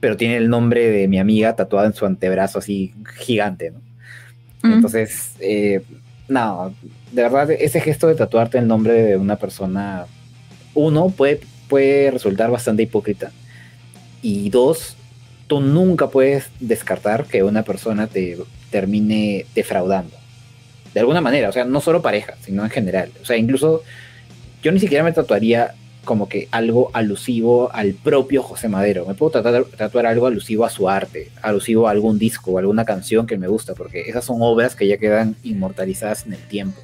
Pero 0.00 0.16
tiene 0.16 0.36
el 0.36 0.48
nombre 0.48 0.88
de 0.88 1.08
mi 1.08 1.18
amiga 1.18 1.56
tatuado 1.56 1.86
en 1.86 1.94
su 1.94 2.06
antebrazo 2.06 2.58
así 2.58 2.94
gigante, 3.18 3.70
¿no? 3.70 3.80
Entonces, 4.62 5.34
eh, 5.40 5.82
no, 6.28 6.74
de 7.12 7.22
verdad, 7.22 7.50
ese 7.50 7.80
gesto 7.80 8.08
de 8.08 8.14
tatuarte 8.14 8.58
el 8.58 8.66
nombre 8.66 8.92
de 8.94 9.16
una 9.16 9.36
persona, 9.36 10.06
uno, 10.74 11.08
puede, 11.10 11.40
puede 11.68 12.10
resultar 12.10 12.50
bastante 12.50 12.82
hipócrita. 12.82 13.30
Y 14.22 14.50
dos, 14.50 14.96
tú 15.46 15.60
nunca 15.60 16.08
puedes 16.08 16.48
descartar 16.60 17.24
que 17.24 17.42
una 17.42 17.62
persona 17.62 18.06
te 18.06 18.36
termine 18.70 19.46
defraudando. 19.54 20.16
De 20.92 21.00
alguna 21.00 21.20
manera, 21.20 21.48
o 21.48 21.52
sea, 21.52 21.64
no 21.64 21.80
solo 21.80 22.02
pareja, 22.02 22.34
sino 22.40 22.64
en 22.64 22.70
general. 22.70 23.10
O 23.22 23.24
sea, 23.24 23.36
incluso 23.36 23.82
yo 24.62 24.72
ni 24.72 24.80
siquiera 24.80 25.04
me 25.04 25.12
tatuaría 25.12 25.74
como 26.04 26.28
que 26.28 26.48
algo 26.52 26.90
alusivo 26.94 27.70
al 27.74 27.92
propio 27.92 28.42
José 28.42 28.68
Madero. 28.68 29.04
Me 29.06 29.14
puedo 29.14 29.32
tratar, 29.32 29.64
tatuar 29.64 30.06
algo 30.06 30.26
alusivo 30.26 30.64
a 30.64 30.70
su 30.70 30.88
arte, 30.88 31.30
alusivo 31.42 31.88
a 31.88 31.90
algún 31.90 32.18
disco 32.18 32.52
o 32.52 32.58
alguna 32.58 32.84
canción 32.84 33.26
que 33.26 33.36
me 33.36 33.48
gusta, 33.48 33.74
porque 33.74 34.02
esas 34.08 34.24
son 34.24 34.38
obras 34.40 34.74
que 34.74 34.86
ya 34.86 34.96
quedan 34.96 35.36
inmortalizadas 35.42 36.24
en 36.26 36.32
el 36.32 36.46
tiempo. 36.46 36.80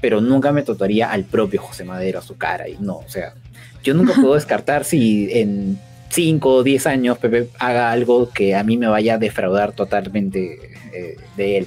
Pero 0.00 0.20
nunca 0.20 0.52
me 0.52 0.62
tatuaría 0.62 1.10
al 1.10 1.24
propio 1.24 1.62
José 1.62 1.84
Madero, 1.84 2.20
a 2.20 2.22
su 2.22 2.36
cara, 2.36 2.68
y 2.68 2.76
no, 2.78 2.98
o 2.98 3.08
sea, 3.08 3.34
yo 3.82 3.94
nunca 3.94 4.14
puedo 4.20 4.34
descartar 4.34 4.84
si 4.84 5.28
en 5.32 5.78
5 6.10 6.48
o 6.48 6.62
10 6.62 6.86
años 6.86 7.18
Pepe 7.18 7.48
haga 7.58 7.90
algo 7.90 8.30
que 8.30 8.54
a 8.54 8.62
mí 8.62 8.76
me 8.76 8.86
vaya 8.86 9.14
a 9.14 9.18
defraudar 9.18 9.72
totalmente 9.72 10.58
eh, 10.92 11.16
de 11.36 11.58
él. 11.58 11.66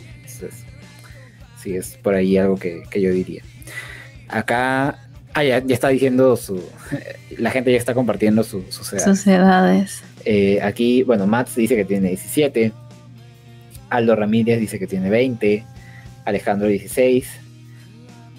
sí, 1.62 1.76
es 1.76 1.98
por 2.02 2.16
ahí 2.16 2.38
algo 2.38 2.56
que, 2.56 2.84
que 2.90 3.02
yo 3.02 3.12
diría. 3.12 3.44
Acá 4.30 5.08
Ah, 5.38 5.44
ya, 5.44 5.58
está 5.58 5.90
diciendo 5.90 6.36
su. 6.36 6.60
La 7.38 7.52
gente 7.52 7.72
ya 7.72 7.78
está 7.78 7.94
compartiendo 7.94 8.44
sus 8.44 9.28
edades. 9.28 10.02
Eh, 10.26 10.60
aquí, 10.64 11.04
bueno, 11.04 11.28
Mats 11.28 11.56
dice 11.56 11.76
que 11.76 11.86
tiene 11.86 12.10
17. 12.10 12.72
Aldo 13.92 14.16
Ramírez 14.16 14.60
dice 14.60 14.80
que 14.80 14.88
tiene 14.88 15.12
20. 15.12 15.64
Alejandro 16.26 16.68
16. 16.68 17.28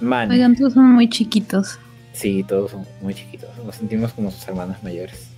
Man. 0.01 0.29
Oigan, 0.33 0.57
todos 0.57 0.73
son 0.73 0.91
muy 0.91 1.09
chiquitos. 1.09 1.79
Sí, 2.15 2.45
todos 2.49 2.73
son 2.73 2.85
muy 3.01 3.15
chiquitos. 3.15 3.49
Nos 3.65 3.77
sentimos 3.77 4.13
como 4.13 4.33
sus 4.33 4.49
hermanos 4.49 4.83
mayores. 4.83 5.29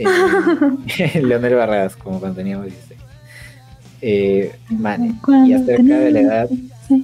Eh, 0.00 1.20
Leonel 1.22 1.54
Barradas, 1.54 1.96
como 1.96 2.20
cuando 2.20 2.36
teníamos 2.36 2.66
16. 2.66 3.00
Eh, 4.02 4.52
Mane. 4.70 5.14
Y 5.46 5.52
acerca 5.52 5.98
de 5.98 6.10
la 6.10 6.20
edad, 6.20 6.48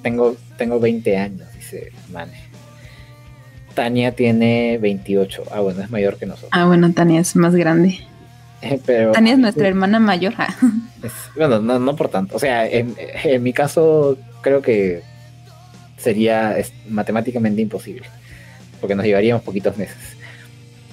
tengo, 0.03 0.37
tengo 0.57 0.81
20 0.81 1.17
años, 1.17 1.47
dice 1.55 1.93
Mane. 2.13 2.47
Tania 3.75 4.13
tiene 4.13 4.79
28. 4.79 5.45
Ah, 5.53 5.61
bueno, 5.61 5.83
es 5.83 5.91
mayor 5.91 6.17
que 6.17 6.27
nosotros. 6.27 6.51
Ah, 6.53 6.65
bueno, 6.65 6.93
Tania 6.93 7.21
es 7.21 7.37
más 7.37 7.55
grande. 7.55 8.01
Pero, 8.87 9.13
Tania 9.13 9.35
es 9.35 9.39
nuestra 9.39 9.69
hermana 9.69 10.01
mayor. 10.01 10.33
Ah. 10.39 10.55
bueno, 11.37 11.61
no, 11.61 11.97
por 11.97 12.09
tanto. 12.09 12.35
O 12.37 12.39
sea, 12.39 12.67
en, 12.67 12.97
mi 13.43 13.53
caso 13.53 14.17
creo 14.41 14.63
que 14.63 15.03
sería 15.99 16.57
matemáticamente 16.89 17.61
imposible. 17.61 18.07
Porque 18.81 18.95
nos 18.95 19.05
llevaríamos 19.05 19.43
poquitos 19.43 19.77
meses. 19.77 19.97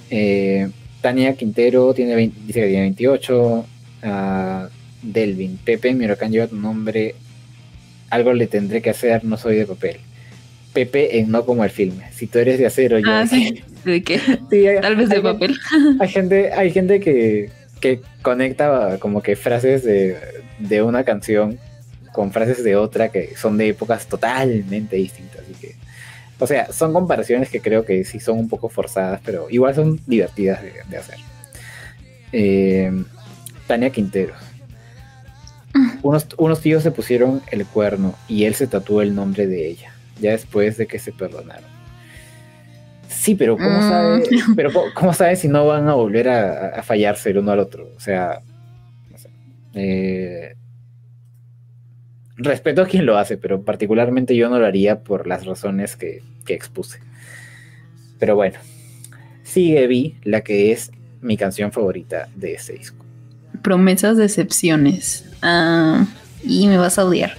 Eh, 0.10 0.70
Tania 1.04 1.36
Quintero 1.36 1.94
tiene 1.94 2.16
dice 2.16 2.62
que 2.62 2.68
tiene 2.68 2.82
28. 2.84 3.66
Ah, 4.04 4.70
Delvin, 5.02 5.58
Pepe, 5.58 5.94
mi 5.94 6.06
huracán 6.06 6.32
lleva 6.32 6.48
tu 6.48 6.56
nombre. 6.56 7.14
Algo 8.10 8.34
le 8.34 8.48
tendré 8.48 8.82
que 8.82 8.90
hacer, 8.90 9.26
no 9.26 9.36
soy 9.38 9.58
de 9.58 9.66
papel. 9.66 9.98
Pepe 10.72 11.20
en 11.20 11.30
No 11.30 11.46
como 11.46 11.66
el 11.66 11.70
filme. 11.70 12.06
Si 12.14 12.26
tú 12.26 12.40
eres 12.40 12.58
de 12.58 12.66
acero, 12.66 12.98
yo. 13.00 13.12
Ah, 13.12 13.28
sí. 13.28 13.62
¿De 13.86 14.02
qué? 14.02 14.20
Tal 14.82 14.96
vez 14.96 15.10
de 15.10 15.22
papel. 15.22 15.60
Hay 16.00 16.08
gente, 16.08 16.54
hay 16.54 16.72
gente 16.72 17.02
que, 17.02 17.50
que 17.82 18.00
conecta 18.22 18.98
como 19.00 19.22
que 19.22 19.36
frases 19.36 19.84
de, 19.84 20.18
de, 20.60 20.82
una 20.84 21.04
canción 21.04 21.60
con 22.14 22.32
frases 22.32 22.64
de 22.64 22.78
otra 22.78 23.10
que 23.10 23.36
son 23.36 23.58
de 23.58 23.68
épocas 23.68 24.08
totalmente 24.08 24.96
distintas. 24.96 25.42
Así 25.42 25.54
que, 25.60 25.76
o 26.44 26.48
sea, 26.48 26.72
son 26.74 26.92
comparaciones 26.92 27.50
que 27.50 27.62
creo 27.62 27.86
que 27.86 28.04
sí 28.04 28.20
son 28.20 28.38
un 28.38 28.50
poco 28.50 28.68
forzadas, 28.70 29.22
pero 29.24 29.50
igual 29.50 29.74
son 29.74 30.00
divertidas 30.06 30.62
de, 30.62 30.98
hacer. 30.98 31.18
Eh, 32.32 32.92
Tania 33.66 33.90
Quintero. 33.90 34.34
Mm. 35.74 35.92
Unos, 36.04 36.28
unos 36.38 36.60
tíos 36.60 36.84
se 36.84 36.92
pusieron 36.92 37.42
el 37.50 37.66
cuerno 37.66 38.14
y 38.28 38.44
él 38.44 38.56
se 38.56 38.68
tatuó 38.68 39.02
el 39.02 39.16
nombre 39.16 39.48
de 39.48 39.68
ella 39.68 39.94
ya 40.20 40.32
después 40.32 40.78
de 40.78 40.88
que 40.88 41.00
se 41.00 41.12
perdonaron. 41.12 41.72
Sí, 43.08 43.36
pero 43.36 43.58
¿cómo 43.58 43.80
mm. 43.80 43.90
sabe? 43.90 44.24
Pero 44.56 44.72
¿cómo 44.94 45.14
sabe 45.14 45.36
si 45.36 45.48
no 45.48 45.66
van 45.68 45.88
a 45.88 45.94
volver 45.94 46.30
a, 46.30 46.82
fallarse 46.84 47.30
el 47.30 47.38
uno 47.38 47.52
al 47.52 47.60
otro? 47.60 47.90
O 47.96 48.00
sea, 48.00 48.42
no 49.10 49.18
sé. 49.18 49.30
Eh, 49.76 50.56
respeto 52.38 52.82
a 52.82 52.88
quien 52.88 53.06
lo 53.06 53.18
hace, 53.18 53.38
pero 53.38 53.62
particularmente 53.62 54.36
yo 54.36 54.50
no 54.50 54.60
lo 54.60 54.66
haría 54.66 55.00
por 55.02 55.28
las 55.28 55.46
razones 55.46 55.96
que, 55.96 56.22
expuse. 56.48 57.00
Pero 58.20 58.36
bueno, 58.36 58.60
sigue 59.44 59.88
Vi, 59.88 60.16
la 60.24 60.42
que 60.42 60.72
es 60.72 60.92
mi 61.22 61.38
canción 61.38 61.72
favorita 61.72 62.28
de 62.36 62.54
ese 62.54 62.74
disco. 62.74 63.06
Promesas, 63.62 64.18
decepciones. 64.18 65.26
Ah, 65.42 66.06
y 66.44 66.68
me 66.68 66.78
vas 66.78 67.00
a 67.00 67.06
odiar. 67.06 67.34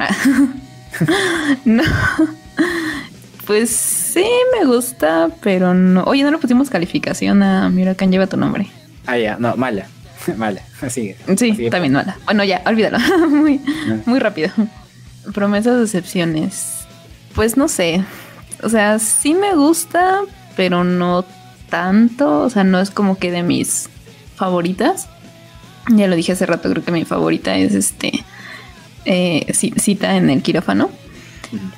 no. 1.65 1.83
Pues 3.47 3.71
sí, 3.71 4.27
me 4.59 4.65
gusta, 4.65 5.29
pero 5.43 5.75
no. 5.75 6.05
Oye, 6.05 6.23
no 6.23 6.31
le 6.31 6.39
pusimos 6.39 6.71
calificación 6.71 7.43
a 7.43 7.69
Miracan, 7.69 8.11
lleva 8.11 8.27
tu 8.27 8.39
nombre. 8.39 8.69
Ah, 9.07 9.19
ya, 9.19 9.37
no, 9.39 9.55
mala. 9.57 9.87
mala, 10.37 10.63
así. 10.81 11.15
Sí, 11.37 11.69
también 11.71 11.93
mala. 11.93 12.17
Bueno, 12.25 12.45
ya, 12.45 12.63
olvídalo. 12.65 12.99
muy, 13.29 13.61
ah. 13.67 13.97
muy 14.07 14.19
rápido. 14.19 14.51
Promesas, 15.33 15.81
decepciones. 15.81 16.87
Pues 17.35 17.57
no 17.57 17.69
sé. 17.69 18.05
O 18.63 18.69
sea, 18.69 18.99
sí 18.99 19.35
me 19.35 19.55
gusta, 19.55 20.21
pero 20.57 20.85
no 20.85 21.25
tanto. 21.71 22.41
O 22.41 22.51
sea, 22.51 22.65
no 22.65 22.81
es 22.81 22.91
como 22.91 23.19
que 23.19 23.31
de 23.31 23.43
mis 23.43 23.89
favoritas. 24.37 25.09
Ya 25.89 26.07
lo 26.07 26.17
dije 26.17 26.33
hace 26.33 26.47
rato, 26.47 26.71
creo 26.71 26.85
que 26.85 26.93
mi 26.93 27.05
favorita 27.05 27.57
es 27.57 27.75
este. 27.75 28.25
Eh, 29.05 29.53
cita 29.53 30.17
en 30.17 30.31
el 30.31 30.43
quirófano. 30.43 30.91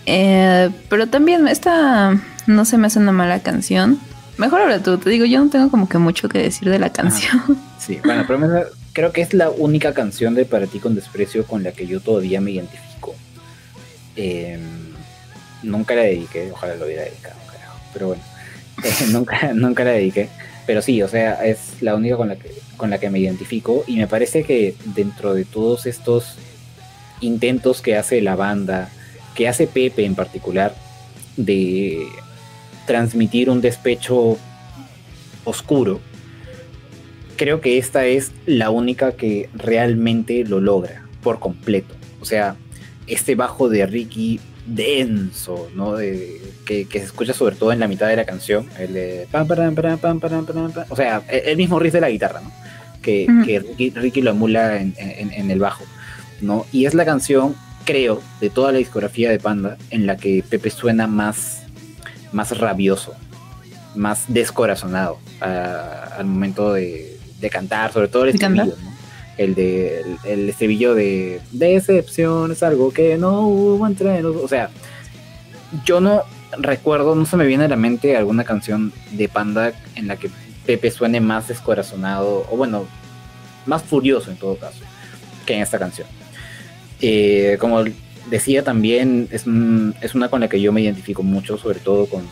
Eh, 0.06 0.70
pero 0.88 1.08
también 1.08 1.48
esta 1.48 2.18
no 2.46 2.64
se 2.64 2.78
me 2.78 2.86
hace 2.86 2.98
una 2.98 3.12
mala 3.12 3.40
canción. 3.40 3.98
Mejor 4.38 4.60
ahora 4.60 4.82
tú, 4.82 4.98
te 4.98 5.10
digo, 5.10 5.24
yo 5.24 5.42
no 5.42 5.50
tengo 5.50 5.70
como 5.70 5.88
que 5.88 5.98
mucho 5.98 6.28
que 6.28 6.38
decir 6.38 6.68
de 6.70 6.78
la 6.78 6.90
canción. 6.90 7.42
Sí, 7.78 8.00
bueno, 8.04 8.24
pero 8.26 8.40
creo 8.92 9.12
que 9.12 9.20
es 9.20 9.32
la 9.32 9.48
única 9.48 9.94
canción 9.94 10.34
de 10.34 10.44
Para 10.44 10.66
ti 10.66 10.80
con 10.80 10.96
desprecio 10.96 11.46
con 11.46 11.62
la 11.62 11.70
que 11.70 11.86
yo 11.86 12.00
todavía 12.00 12.40
me 12.40 12.50
identifico. 12.50 13.14
Em, 14.16 14.60
nunca 15.62 15.94
la 15.94 16.02
dediqué, 16.02 16.50
ojalá 16.52 16.76
lo 16.76 16.86
hubiera 16.86 17.04
dedicado, 17.04 17.36
pero 17.92 18.08
bueno, 18.08 18.22
eh, 18.84 19.06
nunca, 19.10 19.52
nunca 19.54 19.84
la 19.84 19.92
dediqué. 19.92 20.28
Pero 20.66 20.82
sí, 20.82 21.00
o 21.02 21.08
sea, 21.08 21.44
es 21.44 21.80
la 21.80 21.94
única 21.94 22.16
con 22.16 22.28
la, 22.28 22.36
que, 22.36 22.50
con 22.76 22.90
la 22.90 22.98
que 22.98 23.08
me 23.08 23.20
identifico 23.20 23.84
y 23.86 23.96
me 23.96 24.08
parece 24.08 24.42
que 24.42 24.74
dentro 24.84 25.32
de 25.32 25.44
todos 25.44 25.86
estos 25.86 26.36
intentos 27.20 27.80
que 27.80 27.96
hace 27.96 28.20
la 28.20 28.34
banda, 28.34 28.90
que 29.36 29.48
hace 29.48 29.68
Pepe 29.68 30.04
en 30.04 30.16
particular 30.16 30.74
de 31.36 32.06
transmitir 32.84 33.48
un 33.48 33.60
despecho 33.60 34.38
oscuro, 35.44 36.00
creo 37.36 37.60
que 37.60 37.78
esta 37.78 38.06
es 38.06 38.32
la 38.44 38.70
única 38.70 39.12
que 39.12 39.48
realmente 39.54 40.44
lo 40.44 40.60
logra 40.60 41.06
por 41.22 41.38
completo. 41.38 41.94
O 42.20 42.24
sea, 42.24 42.56
este 43.06 43.34
bajo 43.34 43.68
de 43.68 43.86
Ricky 43.86 44.40
denso, 44.66 45.68
¿no? 45.74 45.94
De, 45.94 46.40
que, 46.64 46.86
se 46.90 46.98
escucha 46.98 47.32
sobre 47.32 47.56
todo 47.56 47.72
en 47.72 47.80
la 47.80 47.88
mitad 47.88 48.08
de 48.08 48.16
la 48.16 48.24
canción, 48.24 48.68
el 48.78 48.92
de 48.92 49.28
pam, 49.30 49.46
pam, 49.46 49.98
pam, 49.98 50.20
o 50.88 50.96
sea, 50.96 51.22
el 51.28 51.56
mismo 51.56 51.78
riff 51.78 51.92
de 51.92 52.00
la 52.00 52.10
guitarra, 52.10 52.40
¿no? 52.40 52.50
Que, 53.00 53.62
Ricky, 53.94 54.20
lo 54.20 54.32
emula 54.32 54.80
en, 54.80 54.94
en, 54.96 55.50
el 55.50 55.60
bajo, 55.60 55.84
¿no? 56.40 56.66
Y 56.72 56.86
es 56.86 56.94
la 56.94 57.04
canción 57.04 57.54
creo, 57.86 58.20
de 58.40 58.50
toda 58.50 58.72
la 58.72 58.78
discografía 58.78 59.30
de 59.30 59.38
Panda, 59.38 59.78
en 59.90 60.06
la 60.06 60.18
que 60.18 60.44
Pepe 60.46 60.68
suena 60.68 61.06
más, 61.06 61.62
más 62.32 62.58
rabioso, 62.58 63.14
más 63.94 64.24
descorazonado 64.28 65.18
al 65.40 66.26
momento 66.26 66.74
de, 66.74 67.14
cantar, 67.50 67.92
sobre 67.92 68.08
todo 68.08 68.24
el 68.24 68.30
estribillo, 68.30 68.74
El 69.36 69.54
de 69.54 70.02
el, 70.24 70.48
estribillo 70.48 70.94
de 70.94 71.40
decepción 71.52 72.52
es 72.52 72.62
algo 72.62 72.90
que 72.90 73.18
no 73.18 73.42
hubo 73.42 73.86
entre 73.86 74.22
nosotros. 74.22 74.44
O 74.44 74.48
sea, 74.48 74.70
yo 75.84 76.00
no, 76.00 76.22
recuerdo, 76.58 77.14
no 77.14 77.26
se 77.26 77.36
me 77.36 77.46
viene 77.46 77.64
a 77.64 77.68
la 77.68 77.76
mente 77.76 78.16
alguna 78.16 78.44
canción 78.44 78.92
de 79.12 79.28
Panda 79.28 79.72
en 79.94 80.06
la 80.06 80.16
que 80.16 80.30
Pepe 80.64 80.90
suene 80.90 81.20
más 81.20 81.48
descorazonado, 81.48 82.46
o 82.50 82.56
bueno, 82.56 82.86
más 83.66 83.82
furioso 83.82 84.30
en 84.30 84.36
todo 84.36 84.56
caso, 84.56 84.80
que 85.44 85.54
en 85.54 85.62
esta 85.62 85.78
canción. 85.78 86.08
Eh, 87.00 87.56
como 87.60 87.84
decía 88.30 88.64
también, 88.64 89.28
es, 89.30 89.44
es, 90.00 90.14
una 90.14 90.28
con 90.28 90.40
la 90.40 90.48
que 90.48 90.60
yo 90.60 90.72
me 90.72 90.80
identifico 90.80 91.22
mucho, 91.22 91.58
sobre 91.58 91.78
todo 91.78 92.06
con 92.06 92.26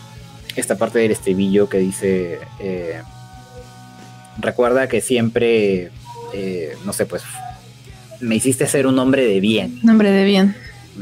esta 0.57 0.77
parte 0.77 0.99
del 0.99 1.13
estribillo 1.13 1.69
que 1.69 1.79
dice, 1.79 2.41
eh, 2.61 3.03
recuerda 4.39 4.89
que 4.89 5.01
siempre, 5.01 5.91
eh, 6.35 6.77
no 6.85 6.93
sé, 6.93 7.06
pues, 7.06 7.23
me 8.20 8.35
hiciste 8.35 8.66
ser 8.66 8.86
un 8.86 8.98
hombre 8.98 9.24
de 9.24 9.40
bien. 9.40 9.78
Un 9.82 9.90
hombre 9.90 10.11
de 10.11 10.24
bien. 10.24 10.56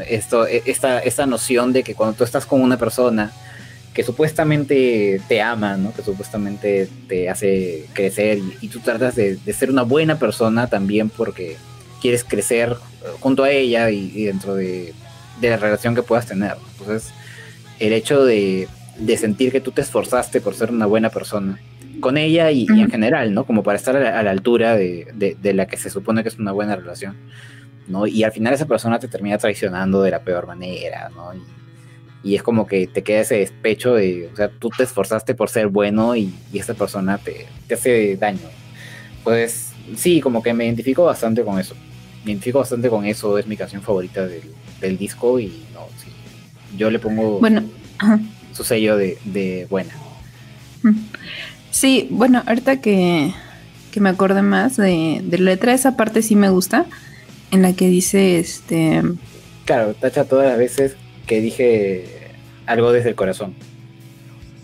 Esto, 0.09 0.46
e, 0.46 0.62
esta, 0.66 0.98
esta 0.98 1.26
noción 1.26 1.72
de 1.72 1.82
que 1.82 1.94
cuando 1.94 2.16
tú 2.16 2.24
estás 2.24 2.46
con 2.46 2.60
una 2.60 2.76
persona 2.76 3.32
que 3.94 4.02
supuestamente 4.02 5.20
te 5.28 5.42
ama, 5.42 5.76
¿no? 5.76 5.92
que 5.92 6.02
supuestamente 6.02 6.88
te 7.09 7.28
hace 7.28 7.86
crecer 7.92 8.38
y, 8.60 8.68
tú 8.68 8.80
tratas 8.80 9.16
de, 9.16 9.38
ser 9.52 9.70
una 9.70 9.82
buena 9.82 10.18
persona 10.18 10.66
también 10.66 11.10
porque 11.10 11.56
quieres 12.00 12.24
crecer 12.24 12.76
junto 13.20 13.44
a 13.44 13.50
ella 13.50 13.90
y, 13.90 14.24
dentro 14.24 14.54
de, 14.54 14.94
la 15.40 15.56
relación 15.56 15.94
que 15.94 16.02
puedas 16.02 16.26
tener. 16.26 16.56
Entonces, 16.78 17.12
el 17.78 17.92
hecho 17.92 18.24
de, 18.24 18.68
sentir 19.18 19.52
que 19.52 19.60
tú 19.60 19.72
te 19.72 19.82
esforzaste 19.82 20.40
por 20.40 20.54
ser 20.54 20.70
una 20.70 20.86
buena 20.86 21.10
persona 21.10 21.59
con 22.03 22.19
ella 22.19 22.51
y, 22.51 22.66
en 22.69 22.91
general, 22.91 23.33
¿no? 23.33 23.45
Como 23.45 23.62
para 23.62 23.77
estar 23.77 23.97
a 23.97 24.23
la, 24.23 24.31
altura 24.31 24.77
de, 24.77 25.37
la 25.43 25.66
que 25.66 25.79
se 25.79 25.89
supone 25.89 26.23
que 26.23 26.29
es 26.29 26.39
una 26.39 26.53
buena 26.53 26.77
relación, 26.77 27.16
¿no? 27.89 28.07
Y 28.07 28.24
al 28.24 28.33
final 28.33 28.53
esa 28.53 28.66
persona 28.66 28.99
te 28.99 29.09
termina 29.09 29.39
traicionando 29.39 30.03
de 30.03 30.11
la 30.11 30.20
peor 30.20 30.47
manera, 30.47 31.09
¿no? 31.09 31.33
Y, 32.23 32.35
es 32.35 32.43
como 32.43 32.66
que 32.66 32.87
te 32.87 33.03
queda 33.03 33.20
ese 33.20 33.37
despecho 33.37 33.95
de, 33.95 34.29
o 34.31 34.37
sea, 34.37 34.49
tú 34.51 34.69
te 34.69 34.83
esforzaste 34.83 35.35
por 35.35 35.49
ser 35.49 35.69
bueno 35.69 36.15
y, 36.15 36.35
esta 36.53 36.74
persona 36.74 37.16
te, 37.16 37.47
te 37.66 37.74
hace 37.74 38.19
daño. 38.19 38.51
Pues 39.24 39.73
sí, 39.97 40.20
como 40.20 40.43
que 40.43 40.53
me 40.53 40.66
identifico 40.66 41.05
bastante 41.05 41.43
con 41.43 41.59
eso 41.59 41.74
me 42.24 42.33
identifico 42.33 42.61
bastante 42.61 42.89
con 42.89 43.05
eso, 43.05 43.39
es 43.39 43.47
mi 43.47 43.57
canción 43.57 43.83
favorita 43.83 44.27
del, 44.27 44.99
disco 44.99 45.39
y 45.39 45.47
no, 45.73 45.87
sí, 46.03 46.11
yo 46.77 46.91
le 46.91 46.99
pongo 46.99 47.39
bueno, 47.39 47.62
su 48.53 48.65
sello 48.65 48.97
de, 48.97 49.66
buena. 49.70 49.95
Sí, 51.73 52.07
bueno, 52.11 52.43
ahorita 52.47 52.81
que, 52.81 53.32
me 53.99 54.11
acorde 54.11 54.43
más 54.43 54.77
de, 54.77 55.20
de 55.24 55.39
la 55.39 55.53
letra, 55.53 55.73
esa 55.73 55.97
parte 55.97 56.23
sí 56.23 56.36
me 56.36 56.51
gusta, 56.51 56.86
en 57.51 57.62
la 57.62 57.73
que 57.73 57.89
dice, 57.89 58.39
este... 58.39 59.03
Claro, 59.65 59.94
tacha 59.94 60.24
todas 60.24 60.47
las 60.47 60.59
veces 60.59 60.97
que 61.27 61.40
dije 61.40 62.05
algo 62.66 62.93
desde 62.93 63.09
el 63.09 63.15
corazón. 63.15 63.55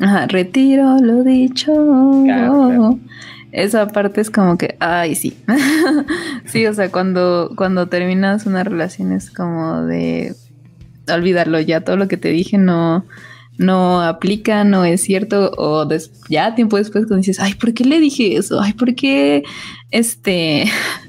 Ajá, 0.01 0.27
retiro 0.27 0.99
lo 1.01 1.25
dicho. 1.25 1.73
Claro, 2.25 2.99
esa 3.53 3.89
parte 3.89 4.21
es 4.21 4.31
como 4.31 4.59
que, 4.59 4.77
ay, 4.79 5.15
sí. 5.15 5.37
sí, 6.45 6.67
o 6.67 6.75
sea, 6.75 6.91
cuando, 6.91 7.53
cuando 7.57 7.89
terminas 7.89 8.47
una 8.47 8.65
relación 8.65 9.13
es 9.13 9.31
como 9.31 9.83
de 9.83 10.35
olvidarlo 11.11 11.59
ya, 11.59 11.81
todo 11.81 11.97
lo 11.97 12.07
que 12.07 12.19
te 12.19 12.29
dije 12.29 12.59
no, 12.59 13.07
no 13.59 14.01
aplica, 14.03 14.63
no 14.65 14.85
es 14.85 15.03
cierto, 15.03 15.53
o 15.59 15.87
ya 16.31 16.55
tiempo 16.55 16.77
después 16.77 17.07
cuando 17.07 17.17
dices, 17.19 17.41
ay, 17.41 17.55
¿por 17.55 17.75
qué 17.75 17.85
le 17.85 17.99
dije 17.99 18.37
eso? 18.37 18.61
Ay, 18.61 18.73
¿por 18.73 18.95
qué, 18.95 19.43
este, 19.91 20.65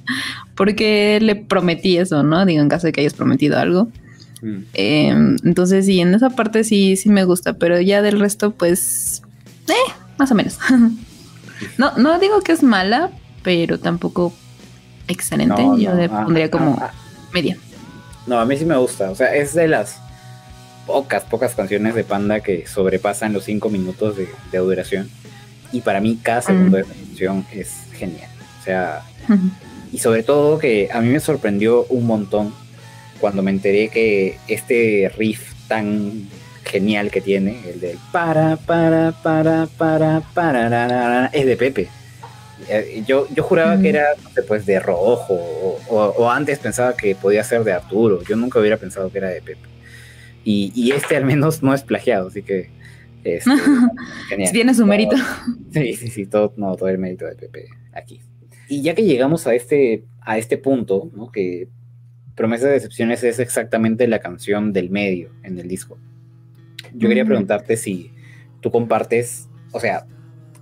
por 0.55 0.75
qué 0.75 1.19
le 1.21 1.35
prometí 1.35 1.97
eso, 1.97 2.23
no? 2.23 2.45
Digo, 2.45 2.61
en 2.61 2.69
caso 2.69 2.87
de 2.87 2.91
que 2.91 3.01
hayas 3.01 3.13
prometido 3.13 3.57
algo. 3.57 3.87
Mm. 4.41 4.57
Em, 4.73 5.37
entonces, 5.43 5.85
sí, 5.85 5.99
en 5.99 6.13
esa 6.15 6.31
parte 6.31 6.63
sí, 6.63 6.95
sí 6.97 7.09
me 7.09 7.23
gusta, 7.23 7.53
pero 7.53 7.79
ya 7.79 8.01
del 8.01 8.19
resto, 8.19 8.51
pues, 8.51 9.21
eh, 9.67 9.91
más 10.17 10.31
o 10.31 10.35
menos. 10.35 10.57
No, 11.77 11.91
no 11.97 12.17
digo 12.19 12.39
que 12.39 12.53
es 12.53 12.63
mala, 12.63 13.11
pero 13.43 13.77
tampoco 13.79 14.31
excelente. 15.09 15.61
Yo 15.77 15.93
le 15.93 16.05
ah, 16.05 16.23
pondría 16.23 16.49
como 16.49 16.77
ah, 16.79 16.91
ah. 16.93 16.93
media. 17.33 17.57
No, 18.27 18.39
a 18.39 18.45
mí 18.45 18.55
sí 18.55 18.63
me 18.63 18.77
gusta. 18.77 19.11
O 19.11 19.15
sea, 19.15 19.35
es 19.35 19.53
de 19.55 19.67
las 19.67 19.99
pocas, 20.85 21.23
pocas 21.23 21.55
canciones 21.55 21.95
de 21.95 22.03
Panda 22.03 22.39
que 22.41 22.67
sobrepasan 22.67 23.33
los 23.33 23.45
cinco 23.45 23.69
minutos 23.69 24.15
de, 24.17 24.57
duración. 24.57 25.09
Y 25.71 25.81
para 25.81 26.01
mí 26.01 26.19
cada 26.21 26.41
segundo 26.41 26.77
de 26.77 26.83
canción 26.83 27.45
es 27.53 27.73
genial. 27.93 28.29
O 28.59 28.63
sea, 28.63 29.03
y 29.91 29.99
sobre 29.99 30.23
todo 30.23 30.57
que 30.57 30.89
a 30.91 31.01
mí 31.01 31.09
me 31.09 31.19
sorprendió 31.19 31.85
un 31.89 32.05
montón 32.05 32.53
cuando 33.19 33.43
me 33.43 33.51
enteré 33.51 33.89
que 33.89 34.37
este 34.47 35.11
riff 35.17 35.53
tan 35.67 36.27
genial 36.63 37.09
que 37.11 37.21
tiene, 37.21 37.59
el 37.69 37.79
del 37.79 37.97
para, 38.11 38.57
para, 38.57 39.11
para, 39.23 39.67
para, 39.77 40.21
para, 40.33 41.25
es 41.27 41.45
de 41.45 41.57
Pepe. 41.57 41.89
Eh, 42.67 43.03
yo, 43.07 43.27
yo 43.33 43.43
juraba 43.43 43.79
que 43.79 43.89
era, 43.89 44.05
pues, 44.47 44.65
de 44.65 44.79
Rojo, 44.79 45.35
o, 45.89 46.29
antes 46.29 46.59
pensaba 46.59 46.95
que 46.95 47.15
podía 47.15 47.43
ser 47.43 47.63
de 47.63 47.73
Arturo. 47.73 48.21
Yo 48.23 48.35
nunca 48.35 48.59
hubiera 48.59 48.77
pensado 48.77 49.11
que 49.11 49.17
era 49.17 49.29
de 49.29 49.41
Pepe. 49.41 49.68
Y, 50.43 50.91
este 50.91 51.15
al 51.15 51.25
menos 51.25 51.61
no 51.61 51.73
es 51.73 51.83
plagiado, 51.83 52.29
así 52.29 52.41
que. 52.41 52.69
Este, 53.23 53.51
genial. 54.29 54.51
Tiene 54.51 54.73
su 54.73 54.85
mérito. 54.85 55.15
Sí, 55.71 55.93
sí, 55.93 56.07
sí, 56.07 56.25
todo, 56.25 56.53
no, 56.57 56.75
todo 56.75 56.89
el 56.89 56.97
mérito 56.97 57.25
de 57.25 57.35
Pepe 57.35 57.67
aquí. 57.93 58.21
Y 58.67 58.81
ya 58.81 58.95
que 58.95 59.03
llegamos 59.03 59.45
a 59.47 59.53
este, 59.53 60.05
a 60.21 60.37
este 60.37 60.57
punto, 60.57 61.11
¿no? 61.13 61.31
que 61.31 61.67
Promesa 62.35 62.67
de 62.67 62.73
Decepciones 62.73 63.23
es 63.23 63.39
exactamente 63.39 64.07
la 64.07 64.19
canción 64.19 64.71
del 64.73 64.89
medio 64.89 65.31
en 65.43 65.59
el 65.59 65.67
disco 65.67 65.97
yo 66.93 67.07
quería 67.07 67.25
preguntarte 67.25 67.77
si 67.77 68.11
tú 68.61 68.71
compartes, 68.71 69.47
o 69.71 69.79
sea, 69.79 70.05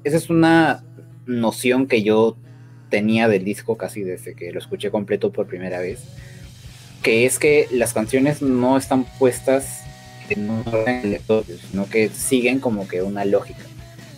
esa 0.03 0.17
es 0.17 0.29
una 0.29 0.83
noción 1.25 1.87
que 1.87 2.03
yo 2.03 2.37
tenía 2.89 3.27
del 3.27 3.43
disco 3.43 3.77
casi 3.77 4.03
desde 4.03 4.33
que 4.33 4.51
lo 4.51 4.59
escuché 4.59 4.91
completo 4.91 5.31
por 5.31 5.47
primera 5.47 5.79
vez, 5.79 6.16
que 7.01 7.25
es 7.25 7.39
que 7.39 7.67
las 7.71 7.93
canciones 7.93 8.41
no 8.41 8.77
están 8.77 9.05
puestas 9.17 9.81
en 10.29 10.49
un 10.49 10.63
orden 10.65 11.01
aleatorio, 11.05 11.55
sino 11.69 11.87
que 11.87 12.09
siguen 12.09 12.59
como 12.59 12.87
que 12.87 13.01
una 13.01 13.25
lógica. 13.25 13.61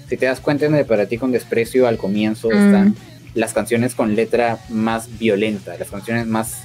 Si 0.08 0.18
te 0.18 0.26
das 0.26 0.40
cuenta 0.40 0.66
en 0.66 0.76
el 0.76 0.86
Para 0.86 1.06
ti 1.06 1.18
con 1.18 1.32
desprecio, 1.32 1.88
al 1.88 1.98
comienzo 1.98 2.52
están 2.52 2.96
las 3.36 3.54
canciones 3.54 3.94
con 3.94 4.16
letra 4.16 4.60
más 4.70 5.20
violenta, 5.20 5.78
las 5.78 5.90
canciones 5.90 6.26
más, 6.26 6.58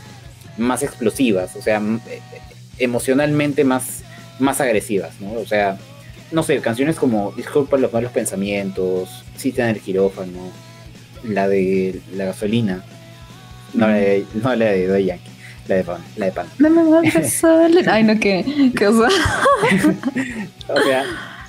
más 0.56 0.82
explosivas, 0.82 1.54
o 1.56 1.62
sea, 1.62 1.82
eh, 2.08 2.20
emocionalmente 2.78 3.64
más 3.64 4.02
más 4.38 4.60
agresivas, 4.60 5.20
¿no? 5.20 5.32
O 5.32 5.46
sea, 5.46 5.78
no 6.32 6.42
sé, 6.42 6.58
canciones 6.60 6.96
como 6.96 7.32
Disculpa 7.32 7.76
los 7.76 7.92
malos 7.92 8.12
pensamientos, 8.12 9.24
Cita 9.36 9.68
en 9.68 9.76
el 9.76 9.80
quirófano, 9.82 10.50
la 11.22 11.48
de 11.48 12.00
la 12.14 12.26
gasolina, 12.26 12.84
no, 13.72 13.86
la 13.86 13.94
de, 13.94 14.26
no 14.34 14.54
la 14.54 14.66
de 14.66 15.04
Yankee, 15.04 15.30
la 15.66 15.76
de 15.76 15.84
pan, 15.84 16.04
la 16.16 16.26
de 16.26 16.32
pan. 16.32 16.46
No 16.58 16.70
me 16.70 16.82
Ay, 17.90 18.04
no, 18.04 18.20
qué, 18.20 18.72
qué 18.76 18.88
o 18.88 18.96
sea, 20.84 21.04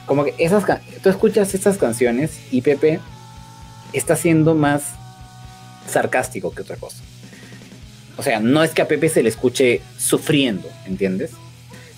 como 0.05 0.23
que 0.23 0.33
esas 0.37 0.63
tú 1.01 1.09
escuchas 1.09 1.53
estas 1.53 1.77
canciones 1.77 2.39
y 2.51 2.61
Pepe 2.61 2.99
está 3.93 4.15
siendo 4.15 4.55
más 4.55 4.93
sarcástico 5.87 6.51
que 6.51 6.61
otra 6.61 6.77
cosa. 6.77 6.97
O 8.17 8.23
sea, 8.23 8.39
no 8.39 8.63
es 8.63 8.71
que 8.71 8.81
a 8.81 8.87
Pepe 8.87 9.09
se 9.09 9.23
le 9.23 9.29
escuche 9.29 9.81
sufriendo, 9.97 10.69
¿entiendes? 10.85 11.31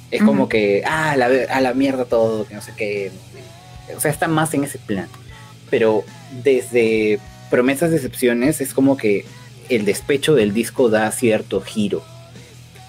Es 0.10 0.24
como 0.24 0.48
que, 0.48 0.84
ah, 0.86 1.12
a 1.12 1.18
la, 1.18 1.26
a 1.26 1.62
la 1.62 1.74
mierda 1.74 2.06
todo, 2.06 2.48
que 2.48 2.56
no 2.56 2.62
sé 2.62 2.72
qué. 2.78 3.12
O 3.96 4.00
sea, 4.00 4.10
está 4.10 4.28
más 4.28 4.54
en 4.54 4.64
ese 4.64 4.80
plan. 4.80 5.08
Pero 5.70 6.06
desde 6.44 7.20
Promesas 7.50 7.92
Decepciones 7.92 8.62
es 8.62 8.74
como 8.74 8.96
que 8.96 9.26
el 9.70 9.86
despecho 9.86 10.36
del 10.36 10.54
disco 10.54 10.90
da 10.90 11.12
cierto 11.12 11.62
giro. 11.62 12.04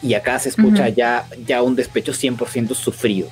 Y 0.03 0.15
acá 0.15 0.39
se 0.39 0.49
escucha 0.49 0.89
ya, 0.89 1.27
ya 1.47 1.63
un 1.63 1.75
despecho 1.75 2.13
100% 2.13 2.75
sufrido. 2.75 3.29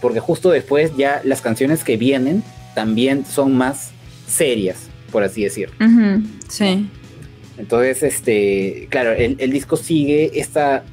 Porque 0.00 0.20
justo 0.20 0.50
después 0.50 0.96
ya 0.96 1.20
las 1.24 1.40
canciones 1.40 1.84
que 1.84 1.96
vienen 1.96 2.42
también 2.74 3.24
son 3.26 3.56
más 3.56 3.90
serias, 4.26 4.88
por 5.12 5.22
así 5.24 5.44
decirlo. 5.44 5.74
Sí. 6.48 6.88
Entonces, 7.58 8.02
este, 8.02 8.88
claro, 8.90 9.12
el, 9.12 9.36
el 9.38 9.52
disco 9.52 9.76
sigue 9.76 10.38
esta 10.40 10.84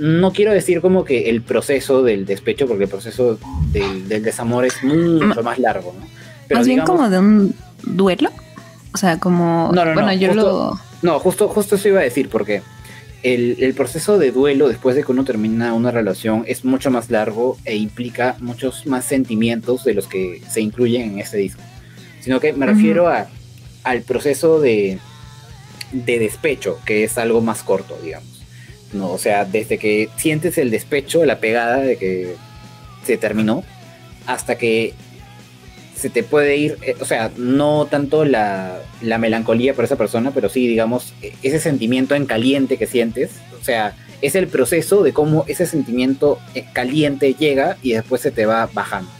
no 0.00 0.32
quiero 0.32 0.52
decir 0.52 0.80
como 0.80 1.04
que 1.04 1.28
el 1.28 1.42
proceso 1.42 2.02
del 2.02 2.24
despecho, 2.24 2.66
porque 2.66 2.84
el 2.84 2.90
proceso 2.90 3.38
del, 3.70 4.08
desamor 4.08 4.64
es 4.64 4.82
mucho 4.82 5.42
más 5.42 5.58
largo, 5.58 5.94
¿no? 5.98 6.06
Pero 6.48 6.60
más 6.60 6.66
bien 6.66 6.80
como 6.80 7.08
de 7.08 7.18
un 7.18 7.54
duelo. 7.84 8.30
O 8.92 8.98
sea, 8.98 9.18
como. 9.18 9.70
No, 9.72 9.84
no, 9.84 9.94
bueno, 9.94 10.12
yo 10.12 10.34
lo. 10.34 10.80
No, 11.02 11.18
justo, 11.18 11.48
justo 11.48 11.76
eso 11.76 11.88
iba 11.88 12.00
a 12.00 12.04
decir, 12.04 12.28
porque 12.28 12.62
el, 13.22 13.74
proceso 13.74 14.18
de 14.18 14.30
duelo 14.32 14.68
después 14.68 14.96
de 14.96 15.04
que 15.04 15.12
uno 15.12 15.24
termina 15.24 15.74
una 15.74 15.90
relación 15.90 16.44
es 16.46 16.64
mucho 16.64 16.90
más 16.90 17.10
largo 17.10 17.58
e 17.64 17.76
implica 17.76 18.36
muchos 18.40 18.86
más 18.86 19.04
sentimientos 19.04 19.84
de 19.84 19.94
los 19.94 20.06
que 20.06 20.42
se 20.48 20.60
incluyen 20.60 21.12
en 21.12 21.18
este 21.18 21.38
disco. 21.38 21.62
Sino 22.20 22.40
que 22.40 22.52
me 22.52 22.66
refiero 22.66 23.08
a, 23.08 23.28
al 23.84 24.02
proceso 24.02 24.60
de, 24.60 24.98
de 25.92 26.18
despecho, 26.18 26.78
que 26.84 27.04
es 27.04 27.16
algo 27.18 27.40
más 27.40 27.62
corto, 27.62 27.96
digamos. 28.02 28.28
No, 28.92 29.10
o 29.10 29.18
sea, 29.18 29.44
desde 29.44 29.78
que 29.78 30.10
sientes 30.16 30.58
el 30.58 30.70
despecho, 30.70 31.24
la 31.24 31.38
pegada 31.38 31.78
de 31.78 31.96
que 31.96 32.34
se 33.04 33.16
terminó, 33.16 33.64
hasta 34.26 34.58
que 34.58 34.94
se 36.00 36.10
te 36.10 36.22
puede 36.22 36.56
ir, 36.56 36.78
eh, 36.82 36.96
o 37.00 37.04
sea, 37.04 37.30
no 37.36 37.86
tanto 37.86 38.24
la, 38.24 38.78
la, 39.02 39.18
melancolía 39.18 39.74
por 39.74 39.84
esa 39.84 39.96
persona, 39.96 40.30
pero 40.32 40.48
sí, 40.48 40.66
digamos, 40.66 41.12
e, 41.22 41.34
ese 41.42 41.60
sentimiento 41.60 42.14
en 42.14 42.26
caliente 42.26 42.78
que 42.78 42.86
sientes, 42.86 43.32
o 43.60 43.64
sea, 43.64 43.94
es 44.22 44.34
el 44.34 44.48
proceso 44.48 45.02
de 45.02 45.12
cómo 45.12 45.44
ese 45.46 45.66
sentimiento 45.66 46.38
eh, 46.54 46.64
caliente 46.72 47.34
llega 47.34 47.76
y 47.82 47.92
después 47.92 48.22
se 48.22 48.30
te 48.30 48.46
va 48.46 48.68
bajando. 48.72 49.10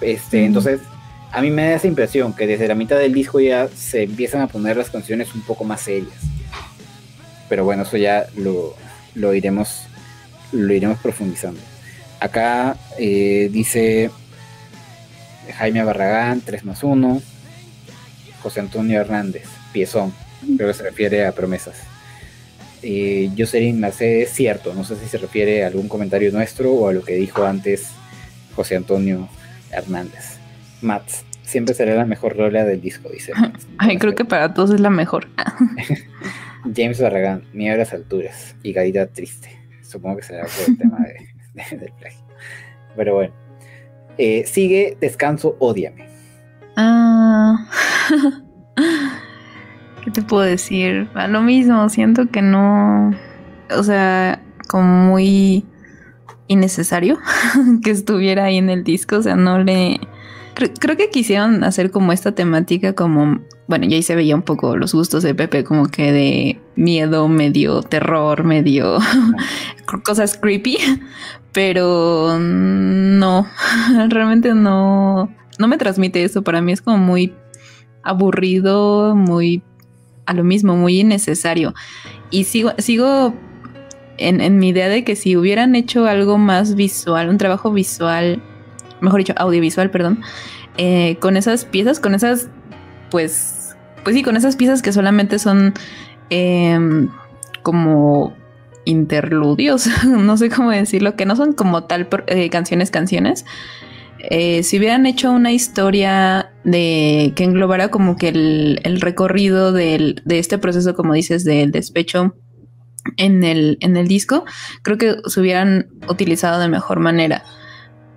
Este, 0.00 0.44
Entonces, 0.44 0.80
a 1.32 1.42
mí 1.42 1.50
me 1.50 1.68
da 1.68 1.74
esa 1.74 1.86
impresión 1.86 2.32
que 2.32 2.46
desde 2.46 2.68
la 2.68 2.74
mitad 2.74 2.98
del 2.98 3.12
disco 3.12 3.40
ya 3.40 3.68
se 3.68 4.04
empiezan 4.04 4.40
a 4.42 4.46
poner 4.46 4.76
las 4.76 4.90
canciones 4.90 5.34
un 5.34 5.42
poco 5.42 5.64
más 5.64 5.82
serias. 5.82 6.18
Pero 7.48 7.64
bueno, 7.64 7.82
eso 7.82 7.96
ya 7.96 8.26
lo, 8.36 8.74
lo 9.14 9.34
iremos 9.34 9.86
lo 10.52 10.72
iremos 10.72 10.98
profundizando. 10.98 11.60
Acá 12.18 12.76
eh, 12.98 13.48
dice 13.52 14.10
Jaime 15.56 15.82
Barragán, 15.84 16.40
3 16.40 16.64
más 16.64 16.82
1. 16.82 17.22
José 18.42 18.60
Antonio 18.60 19.00
Hernández, 19.00 19.44
piezón. 19.72 20.12
Creo 20.56 20.68
que 20.68 20.74
se 20.74 20.82
refiere 20.82 21.26
a 21.26 21.32
promesas. 21.32 21.82
Eh, 22.82 23.30
Jocelyn 23.36 23.78
Mercedes, 23.78 24.32
cierto. 24.32 24.74
No 24.74 24.84
sé 24.84 24.96
si 24.96 25.06
se 25.06 25.18
refiere 25.18 25.64
a 25.64 25.66
algún 25.66 25.88
comentario 25.88 26.32
nuestro 26.32 26.72
o 26.72 26.88
a 26.88 26.92
lo 26.92 27.02
que 27.02 27.14
dijo 27.14 27.44
antes 27.44 27.90
José 28.56 28.76
Antonio 28.76 29.28
Hernández. 29.70 30.38
Mats, 30.80 31.24
siempre 31.42 31.74
será 31.74 31.94
la 31.94 32.06
mejor 32.06 32.36
rola 32.36 32.64
del 32.64 32.80
disco, 32.80 33.10
dice. 33.10 33.32
Ay, 33.78 33.98
creo 33.98 34.14
que 34.14 34.24
para 34.24 34.54
todos 34.54 34.70
es 34.70 34.80
la 34.80 34.90
mejor. 34.90 35.28
James 36.74 37.00
Barragán, 37.00 37.44
miedo 37.52 37.74
a 37.74 37.78
las 37.78 37.92
alturas 37.92 38.54
y 38.62 38.72
Gadita 38.72 39.06
triste. 39.06 39.50
Supongo 39.82 40.18
que 40.18 40.22
será 40.22 40.44
por 40.44 40.68
el 40.68 40.78
tema 40.78 40.98
del 41.54 41.92
plagio. 41.98 42.24
Pero 42.96 43.14
bueno. 43.14 43.39
Eh, 44.18 44.44
sigue 44.46 44.96
Descanso, 45.00 45.56
Ódiame. 45.58 46.08
Ah. 46.76 47.66
¿Qué 50.04 50.10
te 50.10 50.22
puedo 50.22 50.42
decir? 50.42 51.08
A 51.14 51.28
lo 51.28 51.42
mismo, 51.42 51.88
siento 51.88 52.30
que 52.30 52.42
no. 52.42 53.14
O 53.76 53.82
sea, 53.82 54.42
como 54.68 55.10
muy 55.10 55.64
innecesario 56.48 57.18
que 57.84 57.90
estuviera 57.90 58.44
ahí 58.44 58.56
en 58.56 58.70
el 58.70 58.84
disco. 58.84 59.16
O 59.16 59.22
sea, 59.22 59.36
no 59.36 59.62
le. 59.62 60.00
Creo, 60.54 60.96
que 60.96 61.08
quisieron 61.10 61.64
hacer 61.64 61.90
como 61.90 62.12
esta 62.12 62.32
temática 62.32 62.94
como. 62.94 63.40
Bueno, 63.70 63.86
ya 63.86 63.94
ahí 63.94 64.02
se 64.02 64.16
veía 64.16 64.34
un 64.34 64.42
poco 64.42 64.76
los 64.76 64.92
gustos 64.92 65.22
de 65.22 65.32
Pepe, 65.32 65.62
como 65.62 65.86
que 65.86 66.10
de 66.10 66.60
miedo, 66.74 67.28
medio 67.28 67.82
terror, 67.82 68.42
medio 68.42 68.98
cosas 70.04 70.36
creepy. 70.36 70.76
Pero 71.52 72.36
no, 72.40 73.46
realmente 74.08 74.54
no. 74.54 75.32
No 75.60 75.68
me 75.68 75.78
transmite 75.78 76.24
eso. 76.24 76.42
Para 76.42 76.60
mí 76.60 76.72
es 76.72 76.82
como 76.82 76.98
muy 76.98 77.32
aburrido, 78.02 79.14
muy 79.14 79.62
a 80.26 80.34
lo 80.34 80.42
mismo, 80.42 80.74
muy 80.74 80.98
innecesario. 80.98 81.72
Y 82.32 82.44
sigo, 82.44 82.72
sigo 82.78 83.34
en, 84.18 84.58
mi 84.58 84.70
idea 84.70 84.88
de 84.88 85.04
que 85.04 85.14
si 85.14 85.36
hubieran 85.36 85.76
hecho 85.76 86.06
algo 86.06 86.38
más 86.38 86.74
visual, 86.74 87.28
un 87.28 87.38
trabajo 87.38 87.70
visual, 87.70 88.42
mejor 89.00 89.20
dicho, 89.20 89.34
audiovisual, 89.36 89.92
perdón, 89.92 90.22
eh, 90.76 91.18
con 91.20 91.36
esas 91.36 91.64
piezas, 91.64 92.00
con 92.00 92.16
esas, 92.16 92.48
pues, 93.12 93.59
pues 94.02 94.16
sí, 94.16 94.22
con 94.22 94.36
esas 94.36 94.56
piezas 94.56 94.82
que 94.82 94.92
solamente 94.92 95.38
son 95.38 95.74
em, 96.30 97.08
como 97.62 98.34
interludios, 98.84 99.88
no 100.06 100.36
sé 100.36 100.50
cómo 100.50 100.70
decirlo, 100.70 101.16
que 101.16 101.26
no 101.26 101.36
son 101.36 101.52
como 101.52 101.84
tal 101.84 102.08
eh, 102.26 102.50
canciones, 102.50 102.90
canciones, 102.90 103.44
eh, 104.18 104.62
si 104.62 104.78
hubieran 104.78 105.06
hecho 105.06 105.32
una 105.32 105.52
historia 105.52 106.52
de 106.64 107.32
que 107.36 107.44
englobara 107.44 107.88
como 107.88 108.16
que 108.16 108.28
el, 108.28 109.00
recorrido 109.00 109.72
de 109.72 110.20
este 110.28 110.58
proceso, 110.58 110.94
como 110.94 111.14
dices, 111.14 111.44
del 111.44 111.72
despecho 111.72 112.34
en 113.16 113.44
el, 113.44 113.78
en 113.80 113.96
el 113.96 114.08
disco, 114.08 114.44
creo 114.82 114.98
que 114.98 115.16
se 115.26 115.40
hubieran 115.40 115.88
utilizado 116.08 116.60
de 116.60 116.68
mejor 116.68 117.00
manera. 117.00 117.44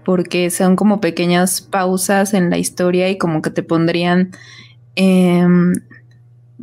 Porque 0.04 0.50
son 0.50 0.76
como 0.76 1.00
pequeñas 1.00 1.62
pausas 1.62 2.34
en 2.34 2.50
la 2.50 2.58
historia 2.58 3.10
y 3.10 3.18
como 3.18 3.42
que 3.42 3.50
te 3.50 3.64
pondrían 3.64 4.32
em, 4.96 5.74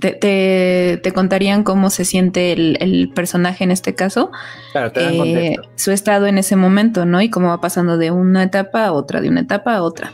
te, 0.01 1.12
contarían 1.15 1.62
cómo 1.62 1.90
se 1.90 2.05
siente 2.05 2.52
el, 2.52 3.12
personaje 3.15 3.65
en 3.65 3.70
este 3.70 3.94
caso, 3.94 4.31
claro, 4.73 4.93
te 4.93 5.02
dan 5.02 5.15
eh, 5.27 5.57
su 5.77 5.90
estado 5.90 6.27
en 6.27 6.39
ese 6.39 6.57
momento, 6.57 7.05
¿no? 7.05 7.20
Y 7.20 7.31
cómo 7.31 7.48
va 7.48 7.61
pasando 7.61 7.98
de 7.98 8.11
una 8.11 8.43
etapa 8.43 8.86
a 8.86 8.93
otra, 8.93 9.20
de 9.20 9.28
una 9.28 9.40
etapa 9.40 9.77
a 9.77 9.82
otra. 9.82 10.12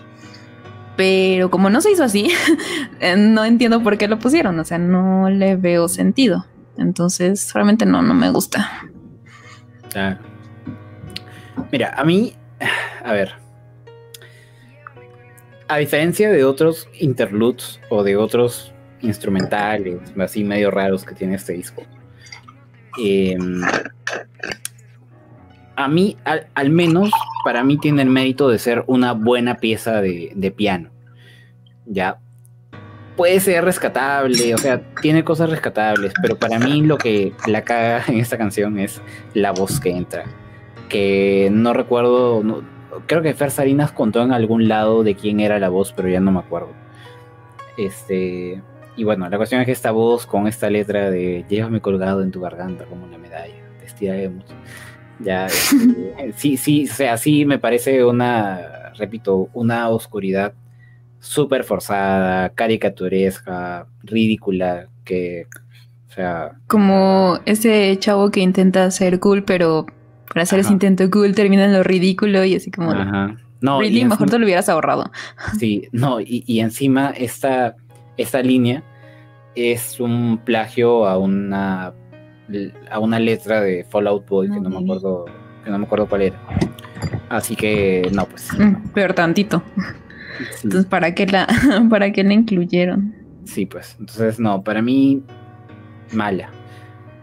Pero 0.97 1.51
como 1.51 1.69
no 1.69 1.81
se 1.81 1.93
hizo 1.93 2.05
así, 2.05 2.31
no 3.17 3.45
entiendo 3.45 3.83
por 3.83 3.99
qué 3.99 4.09
lo 4.09 4.19
pusieron, 4.19 4.59
o 4.59 4.65
sea, 4.65 4.79
no 4.79 5.29
le 5.31 5.57
veo 5.57 5.89
sentido. 5.89 6.47
Entonces, 6.79 7.53
realmente 7.55 7.87
no, 7.87 8.03
no 8.03 8.15
me 8.15 8.31
gusta. 8.31 8.83
Mira, 11.73 11.95
a 11.97 12.05
mí, 12.05 12.35
a 13.05 13.13
ver, 13.13 13.35
a 15.69 15.79
diferencia 15.79 16.31
de 16.31 16.45
otros 16.45 16.89
interludes 16.99 17.81
o 17.89 18.03
de 18.03 18.17
otros 18.17 18.73
instrumentales, 19.01 19.99
así 20.19 20.45
medio 20.45 20.71
raros 20.71 21.05
que 21.05 21.15
tiene 21.15 21.35
este 21.35 21.55
disco. 21.55 21.83
Em, 22.99 23.63
a 25.77 25.89
mí, 25.89 26.17
al, 26.25 26.71
menos, 26.71 27.11
para 27.45 27.63
mí 27.63 27.79
tiene 27.79 28.03
el 28.03 28.09
mérito 28.09 28.49
de 28.49 28.59
ser 28.59 28.85
una 28.87 29.13
buena 29.13 29.57
pieza 29.57 30.01
de, 30.01 30.55
piano. 30.57 30.91
Ya. 31.85 32.19
Puede 33.17 33.41
ser 33.41 33.65
rescatable, 33.65 34.55
o 34.55 34.59
sea, 34.59 34.81
tiene 35.01 35.25
cosas 35.25 35.49
rescatables, 35.51 36.13
pero 36.21 36.39
para 36.39 36.59
mí 36.59 36.83
lo 36.83 36.99
que 36.99 37.33
la 37.47 37.63
caga 37.63 38.05
en 38.09 38.19
esta 38.19 38.37
canción 38.37 38.79
es 38.79 39.01
la 39.35 39.53
voz 39.53 39.81
que 39.81 39.91
entra. 39.91 40.25
Que 40.89 41.49
no 41.51 41.73
recuerdo, 41.73 42.43
creo 43.07 43.23
que 43.23 43.35
Fer 43.35 43.51
Salinas 43.51 43.93
contó 43.93 44.23
en 44.23 44.33
algún 44.33 44.69
lado 44.69 45.03
de 45.03 45.15
quién 45.15 45.41
era 45.41 45.59
la 45.59 45.69
voz, 45.69 45.93
pero 45.93 46.09
ya 46.09 46.21
no 46.21 46.33
me 46.33 46.41
acuerdo. 46.41 46.71
Este, 47.77 48.63
y 48.97 49.05
bueno, 49.05 49.29
la 49.29 49.37
cuestión 49.37 49.61
es 49.61 49.67
que 49.67 49.73
esta 49.73 49.91
voz 49.91 50.27
con 50.27 50.47
esta 50.47 50.71
letra 50.71 51.11
de 51.11 51.45
llévame 51.49 51.81
colgado 51.81 52.23
en 52.23 52.31
tu 52.31 52.41
garganta 52.41 52.85
como 52.85 53.05
una 53.05 53.19
medalla, 53.19 53.55
te 53.79 53.87
estiraremos. 53.87 54.45
Ya, 55.19 55.47
este, 56.19 56.33
sí, 56.37 56.57
sí, 56.57 56.89
o 56.91 56.93
sea, 56.93 57.17
sí 57.17 57.45
me 57.45 57.59
parece 57.59 58.05
una, 58.05 58.93
repito, 58.97 59.49
una 59.53 59.89
oscuridad 59.89 60.55
súper 61.19 61.65
forzada, 61.65 62.51
caricaturesca, 62.51 63.87
ridícula, 64.03 64.89
que, 65.05 65.47
o 66.09 66.13
sea... 66.13 66.53
Como 66.67 67.41
ese 67.47 67.97
chavo 67.99 68.31
que 68.31 68.41
intenta 68.41 68.91
ser 68.91 69.19
cool, 69.19 69.43
pero 69.43 69.87
para 70.29 70.43
hacer 70.43 70.61
ese 70.61 70.73
intento 70.73 71.09
cool 71.11 71.35
termina 71.35 71.65
en 71.65 71.73
lo 71.73 71.83
ridículo 71.83 72.45
y 72.45 72.55
así 72.55 72.71
como... 72.71 72.93
Ajá. 72.93 73.37
No, 73.61 73.81
really, 73.81 74.05
mejor 74.05 74.29
te 74.29 74.39
lo 74.39 74.45
hubieras 74.45 74.69
ahorrado. 74.69 75.11
Sí, 75.59 75.89
no, 75.93 76.21
y, 76.21 76.45
y 76.47 76.61
encima 76.61 77.11
esta 77.17 77.75
esta 78.17 78.43
línea 78.43 78.83
es 79.55 80.01
un 80.01 80.39
plagio 80.45 81.07
a 81.07 81.19
una 81.19 81.93
a 82.91 82.99
una 82.99 83.19
letra 83.19 83.61
de 83.61 83.85
Fallout 83.85 84.29
Boy 84.29 84.51
que 84.51 84.61
no 84.61 84.71
me 84.71 84.79
acuerdo 84.79 85.25
que 85.65 85.71
no 85.71 85.79
me 85.79 85.85
acuerdo 85.85 86.07
cuál 86.07 86.23
era. 86.23 86.41
Así 87.29 87.57
que 87.57 88.09
no, 88.13 88.27
pues. 88.27 88.51
Mm, 88.57 88.89
peor 88.91 89.15
tantito. 89.15 89.63
Entonces, 90.63 90.87
¿para 90.87 91.15
qué 91.15 91.27
la 91.27 91.47
para 91.91 92.13
qué 92.13 92.23
la 92.23 92.35
incluyeron? 92.35 93.15
Sí, 93.45 93.67
pues. 93.67 93.97
Entonces, 93.99 94.39
no, 94.39 94.63
para 94.63 94.83
mí 94.83 95.23
mala. 96.13 96.51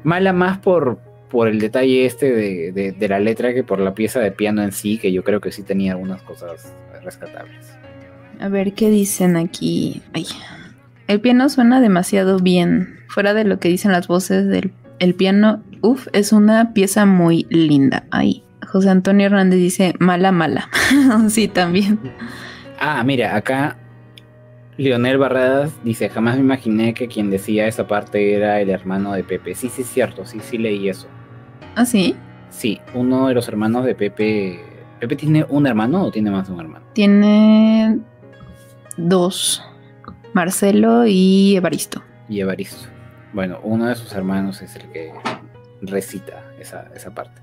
Mala 0.04 0.34
más 0.34 0.58
por 0.60 1.00
por 1.34 1.48
el 1.48 1.60
detalle 1.60 2.06
este 2.06 2.32
de, 2.32 2.92
de 2.92 3.08
la 3.10 3.20
letra 3.20 3.56
que 3.56 3.64
por 3.64 3.80
la 3.80 3.96
pieza 3.96 4.20
de 4.20 4.32
piano 4.32 4.62
en 4.62 4.72
sí, 4.72 5.00
que 5.00 5.12
yo 5.12 5.24
creo 5.24 5.42
que 5.42 5.52
sí 5.52 5.64
tenía 5.64 5.94
algunas 5.94 6.22
cosas 6.22 6.72
rescatables. 7.04 7.74
A 8.40 8.50
ver 8.50 8.74
qué 8.74 8.92
dicen 8.92 9.36
aquí. 9.36 10.04
Ay, 10.14 10.28
el 11.08 11.20
piano 11.22 11.50
suena 11.50 11.82
demasiado 11.82 12.38
bien. 12.38 13.00
Fuera 13.08 13.34
de 13.34 13.46
lo 13.46 13.60
que 13.60 13.68
dicen 13.68 13.92
las 13.92 14.08
voces 14.08 14.48
del 14.48 14.74
el 15.00 15.16
piano, 15.16 15.64
uff, 15.82 16.08
es 16.14 16.34
una 16.34 16.72
pieza 16.74 17.08
muy 17.08 17.48
linda. 17.50 18.06
Ahí. 18.12 18.44
José 18.68 18.92
Antonio 18.92 19.26
Hernández 19.26 19.60
dice 19.60 19.96
mala, 20.00 20.32
mala. 20.32 20.70
sí, 21.30 21.48
también. 21.48 22.00
Ah, 22.80 23.04
mira, 23.04 23.36
acá 23.36 23.76
Leonel 24.78 25.18
Barradas 25.18 25.72
dice, 25.84 26.10
jamás 26.10 26.36
me 26.36 26.42
imaginé 26.42 26.94
que 26.94 27.08
quien 27.08 27.30
decía 27.30 27.68
esa 27.68 27.88
parte 27.88 28.34
era 28.34 28.62
el 28.62 28.70
hermano 28.70 29.14
de 29.14 29.24
Pepe. 29.24 29.56
Sí, 29.56 29.70
sí, 29.70 29.82
es 29.82 29.90
cierto, 29.90 30.26
sí, 30.26 30.40
sí 30.42 30.58
leí 30.58 30.90
eso. 30.90 31.08
¿Ah, 31.76 31.86
sí? 31.86 32.16
Sí, 32.50 32.80
uno 32.94 33.28
de 33.28 33.34
los 33.34 33.48
hermanos 33.48 33.86
de 33.86 33.96
Pepe. 33.96 34.60
¿Pepe 35.00 35.16
tiene 35.16 35.46
un 35.50 35.68
hermano 35.68 36.04
o 36.06 36.12
tiene 36.12 36.32
más 36.32 36.48
de 36.48 36.54
un 36.54 36.60
hermano? 36.60 36.86
Tiene 36.94 38.00
dos. 38.98 39.64
Marcelo 40.34 41.06
y 41.06 41.56
Evaristo. 41.56 42.04
Y 42.30 42.40
Evaristo. 42.40 42.88
Bueno, 43.34 43.60
uno 43.64 43.88
de 43.88 43.96
sus 43.96 44.14
hermanos 44.14 44.62
es 44.62 44.76
el 44.76 44.84
que 44.92 45.12
recita 45.82 46.44
esa, 46.60 46.86
parte. 47.14 47.42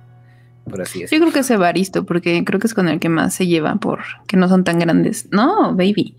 por 0.65 0.81
así 0.81 1.01
decirlo. 1.01 1.19
Yo 1.19 1.31
creo 1.31 1.35
que 1.35 1.41
es 1.41 1.51
Evaristo, 1.51 2.07
porque 2.07 2.43
creo 2.45 2.61
que 2.61 2.67
es 2.69 2.75
con 2.75 2.89
el 2.89 3.01
que 3.01 3.09
más 3.09 3.35
se 3.35 3.47
lleva, 3.47 3.75
por 3.77 4.01
que 4.27 4.37
no 4.37 4.49
son 4.49 4.65
tan 4.65 4.79
grandes. 4.79 5.29
No, 5.31 5.75
baby. 5.75 6.17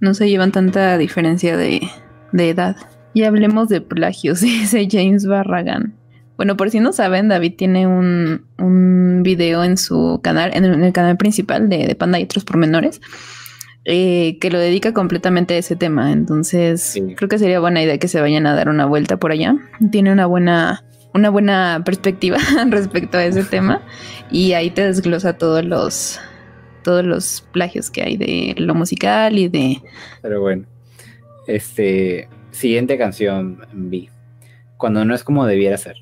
No 0.00 0.14
se 0.14 0.28
llevan 0.28 0.52
tanta 0.52 0.96
diferencia 0.98 1.56
de, 1.56 1.88
de 2.32 2.50
edad. 2.50 2.76
Y 3.14 3.24
hablemos 3.24 3.68
de 3.68 3.80
plagios, 3.80 4.40
dice 4.42 4.86
James 4.90 5.26
Barragan. 5.26 5.97
Bueno, 6.38 6.56
por 6.56 6.70
si 6.70 6.78
no 6.78 6.92
saben, 6.92 7.26
David 7.26 7.54
tiene 7.56 7.88
un, 7.88 8.46
un 8.58 9.24
video 9.24 9.64
en 9.64 9.76
su 9.76 10.20
canal, 10.22 10.52
en 10.54 10.64
el, 10.64 10.92
canal 10.92 11.16
principal 11.16 11.68
de, 11.68 11.88
de, 11.88 11.94
Panda 11.96 12.20
y 12.20 12.22
otros 12.22 12.44
pormenores, 12.44 13.00
eh, 13.84 14.38
que 14.38 14.48
lo 14.48 14.60
dedica 14.60 14.94
completamente 14.94 15.54
a 15.54 15.58
ese 15.58 15.74
tema. 15.74 16.12
Entonces, 16.12 16.96
creo 17.16 17.28
que 17.28 17.40
sería 17.40 17.58
buena 17.58 17.82
idea 17.82 17.98
que 17.98 18.06
se 18.06 18.20
vayan 18.20 18.46
a 18.46 18.54
dar 18.54 18.68
una 18.68 18.86
vuelta 18.86 19.16
por 19.16 19.32
allá. 19.32 19.56
Tiene 19.90 20.12
una 20.12 20.26
buena, 20.26 20.84
una 21.12 21.28
buena 21.28 21.82
perspectiva 21.84 22.38
respecto 22.68 23.18
a 23.18 23.24
ese 23.24 23.42
tema 23.42 23.82
y 24.30 24.52
ahí 24.52 24.70
te 24.70 24.86
desglosa 24.86 25.38
todos 25.38 25.64
los 25.64 26.20
todos 26.84 27.04
los 27.04 27.44
plagios 27.50 27.90
que 27.90 28.02
hay 28.02 28.16
de 28.16 28.54
lo 28.58 28.76
musical 28.76 29.36
y 29.36 29.48
de. 29.48 29.82
Pero 30.22 30.40
bueno, 30.40 30.66
este 31.48 32.28
siguiente 32.52 32.96
canción 32.96 33.66
vi 33.72 34.08
cuando 34.78 35.04
no 35.04 35.14
es 35.14 35.24
como 35.24 35.44
debiera 35.44 35.76
ser. 35.76 35.96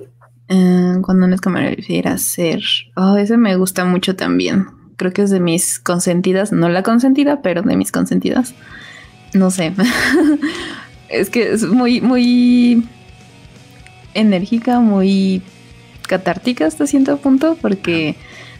Eh, 0.48 0.98
cuando 1.02 1.26
no 1.26 1.34
es 1.34 1.40
como 1.40 1.58
debiera 1.58 2.18
ser. 2.18 2.62
Oh, 2.94 3.16
ese 3.16 3.36
me 3.36 3.56
gusta 3.56 3.84
mucho 3.84 4.16
también. 4.16 4.66
Creo 4.96 5.12
que 5.12 5.22
es 5.22 5.30
de 5.30 5.40
mis 5.40 5.78
consentidas, 5.78 6.52
no 6.52 6.68
la 6.68 6.82
consentida, 6.82 7.42
pero 7.42 7.62
de 7.62 7.76
mis 7.76 7.92
consentidas. 7.92 8.54
No 9.34 9.50
sé. 9.50 9.72
es 11.08 11.30
que 11.30 11.52
es 11.52 11.64
muy, 11.64 12.00
muy 12.00 12.86
enérgica, 14.14 14.80
muy 14.80 15.42
catártica 16.08 16.66
hasta 16.66 16.86
cierto 16.86 17.16
punto, 17.18 17.58
porque 17.60 18.16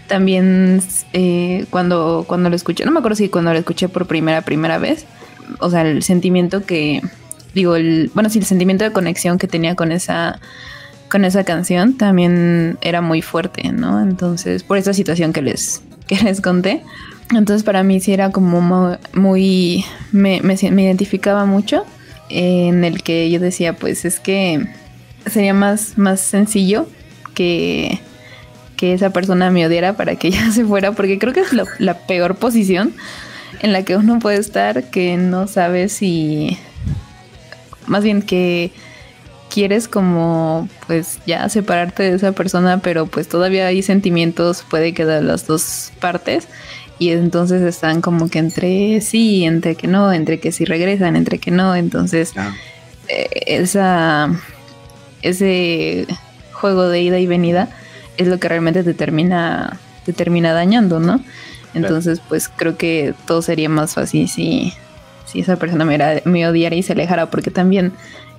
también 0.06 0.82
eh, 1.12 1.66
cuando, 1.70 2.24
cuando 2.26 2.50
lo 2.50 2.56
escuché, 2.56 2.84
no 2.84 2.90
me 2.90 2.98
acuerdo 2.98 3.16
si 3.16 3.28
cuando 3.28 3.52
lo 3.52 3.58
escuché 3.58 3.88
por 3.88 4.06
primera, 4.06 4.42
primera 4.42 4.78
vez, 4.78 5.06
o 5.60 5.70
sea, 5.70 5.82
el 5.82 6.02
sentimiento 6.02 6.64
que, 6.64 7.02
digo, 7.54 7.76
el, 7.76 8.10
bueno, 8.14 8.28
sí, 8.28 8.38
el 8.38 8.44
sentimiento 8.44 8.84
de 8.84 8.92
conexión 8.92 9.38
que 9.38 9.48
tenía 9.48 9.74
con 9.74 9.92
esa, 9.92 10.40
con 11.10 11.24
esa 11.24 11.44
canción 11.44 11.96
también 11.96 12.78
era 12.80 13.00
muy 13.00 13.22
fuerte, 13.22 13.70
¿no? 13.72 14.02
Entonces, 14.02 14.62
por 14.62 14.78
esa 14.78 14.92
situación 14.92 15.32
que 15.32 15.42
les, 15.42 15.82
que 16.06 16.16
les 16.16 16.40
conté. 16.40 16.82
Entonces, 17.30 17.64
para 17.64 17.82
mí 17.82 18.00
sí 18.00 18.12
era 18.12 18.30
como 18.30 18.60
muy, 19.14 19.84
me, 20.12 20.40
me, 20.42 20.54
identificaba 20.54 21.44
mucho 21.44 21.84
en 22.28 22.84
el 22.84 23.02
que 23.02 23.30
yo 23.30 23.40
decía, 23.40 23.74
pues 23.74 24.04
es 24.04 24.20
que 24.20 24.68
sería 25.26 25.52
más, 25.52 25.98
más 25.98 26.20
sencillo 26.20 26.86
que, 27.34 28.00
que 28.76 28.94
esa 28.94 29.10
persona 29.10 29.50
me 29.50 29.66
odiara 29.66 29.96
para 29.96 30.14
que 30.14 30.28
ella 30.28 30.52
se 30.52 30.64
fuera, 30.64 30.92
porque 30.92 31.18
creo 31.18 31.32
que 31.32 31.40
es 31.40 31.52
la 31.52 31.98
peor 32.06 32.36
posición 32.36 32.94
en 33.60 33.72
la 33.72 33.82
que 33.82 33.96
uno 33.96 34.18
puede 34.18 34.38
estar 34.38 34.90
que 34.90 35.16
no 35.16 35.46
sabe 35.46 35.88
si, 35.88 36.58
más 37.86 38.04
bien 38.04 38.22
que 38.22 38.72
quieres 39.56 39.88
como 39.88 40.68
pues 40.86 41.18
ya 41.26 41.48
separarte 41.48 42.02
de 42.02 42.16
esa 42.16 42.32
persona, 42.32 42.80
pero 42.82 43.06
pues 43.06 43.26
todavía 43.26 43.66
hay 43.66 43.80
sentimientos, 43.80 44.62
puede 44.68 44.92
quedar 44.92 45.22
las 45.22 45.46
dos 45.46 45.92
partes 45.98 46.46
y 46.98 47.08
entonces 47.12 47.62
están 47.62 48.02
como 48.02 48.28
que 48.28 48.38
entre 48.38 49.00
sí, 49.00 49.46
entre 49.46 49.74
que 49.74 49.86
no, 49.86 50.12
entre 50.12 50.40
que 50.40 50.52
sí 50.52 50.66
regresan, 50.66 51.16
entre 51.16 51.38
que 51.38 51.50
no, 51.52 51.74
entonces 51.74 52.34
eh, 53.08 53.28
esa 53.46 54.28
ese 55.22 56.06
juego 56.52 56.90
de 56.90 57.00
ida 57.00 57.18
y 57.18 57.26
venida 57.26 57.70
es 58.18 58.28
lo 58.28 58.38
que 58.38 58.50
realmente 58.50 58.84
te 58.84 58.92
termina, 58.92 59.80
te 60.04 60.12
termina 60.12 60.52
dañando, 60.52 61.00
¿no? 61.00 61.24
Entonces, 61.72 62.20
pues 62.28 62.50
creo 62.50 62.76
que 62.76 63.14
todo 63.26 63.40
sería 63.40 63.70
más 63.70 63.94
fácil 63.94 64.28
si, 64.28 64.74
si 65.24 65.40
esa 65.40 65.56
persona 65.56 65.86
me, 65.86 66.22
me 66.26 66.46
odiara 66.46 66.76
y 66.76 66.82
se 66.82 66.92
alejara, 66.92 67.30
porque 67.30 67.50
también 67.50 67.94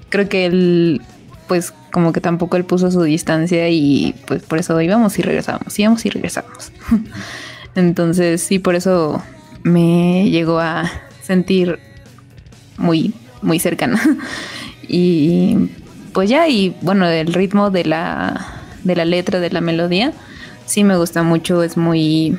creo 0.09 0.29
que 0.29 0.45
él, 0.45 1.01
pues 1.47 1.73
como 1.91 2.13
que 2.13 2.21
tampoco 2.21 2.57
él 2.57 2.65
puso 2.65 2.91
su 2.91 3.01
distancia 3.03 3.69
y 3.69 4.15
pues 4.25 4.43
por 4.43 4.59
eso 4.59 4.79
íbamos 4.81 5.17
y 5.19 5.21
regresábamos, 5.21 5.77
íbamos 5.79 6.05
y 6.05 6.09
regresábamos. 6.09 6.71
Entonces, 7.75 8.41
sí, 8.41 8.59
por 8.59 8.75
eso 8.75 9.21
me 9.63 10.29
llegó 10.29 10.59
a 10.59 10.89
sentir 11.21 11.79
muy, 12.77 13.13
muy 13.41 13.59
cercana. 13.59 14.01
y 14.87 15.69
pues 16.13 16.29
ya, 16.29 16.47
y 16.47 16.75
bueno, 16.81 17.07
el 17.07 17.33
ritmo 17.33 17.69
de 17.69 17.85
la, 17.85 18.61
de 18.83 18.95
la 18.95 19.05
letra, 19.05 19.39
de 19.39 19.51
la 19.51 19.61
melodía, 19.61 20.13
sí 20.65 20.83
me 20.83 20.97
gusta 20.97 21.23
mucho, 21.23 21.63
es 21.63 21.77
muy, 21.77 22.37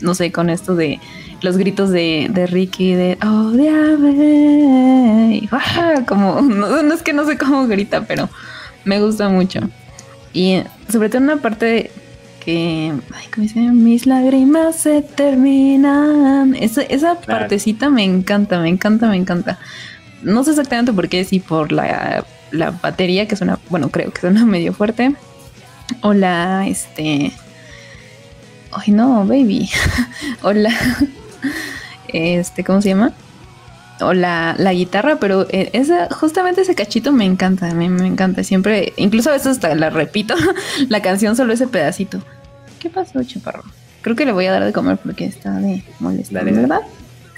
no 0.00 0.14
sé, 0.14 0.32
con 0.32 0.50
esto 0.50 0.74
de 0.74 1.00
los 1.42 1.56
gritos 1.56 1.90
de, 1.90 2.28
de 2.30 2.46
Ricky 2.46 2.94
de 2.94 3.18
oh 3.24 3.52
como 6.06 6.40
no, 6.40 6.92
es 6.92 7.02
que 7.02 7.12
no 7.12 7.26
sé 7.26 7.36
cómo 7.36 7.66
grita, 7.66 8.06
pero 8.06 8.28
me 8.84 9.00
gusta 9.00 9.28
mucho. 9.28 9.60
Y 10.32 10.62
sobre 10.90 11.08
todo 11.08 11.22
una 11.22 11.38
parte 11.38 11.90
que, 12.44 12.92
ay, 13.14 13.26
¿cómo 13.34 13.42
dice? 13.42 13.60
Mis 13.60 14.06
lágrimas 14.06 14.76
se 14.76 15.02
terminan. 15.02 16.54
Esa, 16.54 16.82
esa 16.82 17.20
partecita 17.20 17.90
me 17.90 18.04
encanta, 18.04 18.60
me 18.60 18.68
encanta, 18.68 19.08
me 19.08 19.16
encanta. 19.16 19.58
No 20.22 20.44
sé 20.44 20.50
exactamente 20.50 20.92
por 20.92 21.08
qué, 21.08 21.24
si 21.24 21.40
por 21.40 21.72
la 21.72 22.24
la 22.50 22.70
batería, 22.70 23.26
que 23.26 23.36
suena, 23.36 23.58
bueno, 23.68 23.90
creo 23.90 24.10
que 24.12 24.20
suena 24.20 24.44
medio 24.46 24.72
fuerte. 24.72 25.14
O 26.02 26.12
la, 26.12 26.66
este... 26.66 27.32
Ay, 28.72 28.92
no, 28.92 29.24
baby. 29.26 29.70
o 30.42 30.52
la... 30.52 30.72
Este, 32.12 32.64
¿cómo 32.64 32.82
se 32.82 32.90
llama? 32.90 33.12
O 34.00 34.12
la, 34.12 34.54
la 34.58 34.72
guitarra, 34.74 35.16
pero 35.18 35.46
eh, 35.50 35.70
esa, 35.72 36.08
justamente 36.14 36.60
ese 36.60 36.74
cachito 36.74 37.12
me 37.12 37.24
encanta, 37.24 37.72
me, 37.74 37.88
me 37.88 38.06
encanta. 38.06 38.42
Siempre, 38.44 38.92
incluso 38.96 39.30
a 39.30 39.32
veces 39.32 39.48
hasta 39.48 39.74
la 39.74 39.90
repito, 39.90 40.34
la 40.88 41.00
canción 41.00 41.36
solo 41.36 41.52
ese 41.52 41.66
pedacito. 41.66 42.20
¿Qué 42.78 42.90
pasó, 42.90 43.22
chaparro? 43.24 43.64
Creo 44.02 44.14
que 44.14 44.26
le 44.26 44.32
voy 44.32 44.46
a 44.46 44.52
dar 44.52 44.64
de 44.64 44.72
comer 44.72 44.98
porque 44.98 45.24
está 45.24 45.58
de 45.58 45.82
molestar, 45.98 46.44
¿verdad? 46.44 46.80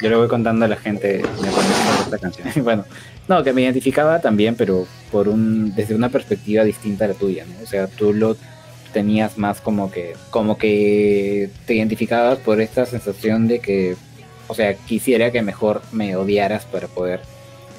Yo 0.03 0.11
le 0.11 0.17
voy 0.17 0.29
contando 0.29 0.65
a 0.65 0.69
la 0.69 0.77
gente 0.77 1.23
me 1.41 1.49
esta 1.49 2.19
canción. 2.19 2.49
bueno, 2.65 2.85
no, 3.27 3.43
que 3.43 3.53
me 3.53 3.63
identificaba 3.63 4.21
también, 4.21 4.55
pero 4.55 4.87
por 5.11 5.29
un 5.29 5.75
desde 5.75 5.95
una 5.95 6.09
perspectiva 6.09 6.65
distinta 6.65 7.05
a 7.05 7.09
la 7.09 7.15
tuya, 7.15 7.45
¿no? 7.47 7.63
O 7.63 7.67
sea, 7.67 7.87
tú 7.87 8.13
lo 8.13 8.37
tenías 8.93 9.39
más 9.39 9.61
como 9.61 9.91
que 9.91 10.15
como 10.31 10.57
que 10.57 11.51
te 11.67 11.75
identificabas 11.75 12.39
por 12.39 12.61
esta 12.61 12.87
sensación 12.87 13.49
de 13.49 13.61
que 13.61 13.97
o 14.49 14.55
sea, 14.55 14.75
quisiera 14.75 15.31
que 15.31 15.43
mejor 15.43 15.83
me 15.93 16.17
odiaras 16.17 16.65
para 16.65 16.89
poder 16.89 17.21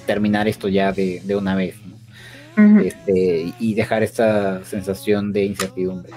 terminar 0.05 0.47
esto 0.47 0.67
ya 0.69 0.91
de, 0.91 1.21
de 1.23 1.35
una 1.35 1.55
vez, 1.55 1.75
¿no? 1.85 2.79
este, 2.81 3.53
y 3.59 3.73
dejar 3.73 4.03
esta 4.03 4.63
sensación 4.63 5.31
de 5.31 5.45
incertidumbre. 5.45 6.11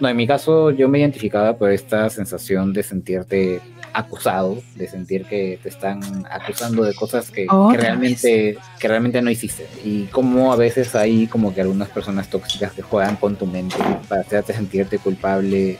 No, 0.00 0.08
en 0.08 0.16
mi 0.16 0.26
caso 0.26 0.70
yo 0.70 0.88
me 0.88 1.00
identificaba 1.00 1.56
por 1.56 1.70
esta 1.70 2.08
sensación 2.08 2.72
de 2.72 2.82
sentirte 2.82 3.60
acusado, 3.92 4.62
de 4.76 4.86
sentir 4.86 5.24
que 5.24 5.58
te 5.62 5.68
están 5.68 6.00
acusando 6.30 6.84
de 6.84 6.94
cosas 6.94 7.30
que, 7.30 7.46
realmente, 7.72 8.58
que 8.78 8.88
realmente 8.88 9.20
no 9.22 9.30
hiciste. 9.30 9.66
Y 9.84 10.04
como 10.04 10.52
a 10.52 10.56
veces 10.56 10.94
hay 10.94 11.26
como 11.26 11.52
que 11.52 11.62
algunas 11.62 11.88
personas 11.88 12.28
tóxicas 12.28 12.72
que 12.72 12.82
juegan 12.82 13.16
con 13.16 13.36
tu 13.36 13.46
mente 13.46 13.76
para 14.08 14.20
hacerte 14.20 14.52
sentirte 14.52 14.98
culpable 14.98 15.78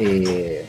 eh, 0.00 0.64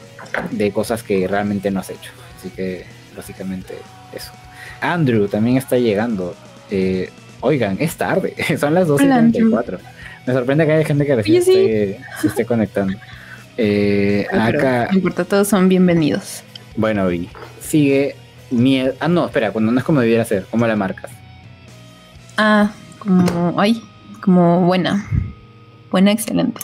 de 0.51 0.71
cosas 0.71 1.03
que 1.03 1.27
realmente 1.27 1.69
no 1.69 1.81
has 1.81 1.89
hecho. 1.91 2.11
Así 2.45 2.55
que 2.55 2.85
básicamente 3.17 3.73
eso. 4.13 4.31
Andrew 4.79 5.27
también 5.27 5.57
está 5.57 5.79
llegando. 5.79 6.35
Eh, 6.69 7.09
oigan, 7.41 7.77
es 7.79 7.95
tarde, 7.95 8.35
son 8.59 8.75
las 8.75 8.87
12.34. 8.87 9.79
Me 10.27 10.33
sorprende 10.33 10.65
que 10.67 10.71
haya 10.73 10.85
gente 10.85 11.05
que 11.07 11.15
recién 11.15 11.43
se 11.43 11.99
esté 12.23 12.45
conectando. 12.45 12.95
Eh, 13.57 14.27
acá. 14.31 14.89
No 14.91 14.97
importa, 14.97 15.25
todos 15.25 15.47
son 15.47 15.69
bienvenidos. 15.69 16.43
Bueno, 16.75 17.11
y 17.11 17.29
sigue 17.61 18.15
miedo. 18.51 18.93
Ah, 18.99 19.07
no, 19.07 19.25
espera, 19.25 19.51
cuando 19.51 19.71
no 19.71 19.79
es 19.79 19.85
como 19.85 20.01
debiera 20.01 20.23
ser, 20.23 20.45
¿cómo 20.51 20.67
la 20.67 20.75
marcas? 20.75 21.09
Ah, 22.37 22.71
como. 22.99 23.59
Ay, 23.59 23.81
como 24.21 24.61
buena. 24.61 25.07
Buena, 25.89 26.11
excelente. 26.11 26.61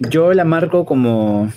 Yo 0.00 0.32
la 0.34 0.44
marco 0.44 0.84
como. 0.84 1.52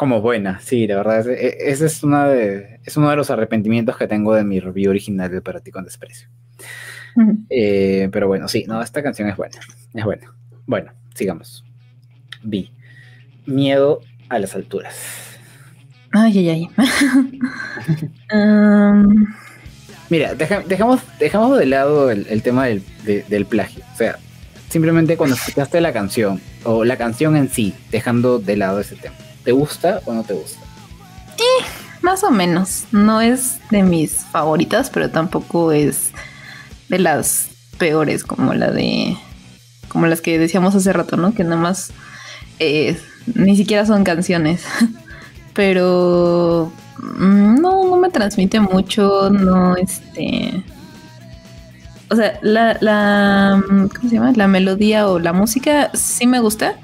Como 0.00 0.22
buena, 0.22 0.60
sí, 0.60 0.86
la 0.86 0.96
verdad. 0.96 1.28
Ese 1.28 1.84
es, 1.84 2.02
una 2.02 2.26
de, 2.26 2.80
es 2.86 2.96
uno 2.96 3.10
de 3.10 3.16
los 3.16 3.28
arrepentimientos 3.28 3.98
que 3.98 4.08
tengo 4.08 4.34
de 4.34 4.44
mi 4.44 4.58
review 4.58 4.88
original 4.88 5.30
de 5.30 5.42
Para 5.42 5.60
ti 5.60 5.70
con 5.70 5.84
desprecio. 5.84 6.26
Eh, 7.50 8.08
pero 8.10 8.26
bueno, 8.26 8.48
sí, 8.48 8.64
no, 8.66 8.80
esta 8.80 9.02
canción 9.02 9.28
es 9.28 9.36
buena. 9.36 9.58
Es 9.92 10.02
buena. 10.02 10.34
Bueno, 10.64 10.92
sigamos. 11.14 11.66
Vi. 12.42 12.72
Miedo 13.44 14.00
a 14.30 14.38
las 14.38 14.54
alturas. 14.54 14.96
Ay, 16.12 16.48
ay, 16.48 16.48
ay. 16.48 16.70
Mira, 20.08 20.34
dejamos, 20.34 21.02
dejamos 21.18 21.58
de 21.58 21.66
lado 21.66 22.10
el, 22.10 22.42
tema 22.42 22.64
del, 22.64 22.82
del, 23.04 23.44
plagio. 23.44 23.84
O 23.92 23.96
sea, 23.98 24.16
simplemente 24.70 25.18
cuando 25.18 25.36
escuchaste 25.36 25.78
la 25.82 25.92
canción 25.92 26.40
o 26.64 26.86
la 26.86 26.96
canción 26.96 27.36
en 27.36 27.50
sí, 27.50 27.74
dejando 27.90 28.38
de 28.38 28.56
lado 28.56 28.80
ese 28.80 28.96
tema. 28.96 29.14
¿Te 29.44 29.52
gusta 29.52 30.00
o 30.04 30.12
no 30.12 30.22
te 30.22 30.34
gusta? 30.34 30.60
Eh, 31.38 31.64
más 32.02 32.22
o 32.24 32.30
menos. 32.30 32.84
No 32.92 33.20
es 33.20 33.58
de 33.70 33.82
mis 33.82 34.24
favoritas, 34.26 34.90
pero 34.90 35.10
tampoco 35.10 35.72
es 35.72 36.10
de 36.88 36.98
las 36.98 37.48
peores 37.78 38.24
como 38.24 38.52
la 38.54 38.70
de 38.70 39.16
como 39.88 40.06
las 40.06 40.20
que 40.20 40.38
decíamos 40.38 40.74
hace 40.74 40.92
rato, 40.92 41.16
¿no? 41.16 41.34
Que 41.34 41.44
nada 41.44 41.56
más 41.56 41.92
eh, 42.60 42.96
ni 43.34 43.56
siquiera 43.56 43.84
son 43.84 44.04
canciones. 44.04 44.64
Pero 45.54 46.72
mm, 46.98 47.60
no, 47.60 47.84
no 47.84 47.96
me 47.96 48.10
transmite 48.10 48.60
mucho, 48.60 49.30
no, 49.30 49.76
este... 49.76 50.62
O 52.08 52.16
sea, 52.16 52.38
la, 52.42 52.76
la, 52.80 53.62
¿cómo 53.68 54.08
se 54.08 54.16
llama? 54.16 54.32
La 54.34 54.48
melodía 54.48 55.06
o 55.08 55.20
la 55.20 55.32
música 55.32 55.90
sí 55.94 56.26
me 56.26 56.40
gusta. 56.40 56.74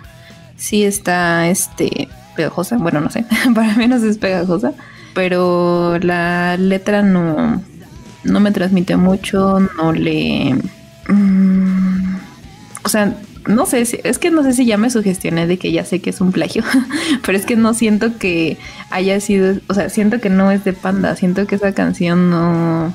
Sí 0.57 0.85
está, 0.85 1.49
este, 1.49 2.09
pegajosa. 2.37 2.77
Bueno, 2.77 3.01
no 3.01 3.11
sé, 3.11 3.25
para 3.55 3.75
mí 3.75 3.87
no 3.87 3.97
es 3.97 4.19
pegajosa. 4.19 4.73
Pero 5.15 5.99
la 5.99 6.57
letra 6.57 7.03
no, 7.03 7.63
no 8.25 8.41
me 8.41 8.53
transmite 8.53 8.97
mucho, 8.97 9.61
no 9.61 9.93
le... 9.93 10.55
Mm, 11.09 12.17
o 12.83 12.89
sea, 12.89 13.17
no 13.47 13.67
sé, 13.67 13.87
es 14.03 14.19
que 14.19 14.31
no 14.31 14.43
sé 14.43 14.53
si 14.53 14.67
ya 14.67 14.77
me 14.77 14.91
sugestioné 14.91 15.47
de 15.47 15.59
que 15.59 15.73
ya 15.73 15.85
sé 15.85 16.01
que 16.01 16.11
es 16.11 16.21
un 16.21 16.33
plagio, 16.33 16.65
pero 17.25 17.39
es 17.39 17.47
que 17.47 17.57
no 17.57 17.75
siento 17.75 18.19
que 18.19 18.59
haya 18.91 19.21
sido, 19.21 19.59
o 19.69 19.75
sea, 19.75 19.89
siento 19.89 20.21
que 20.21 20.31
no 20.31 20.51
es 20.51 20.65
de 20.65 20.73
Panda, 20.73 21.17
siento 21.17 21.47
que 21.47 21.55
esa 21.55 21.73
canción 21.73 22.31
no, 22.31 22.95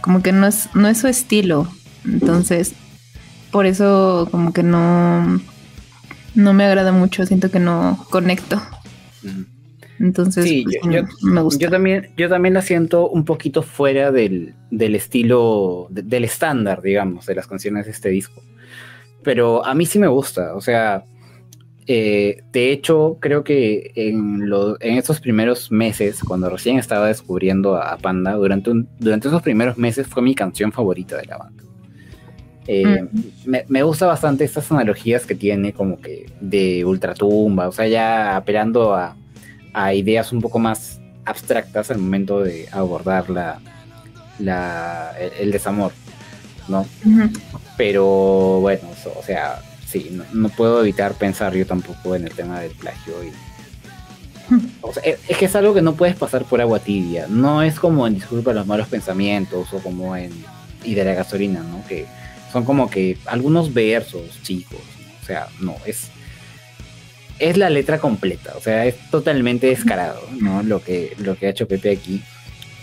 como 0.00 0.22
que 0.22 0.32
no 0.32 0.46
es, 0.46 0.68
no 0.74 0.88
es 0.88 0.98
su 0.98 1.08
estilo, 1.08 1.68
entonces, 2.04 2.72
por 3.50 3.66
eso 3.66 4.28
como 4.30 4.52
que 4.52 4.62
no, 4.62 5.40
no 6.38 6.52
me 6.52 6.64
agrada 6.64 6.92
mucho, 6.92 7.26
siento 7.26 7.50
que 7.50 7.60
no 7.60 8.06
conecto. 8.10 8.60
Entonces, 9.98 10.62
pues, 10.64 10.76
yo, 10.90 11.02
me 11.22 11.42
gusta. 11.42 11.64
Yo 11.64 11.70
también, 11.70 12.10
yo 12.16 12.28
también 12.28 12.54
la 12.54 12.62
siento 12.62 13.08
un 13.08 13.24
poquito 13.24 13.62
fuera 13.62 14.12
del, 14.12 14.54
del 14.70 14.94
estilo, 14.94 15.88
del 15.90 16.24
estándar, 16.24 16.82
digamos, 16.82 17.26
de 17.26 17.34
las 17.34 17.46
canciones 17.46 17.86
de 17.86 17.92
este 17.92 18.08
disco 18.10 18.42
pero 19.22 19.64
a 19.64 19.74
mí 19.74 19.86
sí 19.86 19.98
me 19.98 20.06
gusta, 20.06 20.54
o 20.54 20.60
sea, 20.62 21.04
eh, 21.86 22.42
de 22.52 22.72
hecho 22.72 23.18
creo 23.20 23.44
que 23.44 23.92
en, 23.94 24.50
en 24.80 24.96
estos 24.96 25.20
primeros 25.20 25.70
meses, 25.70 26.20
cuando 26.26 26.48
recién 26.48 26.78
estaba 26.78 27.08
descubriendo 27.08 27.76
a, 27.76 27.96
Panda, 27.98 28.32
durante, 28.32 28.70
durante 28.98 29.28
esos 29.28 29.42
primeros 29.42 29.76
meses 29.76 30.06
fue 30.06 30.22
mi 30.22 30.34
canción 30.34 30.72
favorita 30.72 31.16
de 31.16 31.26
la 31.26 31.38
banda. 31.38 31.62
Eh, 32.70 33.02
mm. 33.10 33.54
me, 33.66 33.82
gusta 33.82 34.04
bastante 34.04 34.44
estas 34.44 34.70
analogías 34.70 35.24
que 35.24 35.34
tiene 35.34 35.72
como 35.72 35.98
que 36.02 36.30
de 36.38 36.84
ultratumba, 36.84 37.66
o 37.66 37.72
sea, 37.72 37.88
ya 37.88 38.36
apelando 38.36 38.94
a, 38.94 39.16
ideas 39.94 40.32
un 40.32 40.42
poco 40.42 40.58
más 40.58 41.00
abstractas 41.24 41.90
al 41.90 41.98
momento 41.98 42.42
de 42.42 42.68
abordar 42.72 43.30
la, 43.30 43.60
el, 45.40 45.50
desamor, 45.50 45.92
¿no? 46.66 46.84
Pero 47.76 48.58
bueno, 48.60 48.82
o 49.16 49.22
sea, 49.22 49.62
sí, 49.86 50.20
no, 50.32 50.48
puedo 50.50 50.82
evitar 50.82 51.14
pensar 51.14 51.54
yo 51.54 51.64
tampoco 51.64 52.16
en 52.16 52.24
el 52.24 52.34
tema 52.34 52.60
del 52.60 52.72
plagio. 52.72 53.14
Y, 53.22 53.30
es, 55.04 55.36
que 55.38 55.44
es 55.44 55.54
algo 55.54 55.74
que 55.74 55.82
no 55.82 55.94
puedes 55.94 56.16
pasar 56.16 56.44
por 56.44 56.60
agua 56.60 56.80
tibia. 56.80 57.26
No 57.28 57.62
es 57.62 57.78
como 57.78 58.06
en 58.06 58.14
Disculpa 58.14 58.52
los 58.52 58.66
malos 58.66 58.88
pensamientos 58.88 59.72
o 59.72 59.78
como 59.78 60.16
en 60.16 60.32
Y 60.82 60.94
de 60.94 61.04
la 61.04 61.14
gasolina, 61.14 61.60
¿no? 61.60 61.86
Que 61.86 62.06
son 62.52 62.64
como 62.64 62.90
que 62.90 63.18
algunos 63.26 63.72
versos 63.74 64.42
chicos. 64.42 64.80
O 65.22 65.26
sea, 65.26 65.48
no, 65.60 65.76
es 65.86 66.10
es 67.38 67.56
la 67.56 67.70
letra 67.70 67.98
completa, 67.98 68.54
o 68.56 68.60
sea, 68.60 68.84
es 68.86 68.96
totalmente 69.10 69.66
descarado, 69.68 70.20
¿no? 70.40 70.62
Lo 70.62 70.82
que, 70.82 71.14
lo 71.18 71.36
que 71.36 71.46
ha 71.46 71.50
hecho 71.50 71.68
Pepe 71.68 71.90
aquí. 71.90 72.22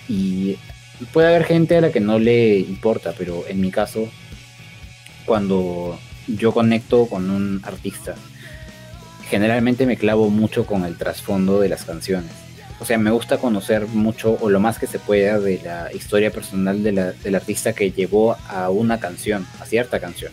Y 0.07 0.57
puede 1.11 1.27
haber 1.27 1.43
gente 1.45 1.77
a 1.77 1.81
la 1.81 1.91
que 1.91 1.99
no 1.99 2.19
le 2.19 2.59
importa, 2.59 3.13
pero 3.17 3.43
en 3.47 3.59
mi 3.59 3.71
caso 3.71 4.07
cuando 5.25 5.99
yo 6.27 6.53
conecto 6.53 7.07
con 7.07 7.29
un 7.29 7.61
artista, 7.63 8.15
generalmente 9.27 9.85
me 9.85 9.97
clavo 9.97 10.29
mucho 10.29 10.65
con 10.65 10.85
el 10.85 10.97
trasfondo 10.97 11.59
de 11.59 11.69
las 11.69 11.83
canciones. 11.83 12.31
O 12.79 12.85
sea, 12.85 12.97
me 12.97 13.11
gusta 13.11 13.37
conocer 13.37 13.87
mucho 13.87 14.37
o 14.41 14.49
lo 14.49 14.59
más 14.59 14.77
que 14.77 14.87
se 14.87 14.99
pueda 14.99 15.39
de 15.39 15.61
la 15.63 15.93
historia 15.93 16.31
personal 16.31 16.83
del 16.83 17.35
artista 17.35 17.73
que 17.73 17.91
llevó 17.91 18.35
a 18.49 18.69
una 18.69 18.99
canción, 18.99 19.45
a 19.61 19.65
cierta 19.65 19.99
canción. 19.99 20.31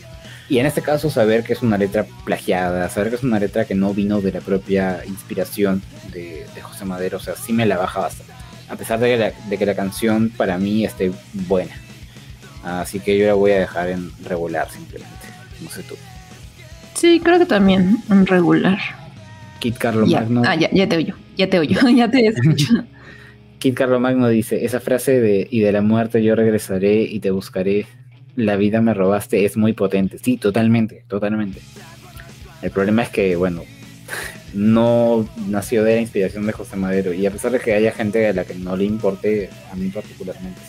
Y 0.49 0.59
en 0.59 0.67
este 0.67 0.83
caso 0.83 1.09
saber 1.09 1.45
que 1.45 1.53
es 1.53 1.63
una 1.63 1.79
letra 1.79 2.05
plagiada, 2.25 2.89
saber 2.89 3.11
que 3.11 3.17
es 3.17 3.23
una 3.23 3.39
letra 3.39 3.65
que 3.65 3.75
no 3.75 3.95
vino 3.95 4.21
de 4.21 4.33
la 4.33 4.41
propia 4.41 5.03
inspiración 5.07 5.83
de, 6.13 6.47
José 6.61 6.85
Madero, 6.85 7.19
o 7.19 7.21
sea, 7.21 7.37
sí 7.37 7.53
me 7.53 7.65
la 7.65 7.79
baja 7.79 8.01
bastante. 8.01 8.33
A 8.69 8.77
pesar 8.77 8.99
de 8.99 9.33
que 9.59 9.67
la 9.67 9.75
canción 9.75 10.31
para 10.37 10.59
mí 10.59 10.85
esté 10.85 11.13
buena. 11.33 11.75
Así 12.65 13.01
que 13.01 13.19
yo 13.19 13.27
la 13.27 13.35
voy 13.35 13.53
a 13.53 13.61
dejar 13.61 13.91
en 13.91 14.11
regular 14.25 14.71
simplemente. 14.71 15.27
No 15.61 15.71
sé 15.71 15.83
tú. 15.83 15.95
Sí, 16.95 17.21
creo 17.23 17.39
que 17.39 17.47
también 17.47 17.99
en 18.11 18.27
regular. 18.27 18.79
Kit 19.59 19.79
Carlo 19.79 20.07
Magno. 20.07 20.43
Ah, 20.45 20.55
ya, 20.55 20.69
ya 20.73 20.89
te 20.89 20.97
oyo, 20.97 21.15
ya 21.37 21.49
te 21.49 21.59
oyo, 21.59 21.79
ya 21.97 22.11
te 22.11 22.27
escucho. 22.27 22.85
Kit 23.59 23.75
Carlo 23.75 24.01
Magno 24.01 24.29
dice, 24.29 24.65
esa 24.65 24.81
frase 24.81 25.21
de 25.21 25.47
y 25.51 25.61
de 25.61 25.71
la 25.71 25.83
muerte 25.83 26.23
yo 26.23 26.35
regresaré 26.35 27.03
y 27.03 27.21
te 27.21 27.31
buscaré, 27.31 27.87
la 28.35 28.57
vida 28.57 28.81
me 28.81 28.93
robaste, 28.93 29.45
es 29.45 29.57
muy 29.57 29.73
potente. 29.73 30.19
Sí, 30.19 30.37
totalmente, 30.37 31.05
totalmente. 31.07 31.61
El 32.61 32.71
problema 32.73 33.03
es 33.03 33.11
que, 33.11 33.37
bueno, 33.37 33.63
no 34.55 35.29
nació 35.49 35.85
de 35.85 35.95
la 35.95 36.01
inspiración 36.01 36.47
de 36.47 36.53
José 36.53 36.77
Madero 36.77 37.13
y 37.13 37.25
a 37.25 37.31
pesar 37.31 37.53
de 37.53 37.61
que 37.61 37.75
haya 37.75 37.93
gente 37.93 38.27
a 38.27 38.33
la 38.33 38.45
que 38.45 38.55
no 38.55 38.77
le 38.77 38.85
importe, 38.85 39.49
a 39.71 39.77
mí 39.77 39.89
particularmente 39.91 40.61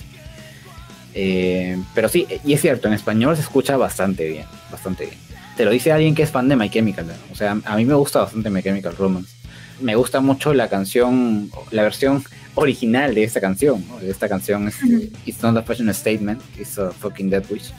eh, 1.15 1.77
pero 1.93 2.09
sí, 2.09 2.27
y 2.43 2.53
es 2.53 2.61
cierto, 2.61 2.87
en 2.87 2.95
español 2.95 3.35
se 3.35 3.43
escucha 3.43 3.77
bastante 3.77 4.27
bien, 4.27 4.45
bastante 4.71 5.05
bien. 5.05 5.17
Te 5.55 5.65
lo 5.65 5.71
dice 5.71 5.91
alguien 5.91 6.15
que 6.15 6.23
es 6.23 6.31
fan 6.31 6.49
de 6.49 6.55
My 6.55 6.69
Chemical, 6.69 7.05
o 7.31 7.35
sea, 7.35 7.57
a 7.63 7.75
mí 7.75 7.85
me 7.85 7.93
gusta 7.93 8.19
bastante 8.19 8.49
My 8.49 8.63
Chemical 8.63 8.95
Romance. 8.97 9.42
Me 9.79 9.95
gusta 9.95 10.21
mucho 10.21 10.53
la 10.53 10.69
canción, 10.69 11.49
la 11.71 11.83
versión 11.83 12.23
original 12.55 13.15
de 13.15 13.23
esta 13.23 13.41
canción, 13.41 13.83
de 13.99 14.09
esta 14.09 14.29
canción 14.29 14.67
es 14.67 14.77
It's 15.25 15.41
not 15.41 15.57
a 15.57 15.63
fashion 15.63 15.91
statement, 15.93 16.41
it's 16.59 16.77
a 16.77 16.91
fucking 16.91 17.29
dead 17.29 17.43
wish. 17.49 17.71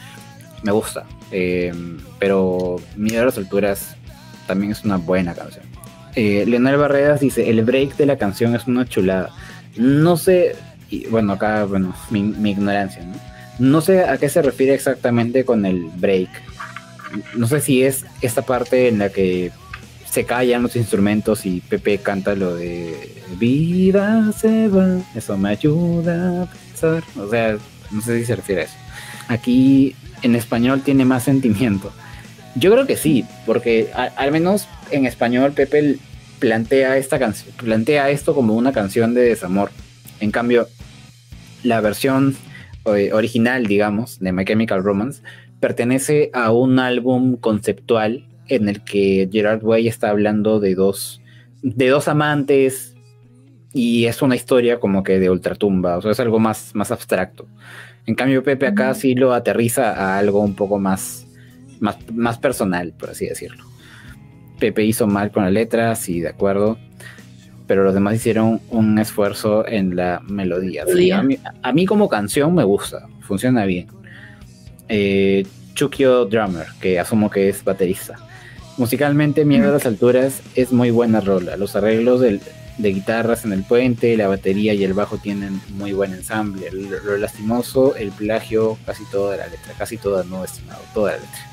Me 0.63 0.73
gusta, 0.73 1.05
eh, 1.31 1.73
pero 2.19 2.77
a 2.97 3.25
las 3.25 3.39
alturas 3.39 3.97
también 4.47 4.73
es 4.73 4.85
una 4.85 4.97
buena 4.97 5.35
canción. 5.35 5.65
Eh, 6.17 6.45
Leonel 6.47 6.77
Barreras 6.77 7.21
dice, 7.21 7.51
el 7.51 7.65
break 7.65 7.97
de 7.97 8.07
la 8.07 8.17
canción 8.17 8.55
es 8.55 8.67
una 8.67 8.87
chulada. 8.87 9.31
No 9.77 10.17
sé, 10.17 10.57
bueno, 11.11 11.33
acá, 11.33 11.65
bueno, 11.65 11.95
mi, 12.11 12.51
ignorancia, 12.51 13.03
¿no? 13.05 13.15
No 13.59 13.81
sé 13.81 14.05
a 14.05 14.17
qué 14.19 14.29
se 14.29 14.43
refiere 14.43 14.75
exactamente 14.75 15.45
con 15.45 15.65
el 15.67 15.85
break. 15.97 16.29
No 17.37 17.47
sé 17.47 17.61
si 17.61 17.83
es 17.83 18.05
esta 18.21 18.43
parte 18.43 18.89
en 18.89 18.99
la 18.99 19.11
que 19.11 19.53
se 20.15 20.25
callan 20.25 20.63
los 20.63 20.77
instrumentos 20.77 21.45
y 21.45 21.61
Pepe 21.61 21.99
canta 21.99 22.37
lo 22.37 22.55
de 22.55 23.21
vida 23.37 24.31
se 24.31 24.69
va, 24.69 25.01
eso 25.13 25.37
me 25.37 25.49
ayuda 25.49 26.43
a 26.43 26.47
pensar. 26.47 27.03
O 27.19 27.29
sea, 27.29 27.57
no 27.91 28.01
sé 28.01 28.21
si 28.21 28.25
se 28.25 28.37
refiere 28.37 28.61
a 28.61 28.65
eso. 28.67 28.77
Aquí 29.27 29.97
en 30.23 30.37
español 30.37 30.83
tiene 30.83 31.05
más 31.05 31.25
sentimiento. 31.25 31.93
Yo 32.55 32.71
creo 32.71 32.87
que 32.87 32.97
sí, 32.97 33.25
porque 33.45 33.91
al 33.93 34.31
menos 34.31 34.69
en 34.93 35.05
español 35.05 35.51
Pepe 35.51 35.97
plantea 36.39 36.97
esta 36.97 37.19
canción, 37.19 37.53
plantea 37.57 38.11
esto 38.11 38.37
como 38.37 38.55
una 38.55 38.71
canción 38.71 39.15
de 39.15 39.23
desamor. 39.23 39.73
En 40.21 40.31
cambio, 40.31 40.69
la 41.65 41.81
versión 41.81 42.37
eh, 42.85 43.11
original, 43.13 43.67
digamos, 43.67 44.21
de 44.21 44.31
My 44.31 44.45
Chemical 44.45 44.85
Romance, 44.85 45.23
pertenece 45.59 46.31
a 46.33 46.53
un 46.53 46.79
álbum 46.79 47.37
conceptual 47.37 48.29
en 48.49 48.69
el 48.69 48.83
que 48.83 49.29
Gerard 49.31 49.63
Way 49.63 49.89
está 49.89 50.11
hablando 50.11 50.61
de 50.61 50.75
dos, 50.75 51.21
de 51.63 51.89
dos 51.89 52.09
amantes 52.09 52.95
y 53.73 54.07
es 54.07 54.23
una 54.23 54.37
historia 54.37 54.79
como 54.79 55.03
que 55.03 55.19
de 55.19 55.31
ultratumba, 55.31 55.99
o 55.99 56.03
sea, 56.03 56.13
es 56.13 56.21
algo 56.21 56.39
más, 56.39 56.75
más 56.75 56.91
abstracto. 56.91 57.47
En 58.07 58.15
cambio, 58.15 58.43
Pepe 58.43 58.67
acá 58.67 58.95
sí 58.95 59.15
lo 59.15 59.33
aterriza 59.33 59.93
a 59.93 60.19
algo 60.19 60.41
un 60.41 60.55
poco 60.55 60.79
más, 60.79 61.27
más, 61.81 61.97
más 62.13 62.39
personal, 62.39 62.93
por 62.93 63.11
así 63.11 63.27
decirlo. 63.27 63.65
Pepe 64.61 64.85
hizo 64.85 65.07
mal 65.07 65.31
con 65.33 65.43
la 65.43 65.51
letra, 65.51 65.95
sí, 65.97 66.21
de 66.21 66.29
acuerdo 66.29 66.79
pero 67.67 67.85
los 67.85 67.95
demás 67.95 68.17
hicieron 68.17 68.61
un 68.71 68.99
esfuerzo 68.99 69.67
en 69.67 69.97
la 69.97 70.21
melodía. 70.29 70.85
a, 71.63 71.73
mí, 71.73 71.87
como 71.87 72.09
canción 72.09 72.55
me 72.55 72.65
gusta, 72.65 73.07
funciona 73.21 73.65
bien. 73.65 73.87
Eh, 74.89 75.47
Chukio 75.75 76.27
Drummer, 76.27 76.67
que 76.81 77.01
asumo 77.01 77.31
que 77.31 77.49
es 77.49 77.65
baterista. 77.65 78.17
Musicalmente, 78.77 79.45
Miedo 79.45 79.69
a 79.69 79.73
las 79.73 79.87
Alturas 79.87 80.41
es 80.57 80.73
muy 80.73 80.91
buena 80.91 81.21
rola. 81.21 81.57
Los 81.57 81.77
arreglos 81.77 82.21
de 82.21 82.41
guitarras 82.79 83.45
en 83.45 83.53
el 83.53 83.63
puente, 83.63 84.17
la 84.17 84.27
batería 84.27 84.75
y 84.75 84.83
el 84.83 84.95
bajo 84.95 85.19
tienen 85.19 85.61
muy 85.71 85.93
buen 85.93 86.13
ensamble. 86.13 86.71
Lo, 86.73 87.17
lastimoso, 87.17 87.95
el 87.95 88.11
plagio, 88.11 88.77
casi 88.85 89.05
toda 89.13 89.37
la 89.37 89.47
letra, 89.47 89.75
casi 89.79 89.97
toda, 89.97 90.25
no 90.25 90.45
estimado, 90.45 90.81
toda 90.93 91.13
la 91.13 91.19
letra. 91.19 91.51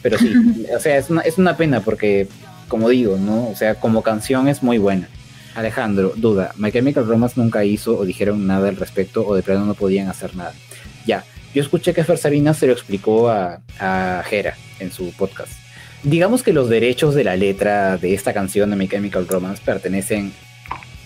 Pero 0.00 0.18
sí, 0.18 0.32
o 0.74 0.80
sea, 0.80 0.96
es 0.96 1.10
una, 1.10 1.20
es 1.20 1.36
una 1.36 1.58
pena 1.58 1.80
porque, 1.80 2.26
como 2.68 2.88
digo, 2.88 3.18
¿no? 3.18 3.48
O 3.48 3.54
sea, 3.54 3.74
como 3.74 4.02
canción 4.02 4.48
es 4.48 4.62
muy 4.62 4.78
buena. 4.78 5.08
Alejandro, 5.54 6.14
duda, 6.16 6.54
My 6.56 6.72
Chemical 6.72 7.06
Romance 7.06 7.38
nunca 7.38 7.66
hizo 7.66 7.98
o 7.98 8.06
dijeron 8.06 8.46
nada 8.46 8.70
al 8.70 8.76
respecto 8.76 9.26
o 9.26 9.34
de 9.34 9.42
plano 9.42 9.66
no 9.66 9.74
podían 9.74 10.08
hacer 10.08 10.34
nada. 10.34 10.54
Ya, 11.04 11.24
yo 11.54 11.62
escuché 11.62 11.92
que 11.92 12.04
Fer 12.04 12.16
Sarina 12.16 12.54
se 12.54 12.66
lo 12.66 12.72
explicó 12.72 13.28
a, 13.28 13.60
a 13.78 14.22
Jera 14.24 14.56
en 14.78 14.90
su 14.90 15.12
podcast. 15.12 15.61
Digamos 16.02 16.42
que 16.42 16.52
los 16.52 16.68
derechos 16.68 17.14
de 17.14 17.24
la 17.24 17.36
letra 17.36 17.96
de 17.96 18.14
esta 18.14 18.32
canción 18.32 18.70
de 18.70 18.76
My 18.76 18.88
Chemical 18.88 19.28
Romance 19.28 19.62
pertenecen 19.64 20.32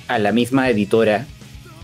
a 0.08 0.18
la 0.18 0.32
misma 0.32 0.70
editora 0.70 1.26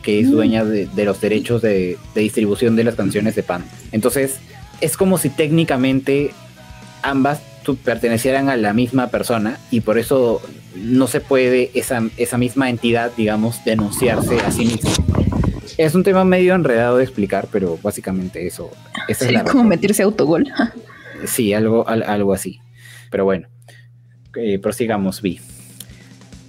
que 0.03 0.21
es 0.21 0.31
dueña 0.31 0.65
de, 0.65 0.89
los 1.05 1.21
derechos 1.21 1.63
de, 1.63 1.97
distribución 2.15 2.77
de 2.77 2.85
las 2.85 2.97
canciones 2.97 3.35
de 3.37 3.43
Pan. 3.43 3.65
Entonces, 3.93 4.39
es 4.81 4.97
como 4.97 5.17
si 5.17 5.31
técnicamente 5.31 6.33
ambas 7.03 7.41
pertenecieran 7.85 8.49
a 8.49 8.57
la 8.57 8.73
misma 8.73 9.09
persona 9.09 9.59
y 9.71 9.81
por 9.81 9.99
eso 9.99 10.43
no 10.75 11.07
se 11.07 11.21
puede 11.21 11.71
esa, 11.75 12.03
esa 12.17 12.37
misma 12.37 12.69
entidad, 12.69 13.13
digamos, 13.17 13.65
denunciarse 13.65 14.41
a 14.41 14.51
sí 14.51 14.67
misma. 14.67 14.91
Es 15.79 15.95
un 15.95 16.03
tema 16.03 16.25
medio 16.25 16.55
enredado 16.55 16.97
de 16.97 17.05
explicar, 17.05 17.47
pero 17.53 17.79
básicamente 17.81 18.47
eso. 18.47 18.71
es 19.09 19.19
como 19.51 19.65
meterse 19.65 20.03
autogol. 20.03 20.49
sí, 21.25 21.55
algo, 21.55 21.87
algo 21.89 22.33
así. 22.33 22.61
Pero 23.13 23.25
bueno, 23.25 23.47
eh, 24.35 24.59
prosigamos, 24.59 25.23
Vi. 25.23 25.39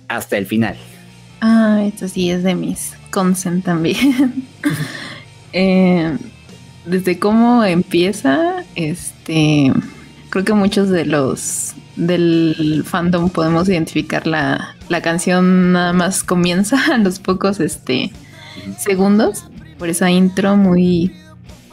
Hasta 0.08 0.38
el 0.38 0.48
final. 0.48 0.76
Ah, 1.42 1.84
esto 1.86 2.08
sí 2.08 2.32
es 2.32 2.42
de 2.42 2.56
mis 2.56 2.94
consent 3.12 3.64
también. 3.64 4.46
Eh, 5.56 6.18
desde 6.84 7.20
cómo 7.20 7.64
empieza, 7.64 8.64
este, 8.74 9.72
creo 10.32 10.44
que 10.44 10.54
muchos 10.54 10.90
de 10.90 11.06
los 11.06 11.76
del 11.96 12.84
fandom 12.88 13.30
podemos 13.30 13.70
identificar 13.70 14.26
la, 14.26 14.76
la 14.90 15.04
canción 15.04 15.74
nada 15.74 15.94
más 15.94 16.24
comienza 16.24 16.80
a 16.92 16.98
los 16.98 17.20
pocos 17.20 17.60
este, 17.60 18.12
segundos 18.80 19.46
por 19.78 19.90
esa 19.90 20.10
intro 20.10 20.58
muy, 20.58 21.14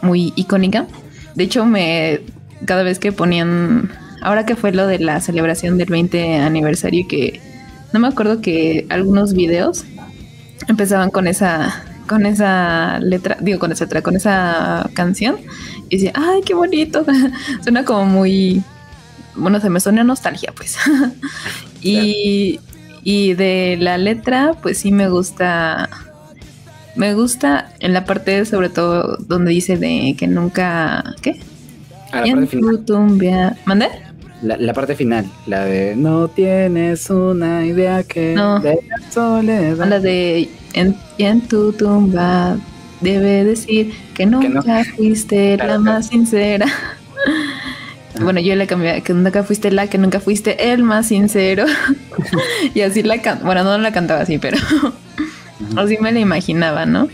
muy 0.03 0.35
icónica. 0.37 0.87
De 1.35 1.45
hecho, 1.45 1.65
me 1.65 2.21
cada 2.65 2.83
vez 2.83 2.99
que 2.99 3.13
ponían, 3.13 3.91
ahora 4.21 4.47
que 4.47 4.57
fue 4.57 4.73
lo 4.73 4.87
de 4.87 4.99
la 4.99 5.21
celebración 5.21 5.79
del 5.79 5.89
20 5.89 6.37
aniversario, 6.37 7.07
que 7.09 7.41
no 7.93 8.01
me 8.01 8.09
acuerdo 8.09 8.41
que 8.41 8.87
algunos 8.89 9.35
videos 9.35 9.85
empezaban 10.69 11.11
con 11.11 11.27
esa 11.27 11.85
con 12.11 12.27
esa 12.27 12.99
letra, 12.99 13.37
digo 13.41 13.61
con 13.61 13.71
esa 13.71 13.85
letra, 13.85 14.03
con 14.03 14.17
esa 14.17 14.91
canción 14.95 15.37
y 15.89 15.97
decía, 15.97 16.13
ay, 16.17 16.41
qué 16.45 16.55
bonito. 16.55 17.07
Suena 17.63 17.85
como 17.85 18.05
muy, 18.05 18.65
bueno, 19.37 19.61
se 19.61 19.71
me 19.71 19.79
suena 19.79 20.03
nostalgia, 20.03 20.53
pues. 20.57 20.77
y, 21.81 22.59
y 23.05 23.35
de 23.35 23.77
la 23.79 23.97
letra, 23.97 24.57
pues 24.61 24.79
sí 24.79 24.91
me 24.91 25.09
gusta, 25.09 25.89
me 26.97 27.15
gusta 27.15 27.73
en 27.79 27.93
la 27.93 28.05
parte 28.05 28.45
sobre 28.45 28.71
todo 28.71 29.17
donde 29.19 29.53
dice 29.53 29.77
de 29.77 30.17
que 30.19 30.27
nunca, 30.27 31.15
¿qué? 31.23 31.39
Ah, 32.11 32.27
la 32.27 32.35
parte 32.35 32.47
final. 32.49 33.57
¿Mandé? 33.67 33.89
La, 34.43 34.73
parte 34.73 34.95
final, 34.95 35.27
la 35.47 35.67
de 35.67 35.95
no 35.97 36.29
tienes 36.29 37.11
una 37.11 37.67
idea 37.67 38.03
que 38.05 38.35
no. 38.35 38.59
de 38.61 38.79
la 38.89 39.11
soledad. 39.11 39.87
La 39.87 40.01
de 40.01 40.49
en, 40.73 40.97
en 41.19 41.43
tu 41.43 41.73
tumba 41.73 42.57
debe 43.01 43.45
decir 43.45 43.93
que 44.15 44.27
nunca 44.27 44.85
fuiste 44.97 45.57
la 45.59 45.79
más 45.79 46.09
sincera. 46.09 46.67
bueno, 48.21 48.41
yo 48.41 48.55
le 48.55 48.67
cambié, 48.67 49.03
que 49.03 49.13
nunca 49.13 49.43
fuiste 49.43 49.71
la, 49.71 49.89
que 49.89 49.99
nunca 49.99 50.21
fuiste 50.21 50.73
el 50.73 50.85
más 50.85 51.09
sincero. 51.09 51.67
y 52.75 52.81
así 52.81 53.03
la 53.03 53.21
cantaba, 53.21 53.47
bueno, 53.47 53.65
no 53.65 53.79
la 53.79 53.93
cantaba 53.93 54.23
así, 54.23 54.39
pero 54.39 54.59
así 55.77 55.99
me 56.01 56.13
la 56.13 56.21
imaginaba, 56.21 56.87
¿no? 56.87 57.09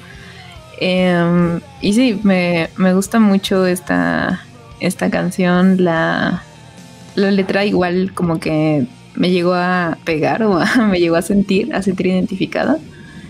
Em, 0.79 1.61
y 1.81 1.95
sí, 1.95 2.21
me, 2.23 2.69
me, 2.77 2.93
gusta 2.93 3.19
mucho 3.19 3.67
esta, 3.67 4.45
esta 4.79 5.11
canción, 5.11 5.83
la, 5.83 6.43
la 7.17 7.31
letra 7.31 7.65
igual 7.65 8.13
como 8.15 8.39
que 8.39 8.87
me 9.15 9.31
llegó 9.31 9.55
a 9.55 9.99
pegar 10.05 10.43
o 10.43 10.61
me 10.91 11.01
llegó 11.01 11.17
a 11.17 11.23
sentir, 11.23 11.75
a 11.75 11.83
sentir 11.83 12.07
identificada 12.07 12.79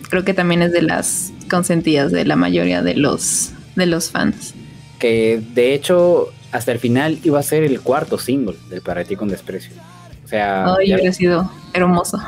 creo 0.08 0.24
que 0.24 0.34
también 0.34 0.62
es 0.62 0.72
de 0.72 0.82
las 0.82 1.32
consentidas 1.50 2.12
de 2.12 2.24
la 2.24 2.36
mayoría 2.36 2.82
de 2.82 2.94
los, 2.94 3.52
de 3.74 3.86
los 3.86 4.10
fans. 4.10 4.54
Que 4.98 5.42
de 5.54 5.74
hecho 5.74 6.28
hasta 6.52 6.72
el 6.72 6.78
final 6.78 7.18
iba 7.22 7.38
a 7.38 7.42
ser 7.42 7.64
el 7.64 7.80
cuarto 7.80 8.18
single 8.18 8.56
del 8.70 8.80
Para 8.80 9.04
ti 9.04 9.16
con 9.16 9.28
desprecio. 9.28 9.72
O 10.24 10.28
sea, 10.28 10.74
Ay, 10.74 10.92
hubiera 10.92 11.12
sido 11.12 11.50
hermoso. 11.72 12.18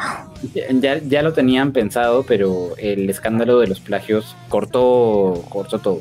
Ya, 0.55 0.99
ya, 0.99 1.23
lo 1.23 1.33
tenían 1.33 1.73
pensado, 1.73 2.23
pero 2.23 2.77
el 2.77 3.11
escándalo 3.11 3.59
de 3.59 3.67
los 3.67 3.81
plagios 3.81 4.37
cortó, 4.49 5.45
cortó 5.49 5.81
todo. 5.81 6.01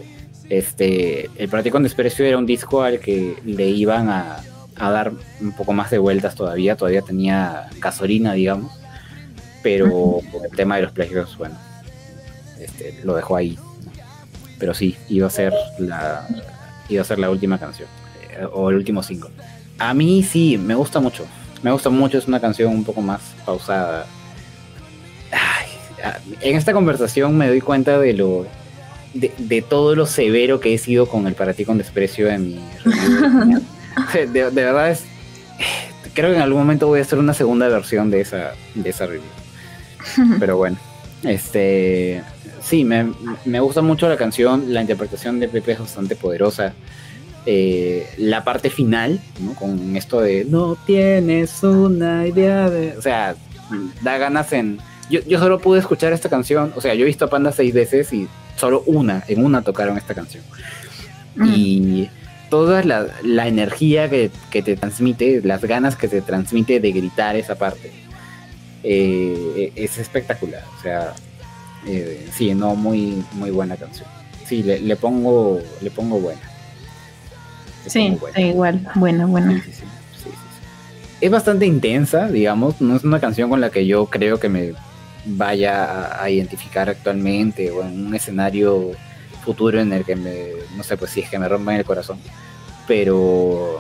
Este, 0.50 1.30
el 1.38 1.50
Para 1.50 1.64
ti 1.64 1.72
con 1.72 1.84
desprecio 1.84 2.24
era 2.26 2.38
un 2.38 2.46
disco 2.46 2.84
al 2.84 3.00
que 3.00 3.36
le 3.46 3.70
iban 3.70 4.10
a, 4.10 4.44
a 4.80 4.92
dar 4.92 5.12
un 5.42 5.52
poco 5.54 5.74
más 5.74 5.90
de 5.90 5.98
vueltas 5.98 6.36
todavía, 6.36 6.76
todavía 6.76 7.02
tenía 7.02 7.70
gasolina, 7.80 8.34
digamos 8.34 8.72
pero 9.68 10.22
el 10.50 10.56
tema 10.56 10.78
de 10.78 10.84
los 10.84 10.94
plagios, 10.94 11.38
bueno, 11.38 11.56
este, 12.58 12.98
lo 13.04 13.16
dejó 13.16 13.36
ahí. 13.36 13.58
Pero 14.60 14.74
sí, 14.74 14.96
iba 15.10 15.28
a 15.28 15.30
ser 15.30 15.54
la, 15.78 16.26
iba 16.88 17.02
a 17.02 17.06
ser 17.06 17.20
la 17.20 17.30
última 17.30 17.60
canción, 17.60 17.90
eh, 18.32 18.46
o 18.52 18.70
el 18.70 18.78
último 18.78 19.04
single. 19.04 19.32
A 19.78 19.94
mí 19.94 20.24
sí, 20.24 20.58
me 20.58 20.74
gusta 20.74 21.02
mucho. 21.02 21.26
Me 21.64 21.72
gusta 21.72 21.90
mucho, 21.90 22.18
es 22.18 22.28
una 22.28 22.40
canción 22.40 22.72
un 22.72 22.86
poco 22.86 23.02
más 23.02 23.20
pausada. 23.46 24.06
en 26.40 26.56
esta 26.56 26.72
conversación 26.72 27.38
me 27.38 27.50
doy 27.50 27.60
cuenta 27.60 28.00
de 28.00 28.14
lo 28.14 28.46
de, 29.14 29.62
todo 29.68 29.96
lo 29.96 30.06
severo 30.06 30.62
que 30.62 30.76
he 30.76 30.78
sido 30.78 31.08
con 31.08 31.28
el 31.28 31.34
para 31.34 31.54
ti 31.54 31.66
con 31.66 31.78
desprecio 31.78 32.30
en 32.30 32.48
mi. 32.48 32.60
de, 34.14 34.28
de, 34.28 34.50
verdad 34.52 34.92
es 34.92 35.04
creo 36.14 36.32
que 36.32 36.38
en 36.38 36.42
algún 36.42 36.60
momento 36.60 36.88
voy 36.88 37.00
a 37.00 37.04
hacer 37.04 37.20
una 37.20 37.34
segunda 37.34 37.68
versión 37.68 38.10
de 38.10 38.22
esa 38.22 38.54
de 38.76 38.90
esa 38.90 39.06
review. 39.06 39.24
Pero 40.40 40.58
bueno, 40.58 40.78
este 41.24 42.24
sí, 42.62 42.84
me, 42.84 43.14
me, 43.46 43.60
gusta 43.60 43.82
mucho 43.82 44.10
la 44.10 44.18
canción, 44.18 44.74
la 44.74 44.82
interpretación 44.82 45.40
de 45.40 45.48
Pepe 45.48 45.74
es 45.74 45.80
bastante 45.80 46.16
poderosa. 46.16 46.74
Eh, 47.46 48.06
la 48.18 48.44
parte 48.44 48.70
final, 48.70 49.22
¿no? 49.40 49.54
con 49.54 49.96
esto 49.96 50.20
de 50.20 50.44
no 50.44 50.76
tienes 50.86 51.64
una 51.64 52.28
idea 52.28 52.70
de. 52.70 52.98
O 52.98 53.02
sea, 53.02 53.36
da 54.02 54.18
ganas 54.18 54.52
en. 54.54 54.80
Yo, 55.10 55.22
yo 55.22 55.40
solo 55.40 55.60
pude 55.60 55.80
escuchar 55.80 56.12
esta 56.12 56.30
canción, 56.30 56.74
o 56.76 56.82
sea, 56.82 56.94
yo 56.94 57.04
he 57.04 57.06
visto 57.06 57.24
a 57.24 57.30
Panda 57.30 57.54
seis 57.54 57.74
veces 57.74 58.12
y 58.12 58.28
solo 58.58 58.84
una, 58.86 59.24
en 59.30 59.46
una 59.46 59.62
tocaron 59.62 59.98
esta 59.98 60.14
canción. 60.14 60.44
Mm. 61.36 61.54
Y 61.56 62.10
toda 62.50 62.84
la, 62.84 63.08
la 63.24 63.48
energía 63.48 64.10
que, 64.10 64.32
que, 64.50 64.62
te 64.62 64.76
transmite, 64.76 65.42
las 65.44 65.62
ganas 65.64 65.96
que 65.96 66.08
te 66.08 66.22
transmite 66.22 66.80
de 66.80 66.92
gritar 66.92 67.36
esa 67.36 67.56
parte 67.56 67.92
eh, 68.84 69.72
es 69.76 69.98
espectacular. 69.98 70.64
O 70.78 70.82
sea, 70.82 71.14
eh, 71.86 72.28
sí, 72.32 72.54
no, 72.54 72.76
muy, 72.76 73.24
muy 73.34 73.52
buena 73.52 73.76
canción. 73.76 74.08
Sí, 74.46 74.64
le, 74.64 74.96
pongo, 74.96 75.60
le 75.82 75.92
pongo 75.92 76.20
buena. 76.20 76.42
sí, 77.86 78.18
igual, 78.38 78.88
buena, 78.96 79.26
buena. 79.26 79.62
es 81.20 81.32
bastante 81.32 81.66
intensa, 81.66 82.28
digamos, 82.30 82.80
no 82.80 82.96
es 82.96 83.04
una 83.04 83.20
canción 83.20 83.50
con 83.50 83.60
la 83.60 83.70
que 83.70 83.86
yo 83.86 84.06
creo 84.06 84.40
que 84.40 84.48
me 84.48 84.74
vaya 85.26 86.22
a, 86.22 86.30
identificar 86.30 86.90
actualmente 86.90 87.72
o 87.72 87.84
en 87.84 88.08
un 88.08 88.16
escenario 88.16 88.92
futuro 89.48 89.80
en 89.80 89.94
el 89.94 90.04
que 90.04 90.18
me, 90.18 90.50
no 90.76 90.84
sé, 90.84 90.98
pues 90.98 91.12
sí 91.12 91.22
es 91.22 91.30
que 91.30 91.40
me 91.40 91.48
rompan 91.48 91.78
el 91.78 91.86
corazón. 91.86 92.20
Pero, 92.86 93.80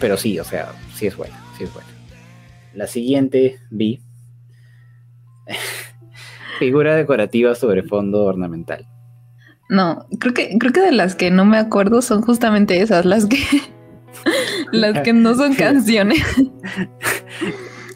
pero 0.00 0.16
sí, 0.16 0.38
o 0.38 0.44
sea, 0.44 0.72
sí 0.94 1.06
es 1.06 1.14
buena, 1.14 1.38
sí 1.58 1.64
es 1.64 1.72
buena. 1.74 1.90
La 2.72 2.86
siguiente 2.86 3.58
vi 3.70 4.00
Figura 6.58 6.96
decorativa 6.96 7.54
sobre 7.54 7.82
fondo 7.82 8.24
ornamental. 8.24 8.88
No, 9.68 10.06
creo 10.18 10.32
que, 10.32 10.56
creo 10.58 10.72
que 10.72 10.80
de 10.80 10.92
las 10.92 11.14
que 11.14 11.30
no 11.30 11.44
me 11.44 11.58
acuerdo 11.58 12.00
son 12.00 12.22
justamente 12.22 12.80
esas, 12.80 13.04
las 13.04 13.26
que 13.26 13.38
las 14.72 15.00
que 15.00 15.12
no 15.12 15.34
son 15.34 15.54
canciones. 15.56 16.22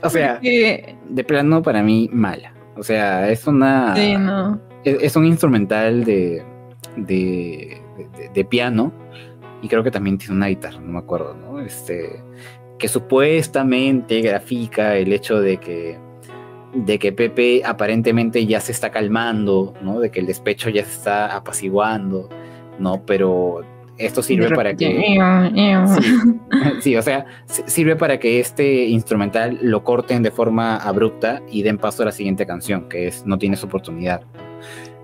o 0.03 0.11
sea, 0.11 0.39
de 0.41 1.25
plano 1.27 1.63
para 1.63 1.83
mí 1.83 2.11
mala. 2.13 2.53
O 2.77 2.83
sea, 2.83 3.31
es 3.31 3.47
una. 3.47 3.95
es, 4.85 5.17
un 5.17 5.25
instrumental 5.25 6.05
de, 6.05 6.45
de, 6.97 7.81
de, 8.35 8.45
piano. 8.45 8.93
Y 9.63 9.69
creo 9.69 9.83
que 9.83 9.91
también 9.91 10.19
tiene 10.19 10.35
una 10.35 10.49
guitarra, 10.49 10.79
no 10.81 10.93
me 10.93 10.99
acuerdo, 10.99 11.35
¿no? 11.35 11.61
Este. 11.61 12.23
Que 12.79 12.89
supuestamente 12.89 14.21
grafica 14.21 14.97
el 14.97 15.13
hecho 15.13 15.41
de 15.41 15.57
que 15.57 15.99
de 16.75 16.99
que 16.99 17.13
Pepe 17.13 17.63
aparentemente 17.65 18.45
ya 18.47 18.61
se 18.61 18.73
está 18.73 18.91
calmando, 18.91 19.73
¿no? 19.83 20.01
De 20.01 20.11
que 20.11 20.21
el 20.21 20.27
despecho 20.27 20.69
ya 20.69 20.85
se 20.85 20.93
está 20.93 21.35
apaciguando, 21.35 22.29
¿no? 22.79 23.03
Pero 23.07 23.63
esto 23.99 24.23
sirve 24.23 24.55
para 24.55 24.75
que... 24.75 25.19
Sí, 26.81 26.97
o 26.97 27.03
sea, 27.03 27.27
sirve 27.47 27.97
para 27.97 28.19
que 28.19 28.41
este 28.41 28.87
instrumental 28.87 29.59
lo 29.63 29.85
corten 29.85 30.23
de 30.23 30.31
forma 30.31 30.77
abrupta 30.77 31.41
y 31.51 31.63
den 31.63 31.79
paso 31.79 32.03
a 32.03 32.07
la 32.07 32.13
siguiente 32.13 32.47
canción, 32.47 32.89
que 32.89 33.09
es 33.09 33.25
No 33.25 33.39
tienes 33.39 33.65
oportunidad. 33.65 34.23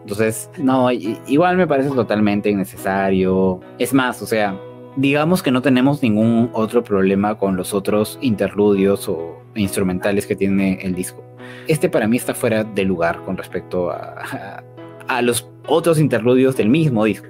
Entonces, 0.03 0.51
no, 0.59 0.91
igual 0.91 1.57
me 1.57 1.67
parece 1.67 1.91
totalmente 1.91 2.51
innecesario. 2.51 3.61
Es 3.79 3.95
más, 3.95 4.21
o 4.21 4.27
sea, 4.27 4.59
digamos 4.97 5.43
que 5.43 5.51
no 5.51 5.63
tenemos 5.63 6.03
ningún 6.03 6.51
otro 6.53 6.83
problema 6.85 7.39
con 7.39 7.57
los 7.57 7.73
otros 7.73 8.19
interludios 8.21 9.09
o 9.09 9.41
instrumentales 9.55 10.27
que 10.27 10.37
tiene 10.37 10.79
el 10.83 10.95
disco. 10.95 11.23
Este 11.69 11.89
para 11.89 12.07
mí 12.07 12.17
está 12.17 12.35
fuera 12.35 12.65
de 12.65 12.85
lugar 12.85 13.23
con 13.25 13.37
respecto 13.37 13.91
a, 13.91 14.63
a, 15.09 15.23
los 15.23 15.49
otros 15.67 15.99
interludios 15.99 16.57
del 16.57 16.69
mismo 16.69 17.05
disco. 17.05 17.29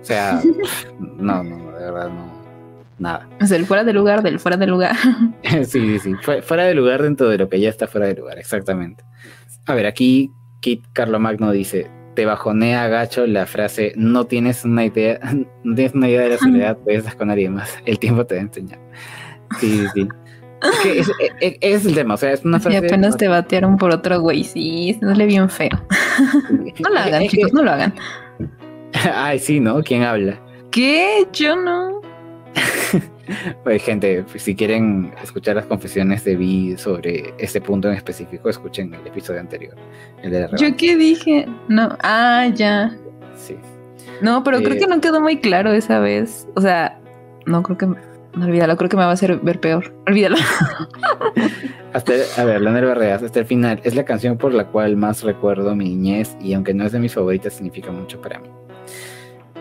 O 0.00 0.04
sea, 0.04 0.40
no, 0.98 1.42
no, 1.42 1.56
de 1.72 1.84
verdad 1.84 2.08
no. 2.08 2.40
Nada. 2.98 3.28
Es 3.40 3.50
el 3.50 3.64
fuera 3.64 3.82
de 3.82 3.94
lugar 3.94 4.22
del 4.22 4.38
fuera 4.38 4.58
de 4.58 4.66
lugar. 4.66 4.94
sí, 5.42 5.64
sí, 5.64 5.98
sí. 5.98 6.14
Fuera 6.42 6.64
de 6.64 6.74
lugar 6.74 7.02
dentro 7.02 7.28
de 7.28 7.38
lo 7.38 7.48
que 7.48 7.58
ya 7.58 7.70
está 7.70 7.86
fuera 7.86 8.06
de 8.06 8.14
lugar, 8.14 8.38
exactamente. 8.38 9.04
A 9.66 9.74
ver, 9.74 9.86
aquí 9.86 10.30
Kit 10.60 10.84
Carlo 10.92 11.18
Magno 11.18 11.50
dice: 11.50 11.90
te 12.14 12.26
bajonea 12.26 12.88
gacho 12.88 13.26
la 13.26 13.46
frase 13.46 13.92
no 13.96 14.26
tienes 14.26 14.64
una 14.64 14.84
idea, 14.84 15.20
no 15.64 15.74
tienes 15.74 15.94
una 15.94 16.08
idea 16.08 16.22
de 16.22 16.28
la 16.30 16.38
soledad, 16.38 16.78
puedes 16.78 17.00
estar 17.00 17.16
con 17.16 17.28
nadie 17.28 17.48
más. 17.50 17.78
El 17.84 17.98
tiempo 17.98 18.24
te 18.26 18.34
va 18.36 18.40
a 18.40 18.44
enseñar. 18.44 18.78
Sí, 19.58 19.84
sí. 19.94 20.08
Es, 20.84 21.10
es, 21.40 21.56
es, 21.60 21.86
el 21.86 21.94
tema, 21.94 22.14
o 22.14 22.16
sea, 22.18 22.32
es 22.32 22.44
una 22.44 22.60
frase. 22.60 22.76
Y 22.76 22.86
apenas 22.86 23.16
te 23.16 23.28
batearon 23.28 23.78
por 23.78 23.90
otro 23.90 24.20
güey, 24.20 24.44
sí, 24.44 24.98
no 25.00 25.14
le 25.14 25.24
bien 25.24 25.48
feo. 25.48 25.70
no 26.80 26.90
lo 26.90 26.98
hagan, 26.98 27.26
chicos, 27.28 27.52
no 27.54 27.62
lo 27.62 27.70
hagan. 27.70 27.94
Ay, 29.14 29.38
sí, 29.38 29.58
¿no? 29.58 29.82
¿Quién 29.82 30.02
habla? 30.02 30.38
¿Qué? 30.70 31.26
Yo 31.32 31.56
no. 31.56 31.99
Pues 33.62 33.82
gente, 33.82 34.24
si 34.36 34.54
quieren 34.54 35.12
escuchar 35.22 35.56
las 35.56 35.66
confesiones 35.66 36.24
de 36.24 36.36
Vi 36.36 36.76
sobre 36.76 37.34
este 37.38 37.60
punto 37.60 37.88
en 37.88 37.94
específico, 37.94 38.48
escuchen 38.48 38.92
el 38.94 39.06
episodio 39.06 39.40
anterior. 39.40 39.74
El 40.22 40.30
de 40.30 40.48
¿Yo 40.58 40.76
qué 40.76 40.96
dije? 40.96 41.46
No, 41.68 41.96
ah, 42.02 42.48
ya. 42.54 42.96
Sí. 43.36 43.56
No, 44.20 44.42
pero 44.44 44.58
creo 44.58 44.76
que 44.76 44.84
eh, 44.84 44.88
no 44.88 45.00
quedó 45.00 45.20
muy 45.20 45.38
claro 45.38 45.72
esa 45.72 45.98
vez. 46.00 46.48
O 46.54 46.60
sea, 46.60 47.00
no 47.46 47.62
creo 47.62 47.78
que... 47.78 47.86
No, 47.86 48.44
olvídalo, 48.44 48.76
creo 48.76 48.88
que 48.88 48.96
me 48.96 49.02
va 49.02 49.10
a 49.10 49.14
hacer 49.14 49.38
ver 49.40 49.58
peor. 49.58 49.92
Olvídalo. 50.06 50.36
hasta, 51.92 52.12
a 52.36 52.44
ver, 52.44 52.60
la 52.60 52.70
nerva 52.70 52.92
hasta 53.14 53.40
el 53.40 53.46
final. 53.46 53.80
Es 53.82 53.96
la 53.96 54.04
canción 54.04 54.38
por 54.38 54.54
la 54.54 54.68
cual 54.68 54.96
más 54.96 55.22
recuerdo 55.24 55.74
mi 55.74 55.88
niñez 55.88 56.36
y 56.40 56.54
aunque 56.54 56.72
no 56.72 56.84
es 56.84 56.92
de 56.92 57.00
mis 57.00 57.12
favoritas, 57.12 57.54
significa 57.54 57.90
mucho 57.90 58.20
para 58.20 58.38
mí. 58.38 58.48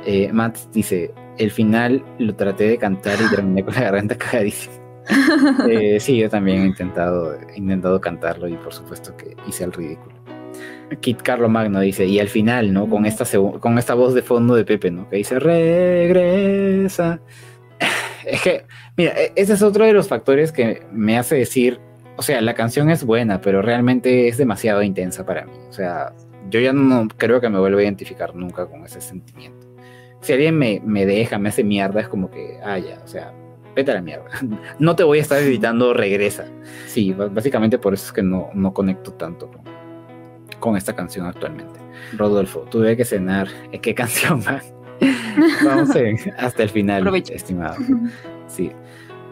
Eh, 0.06 0.30
Matt 0.32 0.58
dice, 0.72 1.12
el 1.40 1.52
final 1.52 2.04
lo 2.20 2.36
traté 2.36 2.66
de 2.66 2.78
cantar 2.78 3.18
y 3.20 3.30
terminé 3.34 3.64
con 3.64 3.74
la 3.74 3.82
garganta 3.82 4.16
cagadísima. 4.18 4.76
Eh, 5.68 6.00
sí, 6.00 6.18
yo 6.18 6.30
también 6.30 6.62
he 6.62 6.66
intentado, 6.68 7.36
intentado 7.56 8.00
cantarlo 8.00 8.48
y 8.48 8.56
por 8.58 8.74
supuesto 8.74 9.18
que 9.18 9.36
hice 9.48 9.64
el 9.64 9.74
ridículo. 9.74 10.16
Kit 11.02 11.22
Carlo 11.22 11.50
Magno 11.50 11.80
dice, 11.80 12.06
y 12.06 12.20
al 12.20 12.28
final, 12.28 12.74
¿no? 12.74 12.88
Con 12.90 13.06
esta, 13.06 13.26
con 13.60 13.78
esta 13.78 13.94
voz 13.94 14.14
de 14.14 14.22
fondo 14.22 14.56
de 14.56 14.66
Pepe, 14.66 14.92
¿no? 14.92 15.10
Que 15.10 15.18
dice, 15.18 15.40
regresa. 15.40 17.22
Es 18.26 18.42
que, 18.42 18.66
mira, 18.98 19.14
e-, 19.14 19.32
ese 19.36 19.54
es 19.54 19.62
otro 19.64 19.86
de 19.86 19.94
los 19.94 20.08
factores 20.08 20.52
que 20.52 20.84
me 20.92 21.18
hace 21.18 21.36
decir, 21.36 21.80
o 22.18 22.22
sea, 22.22 22.42
la 22.42 22.54
canción 22.54 22.90
es 22.92 23.04
buena, 23.04 23.42
pero 23.42 23.62
realmente 23.62 24.28
es 24.28 24.38
demasiado 24.38 24.84
intensa 24.84 25.26
para 25.26 25.46
mí. 25.46 25.54
O 25.70 25.74
sea, 25.74 26.14
yo 26.50 26.60
ya 26.60 26.74
no 26.74 27.08
creo 27.18 27.40
que 27.40 27.50
me 27.50 27.60
vuelva 27.60 27.80
a 27.80 27.84
identificar 27.84 28.36
nunca 28.36 28.68
con 28.68 28.86
ese 28.86 29.02
sentimiento 29.02 29.59
si 30.22 30.34
alguien 30.34 30.58
me, 30.58 30.82
me 30.86 31.06
deja, 31.06 31.38
me 31.38 31.50
hace 31.50 31.64
mierda, 31.64 32.02
es 32.02 32.08
como 32.08 32.30
que, 32.30 32.60
ah, 32.64 32.78
ya, 32.78 33.00
o 33.04 33.08
sea, 33.08 33.34
vete 33.76 33.92
a 33.92 33.96
la 33.96 34.02
mierda. 34.02 34.26
No 34.80 34.96
te 34.96 35.04
voy 35.04 35.20
a 35.20 35.22
estar 35.22 35.44
gritando, 35.44 35.94
regresa. 35.94 36.46
Sí, 36.88 37.14
básicamente 37.14 37.78
por 37.78 37.94
eso 37.94 38.08
es 38.08 38.12
que 38.12 38.24
no, 38.24 38.50
no 38.54 38.74
conecto 38.74 39.14
tanto 39.14 39.50
con, 39.50 39.62
con 40.60 40.78
esta 40.78 40.96
canción 40.96 41.26
actualmente. 41.26 41.80
Rodolfo, 42.18 42.62
tuve 42.70 42.96
que 42.98 43.06
cenar. 43.06 43.48
¿Qué 43.82 43.96
canción 43.96 44.42
va? 44.42 44.62
Vamos 45.64 45.90
hasta 46.38 46.64
el 46.64 46.70
final, 46.70 47.16
estimado. 47.16 47.76
Sí. 48.48 48.72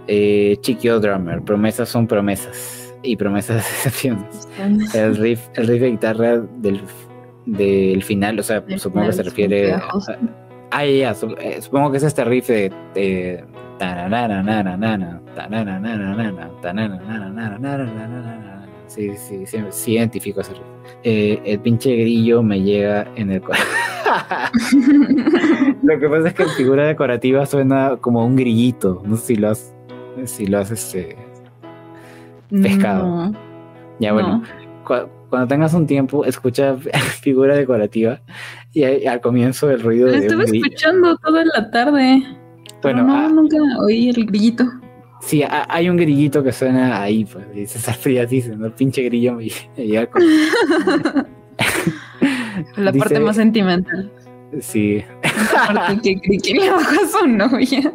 Eh, 0.08 0.58
Chiquio 0.62 1.00
Drummer, 1.00 1.42
promesas 1.42 1.90
son 1.90 2.06
promesas 2.06 2.94
y 3.02 3.16
promesas 3.16 3.58
decepciones. 3.58 4.48
El 4.94 5.18
riff, 5.18 5.48
el 5.56 5.68
riff 5.68 5.82
de 5.82 5.90
guitarra 5.90 6.38
del, 6.38 6.82
del 7.48 8.04
final, 8.04 8.40
o 8.40 8.44
sea, 8.44 8.64
supongo 8.78 9.08
que 9.08 9.14
se 9.14 9.24
refiere 9.24 9.74
a, 9.74 9.82
Ah, 10.72 10.86
ya, 10.86 11.16
eh, 11.40 11.62
supongo 11.62 11.92
que 11.92 11.98
es 11.98 12.04
este 12.04 12.24
riff 12.26 12.48
de. 12.48 12.72
de 12.94 13.44
Sí, 18.88 19.12
sí, 19.18 19.46
sí, 19.46 19.60
sí, 19.70 19.94
identifico 19.94 20.42
ese 20.42 20.54
riff. 20.54 20.64
Eh, 21.04 21.42
el 21.46 21.60
pinche 21.60 21.96
grillo 21.96 22.42
me 22.42 22.62
llega 22.62 23.06
en 23.16 23.32
el 23.32 23.42
Lo 25.84 26.00
que 26.00 26.10
pasa 26.10 26.30
es 26.30 26.34
que 26.34 26.44
en 26.44 26.50
figura 26.50 26.86
decorativa 26.88 27.46
suena 27.46 27.98
como 28.00 28.26
un 28.26 28.36
grillito. 28.36 29.04
No 29.06 29.18
sé 29.18 29.26
si 29.28 29.36
lo 29.36 29.50
has, 29.52 29.76
si 30.26 30.48
lo 30.48 30.60
has 30.60 30.72
este, 30.72 31.18
pescado. 32.50 33.34
ya 34.00 34.14
bueno. 34.14 34.44
Cuando 35.30 35.48
tengas 35.50 35.74
un 35.74 35.86
tiempo, 35.86 36.24
escucha 36.24 36.78
figura 37.22 37.56
decorativa 37.56 38.22
y 38.84 39.08
al 39.08 39.22
comienzo 39.22 39.70
el 39.72 39.82
ruido 39.82 40.08
Lo 40.08 40.16
estuve 40.16 40.44
escuchando 40.46 41.18
toda 41.18 41.44
la 41.46 41.72
tarde. 41.72 42.24
Bueno, 42.82 43.04
no, 43.04 43.16
ah, 43.16 43.30
nunca 43.30 43.58
oí 43.80 44.10
el 44.10 44.26
grillito. 44.26 44.66
Sí, 45.22 45.44
hay 45.48 45.90
un 45.90 45.98
grillito 45.98 46.44
que 46.44 46.52
suena 46.52 47.02
ahí, 47.02 47.26
pues, 47.26 47.46
y 47.56 47.66
César 47.66 47.96
Frías 47.96 48.30
dice, 48.30 48.56
¿no? 48.56 48.68
El 48.68 48.74
pinche 48.74 49.02
grillo 49.04 49.34
me, 49.34 49.50
con... 50.08 50.22
la 52.78 52.94
parte 52.94 53.20
más 53.20 53.36
sentimental. 53.36 54.12
Sí. 54.62 55.04
La 55.54 55.74
parte 55.74 56.22
que, 56.22 56.54
le 56.54 56.70
bajó 56.70 57.04
a 57.04 57.08
su 57.08 57.28
novia. 57.28 57.94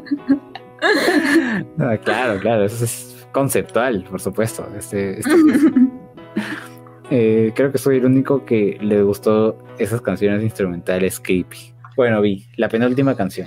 Claro, 2.03 2.41
claro, 2.41 2.65
eso 2.65 2.85
es 2.85 3.27
conceptual, 3.33 4.05
por 4.11 4.21
supuesto. 4.21 4.67
Este, 4.77 5.21
este 5.21 5.31
eh, 7.11 7.53
creo 7.55 7.73
que 7.73 7.79
soy 7.79 7.99
el 7.99 8.05
único 8.07 8.45
que 8.45 8.79
le 8.81 9.03
gustó 9.03 9.57
esas 9.83 10.01
canciones 10.01 10.43
instrumentales 10.43 11.21
creepy. 11.21 11.73
Bueno, 11.97 12.21
vi, 12.21 12.47
la 12.57 12.69
penúltima 12.69 13.17
canción. 13.17 13.47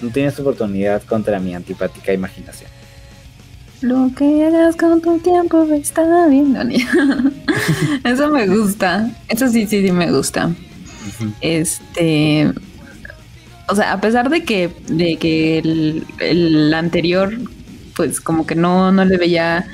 No 0.00 0.10
tienes 0.10 0.38
oportunidad 0.38 1.02
contra 1.02 1.40
mi 1.40 1.54
antipática 1.54 2.12
imaginación. 2.12 2.70
Lo 3.80 4.10
que 4.16 4.44
hagas 4.44 4.76
con 4.76 5.00
tu 5.00 5.18
tiempo 5.18 5.62
está 5.72 6.26
bien. 6.26 6.56
Eso 8.04 8.28
me 8.28 8.46
gusta. 8.46 9.10
Eso 9.28 9.48
sí, 9.48 9.66
sí, 9.66 9.86
sí 9.86 9.92
me 9.92 10.10
gusta. 10.10 10.50
Este. 11.40 12.52
O 13.68 13.74
sea, 13.74 13.92
a 13.92 14.00
pesar 14.00 14.30
de 14.30 14.44
que, 14.44 14.70
de 14.88 15.16
que 15.16 15.58
el, 15.58 16.74
anterior, 16.74 17.32
pues 17.94 18.20
como 18.20 18.46
que 18.46 18.54
no, 18.54 18.90
no 18.90 19.04
le 19.04 19.16
veía 19.16 19.66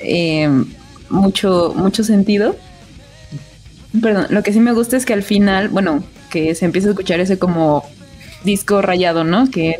eh, 0.00 0.48
mucho, 1.10 1.74
mucho 1.76 2.02
sentido. 2.02 2.56
Perdón, 4.00 4.26
lo 4.30 4.42
que 4.42 4.52
sí 4.52 4.60
me 4.60 4.72
gusta 4.72 4.96
es 4.96 5.06
que 5.06 5.12
al 5.12 5.22
final, 5.22 5.68
bueno, 5.68 6.02
que 6.30 6.54
se 6.54 6.64
empieza 6.64 6.88
a 6.88 6.90
escuchar 6.90 7.20
ese 7.20 7.38
como 7.38 7.84
disco 8.44 8.82
rayado, 8.82 9.24
¿no? 9.24 9.50
Que 9.50 9.76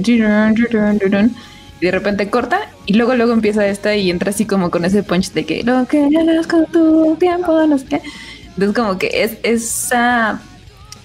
y 1.81 1.87
de 1.87 1.91
repente 1.91 2.31
corta 2.31 2.61
y 2.87 2.95
luego 2.95 3.15
luego 3.15 3.33
empieza 3.33 3.67
esta 3.67 3.97
y 3.97 4.11
entra 4.11 4.31
así 4.31 4.47
como 4.47 4.71
con 4.71 4.85
ese 4.85 5.03
punch 5.03 5.33
de 5.33 5.45
que 5.45 5.63
lo 5.65 5.87
que 5.87 6.09
hagas 6.17 6.47
con 6.47 6.67
tu 6.67 7.17
tiempo, 7.17 7.67
no 7.67 7.77
sé 7.77 7.87
qué. 7.87 8.03
Entonces 8.51 8.75
como 8.75 8.99
que 8.99 9.11
es 9.13 9.39
esa 9.43 10.41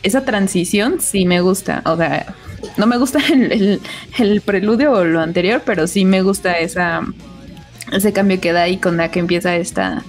esa 0.03 0.23
transición 0.23 1.01
sí 1.01 1.25
me 1.25 1.41
gusta, 1.41 1.81
o 1.85 1.97
sea, 1.97 2.33
no 2.77 2.85
me 2.87 2.97
gusta 2.97 3.19
el, 3.33 3.81
el 4.19 4.41
preludio 4.41 4.93
o 4.93 5.03
lo 5.03 5.19
anterior, 5.19 5.63
pero 5.65 5.87
sí 5.87 6.05
me 6.05 6.21
gusta 6.21 6.59
esa 6.59 7.01
ese 7.91 8.13
cambio 8.13 8.39
que 8.39 8.53
da 8.53 8.63
ahí 8.63 8.77
con 8.77 8.97
la 8.97 9.09
que 9.11 9.19
empieza 9.19 9.55
esta, 9.57 10.03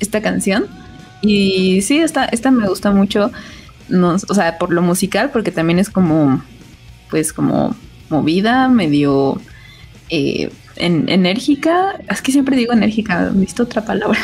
esta 0.00 0.22
canción. 0.22 0.66
Y 1.22 1.82
sí, 1.82 1.98
esta, 1.98 2.24
esta 2.26 2.50
me 2.50 2.68
gusta 2.68 2.90
mucho, 2.90 3.30
o 3.90 4.34
sea, 4.34 4.58
por 4.58 4.72
lo 4.72 4.82
musical, 4.82 5.30
porque 5.30 5.50
también 5.50 5.78
es 5.78 5.90
como, 5.90 6.42
pues 7.10 7.32
como 7.32 7.76
movida, 8.08 8.68
medio 8.68 9.40
eh, 10.08 10.50
enérgica. 10.76 11.98
Es 12.08 12.22
que 12.22 12.32
siempre 12.32 12.56
digo 12.56 12.72
enérgica, 12.72 13.30
visto 13.32 13.64
otra 13.64 13.84
palabra. 13.84 14.20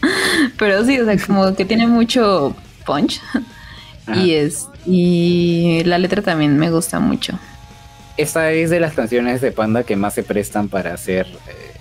Pero 0.58 0.84
sí, 0.84 0.98
o 1.00 1.04
sea, 1.04 1.16
como 1.26 1.54
que 1.54 1.64
tiene 1.64 1.86
mucho 1.86 2.54
punch. 2.86 3.20
Y 4.14 4.32
es 4.32 4.68
y 4.86 5.82
la 5.84 5.98
letra 5.98 6.22
también 6.22 6.56
me 6.56 6.70
gusta 6.70 6.98
mucho. 6.98 7.38
Esta 8.16 8.50
es 8.52 8.70
de 8.70 8.80
las 8.80 8.94
canciones 8.94 9.40
de 9.40 9.52
Panda 9.52 9.84
que 9.84 9.96
más 9.96 10.14
se 10.14 10.22
prestan 10.22 10.68
para 10.68 10.94
hacer 10.94 11.26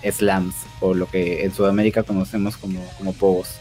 eh, 0.03 0.11
slams 0.11 0.53
o 0.81 0.93
lo 0.93 1.07
que 1.07 1.45
en 1.45 1.53
Sudamérica 1.53 2.03
conocemos 2.03 2.57
como, 2.57 2.85
como 2.97 3.13
pogos. 3.13 3.55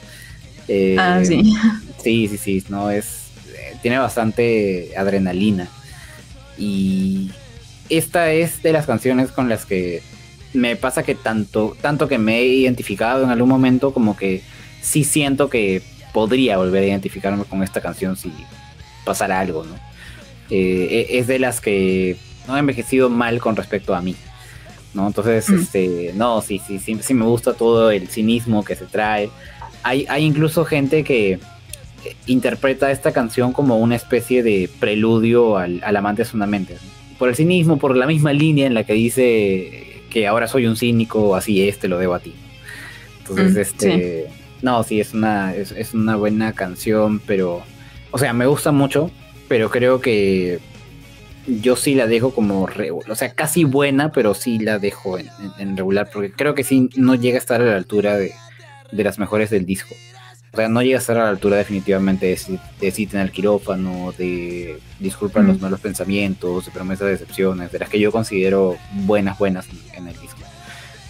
Eh, 0.68 0.96
ah, 0.98 1.20
sí. 1.24 1.54
Sí, 2.02 2.28
sí, 2.28 2.38
sí, 2.38 2.64
no 2.68 2.90
es. 2.90 3.30
Eh, 3.48 3.76
tiene 3.82 3.98
bastante 3.98 4.92
adrenalina. 4.96 5.68
Y 6.56 7.32
esta 7.88 8.30
es 8.30 8.62
de 8.62 8.72
las 8.72 8.86
canciones 8.86 9.32
con 9.32 9.48
las 9.48 9.66
que 9.66 10.02
me 10.52 10.76
pasa 10.76 11.02
que 11.02 11.14
tanto, 11.14 11.76
tanto 11.80 12.06
que 12.06 12.18
me 12.18 12.38
he 12.38 12.46
identificado 12.46 13.24
en 13.24 13.30
algún 13.30 13.48
momento 13.48 13.92
como 13.92 14.16
que 14.16 14.42
sí 14.80 15.02
siento 15.02 15.50
que 15.50 15.82
podría 16.12 16.56
volver 16.56 16.84
a 16.84 16.86
identificarme 16.86 17.44
con 17.44 17.62
esta 17.62 17.80
canción 17.80 18.16
si 18.16 18.32
pasara 19.04 19.40
algo, 19.40 19.64
¿no? 19.64 19.74
Eh, 20.48 21.08
e, 21.10 21.18
es 21.18 21.26
de 21.26 21.38
las 21.38 21.60
que 21.60 22.16
no 22.46 22.54
ha 22.54 22.58
envejecido 22.58 23.10
mal 23.10 23.40
con 23.40 23.56
respecto 23.56 23.94
a 23.94 24.00
mí. 24.00 24.16
¿no? 24.94 25.06
Entonces, 25.06 25.48
este, 25.50 26.12
no, 26.14 26.40
sí, 26.40 26.60
sí, 26.66 26.78
sí, 26.78 26.98
sí 27.02 27.14
me 27.14 27.26
gusta 27.26 27.52
todo 27.52 27.90
el 27.90 28.08
cinismo 28.08 28.64
que 28.64 28.74
se 28.74 28.86
trae. 28.86 29.30
Hay, 29.86 30.04
hay 30.08 30.24
incluso 30.24 30.64
gente 30.64 31.04
que 31.04 31.38
interpreta 32.26 32.90
esta 32.90 33.12
canción 33.12 33.52
como 33.52 33.78
una 33.78 33.96
especie 33.96 34.42
de 34.42 34.68
preludio 34.80 35.58
al, 35.58 35.96
amante 35.96 36.24
de 36.24 36.30
una 36.34 36.46
mente. 36.46 36.76
Por 37.18 37.28
el 37.28 37.36
cinismo, 37.36 37.78
por 37.78 37.96
la 37.96 38.06
misma 38.06 38.32
línea 38.32 38.66
en 38.66 38.74
la 38.74 38.84
que 38.84 38.94
dice 38.94 40.02
que 40.10 40.26
ahora 40.26 40.48
soy 40.48 40.66
un 40.66 40.76
cínico, 40.76 41.36
así 41.36 41.68
es, 41.68 41.78
te 41.78 41.88
lo 41.88 41.98
debo 41.98 42.14
a 42.14 42.20
ti. 42.20 42.34
Entonces, 43.20 43.54
mm, 43.54 43.60
este, 43.60 44.26
no, 44.62 44.82
sí, 44.82 45.00
es 45.00 45.14
una, 45.14 45.54
es, 45.54 45.70
es 45.72 45.94
una 45.94 46.16
buena 46.16 46.52
canción, 46.52 47.20
pero, 47.20 47.62
o 48.10 48.18
sea, 48.18 48.32
me 48.32 48.46
gusta 48.46 48.72
mucho, 48.72 49.10
pero 49.48 49.70
creo 49.70 50.00
que 50.00 50.58
yo 51.46 51.76
sí 51.76 51.94
la 51.94 52.06
dejo 52.06 52.32
como 52.32 52.66
regular, 52.66 53.10
o 53.10 53.14
sea, 53.14 53.32
casi 53.32 53.64
buena, 53.64 54.10
pero 54.10 54.34
sí 54.34 54.58
la 54.58 54.78
dejo 54.78 55.18
en, 55.18 55.76
regular, 55.76 56.10
porque 56.12 56.32
creo 56.32 56.54
que 56.54 56.64
sí 56.64 56.90
no 56.96 57.14
llega 57.14 57.36
a 57.36 57.38
estar 57.38 57.60
a 57.60 57.64
la 57.64 57.76
altura 57.76 58.16
de, 58.16 58.32
las 58.92 59.18
mejores 59.18 59.50
del 59.50 59.66
disco. 59.66 59.94
O 60.52 60.56
sea, 60.56 60.68
no 60.68 60.80
llega 60.80 60.96
a 60.96 61.00
estar 61.00 61.18
a 61.18 61.24
la 61.24 61.28
altura 61.28 61.58
definitivamente 61.58 62.26
de, 62.26 62.58
de 62.80 62.90
Cita 62.90 63.18
en 63.18 63.24
el 63.24 63.30
quirófano, 63.30 64.14
de 64.16 64.80
Disculpan 64.98 65.46
los 65.46 65.60
malos 65.60 65.80
pensamientos, 65.80 66.64
de 66.64 66.70
Promesas 66.70 67.04
de 67.06 67.12
decepciones, 67.12 67.70
de 67.72 67.78
las 67.78 67.90
que 67.90 68.00
yo 68.00 68.10
considero 68.10 68.76
buenas, 68.92 69.38
buenas 69.38 69.66
en 69.92 70.08
el 70.08 70.18
disco. 70.18 70.40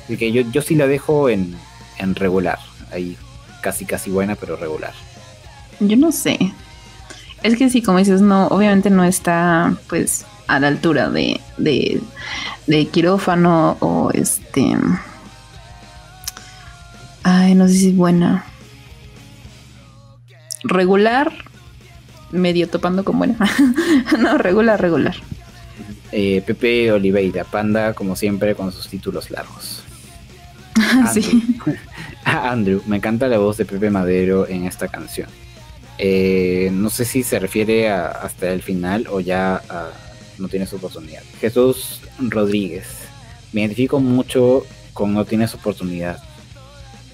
Así 0.05 0.17
que 0.17 0.33
yo, 0.33 0.43
yo 0.51 0.63
sí 0.63 0.75
la 0.75 0.89
dejo 0.89 1.29
en, 1.29 1.57
en 1.99 2.17
regular, 2.17 2.59
ahí 2.91 3.17
casi, 3.63 3.85
casi 3.85 4.11
buena, 4.11 4.35
pero 4.35 4.57
regular. 4.57 4.95
Yo 5.79 5.97
no 5.97 6.11
sé, 6.11 6.39
es 7.45 7.57
que 7.57 7.71
sí, 7.71 7.83
como 7.83 7.99
dices, 7.99 8.21
no, 8.21 8.49
obviamente 8.49 8.91
no 8.91 9.05
está 9.05 9.77
pues 9.89 10.25
a 10.49 10.59
la 10.59 10.69
altura 10.69 11.11
de, 11.11 11.41
de, 11.57 12.01
de 12.67 12.87
quirófano 12.87 13.77
o 13.81 14.11
este... 14.13 14.77
Ay, 17.29 17.57
no 17.57 17.67
sé 17.67 17.75
si 17.75 17.89
es 17.89 17.97
buena. 17.97 18.45
Regular, 20.63 21.33
medio 22.31 22.69
topando 22.69 23.03
con 23.03 23.19
buena. 23.19 23.37
no, 24.21 24.39
regular, 24.39 24.81
regular. 24.81 25.17
Eh, 26.13 26.41
Pepe 26.47 26.93
Oliveira, 26.93 27.43
Panda, 27.43 27.95
como 27.95 28.15
siempre, 28.15 28.55
con 28.55 28.71
sus 28.71 28.87
títulos 28.87 29.29
largos. 29.33 29.83
sí. 31.13 31.59
Andrew, 32.25 32.81
me 32.87 32.99
encanta 32.99 33.27
la 33.27 33.39
voz 33.39 33.57
de 33.57 33.65
Pepe 33.65 33.91
Madero 33.91 34.47
en 34.47 34.65
esta 34.65 34.87
canción. 34.87 35.29
Eh, 35.99 36.71
no 36.73 36.91
sé 36.91 37.05
si 37.05 37.25
se 37.25 37.41
refiere 37.41 37.91
hasta 37.91 38.53
el 38.53 38.63
final 38.63 39.09
o 39.11 39.19
ya 39.19 39.61
no 40.39 40.47
tiene 40.47 40.69
su 40.69 40.77
oportunidad. 40.77 41.25
Jesús 41.41 42.03
Rodríguez. 42.21 42.87
Me 43.53 43.63
identifico 43.63 43.99
mucho 43.99 44.65
con 44.93 45.13
no 45.13 45.25
tienes 45.25 45.55
oportunidad. 45.55 46.23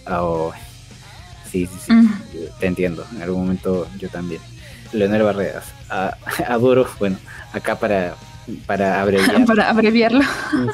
Oh, 0.06 0.52
sí, 1.50 1.66
sí, 1.66 1.78
sí. 1.86 1.92
Mm. 1.92 2.10
Te 2.58 2.66
entiendo. 2.66 3.04
En 3.14 3.22
algún 3.22 3.42
momento 3.42 3.86
yo 3.98 4.08
también. 4.08 4.40
Leonel 4.92 5.22
Barreras. 5.22 5.64
adoro, 6.48 6.86
bueno, 6.98 7.16
acá 7.52 7.78
para 7.78 8.14
para 8.66 9.00
abreviar. 9.00 9.44
para 9.46 9.70
abreviarlo. 9.70 10.22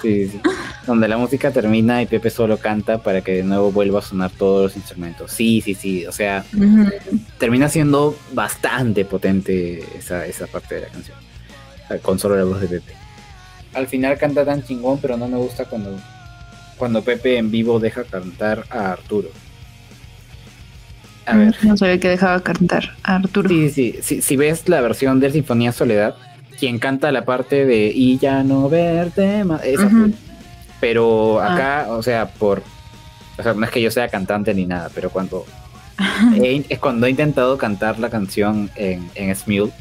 Sí, 0.03 0.29
sí. 0.29 0.41
Donde 0.87 1.09
la 1.09 1.19
música 1.19 1.51
termina 1.51 2.01
y 2.03 2.07
Pepe 2.07 2.31
solo 2.31 2.59
canta 2.59 3.03
para 3.03 3.21
que 3.21 3.33
de 3.33 3.43
nuevo 3.43 3.71
vuelva 3.71 3.99
a 3.99 4.03
sonar 4.03 4.31
todos 4.31 4.63
los 4.63 4.77
instrumentos. 4.77 5.31
Sí, 5.33 5.61
sí, 5.61 5.75
sí. 5.75 6.07
O 6.07 6.13
sea, 6.13 6.45
termina 7.39 7.69
siendo 7.69 8.17
bastante 8.33 9.05
potente 9.05 9.85
esa, 9.99 10.27
esa 10.27 10.47
parte 10.47 10.77
de 10.77 10.81
la 10.83 10.89
canción. 10.89 11.17
Con 12.03 12.19
solo 12.19 12.37
la 12.37 12.45
voz 12.45 12.61
de 12.61 12.69
Pepe. 12.69 12.95
Al 13.75 13.87
final 13.87 14.17
canta 14.19 14.45
tan 14.45 14.63
chingón, 14.65 14.99
pero 14.99 15.17
no 15.17 15.29
me 15.29 15.37
gusta 15.37 15.67
cuando, 15.67 15.99
cuando 16.79 17.03
Pepe 17.03 17.37
en 17.37 17.51
vivo 17.51 17.79
deja 17.79 18.05
cantar 18.05 18.65
a 18.71 18.93
Arturo. 18.93 19.29
A 21.27 21.37
ver. 21.37 21.55
No 21.63 21.77
sabía 21.77 22.01
que 22.01 22.09
dejaba 22.09 22.41
cantar 22.41 22.97
a 23.03 23.17
Arturo. 23.17 23.49
Sí, 23.49 23.69
sí, 23.69 23.99
sí. 24.01 24.23
Si 24.23 24.37
ves 24.37 24.69
la 24.69 24.81
versión 24.81 25.21
de 25.21 25.31
Sinfonía 25.31 25.73
Soledad, 25.73 26.17
quien 26.59 26.79
canta 26.79 27.13
la 27.13 27.25
parte 27.25 27.67
de 27.67 27.93
y 27.95 28.19
ya 28.19 28.43
no 28.43 28.69
verte 28.69 29.45
más. 29.45 29.65
Esa 29.65 29.91
Pero 30.81 31.41
ah. 31.41 31.55
acá, 31.55 31.87
o 31.91 32.03
sea, 32.03 32.29
por. 32.29 32.63
O 33.39 33.43
sea, 33.43 33.55
no 33.55 33.65
es 33.65 33.71
que 33.71 33.81
yo 33.81 33.91
sea 33.91 34.09
cantante 34.09 34.55
ni 34.55 34.67
nada, 34.67 34.91
pero 34.95 35.11
cuando. 35.11 35.45
es 36.69 36.79
cuando 36.79 37.07
he 37.07 37.11
intentado 37.11 37.59
cantar 37.59 37.99
la 37.99 38.09
canción 38.09 38.71
en, 38.77 39.11
en 39.15 39.35
Smule, 39.35 39.73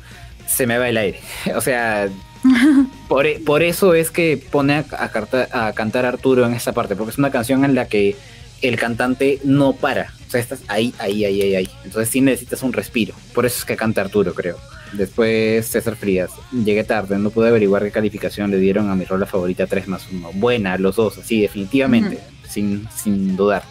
se 0.46 0.68
me 0.68 0.78
va 0.78 0.90
el 0.90 0.98
aire. 0.98 1.20
o 1.56 1.62
sea. 1.62 2.10
por, 3.08 3.26
por, 3.44 3.64
eso 3.64 3.94
es 3.94 4.12
que 4.12 4.42
pone 4.52 4.76
a, 4.76 4.86
a, 4.92 5.68
a 5.68 5.74
cantar 5.74 6.06
Arturo 6.06 6.46
en 6.46 6.54
esa 6.54 6.74
parte, 6.74 6.96
porque 6.96 7.12
es 7.12 7.18
una 7.18 7.32
canción 7.32 7.66
en 7.66 7.76
la 7.76 7.88
que 7.88 8.16
el 8.62 8.78
cantante 8.78 9.40
no 9.44 9.74
para. 9.74 10.14
O 10.28 10.30
sea, 10.30 10.42
estás 10.42 10.62
ahí, 10.68 10.94
ahí, 11.00 11.24
ahí, 11.26 11.42
ahí, 11.42 11.56
ahí. 11.56 11.70
Entonces 11.84 12.10
sí 12.10 12.22
necesitas 12.22 12.64
un 12.64 12.74
respiro. 12.74 13.14
Por 13.34 13.46
eso 13.46 13.60
es 13.60 13.66
que 13.66 13.76
canta 13.76 14.02
Arturo, 14.02 14.34
creo. 14.34 14.58
Después 14.94 15.68
César 15.68 15.96
Frías. 15.96 16.32
Llegué 16.52 16.84
tarde, 16.84 17.18
no 17.18 17.30
pude 17.30 17.50
averiguar 17.50 17.84
qué 17.84 17.92
calificación 17.92 18.52
le 18.52 18.58
dieron 18.58 18.90
a 18.90 18.96
mi 18.96 19.06
rola 19.06 19.26
favorita 19.26 19.68
3 19.68 19.88
más 19.88 20.08
1. 20.12 20.32
Buena, 20.34 20.78
los 20.78 20.96
dos, 20.96 21.20
sí, 21.24 21.42
definitivamente, 21.42 22.20
sin, 22.48 22.88
sin 22.96 23.36
dudar. 23.36 23.64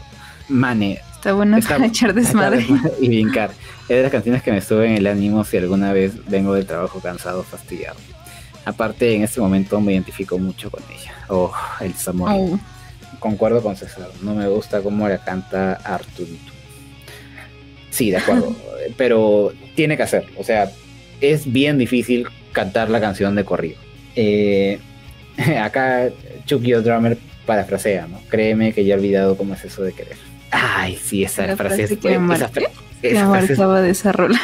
Mane. 0.48 1.00
Está 1.14 1.32
bueno 1.32 1.58
para 1.66 1.86
echar 1.86 2.14
desmadre. 2.14 2.66
Y 3.00 3.08
brincar. 3.08 3.50
Es 3.82 3.96
de 3.96 4.02
las 4.02 4.12
canciones 4.12 4.42
que 4.42 4.52
me 4.52 4.60
suben 4.60 4.92
el 4.92 5.06
ánimo 5.06 5.44
si 5.44 5.56
alguna 5.56 5.92
vez 5.92 6.12
vengo 6.28 6.54
del 6.54 6.66
trabajo 6.66 7.00
cansado, 7.00 7.42
fastidiado. 7.42 7.96
Aparte, 8.66 9.14
en 9.14 9.22
este 9.22 9.40
momento 9.40 9.80
me 9.80 9.92
identifico 9.92 10.38
mucho 10.38 10.72
con 10.72 10.82
ella. 10.92 11.14
Oh, 11.28 11.54
el. 11.80 11.94
Oh. 12.18 12.58
Concuerdo 13.20 13.62
con 13.62 13.76
César. 13.76 14.08
No 14.22 14.34
me 14.34 14.48
gusta 14.48 14.82
cómo 14.82 15.08
la 15.08 15.18
canta 15.18 15.74
Arturito. 15.74 16.52
Sí, 17.90 18.10
de 18.10 18.16
acuerdo. 18.16 18.54
pero 18.96 19.52
tiene 19.76 19.96
que 19.96 20.02
hacer. 20.02 20.26
O 20.36 20.42
sea, 20.42 20.72
es 21.20 21.50
bien 21.50 21.78
difícil 21.78 22.26
cantar 22.50 22.90
la 22.90 23.00
canción 23.00 23.36
de 23.36 23.44
corrido. 23.44 23.76
Eh, 24.16 24.80
acá 25.62 26.08
Chucky 26.44 26.72
Drummer 26.72 27.16
parafrasea, 27.46 28.08
¿no? 28.08 28.20
Créeme 28.28 28.72
que 28.72 28.84
ya 28.84 28.94
he 28.94 28.98
olvidado 28.98 29.36
cómo 29.36 29.54
es 29.54 29.64
eso 29.64 29.84
de 29.84 29.92
querer. 29.92 30.16
Ay, 30.50 30.96
sí, 30.96 31.22
esa 31.22 31.56
frase, 31.56 31.84
es 31.84 31.92
esa, 31.92 33.80
de 33.80 33.90
esa 33.90 34.10
rola. 34.10 34.40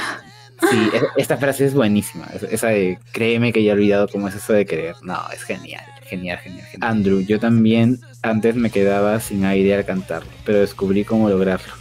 Sí, 0.70 0.90
esta 1.16 1.36
frase 1.36 1.66
es 1.66 1.74
buenísima. 1.74 2.26
Esa 2.50 2.68
de 2.68 2.98
créeme 3.12 3.52
que 3.52 3.62
ya 3.62 3.70
he 3.70 3.74
olvidado 3.74 4.08
cómo 4.08 4.28
es 4.28 4.34
eso 4.34 4.52
de 4.52 4.64
querer. 4.64 4.96
No, 5.02 5.18
es 5.32 5.42
genial, 5.42 5.84
genial, 6.04 6.38
genial. 6.38 6.66
genial. 6.66 6.90
Andrew, 6.90 7.20
yo 7.20 7.40
también 7.40 8.00
antes 8.22 8.54
me 8.54 8.70
quedaba 8.70 9.18
sin 9.20 9.44
aire 9.44 9.74
al 9.74 9.84
cantarlo, 9.84 10.30
pero 10.44 10.60
descubrí 10.60 11.04
cómo 11.04 11.28
lograrlo. 11.28 11.72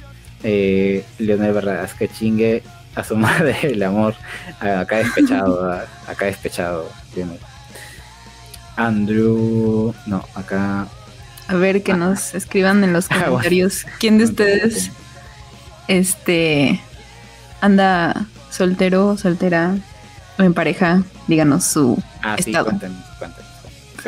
Eh, 0.43 1.05
Leonel 1.19 1.53
Barradas, 1.53 1.93
que 1.93 2.07
chingue 2.07 2.63
a 2.95 3.03
su 3.03 3.15
madre 3.17 3.57
el 3.61 3.83
amor. 3.83 4.15
Acá 4.59 4.97
despechado, 4.97 5.71
acá 6.07 6.25
despechado. 6.25 6.89
Andrew, 8.75 9.93
no, 10.07 10.25
acá. 10.35 10.87
A 11.47 11.55
ver 11.55 11.83
que 11.83 11.93
nos 11.93 12.33
escriban 12.33 12.83
en 12.83 12.93
los 12.93 13.07
ah, 13.11 13.25
comentarios 13.25 13.85
quién 13.99 14.17
de 14.17 14.23
ustedes 14.23 14.91
este 15.87 16.79
anda 17.59 18.27
soltero, 18.51 19.17
soltera 19.17 19.75
o 20.37 20.43
en 20.43 20.53
pareja, 20.53 21.03
díganos 21.27 21.63
su 21.63 22.01
ah, 22.21 22.35
estado. 22.37 22.71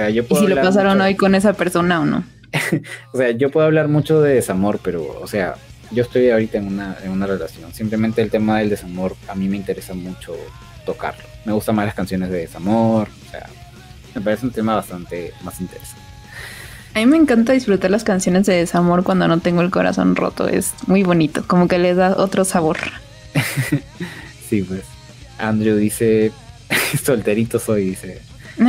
y 0.10 0.36
si 0.36 0.48
lo 0.48 0.56
pasaron 0.56 1.02
hoy 1.02 1.16
con 1.16 1.36
esa 1.36 1.54
persona 1.54 2.00
o 2.02 2.06
no. 2.06 2.24
o 3.14 3.18
sea, 3.18 3.32
yo 3.32 3.50
puedo 3.50 3.66
hablar 3.66 3.88
mucho 3.88 4.22
de 4.22 4.36
desamor, 4.36 4.80
pero, 4.84 5.20
o 5.20 5.28
sea, 5.28 5.56
yo 5.92 6.04
estoy 6.04 6.30
ahorita 6.30 6.58
en 6.58 6.68
una, 6.68 6.96
en 7.04 7.12
una 7.12 7.26
relación. 7.26 7.74
Simplemente 7.74 8.22
el 8.22 8.30
tema 8.30 8.60
del 8.60 8.70
desamor 8.70 9.16
a 9.28 9.36
mí 9.36 9.48
me 9.48 9.58
interesa 9.58 9.94
mucho 9.94 10.36
tocarlo. 10.86 11.24
Me 11.46 11.54
gustan 11.54 11.76
más 11.76 11.86
las 11.86 11.96
canciones 11.96 12.30
de 12.30 12.40
desamor. 12.40 13.08
O 13.28 13.32
sea, 13.32 13.48
me 14.16 14.22
parece 14.22 14.46
un 14.46 14.52
tema 14.52 14.76
bastante 14.76 15.34
más 15.44 15.60
interesante. 15.60 16.02
A 16.96 17.00
mí 17.00 17.06
me 17.08 17.18
encanta 17.18 17.54
disfrutar 17.54 17.90
las 17.90 18.04
canciones 18.04 18.46
de 18.46 18.56
desamor 18.56 19.04
cuando 19.04 19.28
no 19.28 19.40
tengo 19.40 19.62
el 19.62 19.72
corazón 19.72 20.16
roto. 20.16 20.48
Es 20.48 20.74
muy 20.86 21.02
bonito, 21.04 21.44
como 21.48 21.68
que 21.68 21.80
le 21.80 21.96
da 21.96 22.16
otro 22.18 22.46
sabor. 22.46 22.78
sí, 24.54 24.62
pues. 24.62 24.84
Andrew 25.40 25.76
dice, 25.76 26.32
solterito 27.04 27.58
soy, 27.58 27.86
dice. 27.86 28.22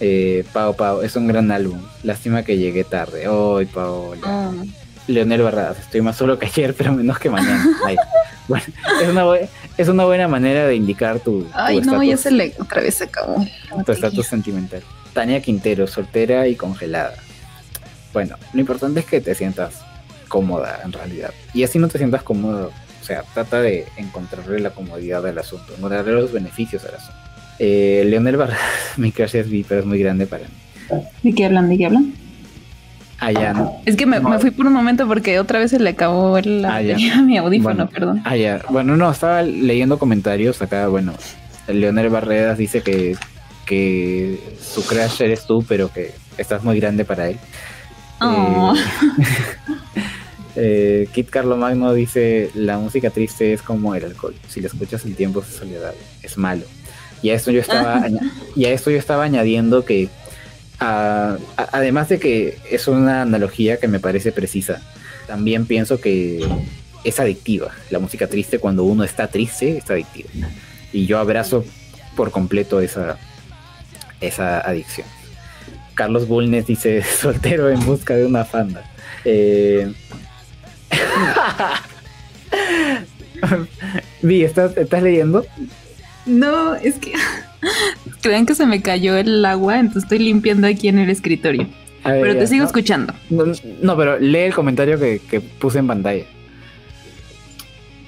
eh, 0.00 0.44
Pau 0.52 0.74
Pau, 0.74 1.02
es 1.02 1.16
un 1.16 1.26
gran 1.26 1.50
álbum. 1.50 1.80
Lástima 2.02 2.42
que 2.42 2.56
llegué 2.56 2.84
tarde. 2.84 3.26
Ay, 3.26 3.66
Paola. 3.66 4.22
Ah. 4.24 4.52
Leonel 5.08 5.42
Barradas, 5.42 5.80
estoy 5.80 6.00
más 6.00 6.16
solo 6.16 6.38
que 6.38 6.46
ayer, 6.46 6.74
pero 6.78 6.92
menos 6.92 7.18
que 7.18 7.28
mañana. 7.28 7.66
Bueno, 8.48 8.64
es 9.02 9.08
una, 9.08 9.24
es 9.76 9.88
una 9.88 10.04
buena 10.04 10.28
manera 10.28 10.66
de 10.66 10.76
indicar 10.76 11.20
tu. 11.20 11.46
Ay, 11.52 11.80
no, 11.80 12.02
ya 12.02 12.16
se 12.16 12.30
le 12.30 12.54
otra 12.58 12.80
vez 12.80 12.94
se 12.94 13.04
acabó. 13.04 13.44
Tu 13.84 13.92
estatus 13.92 14.26
sentimental. 14.26 14.82
Tania 15.12 15.42
Quintero, 15.42 15.86
soltera 15.86 16.48
y 16.48 16.56
congelada. 16.56 17.16
Bueno, 18.12 18.36
lo 18.52 18.60
importante 18.60 19.00
es 19.00 19.06
que 19.06 19.20
te 19.20 19.34
sientas 19.34 19.82
cómoda 20.28 20.80
en 20.82 20.92
realidad. 20.92 21.32
Y 21.52 21.62
así 21.62 21.78
no 21.78 21.88
te 21.88 21.98
sientas 21.98 22.22
cómodo. 22.22 22.72
O 23.02 23.04
sea, 23.04 23.24
trata 23.34 23.60
de 23.60 23.84
encontrarle 23.96 24.60
la 24.60 24.70
comodidad 24.70 25.26
al 25.26 25.36
asunto, 25.36 25.74
encontrarle 25.76 26.12
los 26.12 26.30
beneficios 26.30 26.84
al 26.84 26.94
asunto. 26.94 27.18
Eh, 27.58 28.04
Leonel 28.06 28.36
Barras, 28.36 28.60
mi 28.96 29.10
crush 29.10 29.34
es 29.34 29.48
pero 29.66 29.80
es 29.80 29.86
muy 29.86 29.98
grande 29.98 30.26
para 30.26 30.44
mí. 30.44 31.02
¿De 31.24 31.34
qué 31.34 31.46
hablan? 31.46 31.68
¿De 31.68 31.78
qué 31.78 31.86
hablan? 31.86 32.14
Allá 33.18 33.54
no. 33.54 33.80
Es 33.86 33.96
que 33.96 34.06
me, 34.06 34.20
fui 34.38 34.52
por 34.52 34.66
un 34.66 34.72
momento 34.72 35.08
porque 35.08 35.40
otra 35.40 35.58
vez 35.58 35.72
se 35.72 35.80
le 35.80 35.90
acabó 35.90 36.38
el, 36.38 36.64
ah, 36.64 36.80
mi 37.24 37.36
audífono, 37.38 37.88
perdón. 37.88 38.22
Allá. 38.24 38.60
Ah, 38.62 38.66
bueno, 38.70 38.96
no, 38.96 39.10
estaba 39.10 39.42
leyendo 39.42 39.98
comentarios 39.98 40.62
acá. 40.62 40.86
Bueno, 40.86 41.12
Leonel 41.66 42.08
Barreras 42.08 42.56
dice 42.56 42.82
que, 42.82 43.16
que 43.66 44.38
su 44.60 44.84
crush 44.86 45.22
eres 45.22 45.44
tú, 45.44 45.64
pero 45.68 45.92
que 45.92 46.12
estás 46.38 46.62
muy 46.62 46.78
grande 46.78 47.04
para 47.04 47.28
él. 47.30 47.36
Oh. 48.20 48.74
Eh, 48.76 50.02
Kit 50.54 51.30
Carlo 51.30 51.56
Magno 51.56 51.92
dice: 51.94 52.50
La 52.54 52.78
música 52.78 53.10
triste 53.10 53.52
es 53.52 53.62
como 53.62 53.94
el 53.94 54.04
alcohol. 54.04 54.34
Si 54.48 54.60
la 54.60 54.68
escuchas 54.68 55.04
en 55.04 55.14
tiempos 55.14 55.48
de 55.48 55.58
soledad, 55.58 55.94
es 56.22 56.36
malo. 56.36 56.64
Y 57.22 57.30
a 57.30 57.34
esto 57.34 57.50
yo 57.50 57.60
estaba, 57.60 58.04
y 58.56 58.64
a 58.64 58.72
esto 58.72 58.90
yo 58.90 58.98
estaba 58.98 59.24
añadiendo 59.24 59.84
que 59.84 60.08
además 60.78 62.08
de 62.08 62.18
que 62.18 62.58
es 62.70 62.88
una 62.88 63.22
analogía 63.22 63.78
que 63.78 63.88
me 63.88 64.00
parece 64.00 64.32
precisa, 64.32 64.82
también 65.26 65.66
pienso 65.66 66.00
que 66.00 66.44
es 67.04 67.20
adictiva. 67.20 67.70
La 67.90 67.98
música 67.98 68.26
triste, 68.26 68.58
cuando 68.58 68.84
uno 68.84 69.04
está 69.04 69.28
triste, 69.28 69.78
es 69.78 69.90
adictiva. 69.90 70.30
Y 70.92 71.06
yo 71.06 71.18
abrazo 71.18 71.64
por 72.16 72.30
completo 72.30 72.80
esa, 72.80 73.18
esa 74.20 74.60
adicción. 74.60 75.06
Carlos 75.94 76.26
Bulnes 76.26 76.66
dice, 76.66 77.02
soltero 77.20 77.70
en 77.70 77.84
busca 77.84 78.14
de 78.14 78.26
una 78.26 78.44
fanda. 78.44 78.82
Eh... 79.24 79.92
Vi, 84.22 84.44
¿estás, 84.44 84.76
¿estás 84.76 85.02
leyendo? 85.02 85.44
No, 86.26 86.76
es 86.76 86.94
que 86.96 87.14
Creen 88.20 88.46
que 88.46 88.54
se 88.54 88.66
me 88.66 88.82
cayó 88.82 89.16
el 89.16 89.44
agua, 89.44 89.78
entonces 89.78 90.04
estoy 90.04 90.18
limpiando 90.18 90.66
aquí 90.66 90.88
en 90.88 90.98
el 90.98 91.10
escritorio. 91.10 91.68
pero 92.02 92.36
te 92.36 92.46
sigo 92.46 92.64
escuchando. 92.64 93.14
No, 93.30 93.96
pero 93.96 94.18
lee 94.18 94.38
el 94.38 94.54
comentario 94.54 94.98
que, 94.98 95.40
puse 95.58 95.78
en 95.78 95.86
pantalla. 95.86 96.24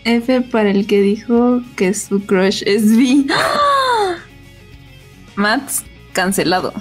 F 0.05 0.43
para 0.43 0.71
el 0.71 0.87
que 0.87 1.01
dijo 1.01 1.63
que 1.77 1.95
su 1.95 2.25
crush 2.27 2.63
es 2.67 2.85
V. 2.85 3.27
Mats, 5.37 5.83
cancelado. 6.13 6.73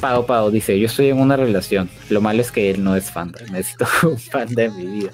Pau 0.00 0.26
Pau 0.26 0.50
dice, 0.50 0.78
yo 0.78 0.86
estoy 0.86 1.08
en 1.08 1.18
una 1.18 1.36
relación. 1.36 1.88
Lo 2.08 2.20
malo 2.20 2.40
es 2.40 2.52
que 2.52 2.70
él 2.70 2.84
no 2.84 2.96
es 2.96 3.10
fan. 3.10 3.32
Necesito 3.50 3.86
un 4.04 4.18
fan 4.18 4.54
de 4.54 4.70
mi 4.70 4.86
vida. 4.86 5.10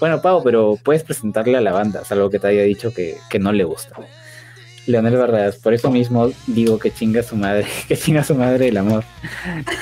Bueno, 0.00 0.20
Pau, 0.20 0.42
pero 0.42 0.78
puedes 0.82 1.02
presentarle 1.02 1.56
a 1.56 1.60
la 1.60 1.72
banda, 1.72 2.04
salvo 2.04 2.30
que 2.30 2.38
te 2.38 2.48
haya 2.48 2.62
dicho 2.62 2.92
que, 2.92 3.16
que 3.30 3.38
no 3.38 3.52
le 3.52 3.64
gusta. 3.64 3.96
Leonel 4.86 5.16
Barradas, 5.16 5.56
por 5.56 5.74
eso 5.74 5.90
mismo 5.90 6.30
digo 6.46 6.78
que 6.78 6.92
chinga 6.92 7.22
su 7.22 7.36
madre, 7.36 7.66
que 7.88 7.96
chinga 7.96 8.22
su 8.22 8.34
madre 8.34 8.68
el 8.68 8.76
amor. 8.76 9.04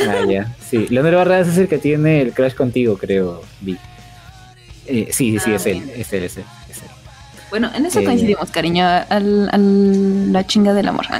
Ah, 0.08 0.24
ya, 0.28 0.54
sí. 0.66 0.86
Leonel 0.88 1.14
Barradas 1.14 1.48
es 1.48 1.58
el 1.58 1.68
que 1.68 1.78
tiene 1.78 2.22
el 2.22 2.32
crash 2.32 2.54
contigo, 2.54 2.96
creo, 2.96 3.42
Vi. 3.60 3.76
Eh, 4.86 5.08
sí, 5.10 5.38
sí, 5.38 5.52
ah, 5.52 5.56
es, 5.56 5.66
él, 5.66 5.82
es 5.96 6.12
él, 6.12 6.24
es 6.24 6.36
él, 6.36 6.44
Bueno, 7.48 7.70
en 7.74 7.86
eso 7.86 8.00
eh, 8.00 8.04
coincidimos, 8.04 8.50
cariño, 8.50 8.86
al, 8.86 10.32
la 10.32 10.46
chinga 10.46 10.74
del 10.74 10.88
amor, 10.88 11.06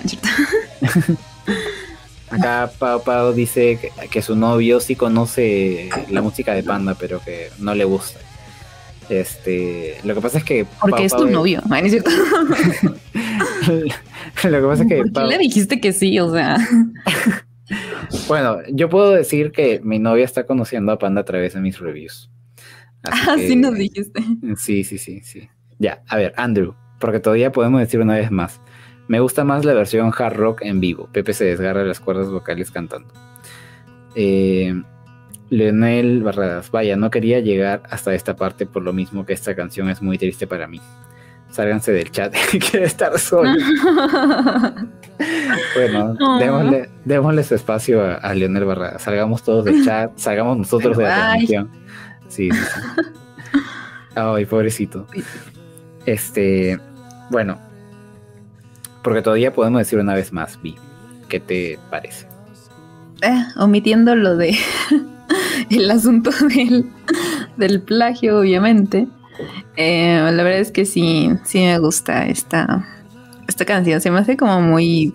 Acá 2.35 2.71
Pau 2.79 3.03
Pau 3.03 3.33
dice 3.33 3.79
que, 3.81 4.09
que, 4.09 4.23
su 4.23 4.35
novio 4.35 4.81
sí 4.81 4.97
conoce 4.97 5.89
la 6.11 6.21
música 6.21 6.55
de 6.55 6.63
Panda, 6.63 6.95
pero 6.99 7.21
que 7.21 7.51
no 7.59 7.75
le 7.75 7.85
gusta. 7.85 8.19
Este, 9.09 9.97
lo 10.05 10.15
que 10.15 10.21
pasa 10.21 10.39
es 10.39 10.45
que. 10.45 10.67
Porque 10.81 11.05
es 11.05 11.15
tu 11.15 11.27
novio, 11.27 11.63
¿no 11.69 11.77
es 11.77 11.91
cierto? 11.91 12.11
lo 14.45 14.61
que 14.61 14.67
pasa 14.67 14.83
es 14.83 14.89
que. 14.89 14.97
¿Por 14.99 15.13
qué 15.13 15.21
le 15.29 15.39
dijiste 15.39 15.81
que 15.81 15.93
sí? 15.93 16.19
O 16.19 16.33
sea. 16.33 16.57
bueno, 18.29 18.59
yo 18.73 18.89
puedo 18.89 19.11
decir 19.13 19.53
que 19.53 19.81
mi 19.83 19.99
novia 19.99 20.25
está 20.25 20.47
conociendo 20.47 20.93
a 20.93 20.99
Panda 20.99 21.21
a 21.21 21.25
través 21.25 21.55
de 21.55 21.61
mis 21.61 21.79
reviews. 21.79 22.31
ah, 23.05 23.37
sí 23.39 23.57
nos 23.57 23.75
dijiste. 23.75 24.23
Sí, 24.57 24.85
sí, 24.85 24.99
sí, 24.99 25.21
sí. 25.23 25.49
Ya, 25.79 26.03
a 26.09 26.17
ver, 26.17 26.33
Andrew, 26.37 26.75
porque 26.99 27.21
todavía 27.21 27.53
podemos 27.53 27.81
decir 27.81 28.01
una 28.01 28.15
vez 28.15 28.31
más. 28.31 28.61
Me 29.07 29.21
gusta 29.21 29.45
más 29.45 29.65
la 29.65 29.75
versión 29.75 30.13
hard 30.17 30.37
rock 30.37 30.63
en 30.63 30.81
vivo. 30.81 31.09
Pepe 31.13 31.35
se 31.35 31.45
desgarra 31.45 31.85
las 31.85 32.01
cuerdas 32.01 32.31
vocales 32.31 32.71
cantando. 32.71 33.13
Eh, 34.15 34.75
Leonel 35.51 36.23
Barradas, 36.23 36.71
vaya, 36.71 36.97
no 36.97 37.11
quería 37.11 37.41
llegar 37.41 37.83
hasta 37.91 38.15
esta 38.15 38.35
parte 38.35 38.67
por 38.67 38.83
lo 38.83 38.93
mismo 38.93 39.27
que 39.27 39.33
esta 39.33 39.55
canción 39.55 39.89
es 39.91 40.01
muy 40.03 40.19
triste 40.19 40.47
para 40.47 40.67
mí. 40.67 40.81
Sálganse 41.51 41.93
del 41.93 42.11
chat, 42.11 42.35
quiere 42.71 42.87
estar 42.87 43.17
solo. 43.19 43.53
bueno, 45.77 46.17
démosle, 47.05 47.45
su 47.45 47.55
espacio 47.55 48.03
a, 48.03 48.35
Leonel 48.35 48.65
Barradas. 48.65 49.03
Salgamos 49.03 49.43
todos 49.45 49.65
del 49.65 49.85
chat, 49.85 50.11
salgamos 50.17 50.59
nosotros 50.59 50.97
de 50.97 51.05
la 51.05 51.15
transmisión. 51.15 51.71
Sí, 52.29 52.51
sí, 52.51 52.59
Ay, 54.17 54.47
pobrecito. 54.47 55.07
Este, 56.07 56.81
bueno, 57.31 57.59
porque 59.05 59.23
todavía 59.23 59.53
podemos 59.53 59.79
decir 59.79 59.99
una 60.01 60.15
vez 60.15 60.33
más, 60.33 60.59
Vi, 60.61 60.75
¿qué 61.29 61.39
te 61.39 61.79
parece? 61.91 62.27
Eh, 63.23 63.45
omitiendo 63.57 64.17
lo 64.17 64.37
de 64.37 64.57
el 65.71 65.91
asunto 65.91 66.31
del, 66.49 66.91
del 67.57 67.83
plagio, 67.83 68.41
obviamente. 68.41 69.07
Eh, 69.77 70.19
la 70.33 70.43
verdad 70.43 70.61
es 70.61 70.73
que 70.73 70.87
sí, 70.87 71.31
sí 71.45 71.59
me 71.59 71.79
gusta 71.79 72.27
esta, 72.27 72.87
esta 73.47 73.65
canción. 73.65 74.01
Se 74.01 74.11
me 74.11 74.19
hace 74.19 74.37
como 74.37 74.61
muy 74.61 75.15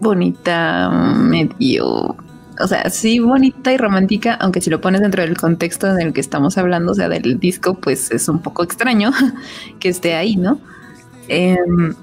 bonita, 0.00 0.90
medio. 0.90 2.16
O 2.60 2.66
sea, 2.66 2.90
sí, 2.90 3.20
bonita 3.20 3.72
y 3.72 3.76
romántica, 3.76 4.34
aunque 4.34 4.60
si 4.60 4.68
lo 4.68 4.80
pones 4.80 5.00
dentro 5.00 5.22
del 5.22 5.36
contexto 5.36 5.86
en 5.86 6.00
el 6.00 6.12
que 6.12 6.20
estamos 6.20 6.58
hablando, 6.58 6.90
o 6.90 6.94
sea, 6.94 7.08
del 7.08 7.38
disco, 7.38 7.74
pues 7.74 8.10
es 8.10 8.28
un 8.28 8.40
poco 8.40 8.64
extraño 8.64 9.12
que 9.78 9.90
esté 9.90 10.16
ahí, 10.16 10.36
¿no? 10.36 10.58
Em, 11.28 11.94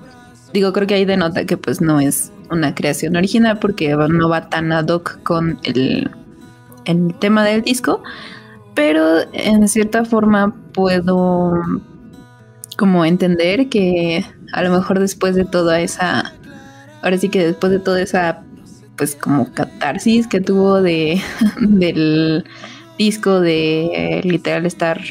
digo, 0.56 0.72
creo 0.72 0.88
que 0.88 0.96
ahí 0.96 1.06
denota 1.06 1.46
que 1.46 1.58
pues 1.58 1.82
no 1.82 2.00
es 2.00 2.32
una 2.50 2.74
creación 2.74 3.16
original 3.18 3.60
porque 3.60 3.94
no 3.94 4.30
va 4.30 4.50
tan 4.50 4.72
ad 4.72 4.88
hoc 4.88 5.22
con 5.24 5.60
el, 5.64 6.10
el 6.86 7.14
tema 7.20 7.44
del 7.44 7.62
disco, 7.62 8.02
pero 8.74 9.20
en 9.34 9.68
cierta 9.68 10.06
forma 10.06 10.56
puedo 10.74 11.54
como 12.78 13.06
entender 13.06 13.68
que 13.68 14.26
a 14.54 14.64
lo 14.64 14.72
mejor 14.72 15.00
después 15.00 15.36
de 15.36 15.44
toda 15.44 15.82
esa, 15.82 16.34
ahora 17.02 17.18
sí 17.18 17.28
que 17.28 17.48
después 17.48 17.72
de 17.72 17.80
toda 17.80 18.02
esa, 18.02 18.42
pues 18.96 19.16
como 19.16 19.52
catarsis 19.54 20.26
que 20.26 20.40
tuvo 20.40 20.82
de, 20.82 21.22
del 21.60 22.46
disco, 22.98 23.42
de 23.42 24.22
literal 24.24 24.66
estar 24.66 25.02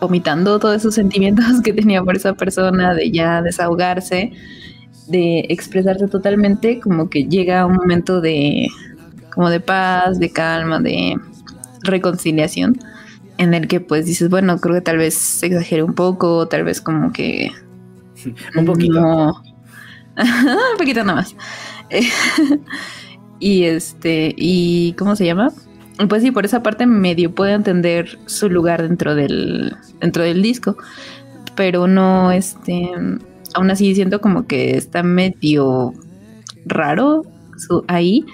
vomitando 0.00 0.58
todos 0.58 0.76
esos 0.76 0.94
sentimientos 0.94 1.46
que 1.64 1.72
tenía 1.72 2.02
por 2.02 2.16
esa 2.16 2.34
persona, 2.34 2.94
de 2.94 3.10
ya 3.10 3.40
desahogarse, 3.40 4.32
de 5.08 5.46
expresarse 5.48 6.08
totalmente, 6.08 6.80
como 6.80 7.10
que 7.10 7.24
llega 7.24 7.66
un 7.66 7.74
momento 7.74 8.20
de, 8.20 8.68
como 9.34 9.50
de 9.50 9.60
paz, 9.60 10.18
de 10.18 10.30
calma, 10.30 10.80
de 10.80 11.16
reconciliación, 11.82 12.78
en 13.38 13.54
el 13.54 13.68
que 13.68 13.80
pues 13.80 14.06
dices, 14.06 14.28
bueno, 14.28 14.58
creo 14.58 14.74
que 14.74 14.80
tal 14.80 14.98
vez 14.98 15.42
exagere 15.42 15.82
un 15.82 15.94
poco, 15.94 16.48
tal 16.48 16.64
vez 16.64 16.80
como 16.80 17.12
que... 17.12 17.50
un 18.56 18.64
poquito. 18.64 19.00
un 20.16 20.78
poquito 20.78 21.04
nada 21.04 21.22
más. 21.22 21.34
y 23.38 23.64
este, 23.64 24.34
y 24.36 24.94
¿cómo 24.94 25.16
se 25.16 25.26
llama? 25.26 25.52
Pues 26.08 26.22
sí, 26.22 26.30
por 26.30 26.44
esa 26.44 26.62
parte 26.62 26.86
medio 26.86 27.34
puedo 27.34 27.52
entender 27.52 28.18
su 28.26 28.48
lugar 28.48 28.82
dentro 28.82 29.14
del, 29.14 29.76
dentro 30.00 30.22
del 30.22 30.42
disco, 30.42 30.76
pero 31.54 31.86
no, 31.86 32.32
este, 32.32 32.90
aún 33.54 33.70
así 33.70 33.94
siento 33.94 34.20
como 34.20 34.46
que 34.46 34.76
está 34.76 35.02
medio 35.02 35.92
raro 36.64 37.24
su, 37.56 37.84
ahí 37.88 38.24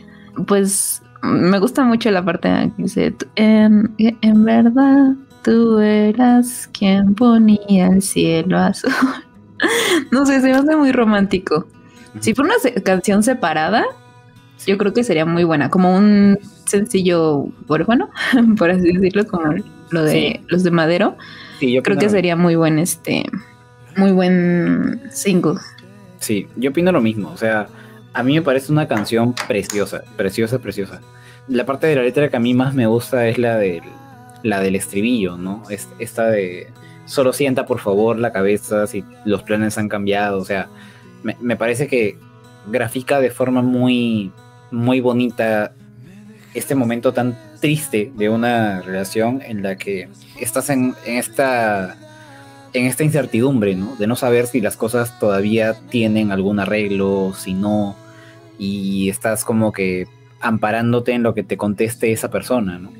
pues 0.47 1.03
me 1.23 1.59
gusta 1.59 1.85
mucho 1.85 2.11
la 2.11 2.25
parte 2.25 2.49
que 2.77 2.83
dice, 2.83 3.15
en, 3.35 3.95
en 3.99 4.45
verdad 4.45 5.15
tú 5.43 5.79
eras 5.79 6.69
quien 6.73 7.15
ponía 7.15 7.89
el 7.89 8.03
cielo 8.03 8.59
azul. 8.59 8.93
no 10.11 10.27
sé, 10.27 10.41
se 10.41 10.49
me 10.49 10.55
hace 10.55 10.77
muy 10.77 10.93
romántico. 10.93 11.67
Si 12.21 12.35
fuera 12.35 12.55
una 12.55 12.83
canción 12.83 13.23
separada, 13.23 13.85
yo 14.67 14.79
creo 14.79 14.93
que 14.93 15.05
sería 15.05 15.25
muy 15.25 15.45
buena, 15.45 15.71
como 15.71 15.97
un 15.97 16.39
sencillo 16.67 17.49
bueno, 17.67 18.11
por 18.59 18.71
así 18.71 18.93
decirlo, 18.93 19.27
como 19.27 19.55
lo 19.91 20.03
de 20.03 20.41
los 20.49 20.63
de 20.63 20.71
Madero. 20.71 21.17
Sí, 21.59 21.73
yo 21.73 21.83
creo 21.83 21.99
que 21.99 22.09
sería 22.09 22.37
muy 22.37 22.55
buen 22.55 22.79
este 22.79 23.25
muy 23.99 24.13
buen 24.13 25.03
single. 25.11 25.61
Sí, 26.21 26.49
yo 26.57 26.71
opino 26.71 26.93
lo 26.93 27.01
mismo. 27.01 27.31
O 27.31 27.37
sea, 27.37 27.69
a 28.13 28.23
mí 28.23 28.35
me 28.35 28.43
parece 28.43 28.73
una 28.73 28.89
canción 28.89 29.35
preciosa, 29.47 30.03
preciosa, 30.17 30.59
preciosa. 30.59 31.01
La 31.49 31.67
parte 31.67 31.87
de 31.87 31.97
la 31.97 32.03
letra 32.03 32.29
que 32.29 32.37
a 32.37 32.41
mí 32.41 32.55
más 32.55 32.75
me 32.75 32.87
gusta 32.87 33.27
es 33.29 33.39
la 33.39 33.57
del, 33.57 33.83
la 34.43 34.61
del 34.61 34.77
estribillo, 34.77 35.37
¿no? 35.37 35.63
esta 35.99 36.27
de 36.27 36.69
solo 37.07 37.33
sienta 37.33 37.65
por 37.65 37.79
favor 37.79 38.19
la 38.19 38.33
cabeza 38.33 38.87
si 38.87 39.05
los 39.25 39.43
planes 39.43 39.79
han 39.79 39.89
cambiado. 39.89 40.39
O 40.39 40.45
sea, 40.45 40.69
me, 41.23 41.37
me 41.41 41.57
parece 41.57 41.89
que 41.89 42.19
grafica 42.71 43.21
de 43.21 43.31
forma 43.31 43.63
muy, 43.63 44.33
muy 44.71 45.01
bonita 45.01 45.73
este 46.55 46.75
momento 46.75 47.13
tan 47.13 47.37
triste 47.61 48.13
de 48.15 48.29
una 48.29 48.81
relación 48.83 49.43
en 49.43 49.63
la 49.63 49.77
que 49.77 50.09
estás 50.41 50.71
en, 50.71 50.95
esta 51.07 51.97
en 52.73 52.87
esta 52.87 53.05
incertidumbre, 53.05 53.75
¿no? 53.75 53.97
De 53.97 54.07
no 54.07 54.17
saber 54.17 54.47
si 54.47 54.61
las 54.61 54.77
cosas 54.77 55.19
todavía 55.19 55.75
tienen 55.91 56.33
algún 56.33 56.61
arreglo, 56.61 57.33
si 57.37 57.55
no, 57.55 57.97
y 58.59 59.09
estás 59.09 59.45
como 59.45 59.73
que 59.73 60.07
amparándote 60.41 61.13
en 61.13 61.23
lo 61.23 61.35
que 61.35 61.43
te 61.43 61.57
conteste 61.57 62.13
esa 62.13 62.31
persona, 62.31 62.79
¿no? 62.79 62.91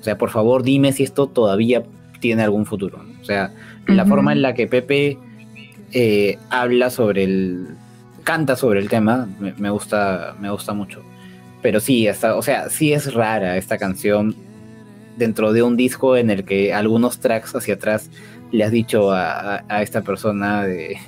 O 0.00 0.02
sea, 0.02 0.16
por 0.16 0.30
favor, 0.30 0.62
dime 0.62 0.92
si 0.92 1.02
esto 1.02 1.26
todavía 1.26 1.84
tiene 2.20 2.42
algún 2.42 2.66
futuro. 2.66 3.04
O 3.20 3.24
sea, 3.24 3.52
la 3.86 4.04
forma 4.06 4.32
en 4.32 4.42
la 4.42 4.54
que 4.54 4.66
Pepe 4.66 5.18
eh, 5.92 6.38
habla 6.50 6.90
sobre 6.90 7.24
el, 7.24 7.68
canta 8.24 8.56
sobre 8.56 8.80
el 8.80 8.88
tema, 8.88 9.28
me, 9.38 9.70
gusta, 9.70 10.36
me 10.40 10.50
gusta 10.50 10.72
mucho. 10.72 11.02
Pero 11.62 11.80
sí, 11.80 12.06
hasta, 12.06 12.36
o 12.36 12.42
sea, 12.42 12.68
sí 12.68 12.92
es 12.92 13.14
rara 13.14 13.56
esta 13.56 13.78
canción 13.78 14.36
dentro 15.16 15.52
de 15.52 15.62
un 15.62 15.76
disco 15.76 16.16
en 16.16 16.30
el 16.30 16.44
que 16.44 16.72
algunos 16.72 17.18
tracks 17.18 17.56
hacia 17.56 17.74
atrás 17.74 18.10
le 18.52 18.64
has 18.64 18.70
dicho 18.70 19.10
a, 19.12 19.62
esta 19.80 20.02
persona 20.02 20.64
de... 20.64 20.98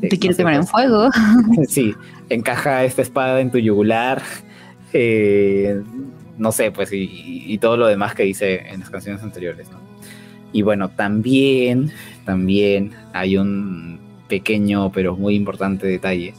¿Te 0.00 0.18
quieres 0.18 0.36
quemar 0.36 0.54
en 0.54 0.66
fuego? 0.66 1.08
Sí, 1.68 1.94
encaja 2.28 2.84
esta 2.84 3.02
espada 3.02 3.40
en 3.40 3.50
tu 3.50 3.58
yugular. 3.58 4.22
Eh, 4.92 5.80
no 6.38 6.52
sé, 6.52 6.70
pues, 6.72 6.90
y, 6.92 7.58
todo 7.58 7.76
lo 7.76 7.86
demás 7.86 8.14
que 8.14 8.22
dice 8.22 8.66
en 8.70 8.80
las 8.80 8.90
canciones 8.90 9.22
anteriores, 9.22 9.70
¿no? 9.70 9.78
Y 10.52 10.62
bueno, 10.62 10.88
también, 10.88 11.92
también 12.24 12.92
hay 13.12 13.36
un 13.36 14.00
pequeño 14.26 14.90
pero 14.90 15.16
muy 15.16 15.34
importante 15.34 15.86
detalle, 15.86 16.34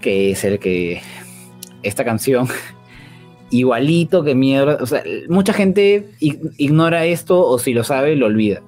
que 0.00 0.32
es 0.32 0.44
el 0.44 0.58
que 0.58 1.02
esta 1.82 2.04
canción, 2.04 2.48
igualito 3.50 4.24
que 4.24 4.34
miedo, 4.34 4.76
o 4.80 4.86
sea, 4.86 5.02
mucha 5.28 5.52
gente 5.52 6.10
ignora 6.18 7.04
esto 7.04 7.46
o 7.46 7.58
si 7.58 7.72
lo 7.72 7.84
sabe 7.84 8.16
lo 8.16 8.26
olvida. 8.26 8.60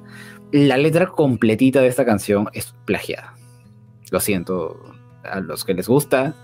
La 0.53 0.77
letra 0.77 1.07
completita 1.07 1.81
de 1.81 1.89
esta 1.89 2.05
canción 2.05 2.49
es 2.53 2.75
plagiada. 2.85 3.35
Lo 4.11 4.21
siento 4.21 4.81
a 5.25 5.41
los 5.41 5.65
que 5.65 5.75
les 5.75 5.89
gusta, 5.89 6.35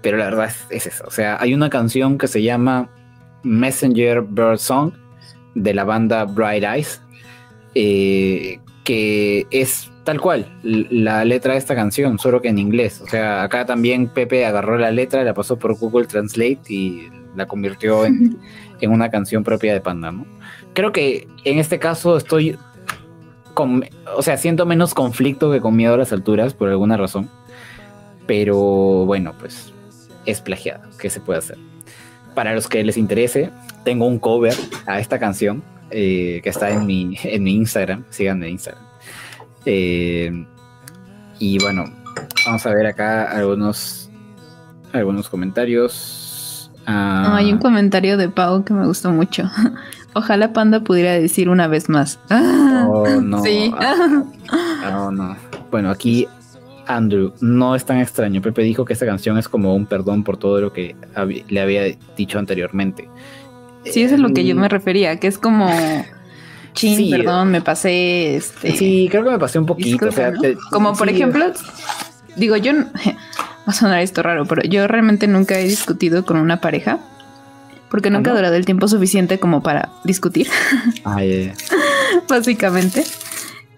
pero 0.00 0.16
la 0.16 0.24
verdad 0.26 0.50
es, 0.70 0.86
eso. 0.86 1.04
O 1.06 1.10
sea, 1.10 1.36
hay 1.40 1.54
una 1.54 1.70
canción 1.70 2.18
que 2.18 2.28
se 2.28 2.42
llama 2.42 2.90
Messenger 3.42 4.22
Bird 4.22 4.58
Song 4.58 4.92
de 5.54 5.74
la 5.74 5.84
banda 5.84 6.24
Bright 6.24 6.64
Eyes, 6.64 7.02
eh, 7.74 8.60
que 8.84 9.46
es 9.50 9.90
tal 10.04 10.20
cual 10.20 10.46
la 10.62 11.22
letra 11.26 11.52
de 11.52 11.58
esta 11.58 11.74
canción, 11.74 12.18
solo 12.18 12.40
que 12.40 12.48
en 12.48 12.58
inglés. 12.58 13.02
O 13.02 13.06
sea, 13.06 13.42
acá 13.42 13.66
también 13.66 14.08
Pepe 14.08 14.46
agarró 14.46 14.78
la 14.78 14.90
letra, 14.90 15.22
la 15.24 15.34
pasó 15.34 15.58
por 15.58 15.76
Google 15.78 16.06
Translate 16.06 16.60
y 16.68 17.10
la 17.36 17.46
convirtió 17.46 18.06
en, 18.06 18.38
una 18.82 19.10
canción 19.10 19.44
propia 19.44 19.74
de 19.74 19.82
Panda, 19.82 20.10
¿no? 20.12 20.26
Creo 20.72 20.92
que 20.92 21.28
en 21.44 21.58
este 21.58 21.78
caso 21.78 22.16
estoy 22.16 22.56
o 24.16 24.22
sea, 24.22 24.36
siento 24.36 24.66
menos 24.66 24.94
conflicto 24.94 25.50
que 25.50 25.60
con 25.60 25.76
miedo 25.76 25.94
a 25.94 25.98
las 25.98 26.12
alturas 26.12 26.54
por 26.54 26.68
alguna 26.68 26.96
razón. 26.96 27.28
Pero 28.26 28.56
bueno, 29.06 29.34
pues 29.38 29.72
es 30.26 30.40
plagiada, 30.40 30.88
¿qué 30.98 31.10
se 31.10 31.20
puede 31.20 31.38
hacer? 31.38 31.58
Para 32.34 32.54
los 32.54 32.68
que 32.68 32.84
les 32.84 32.96
interese, 32.96 33.50
tengo 33.84 34.06
un 34.06 34.18
cover 34.18 34.54
a 34.86 35.00
esta 35.00 35.18
canción 35.18 35.62
eh, 35.90 36.40
que 36.42 36.50
está 36.50 36.70
en 36.70 36.86
mi, 36.86 37.16
en 37.22 37.42
mi 37.42 37.54
Instagram, 37.54 38.04
síganme 38.10 38.46
en 38.46 38.52
Instagram 38.52 38.88
eh, 39.70 40.46
y 41.38 41.58
bueno, 41.58 41.84
vamos 42.46 42.64
a 42.64 42.70
ver 42.70 42.86
acá 42.86 43.30
algunos, 43.30 44.10
algunos 44.92 45.28
comentarios. 45.28 46.70
Ah, 46.86 47.36
hay 47.36 47.52
un 47.52 47.58
comentario 47.58 48.16
de 48.16 48.28
Pau 48.28 48.64
que 48.64 48.72
me 48.72 48.86
gustó 48.86 49.10
mucho. 49.10 49.44
Ojalá 50.14 50.52
Panda 50.52 50.80
pudiera 50.80 51.12
decir 51.12 51.50
una 51.50 51.68
vez 51.68 51.88
más. 51.88 52.18
Oh, 52.90 53.20
no. 53.20 53.42
Sí. 53.42 53.72
Ah, 53.78 55.10
no. 55.12 55.36
Bueno, 55.70 55.90
aquí 55.90 56.26
Andrew, 56.86 57.32
no 57.40 57.74
es 57.74 57.84
tan 57.84 57.98
extraño. 57.98 58.40
Pepe 58.40 58.62
dijo 58.62 58.84
que 58.84 58.94
esta 58.94 59.06
canción 59.06 59.38
es 59.38 59.48
como 59.48 59.74
un 59.74 59.86
perdón 59.86 60.24
por 60.24 60.38
todo 60.38 60.60
lo 60.60 60.72
que 60.72 60.96
le 61.48 61.60
había 61.60 61.82
dicho 62.16 62.38
anteriormente. 62.38 63.08
Sí, 63.84 64.02
eso 64.02 64.14
es 64.14 64.20
lo 64.20 64.30
que 64.30 64.44
yo 64.44 64.54
me 64.54 64.66
em, 64.66 64.70
refería, 64.70 65.18
que 65.20 65.28
es 65.28 65.38
como 65.38 65.68
sí, 66.74 67.10
perdón, 67.10 67.50
me 67.50 67.60
pasé. 67.60 68.36
Este, 68.36 68.76
sí, 68.76 69.08
creo 69.10 69.24
que 69.24 69.30
me 69.30 69.38
pasé 69.38 69.58
un 69.58 69.66
poquito. 69.66 70.08
Como 70.70 70.94
por 70.94 71.08
ejemplo, 71.08 71.52
digo, 72.36 72.56
yo. 72.56 72.72
Va 73.68 73.72
a 73.72 73.74
sonar 73.74 74.00
esto 74.00 74.22
raro, 74.22 74.46
pero 74.46 74.62
yo 74.62 74.88
realmente 74.88 75.26
nunca 75.26 75.60
he 75.60 75.64
discutido 75.64 76.24
con 76.24 76.38
una 76.38 76.58
pareja. 76.58 77.00
Porque 77.90 78.08
nunca 78.08 78.30
he 78.30 78.34
durado 78.34 78.54
el 78.54 78.64
tiempo 78.64 78.88
suficiente 78.88 79.38
como 79.38 79.62
para 79.62 79.90
discutir. 80.04 80.48
Ah, 81.04 81.18
Básicamente. 82.28 83.04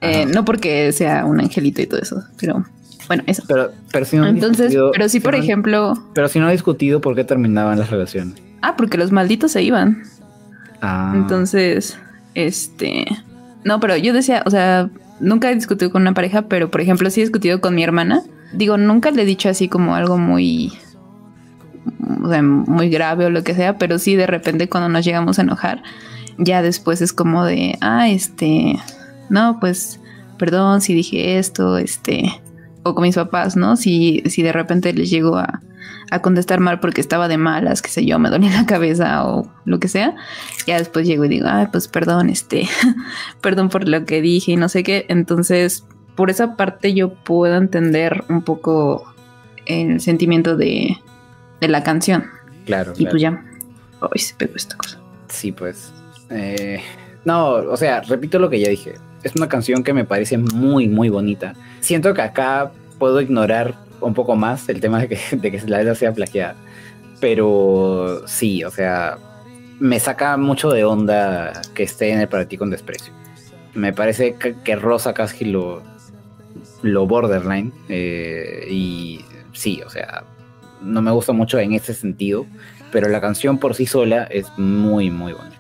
Eh, 0.01 0.27
no 0.27 0.45
porque 0.45 0.93
sea 0.93 1.27
un 1.27 1.41
angelito 1.41 1.83
y 1.83 1.87
todo 1.87 2.01
eso, 2.01 2.25
pero 2.39 2.65
bueno, 3.11 3.25
eso. 3.27 3.43
Pero, 3.49 3.73
pero 3.91 4.07
si 4.07 4.17
no 4.17 4.27
Entonces, 4.27 4.73
pero 4.93 5.09
sí, 5.09 5.19
por 5.19 5.35
ejemplo. 5.35 5.95
Pero 6.15 6.29
si 6.29 6.39
no 6.39 6.49
he 6.49 6.53
discutido, 6.53 7.01
¿por 7.01 7.17
qué 7.17 7.25
terminaban 7.25 7.79
las 7.79 7.91
relaciones? 7.91 8.41
Ah, 8.63 8.77
porque 8.77 8.99
los 8.99 9.11
malditos 9.11 9.51
se 9.51 9.65
iban. 9.65 10.05
Ah. 10.81 11.13
Entonces. 11.17 11.99
Este. 12.37 13.05
No, 13.65 13.81
pero 13.81 13.97
yo 13.97 14.13
decía, 14.13 14.45
o 14.47 14.51
sea, 14.51 14.89
nunca 15.19 15.51
he 15.51 15.55
discutido 15.57 15.91
con 15.91 16.03
una 16.03 16.15
pareja, 16.15 16.43
pero 16.43 16.71
por 16.71 16.81
ejemplo, 16.81 17.11
sí 17.11 17.21
he 17.21 17.25
discutido 17.25 17.61
con 17.61 17.75
mi 17.75 17.83
hermana. 17.83 18.23
Digo, 18.53 18.77
nunca 18.77 19.11
le 19.11 19.23
he 19.23 19.27
dicho 19.27 19.49
así 19.49 19.69
como 19.69 19.97
algo 19.97 20.17
muy. 20.17 20.73
O 22.23 22.29
sea, 22.29 22.43
muy 22.43 22.91
grave 22.91 23.27
o 23.27 23.31
lo 23.31 23.43
que 23.43 23.55
sea, 23.55 23.77
pero 23.77 23.99
sí 23.99 24.15
de 24.15 24.29
repente 24.29 24.69
cuando 24.69 24.89
nos 24.89 25.05
llegamos 25.05 25.41
a 25.41 25.43
enojar, 25.43 25.83
ya 26.41 26.63
después 26.63 27.01
es 27.03 27.13
como 27.13 27.45
de, 27.45 27.79
ah, 27.81 28.09
este. 28.09 28.77
No, 29.29 29.59
pues, 29.61 30.01
perdón 30.39 30.81
si 30.81 30.95
dije 30.95 31.39
esto, 31.39 31.79
este. 31.79 32.41
O 32.83 32.95
con 32.95 33.03
mis 33.03 33.15
papás, 33.15 33.57
¿no? 33.57 33.77
Si, 33.77 34.23
si 34.27 34.43
de 34.43 34.53
repente 34.53 34.93
les 34.93 35.11
llego 35.11 35.37
a, 35.37 35.61
a 36.11 36.23
contestar 36.23 36.61
mal 36.61 36.81
porque 36.81 37.01
estaba 37.01 37.29
de 37.29 37.37
malas, 37.37 37.83
qué 37.83 37.91
sé 37.91 38.07
yo, 38.07 38.19
me 38.19 38.31
dolía 38.31 38.51
la 38.51 38.67
cabeza 38.67 39.27
o 39.27 39.53
lo 39.67 39.79
que 39.79 39.89
sea. 39.89 40.17
Ya 40.67 40.79
después 40.79 41.07
llego 41.07 41.27
y 41.27 41.29
digo, 41.29 41.47
ay, 41.49 41.67
pues 41.71 41.89
perdón, 41.89 42.31
este, 42.31 42.67
perdón 43.41 43.69
por 43.69 43.87
lo 43.87 44.05
que 44.07 44.23
dije 44.23 44.53
y 44.53 44.57
no 44.57 44.69
sé 44.69 44.83
qué. 44.83 45.05
Entonces, 45.09 45.85
por 46.17 46.31
esa 46.31 46.57
parte 46.57 46.95
yo 46.95 47.15
puedo 47.15 47.57
entender 47.57 48.25
un 48.29 48.43
poco 48.43 49.15
el 49.67 50.01
sentimiento 50.01 50.57
de, 50.57 50.97
de 51.61 51.69
la 51.69 51.83
canción. 51.83 52.25
Claro. 52.65 52.95
Y 52.97 53.07
pues 53.07 53.21
ya, 53.21 53.45
hoy 54.01 54.19
se 54.19 54.35
pegó 54.35 54.57
esta 54.57 54.77
cosa. 54.77 54.99
Sí, 55.29 55.53
pues. 55.53 55.93
Eh, 56.31 56.81
no, 57.25 57.55
o 57.55 57.77
sea, 57.77 58.01
repito 58.01 58.39
lo 58.39 58.51
que 58.51 58.61
ya 58.61 58.69
dije. 58.69 58.95
Es 59.23 59.37
una 59.37 59.49
canción 59.49 59.83
que 59.83 59.93
me 59.93 60.05
parece 60.05 60.39
muy, 60.39 60.89
muy 60.89 61.09
bonita. 61.09 61.55
Siento 61.81 62.15
que 62.15 62.23
acá 62.23 62.73
puedo 62.99 63.21
ignorar 63.21 63.75
un 64.01 64.15
poco 64.15 64.37
más 64.37 64.69
el 64.69 64.81
tema 64.81 65.01
de 65.01 65.09
que, 65.09 65.19
de 65.37 65.63
la 65.67 65.79
letra 65.79 65.95
sea 65.95 66.13
plagiada. 66.13 66.57
Pero 67.21 68.23
sí, 68.27 68.65
o 68.65 68.71
sea, 68.71 69.19
me 69.79 70.01
saca 70.01 70.37
mucho 70.37 70.71
de 70.71 70.85
onda 70.85 71.53
que 71.75 71.83
esté 71.83 72.13
en 72.13 72.21
el 72.21 72.29
para 72.29 72.47
ti 72.47 72.57
con 72.57 72.71
desprecio. 72.71 73.13
Me 73.75 73.93
parece 73.93 74.37
que, 74.37 74.77
Rosa 74.77 75.13
casi 75.13 75.45
lo, 75.45 75.83
lo 76.83 77.07
borderline. 77.07 77.73
Eh, 77.89 78.67
y 78.71 79.21
sí, 79.53 79.83
o 79.85 79.91
sea, 79.91 80.25
no 80.81 81.03
me 81.03 81.11
gusta 81.11 81.33
mucho 81.33 81.59
en 81.59 81.73
ese 81.73 81.93
sentido. 81.93 82.47
Pero 82.91 83.09
la 83.09 83.21
canción 83.21 83.59
por 83.59 83.75
sí 83.75 83.87
sola 83.87 84.25
es 84.25 84.47
muy, 84.59 85.11
muy 85.11 85.33
bonita. 85.33 85.60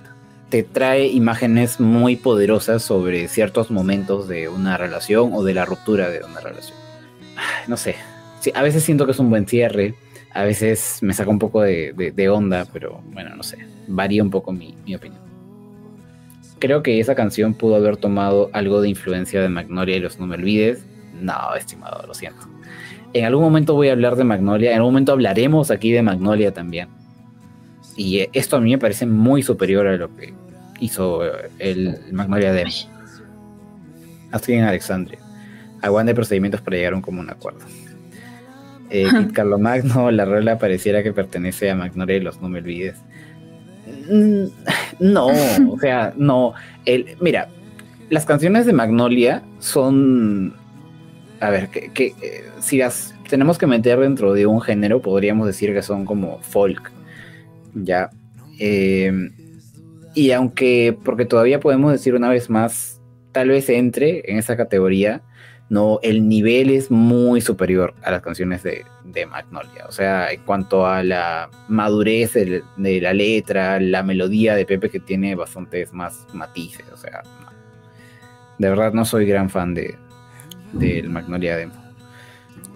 Te 0.50 0.64
trae 0.64 1.06
imágenes 1.06 1.78
muy 1.78 2.16
poderosas 2.16 2.82
sobre 2.82 3.28
ciertos 3.28 3.70
momentos 3.70 4.26
de 4.26 4.48
una 4.48 4.76
relación 4.76 5.30
o 5.32 5.44
de 5.44 5.54
la 5.54 5.64
ruptura 5.64 6.10
de 6.10 6.24
una 6.24 6.40
relación. 6.40 6.76
No 7.68 7.76
sé, 7.76 7.94
a 8.52 8.62
veces 8.62 8.82
siento 8.82 9.06
que 9.06 9.12
es 9.12 9.18
un 9.20 9.30
buen 9.30 9.46
cierre, 9.46 9.94
a 10.32 10.42
veces 10.42 10.98
me 11.02 11.14
saca 11.14 11.30
un 11.30 11.38
poco 11.38 11.62
de, 11.62 12.28
onda, 12.28 12.66
pero 12.72 13.00
bueno, 13.12 13.34
no 13.36 13.44
sé, 13.44 13.58
varía 13.86 14.24
un 14.24 14.30
poco 14.30 14.52
mi, 14.52 14.74
opinión. 14.92 15.22
Creo 16.58 16.82
que 16.82 16.98
esa 16.98 17.14
canción 17.14 17.54
pudo 17.54 17.76
haber 17.76 17.96
tomado 17.96 18.50
algo 18.52 18.80
de 18.80 18.88
influencia 18.88 19.40
de 19.40 19.48
Magnolia 19.48 19.96
y 19.96 20.00
los 20.00 20.18
No 20.18 20.26
Me 20.26 20.34
Olvides. 20.34 20.84
No, 21.14 21.54
estimado, 21.56 22.06
lo 22.06 22.12
siento. 22.12 22.40
En 23.12 23.24
algún 23.24 23.44
momento 23.44 23.74
voy 23.74 23.88
a 23.88 23.92
hablar 23.92 24.16
de 24.16 24.24
Magnolia, 24.24 24.70
en 24.70 24.78
algún 24.78 24.92
momento 24.92 25.12
hablaremos 25.12 25.70
aquí 25.70 25.92
de 25.92 26.02
Magnolia 26.02 26.52
también. 26.52 26.99
Y 28.00 28.26
esto 28.32 28.56
a 28.56 28.62
mí 28.62 28.70
me 28.70 28.78
parece 28.78 29.04
muy 29.04 29.42
superior 29.42 29.86
a 29.86 29.94
lo 29.94 30.16
que 30.16 30.32
hizo 30.80 31.20
el 31.58 31.98
Magnolia 32.12 32.50
de 32.50 32.66
Así 34.32 34.54
en 34.54 34.64
Alexandria. 34.64 35.18
Aguante 35.82 36.14
procedimientos 36.14 36.62
para 36.62 36.78
llegar 36.78 36.94
a 36.94 36.96
un 36.96 37.02
común 37.02 37.28
acuerdo. 37.28 37.60
Eh, 38.88 39.06
Carlo 39.34 39.58
Magno, 39.58 40.10
la 40.12 40.24
rola 40.24 40.58
pareciera 40.58 41.02
que 41.02 41.12
pertenece 41.12 41.68
a 41.70 41.74
Magnorelos, 41.74 42.40
no 42.40 42.48
me 42.48 42.60
olvides. 42.60 42.96
Mm, 44.10 44.46
no, 45.00 45.26
o 45.26 45.78
sea, 45.78 46.14
no. 46.16 46.54
El, 46.86 47.18
mira, 47.20 47.48
las 48.08 48.24
canciones 48.24 48.64
de 48.64 48.72
Magnolia 48.72 49.42
son. 49.58 50.54
A 51.40 51.50
ver, 51.50 51.68
que, 51.68 52.06
eh, 52.06 52.44
si 52.60 52.78
las 52.78 53.14
tenemos 53.28 53.58
que 53.58 53.66
meter 53.66 53.98
dentro 54.00 54.32
de 54.32 54.46
un 54.46 54.62
género, 54.62 55.02
podríamos 55.02 55.46
decir 55.46 55.74
que 55.74 55.82
son 55.82 56.06
como 56.06 56.38
folk. 56.40 56.92
Ya. 57.74 58.10
Eh, 58.58 59.30
y 60.14 60.32
aunque, 60.32 60.96
porque 61.04 61.24
todavía 61.24 61.60
podemos 61.60 61.92
decir 61.92 62.14
una 62.14 62.28
vez 62.28 62.50
más, 62.50 63.00
tal 63.32 63.48
vez 63.48 63.68
entre 63.68 64.30
en 64.30 64.38
esa 64.38 64.56
categoría, 64.56 65.22
no, 65.68 66.00
el 66.02 66.28
nivel 66.28 66.68
es 66.70 66.90
muy 66.90 67.40
superior 67.40 67.94
a 68.02 68.10
las 68.10 68.22
canciones 68.22 68.64
de, 68.64 68.84
Magnolia. 69.26 69.86
O 69.88 69.92
sea, 69.92 70.30
en 70.32 70.40
cuanto 70.42 70.86
a 70.86 71.02
la 71.02 71.48
madurez 71.68 72.34
de, 72.34 72.62
la 73.00 73.12
letra, 73.12 73.78
la 73.80 74.02
melodía 74.02 74.54
de 74.54 74.66
Pepe 74.66 74.88
que 74.88 75.00
tiene 75.00 75.34
bastantes 75.34 75.92
más 75.92 76.26
matices. 76.32 76.86
O 76.92 76.96
sea, 76.96 77.22
de 78.58 78.68
verdad 78.68 78.92
no 78.92 79.04
soy 79.04 79.26
gran 79.26 79.48
fan 79.50 79.74
de 79.74 79.96
del 80.72 81.08
Magnolia 81.08 81.56
Demo. 81.56 81.74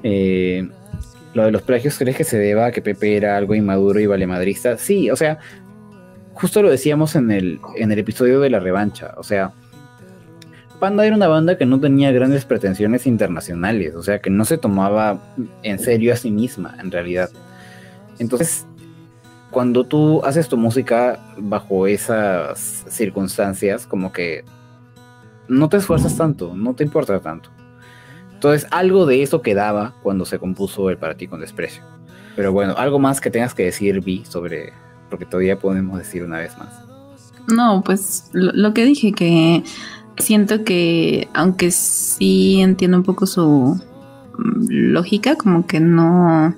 Eh, 0.03 0.69
lo 1.35 1.45
de 1.45 1.51
los 1.51 1.63
plagios, 1.63 1.99
¿crees 1.99 2.17
que 2.17 2.25
se 2.25 2.39
deba 2.39 2.67
a 2.67 2.73
que 2.73 2.81
Pepe 2.81 3.17
era 3.17 3.37
algo 3.37 3.55
inmaduro 3.55 4.01
y 4.01 4.07
valemadrista? 4.07 4.79
Sí, 4.79 5.11
o 5.11 5.17
sea, 5.17 5.39
justo 6.33 6.63
lo 6.63 6.71
decíamos 6.71 7.17
en 7.17 7.31
el, 7.31 7.61
en 7.77 7.93
el 7.93 7.99
episodio 7.99 8.41
de 8.41 8.51
la 8.51 8.61
revancha. 8.61 9.15
O 9.17 9.23
sea, 9.23 9.53
Panda 10.79 11.07
era 11.07 11.17
una 11.17 11.29
banda 11.29 11.59
que 11.59 11.67
no 11.67 11.81
tenía 11.81 12.13
grandes 12.13 12.45
pretensiones 12.45 13.07
internacionales, 13.07 13.95
o 13.95 14.03
sea, 14.03 14.21
que 14.21 14.31
no 14.31 14.45
se 14.45 14.59
tomaba 14.59 15.21
en 15.63 15.79
serio 15.79 16.13
a 16.13 16.17
sí 16.17 16.31
misma, 16.31 16.77
en 16.81 16.91
realidad. 16.91 17.31
Entonces, 18.19 18.67
cuando 19.51 19.85
tú 19.85 20.25
haces 20.25 20.49
tu 20.49 20.57
música 20.57 21.19
bajo 21.37 21.87
esas 21.87 22.85
circunstancias, 22.89 23.87
como 23.87 24.13
que 24.13 24.45
no 25.49 25.69
te 25.69 25.79
esfuerzas 25.79 26.17
tanto, 26.17 26.55
no 26.55 26.75
te 26.75 26.85
importa 26.85 27.21
tanto. 27.21 27.51
Entonces, 28.45 28.69
algo 28.73 29.07
de 29.07 29.23
eso 29.23 29.41
quedaba 29.41 29.95
cuando 30.03 30.27
se 30.27 30.39
compuso 30.39 30.91
el 30.91 30.99
Para 30.99 31.15
ti 31.17 31.27
con 31.27 31.41
desprecio. 31.41 31.83
Pero 32.37 32.53
bueno, 32.53 32.75
algo 32.77 32.99
más 32.99 33.23
que 33.23 33.31
tengas 33.31 33.55
que 33.55 33.65
decir, 33.65 34.03
Vi, 34.03 34.23
sobre, 34.27 34.75
porque 35.09 35.25
todavía 35.25 35.59
podemos 35.59 35.97
decir 35.97 36.23
una 36.23 36.41
vez 36.41 36.59
más. 36.59 36.69
No, 37.49 37.83
pues 37.83 38.29
lo 38.35 38.75
que 38.75 38.85
dije, 38.85 39.13
que 39.13 39.65
siento 40.19 40.63
que, 40.63 41.27
aunque 41.33 41.71
sí 41.71 42.61
entiendo 42.61 42.99
un 42.99 43.03
poco 43.03 43.25
su 43.25 43.81
mm, 44.37 44.67
lógica, 44.69 45.37
como 45.37 45.67
que 45.67 45.81
no, 45.81 46.55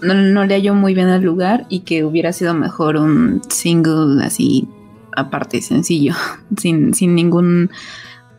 no, 0.00 0.44
le 0.46 0.54
hallo 0.54 0.72
muy 0.72 0.94
bien 0.94 1.08
al 1.08 1.22
lugar 1.22 1.66
y 1.68 1.80
que 1.80 2.02
hubiera 2.02 2.32
sido 2.32 2.54
mejor 2.54 2.96
un 2.96 3.42
single 3.50 4.24
así 4.24 4.68
aparte, 5.14 5.60
sencillo, 5.60 6.14
sin, 6.56 6.94
sin 6.94 7.14
ningún, 7.14 7.70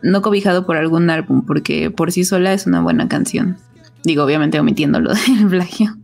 no 0.06 0.22
cobijado 0.22 0.66
por 0.66 0.76
algún 0.76 1.10
álbum, 1.10 1.44
porque 1.44 1.90
por 1.90 2.12
sí 2.12 2.24
sola 2.24 2.52
es 2.52 2.66
una 2.66 2.80
buena 2.80 3.08
canción. 3.08 3.58
Digo, 4.04 4.24
obviamente 4.24 4.60
omitiendo 4.60 5.00
lo 5.00 5.12
del 5.14 5.48
plagio. 5.48 5.96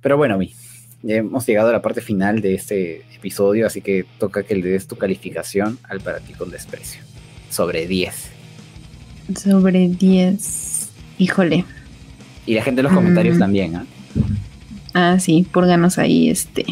Pero 0.00 0.16
bueno, 0.16 0.36
mi, 0.38 0.52
ya 1.02 1.16
hemos 1.16 1.46
llegado 1.46 1.68
a 1.68 1.72
la 1.72 1.82
parte 1.82 2.00
final 2.00 2.40
de 2.40 2.54
este 2.54 3.04
episodio, 3.14 3.66
así 3.66 3.80
que 3.80 4.04
toca 4.18 4.42
que 4.42 4.56
le 4.56 4.68
des 4.68 4.88
tu 4.88 4.96
calificación 4.96 5.78
al 5.84 6.00
para 6.00 6.18
ti 6.20 6.32
con 6.32 6.50
desprecio 6.50 7.00
sobre 7.48 7.86
10. 7.86 8.30
Sobre 9.36 9.88
10. 9.88 10.88
Híjole. 11.18 11.64
Y 12.44 12.54
la 12.54 12.62
gente 12.62 12.80
en 12.80 12.84
los 12.84 12.92
comentarios 12.92 13.36
mm. 13.36 13.40
también, 13.40 13.76
¿ah? 13.76 13.86
Ah, 14.94 15.18
sí, 15.20 15.46
pónganos 15.52 15.98
ahí 15.98 16.28
este. 16.28 16.64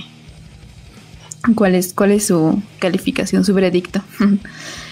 ¿Cuál 1.55 1.75
es, 1.75 1.93
cuál 1.93 2.11
es 2.11 2.27
su 2.27 2.61
calificación, 2.81 3.45
su 3.45 3.55
veredicto? 3.55 4.03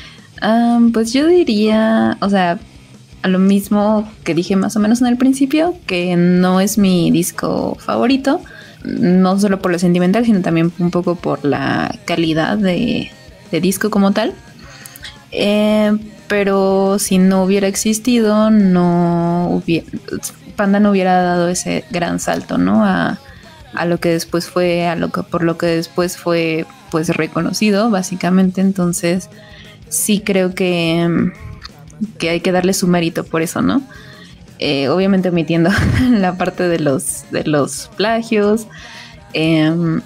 Ah, 0.45 0.81
pues 0.93 1.13
yo 1.13 1.29
diría, 1.29 2.19
o 2.21 2.29
sea, 2.29 2.59
a 3.23 3.29
lo 3.29 3.39
mismo 3.39 4.11
que 4.25 4.35
dije 4.35 4.57
más 4.57 4.75
o 4.75 4.81
menos 4.81 5.01
en 5.01 5.07
el 5.07 5.17
principio, 5.17 5.77
que 5.87 6.17
no 6.17 6.61
es 6.61 6.79
mi 6.79 7.13
disco 7.13 7.77
favorito, 7.79 8.41
no 8.83 9.39
solo 9.39 9.63
por 9.63 9.71
lo 9.71 9.79
sentimental, 9.79 10.25
sino 10.25 10.41
también 10.41 10.73
un 10.81 10.91
poco 10.91 11.15
por 11.15 11.45
la 11.45 11.97
calidad 12.07 12.59
de, 12.59 13.13
disco 13.53 13.89
como 13.89 14.11
tal. 14.11 14.35
Eh, 15.31 15.97
pero 16.27 16.99
si 16.99 17.19
no 17.19 17.45
hubiera 17.45 17.69
existido, 17.69 18.51
no 18.51 19.49
hubiera, 19.49 19.87
Panda 20.57 20.81
no 20.81 20.91
hubiera 20.91 21.23
dado 21.23 21.49
ese 21.49 21.85
gran 21.91 22.19
salto, 22.19 22.59
¿no? 22.59 22.85
A, 22.85 23.19
lo 23.87 24.01
que 24.01 24.09
después 24.09 24.47
fue, 24.47 24.89
a 24.89 24.97
lo 24.97 25.11
que 25.11 25.23
por 25.23 25.45
lo 25.45 25.57
que 25.57 25.67
después 25.67 26.17
fue 26.17 26.67
pues 26.91 27.09
reconocido, 27.11 27.91
básicamente. 27.91 28.61
Entonces, 28.61 29.31
sí 29.93 30.21
creo 30.21 30.55
que, 30.55 31.31
que 32.19 32.31
hay 32.31 32.41
que 32.41 32.51
darle 32.51 32.73
su 32.73 32.89
mérito 32.89 33.25
por 33.25 33.43
eso, 33.43 33.63
¿no? 33.63 33.83
Eh, 34.59 34.89
obviamente 34.89 35.29
omitiendo 35.29 35.71
la 36.11 36.37
parte 36.37 36.69
de 36.69 36.79
los, 36.79 37.25
de 37.31 37.45
los 37.45 37.91
plagios. 37.97 38.67
Em, 39.35 40.01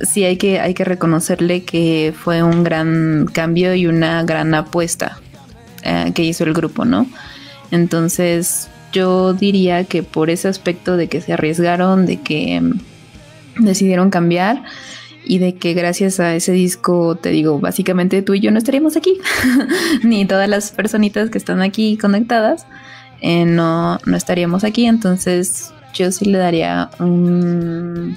sí 0.00 0.24
hay 0.24 0.36
que, 0.36 0.60
hay 0.60 0.74
que 0.74 0.84
reconocerle 0.84 1.62
que 1.62 2.12
fue 2.18 2.42
un 2.42 2.64
gran 2.64 3.28
cambio 3.32 3.74
y 3.74 3.86
una 3.86 4.22
gran 4.24 4.54
apuesta 4.54 5.18
eh, 5.82 6.12
que 6.14 6.24
hizo 6.24 6.44
el 6.44 6.52
grupo, 6.52 6.84
¿no? 6.84 7.06
Entonces 7.70 8.68
yo 8.92 9.34
diría 9.34 9.84
que 9.84 10.02
por 10.02 10.30
ese 10.30 10.48
aspecto 10.48 10.96
de 10.96 11.08
que 11.08 11.20
se 11.20 11.32
arriesgaron, 11.32 12.06
de 12.06 12.20
que 12.20 12.60
mm, 12.60 12.80
decidieron 13.64 14.10
cambiar 14.10 14.64
y 15.26 15.38
de 15.38 15.56
que 15.56 15.74
gracias 15.74 16.20
a 16.20 16.34
ese 16.34 16.52
disco, 16.52 17.16
te 17.16 17.30
digo, 17.30 17.58
básicamente 17.58 18.22
tú 18.22 18.34
y 18.34 18.40
yo 18.40 18.50
no 18.50 18.58
estaríamos 18.58 18.96
aquí, 18.96 19.18
ni 20.02 20.24
todas 20.24 20.48
las 20.48 20.70
personitas 20.70 21.30
que 21.30 21.38
están 21.38 21.60
aquí 21.60 21.96
conectadas, 21.96 22.66
eh, 23.20 23.44
no, 23.44 23.98
no 24.04 24.16
estaríamos 24.16 24.64
aquí, 24.64 24.86
entonces 24.86 25.72
yo 25.92 26.12
sí 26.12 26.26
le 26.26 26.38
daría 26.38 26.90
un 26.98 28.16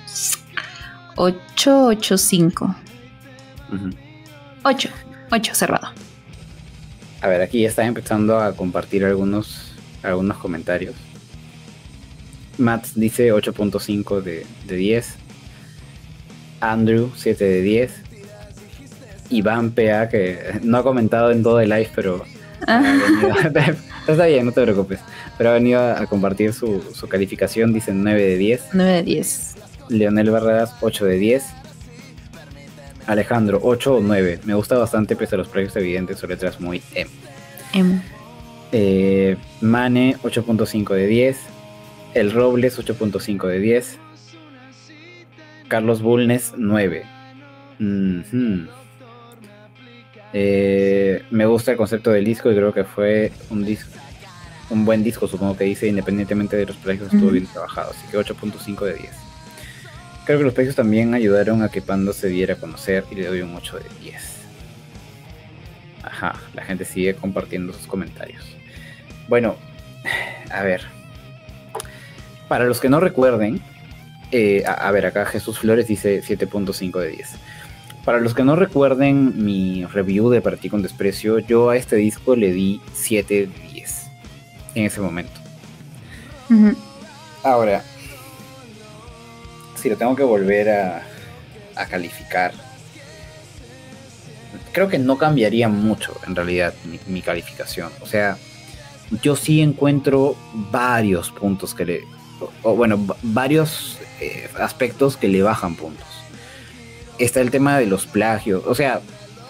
885. 1.15 2.76
8, 4.64 4.90
8 5.31 5.56
cerrado. 5.56 5.88
A 7.22 7.27
ver, 7.27 7.41
aquí 7.41 7.61
ya 7.61 7.68
está 7.68 7.86
empezando 7.86 8.40
a 8.40 8.53
compartir 8.53 9.03
algunos, 9.03 9.73
algunos 10.03 10.38
comentarios. 10.38 10.95
Matt 12.57 12.88
dice 12.95 13.34
8.5 13.34 14.22
de, 14.22 14.45
10. 14.68 15.15
Andrew 16.60 17.11
7 17.15 17.44
de 17.44 17.61
10. 17.61 17.91
Iván 19.31 19.72
PA, 19.72 20.10
que 20.10 20.60
no 20.64 20.77
ha 20.77 20.84
comentado 20.84 21.31
en 21.31 21.44
todo 21.44 21.60
el 21.60 21.69
live, 21.69 21.90
pero... 21.95 22.23
Ah. 22.68 22.99
está 24.07 24.26
bien, 24.26 24.45
no 24.45 24.52
te 24.52 24.61
preocupes. 24.64 24.99
Pero 25.38 25.52
ha 25.52 25.53
venido 25.53 25.81
a, 25.81 26.06
compartir 26.07 26.53
su, 26.53 26.81
su, 26.94 27.07
calificación, 27.07 27.73
dice 27.73 27.94
9 27.94 28.22
de 28.22 28.38
10. 28.38 28.64
9 28.73 28.91
de 28.91 29.03
10. 29.03 29.56
Leonel 29.90 30.31
Barreras 30.31 30.76
8 30.81 31.06
de 31.06 31.18
10. 31.18 31.44
Alejandro 33.07 33.60
8 33.64 33.95
o 33.95 34.02
9. 34.02 34.40
Me 34.45 34.53
gusta 34.53 34.77
bastante 34.77 35.15
pese 35.15 35.36
a 35.36 35.38
los 35.38 35.48
precios 35.48 35.76
evidentes, 35.77 36.19
son 36.19 36.30
letras 36.30 36.60
muy 36.60 36.81
M. 36.94 37.10
M. 37.73 38.02
Eh, 38.72 39.38
Mane 39.61 40.18
8.5 40.23 40.94
de 40.94 41.07
10. 41.07 41.38
El 42.14 42.31
Robles 42.31 42.77
8.5 42.80 43.48
de 43.48 43.60
10. 43.60 43.98
Carlos 45.69 46.01
Bulnes 46.01 46.53
9. 46.57 47.05
Eh, 50.33 51.23
me 51.31 51.45
gusta 51.45 51.71
el 51.71 51.77
concepto 51.77 52.11
del 52.11 52.25
disco 52.25 52.51
y 52.51 52.55
creo 52.55 52.73
que 52.73 52.83
fue 52.83 53.31
un 53.49 53.63
disco 53.63 53.89
un 54.69 54.85
buen 54.85 55.03
disco, 55.03 55.27
supongo 55.27 55.57
que 55.57 55.63
dice, 55.63 55.87
independientemente 55.87 56.55
de 56.55 56.65
los 56.65 56.75
precios, 56.77 57.11
estuvo 57.11 57.31
bien 57.31 57.47
trabajado, 57.47 57.91
así 57.91 58.07
que 58.11 58.17
8.5 58.17 58.85
de 58.85 58.93
10. 58.93 59.11
Creo 60.25 60.37
que 60.37 60.43
los 60.43 60.53
precios 60.53 60.75
también 60.75 61.13
ayudaron 61.13 61.63
a 61.63 61.69
que 61.69 61.81
Panda 61.81 62.13
se 62.13 62.27
diera 62.27 62.53
a 62.53 62.57
conocer 62.57 63.03
y 63.09 63.15
le 63.15 63.25
doy 63.25 63.41
un 63.41 63.55
8 63.55 63.77
de 63.77 63.85
10. 64.03 64.37
Ajá, 66.03 66.35
la 66.53 66.63
gente 66.63 66.85
sigue 66.85 67.15
compartiendo 67.15 67.73
sus 67.73 67.87
comentarios. 67.87 68.43
Bueno, 69.27 69.55
a 70.51 70.61
ver. 70.61 70.81
Para 72.47 72.65
los 72.65 72.79
que 72.79 72.89
no 72.89 72.99
recuerden, 72.99 73.61
eh, 74.31 74.64
a, 74.65 74.91
ver, 74.91 75.07
acá 75.07 75.26
Jesús 75.26 75.60
Flores 75.60 75.88
dice 75.88 76.22
7.5 76.22 76.99
de 76.99 77.10
10. 77.10 77.30
Para 78.06 78.19
los 78.19 78.34
que 78.34 78.43
no 78.43 78.56
recuerden 78.56 79.43
mi 79.43 79.85
review 79.85 80.30
de 80.30 80.41
Partí 80.41 80.69
con 80.69 80.81
Desprecio, 80.81 81.39
yo 81.39 81.69
a 81.69 81.77
este 81.77 81.95
disco 81.95 82.35
le 82.35 82.51
di 82.51 82.81
7 82.93 83.47
de 83.47 83.69
10 83.72 84.07
en 84.76 84.85
ese 84.85 85.01
momento. 85.01 85.39
Ahora, 87.43 87.84
si 89.76 89.89
lo 89.89 89.95
tengo 89.95 90.15
que 90.15 90.23
volver 90.23 90.69
a, 90.69 91.06
calificar, 91.89 92.51
creo 94.73 94.89
que 94.89 94.99
no 94.99 95.18
cambiaría 95.18 95.69
mucho 95.69 96.14
en 96.27 96.35
realidad 96.35 96.73
mi, 97.07 97.22
calificación. 97.22 97.89
O 98.01 98.06
sea, 98.06 98.38
yo 99.22 99.38
sí 99.38 99.61
encuentro 99.61 100.35
varios 100.53 101.31
puntos 101.31 101.73
que 101.73 101.85
le, 101.85 102.01
o, 102.63 102.75
bueno, 102.75 103.05
varios 103.21 103.99
eh, 104.19 104.49
aspectos 104.59 105.17
que 105.17 105.27
le 105.27 105.41
bajan 105.41 105.75
puntos. 105.75 106.07
Está 107.17 107.41
el 107.41 107.51
tema 107.51 107.77
de 107.77 107.85
los 107.85 108.05
plagios, 108.05 108.63
o 108.65 108.75
sea, 108.75 109.01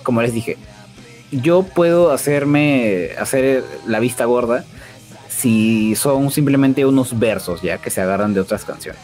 como 0.04 0.22
les 0.22 0.34
dije, 0.34 0.58
yo 1.32 1.64
puedo 1.64 2.12
hacerme, 2.12 3.12
hacer 3.20 3.64
la 3.86 4.00
vista 4.00 4.26
gorda 4.26 4.66
si 5.30 5.96
son 5.96 6.32
simplemente 6.32 6.86
unos 6.86 7.18
versos 7.18 7.62
ya 7.62 7.78
que 7.78 7.90
se 7.90 8.02
agarran 8.02 8.34
de 8.34 8.42
otras 8.42 8.66
canciones. 8.66 9.02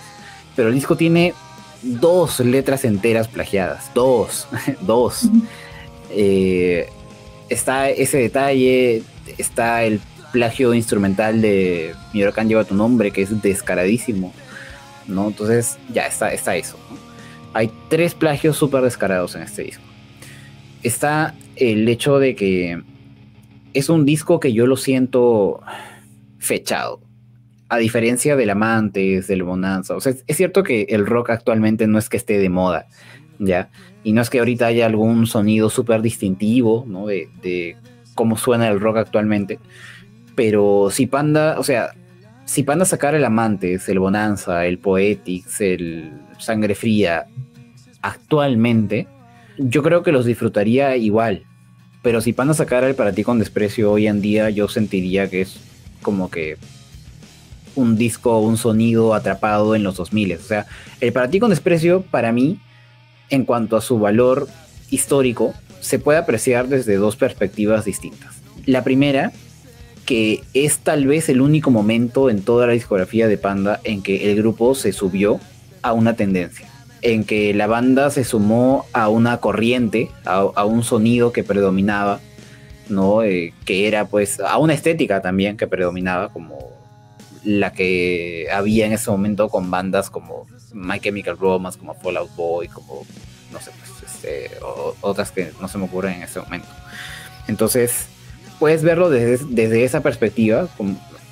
Pero 0.56 0.70
el 0.70 0.76
disco 0.76 0.98
tiene 0.98 1.34
dos 1.82 2.40
letras 2.40 2.84
enteras 2.84 3.28
plagiadas, 3.28 3.92
dos, 3.94 4.48
dos. 4.82 5.30
Eh, 6.10 6.90
está 7.50 7.90
ese 7.90 8.18
detalle, 8.18 9.04
está 9.38 9.84
el 9.84 10.02
plagio 10.36 10.74
instrumental 10.74 11.42
de 11.42 11.96
Mi 12.14 12.20
lleva 12.20 12.66
tu 12.66 12.76
nombre, 12.76 13.12
que 13.12 13.22
es 13.22 13.42
descaradísimo, 13.42 14.34
¿no? 15.08 15.30
Entonces 15.30 15.78
ya 15.94 16.08
está, 16.08 16.34
está 16.34 16.58
eso. 16.58 16.78
Hay 17.54 17.72
tres 17.90 18.14
plagios 18.14 18.58
súper 18.58 18.84
descarados 18.84 19.34
en 19.36 19.44
este 19.44 19.64
disco. 19.64 19.84
Está 20.84 21.34
el 21.56 21.88
hecho 21.88 22.20
de 22.20 22.36
que 22.36 22.84
es 23.74 23.88
un 23.88 24.04
disco 24.04 24.42
que 24.42 24.52
yo 24.52 24.68
lo 24.68 24.76
siento 24.76 25.62
fechado. 26.38 27.00
A 27.70 27.78
diferencia 27.78 28.36
del 28.36 28.50
Amantes, 28.50 29.28
del 29.28 29.44
Bonanza. 29.44 29.96
O 29.96 30.02
sea, 30.02 30.14
es 30.28 30.36
cierto 30.36 30.64
que 30.64 30.88
el 30.90 31.06
rock 31.06 31.30
actualmente 31.30 31.88
no 31.88 31.98
es 31.98 32.10
que 32.10 32.18
esté 32.18 32.40
de 32.40 32.50
moda, 32.50 32.88
¿ya? 33.40 33.70
Y 34.04 34.12
no 34.12 34.22
es 34.22 34.30
que 34.30 34.40
ahorita 34.40 34.66
haya 34.66 34.86
algún 34.86 35.28
sonido 35.28 35.70
súper 35.70 36.02
distintivo, 36.02 36.84
¿no? 36.86 37.08
De, 37.08 37.78
cómo 38.16 38.36
suena 38.36 38.68
el 38.68 38.82
rock 38.82 38.98
actualmente. 38.98 39.60
Pero 40.36 40.90
si 40.92 41.08
Panda, 41.08 41.60
o 41.60 41.64
sea, 41.64 41.94
si 42.46 42.64
Panda 42.64 42.86
sacara 42.86 43.18
el 43.18 43.26
Amantes, 43.26 43.90
el 43.90 44.00
Bonanza, 44.00 44.66
el 44.66 44.78
Poetics, 44.78 45.62
el 45.62 46.12
Sangre 46.38 46.76
Fría, 46.76 47.26
actualmente, 48.02 49.08
yo 49.58 49.82
creo 49.82 50.04
que 50.04 50.12
los 50.12 50.26
disfrutaría 50.26 50.96
igual. 50.96 51.44
Pero 52.04 52.22
si 52.22 52.34
Panda 52.34 52.54
sacara 52.54 52.88
el 52.88 52.96
Para 52.96 53.14
ti 53.14 53.24
con 53.24 53.40
desprecio 53.40 53.92
hoy 53.92 54.08
en 54.08 54.22
día, 54.22 54.52
yo 54.52 54.68
sentiría 54.68 55.30
que 55.30 55.42
es 55.42 55.58
como 56.02 56.30
que 56.30 56.58
un 57.74 57.98
disco, 57.98 58.40
un 58.40 58.58
sonido 58.58 59.16
atrapado 59.16 59.76
en 59.76 59.84
los 59.84 59.96
2000. 59.96 60.34
O 60.34 60.40
sea, 60.40 60.68
el 61.02 61.12
Para 61.14 61.30
ti 61.30 61.40
con 61.40 61.50
desprecio, 61.50 62.04
para 62.04 62.32
mí, 62.32 62.60
en 63.30 63.44
cuanto 63.44 63.76
a 63.76 63.82
su 63.82 63.98
valor 63.98 64.48
histórico, 64.92 65.54
se 65.82 65.98
puede 65.98 66.20
apreciar 66.20 66.68
desde 66.68 66.96
dos 66.96 67.16
perspectivas 67.16 67.86
distintas. 67.86 68.36
La 68.66 68.84
primera, 68.84 69.32
que 70.06 70.44
es 70.54 70.80
tal 70.80 71.08
vez 71.08 71.30
el 71.30 71.42
único 71.42 71.72
momento 71.72 72.30
en 72.30 72.42
toda 72.42 72.68
la 72.68 72.74
discografía 72.74 73.28
de 73.28 73.38
Panda 73.38 73.82
en 73.84 74.04
que 74.04 74.30
el 74.32 74.38
grupo 74.38 74.76
se 74.76 74.94
subió 74.94 75.40
a 75.82 75.94
una 75.94 76.16
tendencia, 76.16 76.68
en 77.02 77.24
que 77.24 77.54
la 77.54 77.68
banda 77.68 78.10
se 78.12 78.24
sumó 78.24 78.86
a 78.94 79.10
una 79.10 79.38
corriente, 79.38 80.10
a, 80.26 80.66
un 80.66 80.84
sonido 80.84 81.32
que 81.32 81.44
predominaba 81.44 82.20
¿no? 82.88 83.24
Eh, 83.24 83.54
que 83.66 83.88
era 83.88 84.06
pues 84.06 84.40
a 84.40 84.58
una 84.60 84.74
estética 84.74 85.22
también 85.22 85.58
que 85.58 85.66
predominaba 85.66 86.30
como 86.30 86.76
la 87.44 87.74
que 87.74 88.48
había 88.52 88.86
en 88.86 88.94
ese 88.94 89.10
momento 89.10 89.50
con 89.50 89.72
bandas 89.72 90.10
como 90.10 90.46
My 90.74 91.00
Chemical 91.00 91.38
Romance, 91.38 91.80
como 91.80 91.96
Fallout 91.96 92.36
Boy, 92.36 92.68
como 92.68 93.06
no 93.52 93.60
sé, 93.60 93.72
pues, 93.80 94.14
este, 94.14 94.52
otras 95.02 95.32
que 95.32 95.52
no 95.62 95.68
se 95.68 95.78
me 95.78 95.86
ocurren 95.86 96.16
en 96.16 96.24
ese 96.24 96.40
momento. 96.40 96.68
Entonces, 97.48 98.08
puedes 98.60 98.84
verlo 98.84 99.10
desde, 99.10 99.46
desde 99.50 99.84
esa 99.84 100.02
perspectiva, 100.02 100.68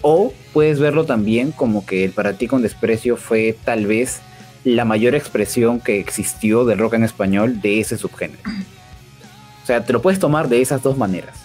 o 0.02 0.34
puedes 0.52 0.80
verlo 0.80 1.06
también 1.06 1.52
como 1.52 1.86
que 1.86 2.04
el 2.04 2.12
para 2.12 2.34
ti 2.34 2.48
con 2.48 2.62
desprecio 2.62 3.18
fue 3.18 3.56
tal 3.64 3.88
vez 3.88 4.22
la 4.64 4.86
mayor 4.86 5.16
expresión 5.16 5.80
que 5.80 6.00
existió 6.00 6.66
del 6.66 6.80
rock 6.80 6.94
en 6.94 7.04
español 7.04 7.62
de 7.62 7.80
ese 7.80 7.98
subgénero. 7.98 8.42
O 9.64 9.66
sea, 9.66 9.84
te 9.86 9.94
lo 9.94 10.02
puedes 10.02 10.20
tomar 10.20 10.50
de 10.50 10.62
esas 10.62 10.82
dos 10.82 10.98
maneras. 10.98 11.38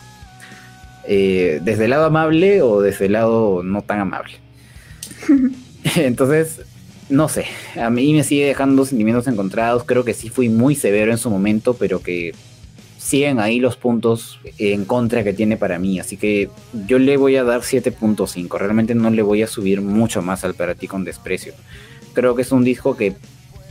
Eh, 1.05 1.61
desde 1.63 1.85
el 1.85 1.91
lado 1.91 2.05
amable 2.05 2.63
o 2.63 2.81
desde 2.81 3.07
el 3.07 3.13
lado 3.13 3.63
no 3.63 3.83
tan 3.83 4.01
amable. 4.01 4.35
Entonces, 5.97 6.61
no 7.09 7.29
sé, 7.29 7.47
a 7.81 7.91
mí 7.91 8.13
me 8.13 8.25
sigue 8.25 8.47
dejando 8.47 8.85
sentimientos 8.85 9.27
encontrados. 9.27 9.85
Creo 9.85 10.05
que 10.05 10.15
sí 10.15 10.29
fui 10.29 10.49
muy 10.49 10.75
severo 10.75 11.11
en 11.11 11.19
su 11.19 11.31
momento, 11.31 11.75
pero 11.75 12.03
que 12.03 12.35
siguen 13.09 13.41
ahí 13.41 13.59
los 13.59 13.79
puntos 13.79 14.39
en 14.59 14.85
contra 14.85 15.25
que 15.25 15.33
tiene 15.33 15.57
para 15.57 15.79
mí. 15.79 15.99
Así 15.99 16.19
que 16.19 16.51
yo 16.87 16.99
le 16.99 17.17
voy 17.17 17.37
a 17.37 17.45
dar 17.45 17.63
7.5. 17.63 18.59
Realmente 18.59 18.95
no 18.95 19.09
le 19.09 19.23
voy 19.23 19.43
a 19.43 19.47
subir 19.47 19.81
mucho 19.81 20.21
más 20.21 20.45
al 20.45 20.53
para 20.53 20.75
ti 20.75 20.89
con 20.89 21.05
desprecio. 21.05 21.55
Creo 22.13 22.35
que 22.35 22.43
es 22.43 22.53
un 22.53 22.65
disco 22.65 22.99
que 22.99 23.15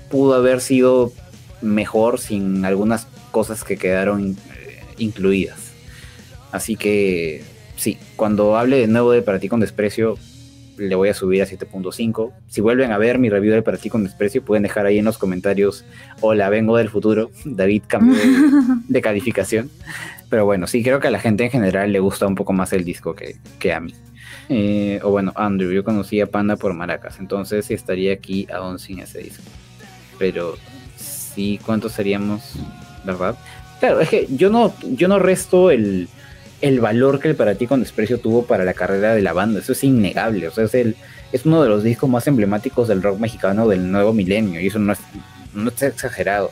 pudo 0.10 0.34
haber 0.34 0.60
sido 0.60 1.14
mejor 1.62 2.20
sin 2.20 2.66
algunas 2.66 3.06
cosas 3.30 3.64
que 3.64 3.78
quedaron 3.78 4.32
eh, 4.32 4.82
incluidas. 4.98 5.60
Así 6.52 6.76
que 6.76 7.44
sí, 7.76 8.00
cuando 8.16 8.58
hable 8.58 8.78
de 8.78 8.88
nuevo 8.88 9.12
de 9.12 9.22
Para 9.22 9.38
ti 9.38 9.50
con 9.50 9.60
desprecio, 9.60 10.18
le 10.78 10.96
voy 10.96 11.10
a 11.10 11.14
subir 11.14 11.42
a 11.42 11.46
7.5. 11.46 12.32
Si 12.48 12.62
vuelven 12.62 12.92
a 12.92 12.98
ver 12.98 13.20
mi 13.20 13.30
review 13.30 13.54
de 13.54 13.62
Para 13.62 13.78
ti 13.78 13.90
con 13.90 14.04
desprecio, 14.04 14.44
pueden 14.44 14.64
dejar 14.64 14.86
ahí 14.86 15.00
en 15.00 15.06
los 15.06 15.18
comentarios, 15.18 15.86
hola, 16.22 16.50
vengo 16.50 16.78
del 16.78 16.90
futuro, 16.90 17.32
David 17.46 17.84
cambió 17.88 18.18
de, 18.88 19.02
calificación. 19.02 19.70
Pero 20.30 20.46
bueno, 20.46 20.68
sí, 20.68 20.84
creo 20.84 21.00
que 21.00 21.08
a 21.08 21.12
la 21.12 21.20
gente 21.20 21.46
en 21.46 21.52
general 21.52 21.92
le 21.92 22.00
gusta 22.00 22.28
un 22.28 22.36
poco 22.36 22.54
más 22.54 22.74
el 22.74 22.84
disco 22.84 23.16
que, 23.16 23.74
a 23.74 23.80
mí. 23.80 23.94
Eh, 24.50 25.00
o 25.04 25.12
bueno, 25.12 25.34
Andrew, 25.36 25.72
yo 25.72 25.84
conocí 25.84 26.22
a 26.22 26.28
Panda 26.28 26.56
por 26.56 26.74
Maracas, 26.74 27.20
entonces 27.20 27.70
estaría 27.72 28.14
aquí 28.14 28.48
aún 28.54 28.80
sin 28.80 29.00
ese 29.00 29.20
disco. 29.20 29.44
Pero 30.18 30.58
sí, 30.98 31.60
¿cuántos 31.66 31.94
seríamos? 31.94 32.54
¿Verdad? 33.06 33.38
Claro, 33.80 34.02
es 34.02 34.10
que 34.10 34.28
yo 34.30 34.50
no, 34.50 34.74
yo 34.84 35.08
no 35.08 35.20
resto 35.20 35.70
el, 35.72 36.10
el 36.62 36.80
valor 36.80 37.20
que 37.20 37.30
el 37.30 37.36
Para 37.36 37.56
Ti 37.56 37.68
con 37.68 37.82
Desprecio 37.82 38.20
tuvo 38.20 38.46
para 38.46 38.64
la 38.64 38.74
carrera 38.74 39.14
de 39.14 39.22
la 39.22 39.34
banda. 39.34 39.60
Eso 39.60 39.74
es 39.74 39.84
innegable. 39.84 40.48
O 40.48 40.52
sea, 40.52 40.66
es, 40.66 40.74
el, 40.74 40.96
es 41.32 41.46
uno 41.46 41.62
de 41.62 41.70
los 41.70 41.84
discos 41.84 42.10
más 42.10 42.28
emblemáticos 42.28 42.88
del 42.88 43.04
rock 43.04 43.20
mexicano 43.20 43.68
del 43.68 43.92
nuevo 43.92 44.14
milenio. 44.14 44.60
Y 44.60 44.68
eso 44.68 44.80
no 44.80 44.94
es, 44.94 45.00
no 45.54 45.70
es 45.70 45.82
exagerado. 45.84 46.52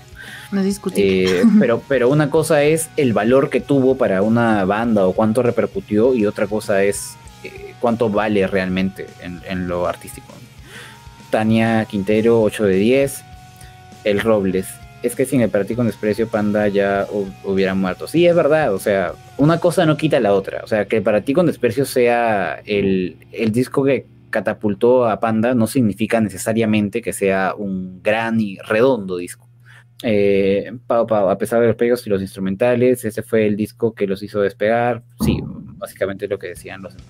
No 0.52 0.60
es 0.60 0.66
discutible. 0.66 1.42
Eh, 1.42 1.44
pero, 1.60 1.82
pero 1.88 2.10
una 2.10 2.30
cosa 2.30 2.64
es 2.64 2.90
el 2.98 3.14
valor 3.14 3.50
que 3.50 3.62
tuvo 3.62 3.98
para 3.98 4.22
una 4.22 4.64
banda 4.66 5.08
o 5.08 5.14
cuánto 5.14 5.42
repercutió, 5.42 6.14
y 6.14 6.26
otra 6.26 6.48
cosa 6.48 6.84
es 6.84 7.16
eh, 7.44 7.74
cuánto 7.80 8.10
vale 8.10 8.46
realmente 8.48 9.08
en, 9.22 9.42
en 9.48 9.68
lo 9.68 9.88
artístico. 9.88 10.34
Tania 11.32 11.86
Quintero, 11.86 12.42
8 12.44 12.64
de 12.66 12.76
10. 12.76 13.24
El 14.04 14.22
Robles, 14.22 14.68
es 15.08 15.16
que 15.16 15.26
sin 15.26 15.42
el 15.42 15.50
Para 15.50 15.66
con 15.66 15.88
Desprecio 15.88 16.28
Panda 16.28 16.68
ya 16.68 17.08
hubiera 17.44 17.74
muerto. 17.76 18.08
Sí, 18.08 18.26
es 18.26 18.36
verdad, 18.36 18.74
o 18.74 18.80
sea, 18.80 19.14
una 19.38 19.60
cosa 19.60 19.86
no 19.86 19.98
quita 19.98 20.20
la 20.20 20.34
otra. 20.34 20.62
O 20.64 20.68
sea, 20.68 20.86
que 20.86 21.02
Para 21.02 21.22
ti 21.22 21.34
con 21.34 21.46
Desprecio 21.46 21.86
sea 21.86 22.62
el, 22.66 23.18
disco 23.52 23.84
que 23.84 24.06
catapultó 24.30 25.08
a 25.08 25.20
Panda 25.20 25.54
no 25.54 25.68
significa 25.68 26.20
necesariamente 26.20 27.02
que 27.02 27.14
sea 27.14 27.54
un 27.58 28.02
gran 28.02 28.40
y 28.40 28.58
redondo 28.58 29.18
disco. 29.18 29.48
Eh, 30.04 30.72
a 30.90 31.38
pesar 31.38 31.62
de 31.62 31.68
los 31.68 31.76
pegos 31.76 32.06
y 32.06 32.10
los 32.10 32.22
instrumentales, 32.22 33.06
ese 33.06 33.24
fue 33.24 33.48
el 33.48 33.56
disco 33.56 33.94
que 33.94 34.08
los 34.08 34.22
hizo 34.24 34.42
despegar. 34.42 35.04
Sí, 35.22 35.40
básicamente 35.44 36.28
lo 36.28 36.38
que 36.38 36.48
decían 36.48 36.82
los 36.82 36.96
demás. 36.96 37.10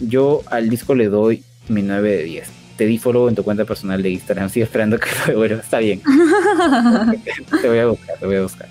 Yo 0.00 0.42
al 0.46 0.68
disco 0.68 0.94
le 0.94 1.08
doy 1.08 1.42
mi 1.68 1.82
9 1.82 2.16
de 2.18 2.24
10 2.24 2.63
te 2.76 2.86
di 2.86 2.98
follow 2.98 3.28
en 3.28 3.34
tu 3.34 3.42
cuenta 3.42 3.64
personal 3.64 4.02
de 4.02 4.10
Instagram. 4.10 4.50
Sigo 4.50 4.64
esperando 4.64 4.98
que 4.98 5.08
lo 5.32 5.38
bueno, 5.38 5.56
está 5.56 5.78
bien. 5.78 6.00
te 7.62 7.68
voy 7.68 7.78
a 7.78 7.86
buscar, 7.86 8.18
te 8.18 8.26
voy 8.26 8.36
a 8.36 8.42
buscar. 8.42 8.68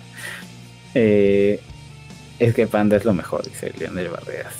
Eh, 0.96 1.60
es 2.40 2.54
que 2.54 2.68
Panda 2.68 2.98
es 2.98 3.06
lo 3.06 3.14
mejor, 3.14 3.44
dice 3.44 3.74
Leonel 3.78 4.10
Barreras. 4.10 4.56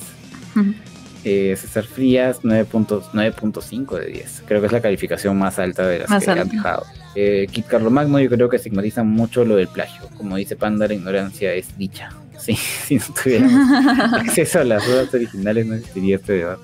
eh, 1.24 1.54
César 1.56 1.84
Frías, 1.84 2.42
9.5 2.42 3.98
de 3.98 4.06
10. 4.06 4.42
Creo 4.46 4.60
que 4.60 4.66
es 4.66 4.72
la 4.72 4.80
calificación 4.80 5.38
más 5.38 5.58
alta 5.58 5.86
de 5.86 6.00
las 6.00 6.24
que 6.24 6.30
han 6.30 6.48
dejado. 6.48 6.84
Eh, 7.14 7.46
Kit 7.50 7.66
Carlo 7.66 7.90
Magno, 7.90 8.20
yo 8.20 8.28
creo 8.28 8.48
que 8.48 8.56
estigmatiza 8.56 9.02
mucho 9.02 9.44
lo 9.44 9.56
del 9.56 9.68
plagio. 9.68 10.08
Como 10.16 10.36
dice 10.36 10.56
Panda, 10.56 10.86
la 10.88 10.94
ignorancia 10.94 11.52
es 11.54 11.76
dicha. 11.78 12.10
Sí, 12.38 12.54
si 12.86 12.96
no 12.96 13.04
tuviéramos 13.22 13.72
acceso 14.14 14.60
a 14.60 14.64
las 14.64 14.86
dudas 14.86 15.12
originales, 15.14 15.66
no 15.66 15.74
existiría 15.74 16.16
este 16.16 16.34
debate. 16.34 16.62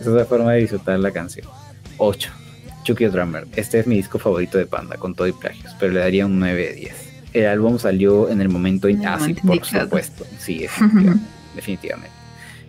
Es 0.00 0.06
otra 0.06 0.24
forma 0.24 0.52
de 0.52 0.60
disfrutar 0.60 0.98
la 0.98 1.10
canción. 1.10 1.46
8. 2.00 2.30
Chucky 2.82 3.06
Drummer. 3.06 3.46
Este 3.56 3.78
es 3.78 3.86
mi 3.86 3.96
disco 3.96 4.18
favorito 4.18 4.58
de 4.58 4.66
Panda, 4.66 4.96
con 4.96 5.14
todo 5.14 5.28
y 5.28 5.32
plagios, 5.32 5.74
pero 5.78 5.92
le 5.92 6.00
daría 6.00 6.26
un 6.26 6.38
9 6.38 6.68
de 6.68 6.72
10. 6.74 6.94
El 7.34 7.46
álbum 7.46 7.78
salió 7.78 8.28
en 8.28 8.40
el 8.40 8.48
momento 8.48 8.88
así, 9.06 9.34
por 9.34 9.64
supuesto. 9.64 10.26
Sí, 10.38 10.66
definitivamente. 11.54 12.10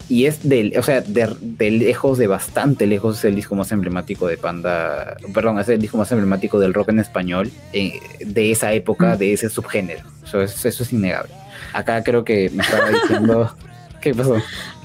Y 0.10 0.26
es 0.26 0.48
del, 0.48 0.74
o 0.78 0.84
sea, 0.84 1.00
de, 1.00 1.72
lejos, 1.72 2.18
de 2.18 2.28
bastante 2.28 2.86
lejos, 2.86 3.20
es 3.20 3.26
el 3.26 3.36
disco 3.36 3.56
más 3.56 3.72
emblemático 3.72 4.28
de 4.28 4.38
Panda. 4.38 5.16
Perdón, 5.34 5.58
es 5.60 5.70
el 5.70 5.80
disco 5.80 5.98
más 5.98 6.12
emblemático 6.12 6.60
del 6.60 6.74
rock 6.74 6.90
en 6.90 7.00
español 7.00 7.50
eh, 7.72 8.00
de 8.20 8.52
esa 8.52 8.74
época, 8.74 9.16
de 9.16 9.32
ese 9.32 9.50
subgénero. 9.50 10.04
Eso 10.26 10.42
es, 10.42 10.66
eso 10.66 10.84
es 10.84 10.92
innegable. 10.92 11.32
Acá 11.72 12.04
creo 12.04 12.26
que 12.26 12.50
me 12.50 12.62
estaba 12.62 12.90
diciendo 12.90 13.56
¿Qué 14.02 14.14
pasó? 14.16 14.36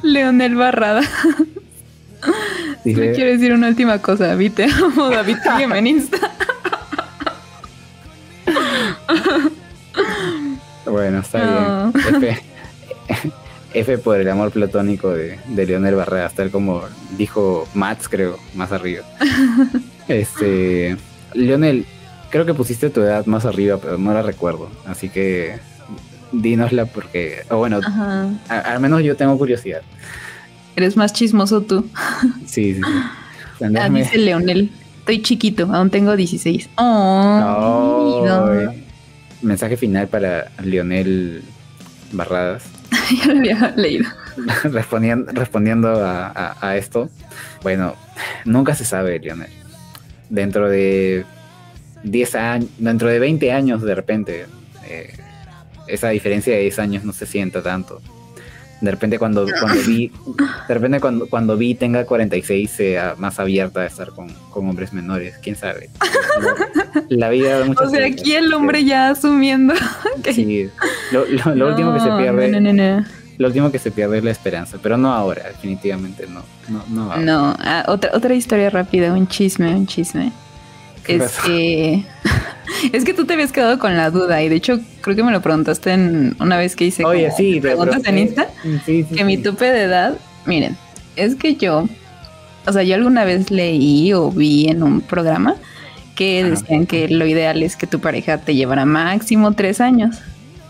Leonel 0.03 0.55
Barrada. 0.55 1.01
quiero 2.95 3.31
decir 3.31 3.53
una 3.53 3.69
última 3.69 4.01
cosa. 4.01 4.35
Vite 4.35 4.65
amo, 4.65 5.11
David, 5.11 5.37
sígueme 5.43 5.79
en 5.79 5.87
Insta. 5.87 6.33
bueno, 10.87 11.21
está 11.21 11.93
bien. 12.21 12.39
F, 13.75 13.99
por 13.99 14.19
el 14.19 14.29
amor 14.29 14.53
platónico 14.53 15.11
de, 15.11 15.39
de 15.49 15.67
Leonel 15.67 15.97
Barrada, 15.97 16.31
tal 16.31 16.51
como 16.51 16.83
dijo 17.19 17.69
Mats, 17.75 18.09
creo, 18.09 18.39
más 18.55 18.73
arriba. 18.73 19.05
este, 20.09 20.97
Leonel, 21.35 21.85
creo 22.31 22.47
que 22.47 22.55
pusiste 22.55 22.89
tu 22.89 23.03
edad 23.03 23.27
más 23.27 23.45
arriba, 23.45 23.79
pero 23.79 23.99
no 23.99 24.15
la 24.15 24.23
recuerdo. 24.23 24.71
Así 24.87 25.11
que 25.11 25.59
dínosla 26.33 26.87
porque, 26.87 27.43
o 27.51 27.59
bueno, 27.59 27.81
al 28.49 28.81
menos 28.81 29.03
yo 29.03 29.17
tengo 29.17 29.37
curiosidad. 29.37 29.83
Eres 30.77 30.97
más 30.97 31.13
chismoso 31.13 31.63
tú. 31.63 31.89
Sí, 32.47 32.75
sí. 32.75 32.81
sí. 32.83 32.83
Ah, 33.81 33.89
dice 33.89 34.19
Leonel, 34.19 34.71
estoy 34.99 35.23
chiquito, 35.23 35.71
aún 35.73 35.89
tengo 35.89 36.15
16. 36.15 36.69
Oh, 36.77 38.23
Mensaje 39.41 39.79
final 39.79 40.09
para 40.09 40.51
Leonel 40.63 41.43
Barradas. 42.13 42.65
ya 43.19 43.33
lo 43.33 43.39
había 43.39 43.73
leído. 43.77 44.05
respondiendo 44.65 45.33
respondiendo 45.33 45.89
a, 46.05 46.77
esto, 46.77 47.09
bueno, 47.63 47.95
nunca 48.45 48.75
se 48.75 48.85
sabe, 48.85 49.19
Leonel. 49.19 49.51
Dentro 50.29 50.69
de 50.69 51.25
10 52.03 52.35
años, 52.35 52.71
dentro 52.77 53.09
de 53.09 53.19
20 53.19 53.53
años, 53.53 53.83
de 53.83 53.95
repente, 53.95 54.47
eh, 54.87 55.15
esa 55.87 56.11
diferencia 56.11 56.55
de 56.55 56.61
10 56.61 56.79
años 56.79 57.05
no 57.05 57.13
se 57.13 57.25
sienta 57.25 57.63
tanto. 57.63 58.03
De 58.81 58.91
repente 58.91 59.19
cuando, 59.19 59.47
cuando 59.59 59.83
vi, 59.87 60.13
de 60.69 60.75
repente 60.75 61.01
cuando, 61.01 61.29
cuando 61.29 61.57
vi 61.57 61.75
tenga 61.75 62.05
46 62.05 62.71
sea 62.71 63.15
más 63.17 63.39
abierta 63.39 63.81
a 63.81 63.87
estar 63.87 64.11
con, 64.11 64.29
con 64.51 64.69
hombres 64.69 64.93
menores, 64.93 65.37
quién 65.43 65.57
sabe. 65.57 65.89
La, 67.09 67.31
vida 67.31 67.61
de 67.61 67.65
muchas 67.69 67.87
O 67.87 67.91
sea, 67.91 68.07
aquí 68.07 68.35
el 68.35 68.53
hombre 68.53 68.85
ya 68.85 69.11
asumiendo. 69.11 69.75
Sí, 70.33 70.69
lo, 71.13 71.25
lo, 71.55 71.69
último 71.69 71.95
que 71.95 72.01
se 72.01 72.11
pierde. 72.11 73.05
lo 73.39 73.47
último 73.47 73.71
que 73.71 73.79
se 73.79 73.91
pierde 73.91 74.19
es 74.19 74.25
la 74.25 74.31
esperanza, 74.31 74.79
pero 74.83 74.97
no 74.97 75.13
ahora, 75.13 75.45
definitivamente 75.49 76.27
no. 76.27 76.43
No, 76.69 76.85
no, 76.89 77.17
no 77.17 77.57
ah, 77.61 77.85
otra, 77.87 78.11
otra 78.13 78.35
historia 78.35 78.71
rápida, 78.71 79.13
un 79.13 79.29
chisme, 79.29 79.75
un 79.75 79.87
chisme. 79.87 80.33
Es 81.09 81.39
que 81.45 82.05
es 82.93 83.05
que 83.05 83.15
tú 83.15 83.25
te 83.27 83.35
habías 83.35 83.53
quedado 83.53 83.79
con 83.79 83.97
la 83.97 84.11
duda 84.11 84.43
y 84.43 84.49
de 84.49 84.57
hecho 84.57 84.81
creo 85.01 85.17
que 85.17 85.23
me 85.23 85.33
lo 85.33 85.41
preguntaste 85.41 85.93
en 85.93 86.37
una 86.41 86.57
vez 86.57 86.77
que 86.77 86.87
hice 86.87 87.05
Oye, 87.05 87.31
sí, 87.37 87.61
preguntas 87.61 88.03
en 88.05 88.19
Insta 88.19 88.49
que 88.87 89.25
mi 89.25 89.39
tope 89.39 89.67
de 89.67 89.83
edad, 89.83 90.15
miren, 90.45 90.77
es 91.17 91.35
que 91.35 91.57
yo, 91.57 91.89
o 92.67 92.73
sea, 92.73 92.83
yo 92.83 92.95
alguna 92.95 93.25
vez 93.25 93.51
leí 93.51 94.13
o 94.13 94.31
vi 94.31 94.69
en 94.69 94.83
un 94.83 95.01
programa 95.01 95.57
que 96.15 96.45
decían 96.45 96.87
que 96.87 97.09
lo 97.09 97.27
ideal 97.27 97.63
es 97.63 97.77
que 97.77 97.87
tu 97.87 98.01
pareja 98.01 98.39
te 98.39 98.55
llevara 98.55 98.87
máximo 98.87 99.53
tres 99.53 99.81
años, 99.81 100.17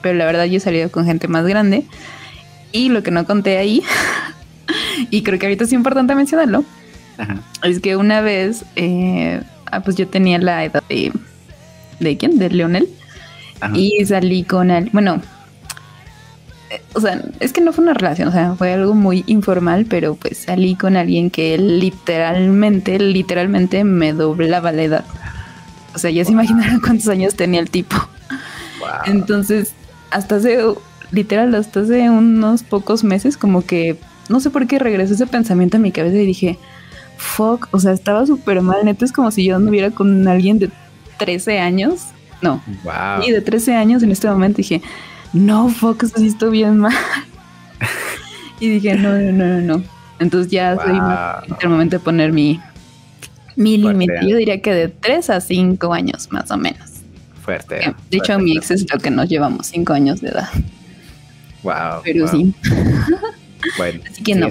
pero 0.02 0.18
la 0.18 0.26
verdad 0.26 0.44
yo 0.44 0.56
he 0.56 0.60
salido 0.60 0.90
con 0.90 1.06
gente 1.06 1.28
más 1.28 1.46
grande 1.46 1.84
y 2.72 2.88
lo 2.88 3.02
que 3.02 3.10
no 3.10 3.24
conté 3.26 3.58
ahí 3.58 3.82
y 5.10 5.22
creo 5.22 5.38
que 5.38 5.46
ahorita 5.46 5.64
es 5.64 5.72
importante 5.72 6.14
mencionarlo 6.14 6.64
es 7.62 7.80
que 7.80 7.96
una 7.96 8.20
vez 8.20 8.64
eh, 8.76 9.40
ah, 9.70 9.80
pues 9.80 9.96
yo 9.96 10.08
tenía 10.08 10.38
la 10.38 10.64
edad 10.64 10.82
de 10.88 11.12
¿De 12.00 12.16
quién? 12.16 12.38
De 12.38 12.50
Leonel. 12.50 12.88
Y 13.74 14.04
salí 14.04 14.44
con 14.44 14.70
él. 14.70 14.90
Bueno, 14.92 15.22
eh, 16.70 16.82
o 16.94 17.00
sea, 17.00 17.22
es 17.40 17.52
que 17.52 17.60
no 17.60 17.72
fue 17.72 17.84
una 17.84 17.94
relación, 17.94 18.28
o 18.28 18.32
sea, 18.32 18.54
fue 18.54 18.72
algo 18.72 18.94
muy 18.94 19.24
informal, 19.26 19.86
pero 19.88 20.14
pues 20.14 20.38
salí 20.38 20.74
con 20.74 20.96
alguien 20.96 21.30
que 21.30 21.56
literalmente, 21.56 22.98
literalmente 22.98 23.84
me 23.84 24.12
doblaba 24.12 24.72
la 24.72 24.82
edad. 24.82 25.04
O 25.94 25.98
sea, 25.98 26.10
ya 26.10 26.24
se 26.24 26.32
imaginarán 26.32 26.80
cuántos 26.80 27.08
años 27.08 27.34
tenía 27.34 27.60
el 27.60 27.70
tipo. 27.70 27.96
Entonces, 29.06 29.72
hasta 30.10 30.36
hace, 30.36 30.58
literal, 31.12 31.54
hasta 31.54 31.80
hace 31.80 32.10
unos 32.10 32.62
pocos 32.62 33.04
meses, 33.04 33.38
como 33.38 33.64
que, 33.64 33.98
no 34.28 34.40
sé 34.40 34.50
por 34.50 34.66
qué 34.66 34.78
regresó 34.78 35.14
ese 35.14 35.26
pensamiento 35.26 35.78
a 35.78 35.80
mi 35.80 35.92
cabeza 35.92 36.16
y 36.18 36.26
dije, 36.26 36.58
fuck, 37.16 37.68
o 37.70 37.78
sea, 37.78 37.92
estaba 37.92 38.26
súper 38.26 38.60
mal, 38.62 38.84
neta, 38.84 39.04
es 39.04 39.12
como 39.12 39.30
si 39.30 39.44
yo 39.44 39.56
anduviera 39.56 39.90
con 39.90 40.26
alguien 40.28 40.58
de 40.58 40.70
13 41.18 41.58
años. 41.58 42.02
No. 42.42 42.62
Y 43.26 43.30
de 43.30 43.40
13 43.40 43.74
años 43.74 44.02
en 44.02 44.12
este 44.12 44.28
momento 44.28 44.58
dije, 44.58 44.82
no, 45.32 45.68
fuck, 45.68 46.02
eso 46.02 46.18
sí 46.18 46.26
estoy 46.26 46.50
bien 46.50 46.78
mal. 46.78 46.94
y 48.60 48.68
dije, 48.68 48.94
no, 48.96 49.18
no, 49.18 49.32
no, 49.32 49.60
no. 49.60 49.82
Entonces 50.18 50.50
ya 50.50 50.76
soy 50.76 50.98
el 51.60 51.68
momento 51.68 51.96
de 51.96 52.00
poner 52.00 52.32
mi, 52.32 52.60
mi 53.54 53.76
límite. 53.76 54.20
Yo 54.26 54.36
diría 54.36 54.60
que 54.60 54.72
de 54.72 54.88
3 54.88 55.30
a 55.30 55.40
5 55.40 55.92
años, 55.92 56.28
más 56.30 56.50
o 56.50 56.56
menos. 56.56 56.90
Fuerte. 57.42 57.94
de 58.10 58.16
hecho, 58.16 58.38
mi 58.38 58.56
ex 58.56 58.72
es 58.72 58.92
lo 58.92 58.98
que 58.98 59.10
nos 59.10 59.28
llevamos 59.28 59.68
5 59.68 59.92
años 59.92 60.20
de 60.20 60.30
edad. 60.30 60.48
Wow. 61.62 62.02
Pero 62.04 62.28
sí. 62.28 62.54
Bueno, 63.76 64.00
Así 64.10 64.22
que 64.22 64.34
no, 64.34 64.48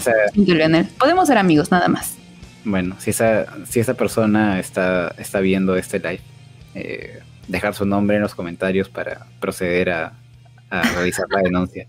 podemos 0.97 1.27
ser 1.27 1.37
amigos 1.37 1.71
nada 1.71 1.87
más. 1.87 2.14
Bueno, 2.65 2.95
si 2.99 3.11
esa, 3.11 3.45
si 3.65 3.79
esa 3.79 3.93
persona 3.93 4.59
está, 4.59 5.13
está 5.19 5.39
viendo 5.39 5.75
este 5.75 5.99
live, 5.99 6.21
eh, 6.73 7.19
dejar 7.47 7.75
su 7.75 7.85
nombre 7.85 8.17
en 8.17 8.23
los 8.23 8.33
comentarios 8.33 8.89
para 8.89 9.27
proceder 9.39 9.91
a, 9.91 10.13
realizar 10.69 11.25
la 11.29 11.41
denuncia. 11.41 11.87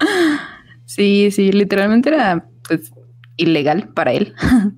Sí, 0.86 1.30
sí, 1.32 1.50
literalmente 1.50 2.10
era 2.10 2.44
pues 2.68 2.92
ilegal 3.36 3.88
para 3.88 4.12
él. 4.12 4.34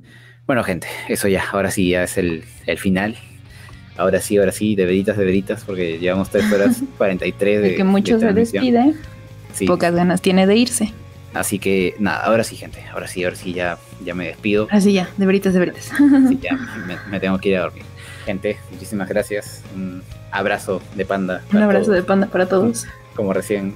Bueno, 0.46 0.62
gente, 0.62 0.86
eso 1.08 1.26
ya, 1.26 1.42
ahora 1.50 1.72
sí 1.72 1.88
ya 1.90 2.04
es 2.04 2.16
el, 2.18 2.44
final. 2.76 3.16
Ahora 3.96 4.20
sí, 4.20 4.38
ahora 4.38 4.52
sí, 4.52 4.76
de 4.76 4.86
veritas, 4.86 5.16
de 5.16 5.24
veritas, 5.24 5.64
porque 5.64 5.98
llevamos 5.98 6.30
3 6.30 6.52
horas 6.52 6.82
43 6.96 7.62
de. 7.62 7.68
de 7.70 7.74
que 7.74 7.82
mucho 7.82 8.20
se 8.20 8.32
despide, 8.32 8.94
pocas 9.66 9.92
ganas 9.92 10.22
tiene 10.22 10.46
de 10.46 10.54
irse. 10.54 10.92
Así 11.38 11.58
que 11.58 11.94
nada, 11.98 12.24
ahora 12.24 12.44
sí, 12.44 12.56
gente, 12.56 12.82
ahora 12.92 13.06
sí, 13.06 13.22
ahora 13.24 13.36
sí 13.36 13.52
ya, 13.52 13.78
ya 14.04 14.14
me 14.14 14.26
despido. 14.26 14.68
Así 14.70 14.92
ya, 14.92 15.08
de 15.16 15.26
veritas, 15.26 15.52
de 15.52 15.60
veritas. 15.60 15.92
Sí, 16.28 16.38
ya 16.40 16.58
me 17.10 17.20
tengo 17.20 17.38
que 17.38 17.50
ir 17.50 17.56
a 17.56 17.62
dormir. 17.62 17.84
Gente, 18.24 18.58
muchísimas 18.70 19.08
gracias. 19.08 19.62
Un 19.74 20.02
abrazo 20.30 20.82
de 20.94 21.04
panda. 21.04 21.42
Un 21.52 21.62
abrazo 21.62 21.92
de 21.92 22.02
panda 22.02 22.26
para 22.26 22.46
todos. 22.46 22.86
Como 23.14 23.32
recién, 23.32 23.74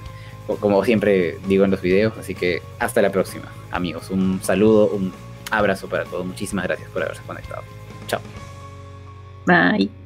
como 0.59 0.83
siempre 0.83 1.37
digo 1.47 1.63
en 1.63 1.71
los 1.71 1.81
videos. 1.81 2.17
Así 2.17 2.35
que 2.35 2.61
hasta 2.79 3.01
la 3.01 3.11
próxima, 3.11 3.45
amigos. 3.71 4.09
Un 4.09 4.41
saludo, 4.43 4.87
un 4.87 5.13
abrazo 5.51 5.87
para 5.87 6.03
todos. 6.05 6.25
Muchísimas 6.25 6.65
gracias 6.65 6.89
por 6.89 7.03
haberse 7.03 7.21
conectado. 7.23 7.63
Chao. 8.07 8.21
Bye. 9.45 10.00